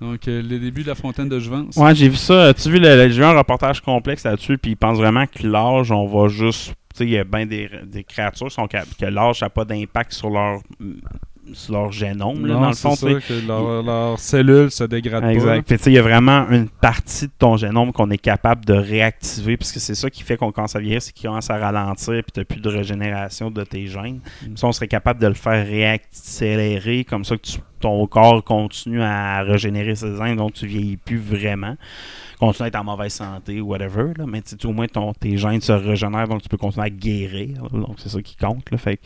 Donc, 0.00 0.28
euh, 0.28 0.42
le 0.42 0.58
début 0.58 0.82
de 0.82 0.88
la 0.88 0.94
fontaine 0.94 1.28
de 1.28 1.38
Jouvence. 1.38 1.76
Ouais, 1.76 1.94
j'ai 1.94 2.08
vu 2.08 2.16
ça. 2.16 2.52
Tu 2.52 2.70
vu, 2.70 2.78
le, 2.78 3.08
j'ai 3.08 3.18
vu 3.18 3.24
un 3.24 3.36
reportage 3.36 3.80
complexe 3.80 4.24
là-dessus, 4.24 4.58
puis 4.58 4.72
il 4.72 4.76
pense 4.76 4.98
vraiment 4.98 5.26
que 5.26 5.46
l'âge, 5.46 5.90
on 5.90 6.06
va 6.06 6.28
juste. 6.28 6.74
Tu 6.94 6.98
sais, 6.98 7.04
il 7.04 7.10
y 7.10 7.18
a 7.18 7.24
bien 7.24 7.46
des, 7.46 8.04
créatures 8.06 8.48
qui 8.48 8.54
sont 8.54 8.68
que 8.68 9.06
l'âge 9.06 9.40
n'a 9.40 9.50
pas 9.50 9.64
d'impact 9.64 10.12
sur 10.12 10.30
leur, 10.30 10.60
leur 11.70 11.92
génome, 11.92 12.46
là, 12.46 12.54
Non, 12.54 12.60
dans 12.62 12.68
le 12.68 12.72
c'est 12.74 12.82
fond. 12.82 12.96
ça, 12.96 13.06
que 13.06 13.46
leur- 13.46 13.82
leurs 13.82 14.18
cellules 14.18 14.70
se 14.70 14.84
dégradent 14.84 15.22
pas. 15.24 15.32
Exact. 15.32 15.66
Puis, 15.66 15.76
tu 15.78 15.84
sais, 15.84 15.90
il 15.90 15.94
y 15.94 15.98
a 15.98 16.02
vraiment 16.02 16.46
une 16.50 16.68
partie 16.68 17.26
de 17.26 17.32
ton 17.38 17.56
génome 17.56 17.92
qu'on 17.92 18.10
est 18.10 18.18
capable 18.18 18.64
de 18.64 18.74
réactiver, 18.74 19.56
parce 19.56 19.72
que 19.72 19.80
c'est 19.80 19.94
ça 19.94 20.10
qui 20.10 20.22
fait 20.22 20.36
qu'on 20.36 20.52
commence 20.52 20.76
à 20.76 20.80
vieillir, 20.80 21.00
c'est 21.02 21.12
qu'il 21.12 21.28
commence 21.28 21.48
à 21.50 21.56
ralentir, 21.58 22.14
puis 22.22 22.32
tu 22.34 22.40
n'as 22.40 22.44
plus 22.44 22.60
de 22.60 22.68
régénération 22.68 23.50
de 23.50 23.62
tes 23.64 23.86
gènes. 23.86 24.20
Mm. 24.42 24.56
Ça, 24.56 24.66
on 24.66 24.72
serait 24.72 24.88
capable 24.88 25.20
de 25.20 25.26
le 25.28 25.34
faire 25.34 25.66
réaccélérer, 25.66 27.04
comme 27.04 27.24
ça 27.24 27.36
que 27.36 27.42
tu- 27.42 27.58
ton 27.80 28.06
corps 28.06 28.42
continue 28.42 29.02
à 29.02 29.42
régénérer 29.42 29.94
ses 29.94 30.16
gènes, 30.16 30.36
donc 30.36 30.54
tu 30.54 30.66
vieillis 30.66 30.96
plus 30.96 31.18
vraiment. 31.18 31.76
Continue 32.38 32.64
à 32.64 32.68
être 32.68 32.76
en 32.76 32.84
mauvaise 32.84 33.12
santé 33.12 33.60
ou 33.60 33.68
whatever, 33.68 34.12
là, 34.16 34.24
mais 34.26 34.42
au 34.64 34.72
moins 34.72 34.86
ton, 34.86 35.12
tes 35.14 35.36
gènes 35.36 35.60
se 35.60 35.72
régénèrent, 35.72 36.28
donc 36.28 36.42
tu 36.42 36.48
peux 36.48 36.56
continuer 36.56 36.86
à 36.86 36.90
guérir. 36.90 37.62
là. 37.62 37.68
donc 37.80 37.96
c'est 37.98 38.08
ça 38.08 38.20
qui 38.20 38.36
compte. 38.36 38.70
Là, 38.70 38.78
fait 38.78 39.00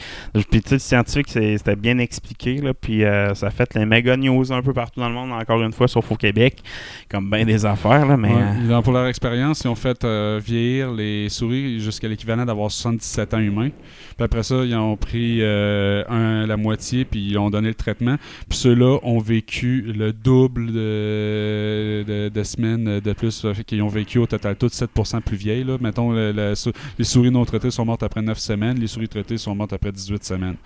puis 0.50 0.62
le 0.70 0.78
scientifique, 0.78 1.28
c'était 1.28 1.76
bien 1.76 1.98
expliqué, 1.98 2.56
là, 2.60 2.74
puis 2.74 3.04
euh, 3.04 3.34
ça 3.34 3.50
fait 3.50 3.74
les 3.74 3.86
méga 3.86 4.16
news 4.16 4.50
un 4.52 4.62
peu 4.62 4.72
partout 4.72 5.00
dans 5.00 5.08
le 5.08 5.14
monde, 5.14 5.32
encore 5.32 5.62
une 5.62 5.72
fois, 5.72 5.86
sauf 5.88 6.10
au 6.10 6.16
Québec, 6.16 6.62
comme 7.08 7.30
bien 7.30 7.44
des 7.44 7.64
affaires, 7.66 8.06
là, 8.06 8.16
mais... 8.16 8.28
Ouais, 8.34 8.42
euh, 8.70 8.80
pour 8.82 8.92
leur 8.92 9.06
expérience, 9.06 9.60
ils 9.64 9.68
ont 9.68 9.74
fait 9.74 10.04
euh, 10.04 10.40
vieillir 10.44 10.90
les 10.92 11.28
souris 11.28 11.80
jusqu'à 11.80 12.08
l'équivalent 12.08 12.44
d'avoir 12.44 12.70
77 12.70 13.34
ans 13.34 13.38
humains. 13.38 13.70
Puis 14.16 14.24
après 14.24 14.42
ça, 14.42 14.64
ils 14.64 14.74
ont 14.74 14.96
pris 14.96 15.38
euh, 15.40 16.02
un- 16.08 16.46
la 16.46 16.56
moitié, 16.56 17.04
puis 17.04 17.20
ils 17.30 17.38
ont 17.38 17.50
donné 17.50 17.68
le 17.68 17.74
traitement. 17.74 18.16
Puis 18.48 18.58
ceux-là 18.58 18.98
ont 19.02 19.18
vécu 19.18 19.82
le 19.82 20.12
double 20.12 20.66
de, 20.66 22.04
de- 22.06 22.28
de 22.28 22.42
semaines 22.42 23.00
de 23.00 23.12
plus. 23.20 23.46
Fait 23.54 23.64
qu'ils 23.64 23.82
ont 23.82 23.88
vécu 23.88 24.18
au 24.18 24.26
total 24.26 24.56
toutes 24.56 24.72
7% 24.72 25.20
plus 25.20 25.36
vieilles. 25.36 25.64
Là. 25.64 25.76
Mettons, 25.80 26.12
la 26.12 26.54
les 26.98 27.04
souris 27.04 27.30
non 27.30 27.44
traitées 27.44 27.70
sont 27.70 27.84
mortes 27.84 28.02
après 28.02 28.22
9 28.22 28.38
semaines, 28.38 28.78
les 28.78 28.86
souris 28.86 29.08
traitées 29.08 29.38
sont 29.38 29.54
mortes 29.54 29.72
après 29.72 29.92
18 29.92 30.24
semaines. 30.24 30.56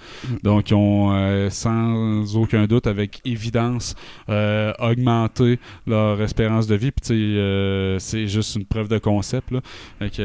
Donc, 0.43 0.71
ils 0.71 0.75
ont, 0.75 1.13
euh, 1.13 1.51
sans 1.51 2.37
aucun 2.37 2.67
doute, 2.67 2.87
avec 2.87 3.21
évidence, 3.25 3.95
euh, 4.29 4.73
augmenté 4.79 5.59
leur 5.87 6.21
espérance 6.23 6.67
de 6.67 6.77
vie. 6.77 6.91
Puis, 6.93 7.39
euh, 7.39 7.99
c'est 7.99 8.27
juste 8.29 8.57
une 8.57 8.65
preuve 8.65 8.89
de 8.89 8.99
concept. 8.99 9.51
Là. 9.51 9.61
C'est 10.01 10.21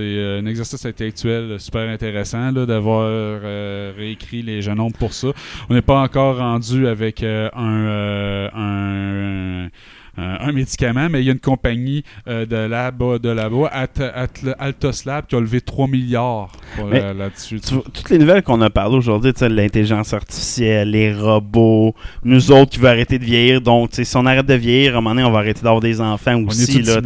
euh, 0.00 0.40
un 0.40 0.46
exercice 0.46 0.84
intellectuel 0.86 1.60
super 1.60 1.88
intéressant 1.88 2.50
là, 2.50 2.64
d'avoir 2.66 3.02
euh, 3.04 3.92
réécrit 3.96 4.42
les 4.42 4.62
génomes 4.62 4.92
pour 4.92 5.12
ça. 5.12 5.28
On 5.68 5.74
n'est 5.74 5.82
pas 5.82 6.00
encore 6.00 6.38
rendu 6.38 6.86
avec 6.86 7.22
euh, 7.22 7.48
un, 7.54 7.84
euh, 7.86 8.48
un, 8.54 9.66
un- 9.66 9.70
un 10.16 10.52
médicament, 10.52 11.08
mais 11.10 11.20
il 11.20 11.26
y 11.26 11.28
a 11.28 11.32
une 11.32 11.40
compagnie 11.40 12.04
euh, 12.28 12.46
de 12.46 12.56
labo, 12.56 13.18
de 13.18 13.34
At- 13.66 14.54
Altos 14.58 15.04
Lab, 15.06 15.26
qui 15.26 15.36
a 15.36 15.40
levé 15.40 15.60
3 15.60 15.88
milliards 15.88 16.52
euh, 16.78 17.12
là-dessus. 17.14 17.60
toutes 17.60 18.10
les 18.10 18.18
nouvelles 18.18 18.42
qu'on 18.42 18.60
a 18.60 18.70
parlé 18.70 18.96
aujourd'hui, 18.96 19.32
l'intelligence 19.40 20.12
artificielle, 20.12 20.90
les 20.90 21.14
robots, 21.14 21.94
nous 22.24 22.52
autres 22.52 22.72
qui 22.72 22.78
veulent 22.78 22.90
arrêter 22.90 23.18
de 23.18 23.24
vieillir. 23.24 23.60
Donc, 23.60 23.90
si 23.92 24.16
on 24.16 24.26
arrête 24.26 24.46
de 24.46 24.54
vieillir, 24.54 24.94
à 24.94 24.98
un 24.98 25.00
moment 25.00 25.14
donné, 25.14 25.26
on 25.26 25.32
va 25.32 25.38
arrêter 25.40 25.62
d'avoir 25.62 25.80
des 25.80 26.00
enfants 26.00 26.40
aussi. 26.44 26.82
Là, 26.82 27.00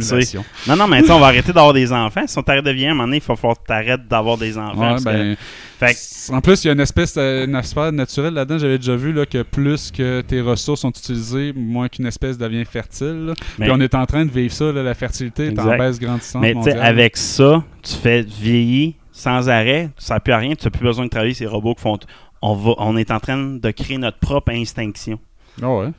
non, 0.67 0.75
non, 0.75 0.87
mais 0.87 1.09
on 1.09 1.19
va 1.19 1.27
arrêter 1.27 1.53
d'avoir 1.53 1.73
des 1.73 1.91
enfants. 1.91 2.23
Si 2.27 2.37
on 2.37 2.43
t'arrête 2.43 2.65
de 2.65 2.71
vieillir, 2.71 2.89
à 2.89 2.91
un 2.91 2.95
moment 2.95 3.07
donné, 3.07 3.17
il 3.17 3.23
va 3.23 3.35
falloir 3.35 3.57
que 3.57 3.65
tu 3.65 3.73
arrêtes 3.73 4.07
d'avoir 4.07 4.37
des 4.37 4.57
enfants. 4.57 4.95
Ouais, 4.95 5.01
ben, 5.03 5.35
fait 5.79 5.93
que- 5.93 5.99
c- 5.99 6.33
En 6.33 6.41
plus, 6.41 6.63
il 6.63 6.67
y 6.67 6.69
a 6.69 6.73
une 6.73 6.79
espèce, 6.79 7.15
euh, 7.17 7.45
une 7.45 7.55
espèce 7.55 7.91
naturelle 7.93 8.33
là-dedans. 8.33 8.57
J'avais 8.59 8.77
déjà 8.77 8.95
vu 8.95 9.13
là, 9.13 9.25
que 9.25 9.41
plus 9.43 9.91
que 9.91 10.21
tes 10.21 10.41
ressources 10.41 10.81
sont 10.81 10.89
utilisées, 10.91 11.53
moins 11.55 11.87
qu'une 11.87 12.05
espèce 12.05 12.37
devient 12.37 12.65
fertile. 12.65 13.27
là. 13.27 13.33
Mais- 13.57 13.65
Puis 13.65 13.73
on 13.75 13.79
est 13.79 13.95
en 13.95 14.05
train 14.05 14.25
de 14.25 14.31
vivre 14.31 14.53
ça, 14.53 14.71
là, 14.71 14.83
la 14.83 14.93
fertilité 14.93 15.45
est 15.47 15.59
en 15.59 15.77
baisse 15.77 15.99
grandissante 15.99 16.41
mais 16.41 16.53
avec 16.81 17.17
ça, 17.17 17.63
tu 17.81 17.93
fais 17.95 18.21
vieillir 18.23 18.93
sans 19.11 19.49
arrêt, 19.49 19.89
ça 19.97 20.15
ne 20.15 20.19
plus 20.19 20.33
à 20.33 20.37
rien, 20.37 20.55
tu 20.55 20.65
n'as 20.65 20.71
plus 20.71 20.83
besoin 20.83 21.05
de 21.05 21.09
travailler 21.09 21.33
ces 21.33 21.45
robots 21.47 21.73
qui 21.75 21.81
font. 21.81 21.97
On, 22.41 22.53
va, 22.55 22.71
on 22.77 22.95
est 22.95 23.11
en 23.11 23.19
train 23.19 23.37
de 23.37 23.71
créer 23.71 23.97
notre 23.97 24.17
propre 24.19 24.51
extinction. 24.51 25.19
Ah 25.61 25.69
ouais. 25.69 25.89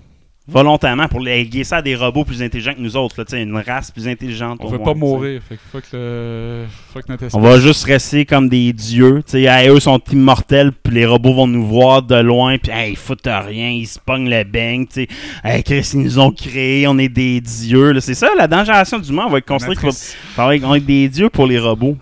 Volontairement, 0.51 1.07
pour 1.07 1.21
léguer 1.21 1.65
ça 1.65 1.77
à 1.77 1.83
des 1.83 1.95
robots 1.95 2.25
plus 2.25 2.43
intelligents 2.43 2.75
que 2.75 2.81
nous 2.81 2.97
autres, 2.97 3.15
là, 3.19 3.39
une 3.41 3.57
race 3.57 3.91
plus 3.91 4.09
intelligente. 4.09 4.59
On 4.61 4.69
veut 4.69 4.79
moins, 4.79 4.87
pas 4.87 4.95
mourir. 4.95 5.41
Fait 5.49 5.57
que 5.57 5.97
le... 5.97 6.65
notre. 7.09 7.35
On 7.35 7.41
va 7.41 7.61
juste 7.61 7.85
rester 7.85 8.25
comme 8.25 8.49
des 8.49 8.73
dieux. 8.73 9.23
Tu 9.25 9.45
sais, 9.45 9.69
eux 9.69 9.81
sont 9.81 10.01
immortels, 10.13 10.73
puis 10.73 10.95
les 10.95 11.07
robots 11.07 11.35
vont 11.35 11.47
nous 11.47 11.67
voir 11.67 12.03
de 12.03 12.17
loin, 12.17 12.59
puis 12.59 12.73
hey, 12.73 12.93
ils 12.93 12.97
foutent 12.97 13.27
rien, 13.27 13.71
ils 13.71 13.87
se 13.87 13.99
pognent 13.99 14.29
le 14.29 14.45
bang. 14.45 14.87
Tu 14.89 15.03
sais, 15.03 15.09
hey, 15.45 15.63
Chris, 15.63 15.91
ils 15.95 16.01
nous 16.01 16.19
ont 16.19 16.33
créés, 16.33 16.87
on 16.89 16.99
est 16.99 17.09
des 17.09 17.41
dieux. 17.41 17.99
C'est 18.01 18.15
ça, 18.15 18.31
la 18.37 18.49
génération 18.65 18.99
du 18.99 19.13
monde, 19.13 19.27
on 19.29 19.31
va 19.31 19.39
être 19.39 19.47
construit. 19.47 19.77
Matrice. 19.77 20.17
On 20.37 20.75
être 20.75 20.87
des 20.87 21.09
dieux 21.09 21.31
pour 21.31 21.47
les 21.47 21.59
robots. 21.59 21.97